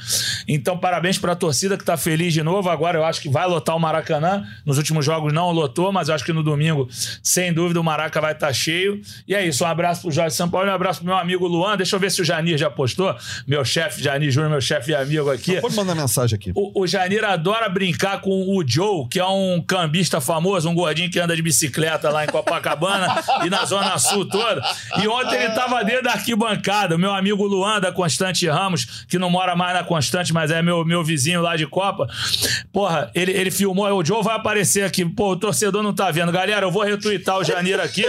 Então, 0.46 0.78
parabéns 0.78 1.18
para 1.18 1.32
a 1.32 1.36
torcida 1.36 1.76
que 1.76 1.82
está 1.82 1.96
feliz 1.96 2.32
de 2.32 2.42
novo. 2.42 2.70
Agora 2.70 2.98
eu 2.98 3.04
acho 3.04 3.20
que 3.20 3.28
vai 3.28 3.46
lotar 3.46 3.76
o 3.76 3.80
Maracanã. 3.80 4.44
Nos 4.64 4.78
últimos 4.78 5.04
jogos 5.04 5.32
não 5.32 5.50
lotou, 5.50 5.92
mas 5.92 6.08
eu 6.08 6.14
acho 6.14 6.24
que 6.24 6.32
no 6.32 6.42
domingo, 6.42 6.88
sem 7.22 7.52
dúvida, 7.52 7.80
o 7.80 7.84
Maraca 7.84 8.20
vai 8.20 8.32
estar 8.32 8.52
cheio. 8.52 9.00
E 9.26 9.34
é 9.34 9.44
isso. 9.46 9.64
Um 9.64 9.66
abraço 9.66 10.02
pro 10.02 10.10
Jorge 10.10 10.36
São 10.36 10.48
Paulo 10.48 10.68
um 10.68 10.74
abraço 10.74 11.00
pro 11.00 11.08
meu 11.08 11.16
amigo 11.16 11.46
Luan. 11.46 11.76
Deixa 11.76 11.96
eu 11.96 12.00
ver 12.00 12.10
se 12.10 12.20
o 12.20 12.24
Janir 12.24 12.58
já 12.58 12.70
postou. 12.70 13.14
Meu 13.46 13.64
chefe, 13.64 14.02
Janir 14.02 14.30
Júnior, 14.30 14.50
meu 14.50 14.60
chefe 14.60 14.92
e 14.92 14.94
amigo 14.94 15.30
aqui. 15.30 15.60
Pode 15.60 15.74
mandar 15.74 15.94
mensagem 15.94 16.36
aqui. 16.36 16.52
O, 16.54 16.82
o 16.82 16.86
Janir 16.86 17.24
adora 17.24 17.68
brincar 17.68 18.20
com 18.20 18.56
o 18.56 18.62
Joe, 18.66 19.08
que 19.08 19.18
é 19.18 19.26
um 19.26 19.62
cambista 19.66 20.20
famoso, 20.20 20.68
um 20.68 20.74
gordinho 20.74 21.10
que 21.10 21.18
anda 21.18 21.34
de 21.34 21.42
bicicleta 21.42 21.97
lá 22.02 22.24
em 22.24 22.28
Copacabana 22.28 23.22
e 23.44 23.50
na 23.50 23.64
Zona 23.64 23.98
Sul 23.98 24.28
toda. 24.28 24.62
E 25.02 25.08
ontem 25.08 25.36
ele 25.36 25.52
tava 25.54 25.82
dentro 25.84 26.04
da 26.04 26.12
arquibancada. 26.12 26.96
O 26.96 26.98
meu 26.98 27.12
amigo 27.12 27.44
Luan, 27.46 27.80
da 27.80 27.92
Constante 27.92 28.46
Ramos, 28.48 29.04
que 29.08 29.18
não 29.18 29.30
mora 29.30 29.56
mais 29.56 29.74
na 29.74 29.84
Constante, 29.84 30.32
mas 30.32 30.50
é 30.50 30.62
meu, 30.62 30.84
meu 30.84 31.02
vizinho 31.02 31.40
lá 31.40 31.56
de 31.56 31.66
Copa. 31.66 32.06
Porra, 32.72 33.10
ele, 33.14 33.32
ele 33.32 33.50
filmou. 33.50 33.88
O 33.88 34.04
Joe 34.04 34.22
vai 34.22 34.36
aparecer 34.36 34.84
aqui. 34.84 35.04
Pô, 35.04 35.32
o 35.32 35.36
torcedor 35.36 35.82
não 35.82 35.92
tá 35.92 36.10
vendo. 36.10 36.30
Galera, 36.32 36.66
eu 36.66 36.70
vou 36.70 36.82
retweetar 36.82 37.38
o 37.38 37.44
Janir 37.44 37.80
aqui 37.80 38.04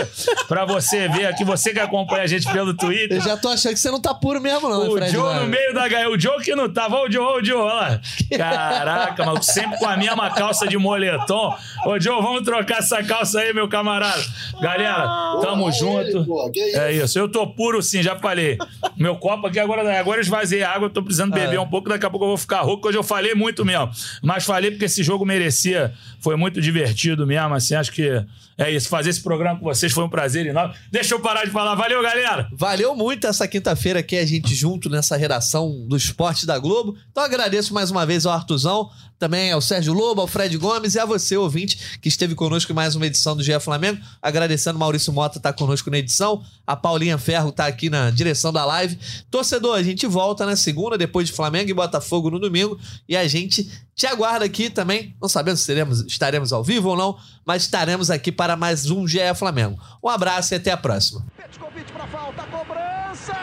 pra 0.47 0.65
você 0.65 1.07
ver 1.07 1.27
aqui. 1.27 1.43
Você 1.43 1.73
que 1.73 1.79
acompanha 1.79 2.23
a 2.23 2.27
gente 2.27 2.51
pelo 2.51 2.73
Twitter. 2.73 3.17
Eu 3.17 3.21
já 3.21 3.37
tô 3.37 3.49
achando 3.49 3.73
que 3.73 3.79
você 3.79 3.91
não 3.91 4.01
tá 4.01 4.13
puro 4.13 4.41
mesmo, 4.41 4.69
não, 4.69 4.89
O 4.89 4.91
Fred? 4.91 5.11
Joe 5.11 5.35
no 5.35 5.47
meio 5.47 5.73
da 5.73 5.87
galera. 5.87 6.09
O 6.09 6.19
Joe 6.19 6.41
que 6.43 6.55
não 6.55 6.71
tava. 6.71 6.97
Ó, 6.97 7.07
o 7.07 7.11
Joe, 7.11 7.23
ó, 7.23 7.37
o 7.37 7.45
Joe, 7.45 7.63
lá. 7.63 7.99
Caraca, 8.35 9.25
mano. 9.25 9.43
Sempre 9.43 9.77
com 9.77 9.87
a 9.87 9.97
mesma 9.97 10.29
calça 10.31 10.67
de 10.67 10.77
moletom. 10.77 11.55
Ô, 11.85 11.99
Joe, 11.99 12.21
vamos 12.21 12.41
trocar 12.43 12.79
essa 12.79 13.03
calça 13.03 13.39
aí, 13.39 13.53
meu 13.53 13.67
camarada. 13.79 14.23
Galera, 14.61 15.03
tamo 15.41 15.63
Olha 15.65 15.71
junto. 15.73 15.99
ele, 16.17 16.25
pô, 16.25 16.49
que 16.51 16.59
isso? 16.59 16.77
É 16.79 16.93
isso. 16.93 17.19
Eu 17.19 17.29
tô 17.29 17.47
puro 17.47 17.81
sim, 17.81 18.03
já 18.03 18.17
falei. 18.17 18.57
Meu 18.97 19.15
copo 19.15 19.47
aqui 19.47 19.59
agora, 19.59 19.99
agora 19.99 20.17
eu 20.19 20.21
esvaziei 20.21 20.63
a 20.63 20.71
água, 20.71 20.87
eu 20.87 20.89
tô 20.89 21.01
precisando 21.01 21.33
beber 21.33 21.55
É. 21.55 21.59
um 21.59 21.67
pouco, 21.67 21.89
daqui 21.89 22.05
a 22.05 22.09
pouco 22.09 22.25
eu 22.25 22.29
vou 22.29 22.37
ficar 22.37 22.61
rouco, 22.61 22.87
hoje 22.87 22.97
eu 22.97 23.03
falei 23.03 23.33
muito 23.33 23.63
mesmo. 23.65 23.89
Mas 24.21 24.43
falei 24.43 24.71
porque 24.71 24.85
esse 24.85 25.01
jogo 25.03 25.25
merecia, 25.25 25.93
foi 26.19 26.35
muito 26.35 26.61
divertido 26.61 27.25
mesmo, 27.25 27.53
assim, 27.55 27.75
acho 27.75 27.91
que 27.91 28.09
é 28.57 28.69
isso. 28.71 28.89
Fazer 28.89 29.09
esse 29.11 29.21
programa 29.23 29.57
com 29.59 29.65
vocês 29.65 29.91
foi 29.93 30.03
um 30.03 30.09
prazer 30.09 30.45
enorme. 30.45 30.73
Deixa 30.91 31.15
eu 31.15 31.19
parar 31.21 31.45
de 31.45 31.51
falar. 31.51 31.75
Valeu, 31.75 32.01
galera! 32.03 32.47
Valeu 32.51 32.93
muito 32.95 33.25
essa 33.25 33.47
quinta-feira 33.47 33.99
aqui, 33.99 34.17
a 34.17 34.25
gente 34.25 34.53
junto 34.53 34.89
nessa 34.89 35.15
redação 35.15 35.85
do 35.87 35.95
esporte 35.95 36.45
da 36.45 36.59
Globo. 36.59 36.97
Então 37.11 37.23
agradeço 37.23 37.73
mais 37.73 37.89
uma 37.89 38.05
vez 38.05 38.25
ao 38.25 38.33
Artuzão, 38.33 38.89
também 39.17 39.51
ao 39.51 39.61
Sérgio 39.61 39.93
Lobo, 39.93 40.21
ao 40.21 40.27
Fred 40.27 40.57
Gomes 40.57 40.95
e 40.95 40.99
a 40.99 41.05
você, 41.05 41.37
ouvinte, 41.37 41.97
que 42.01 42.07
esteve 42.09 42.35
conosco 42.35 42.71
em 42.71 42.75
mais 42.75 42.95
uma 42.95 43.05
edição 43.05 43.35
do 43.35 43.43
GE 43.43 43.57
Flamengo. 43.69 44.01
Agradecendo 44.21 44.79
Maurício 44.79 45.13
Mota 45.13 45.39
tá 45.39 45.53
conosco 45.53 45.91
na 45.91 45.99
edição. 45.99 46.43
A 46.65 46.75
Paulinha 46.75 47.17
Ferro 47.17 47.51
tá 47.51 47.67
aqui 47.67 47.89
na 47.89 48.09
direção 48.09 48.51
da 48.51 48.65
live. 48.65 48.97
Torcedor, 49.29 49.75
a 49.75 49.83
gente 49.83 50.07
volta 50.07 50.45
na 50.45 50.55
segunda, 50.55 50.97
depois 50.97 51.27
de 51.27 51.33
Flamengo 51.33 51.69
e 51.69 51.73
Botafogo 51.73 52.31
no 52.31 52.39
domingo. 52.39 52.79
E 53.07 53.15
a 53.15 53.27
gente 53.27 53.69
te 53.95 54.07
aguarda 54.07 54.45
aqui 54.45 54.69
também. 54.69 55.15
Não 55.21 55.29
sabemos 55.29 55.59
se 55.59 55.67
teremos, 55.67 56.01
estaremos 56.01 56.51
ao 56.51 56.63
vivo 56.63 56.89
ou 56.89 56.97
não, 56.97 57.17
mas 57.45 57.63
estaremos 57.63 58.09
aqui 58.09 58.31
para 58.31 58.55
mais 58.55 58.89
um 58.89 59.07
GE 59.07 59.19
Flamengo. 59.35 59.79
Um 60.03 60.09
abraço 60.09 60.53
e 60.53 60.55
até 60.55 60.71
a 60.71 60.77
próxima. 60.77 61.23
Petkovic 61.37 61.91
para 61.91 62.07
falta, 62.07 62.43
cobrança! 62.43 63.33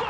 Gol! 0.00 0.08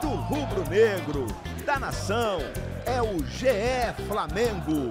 Do 0.00 0.08
rubro-negro, 0.08 1.26
da 1.70 1.78
nação, 1.78 2.40
é 2.84 3.00
o 3.00 3.24
GE 3.24 3.94
Flamengo. 4.08 4.90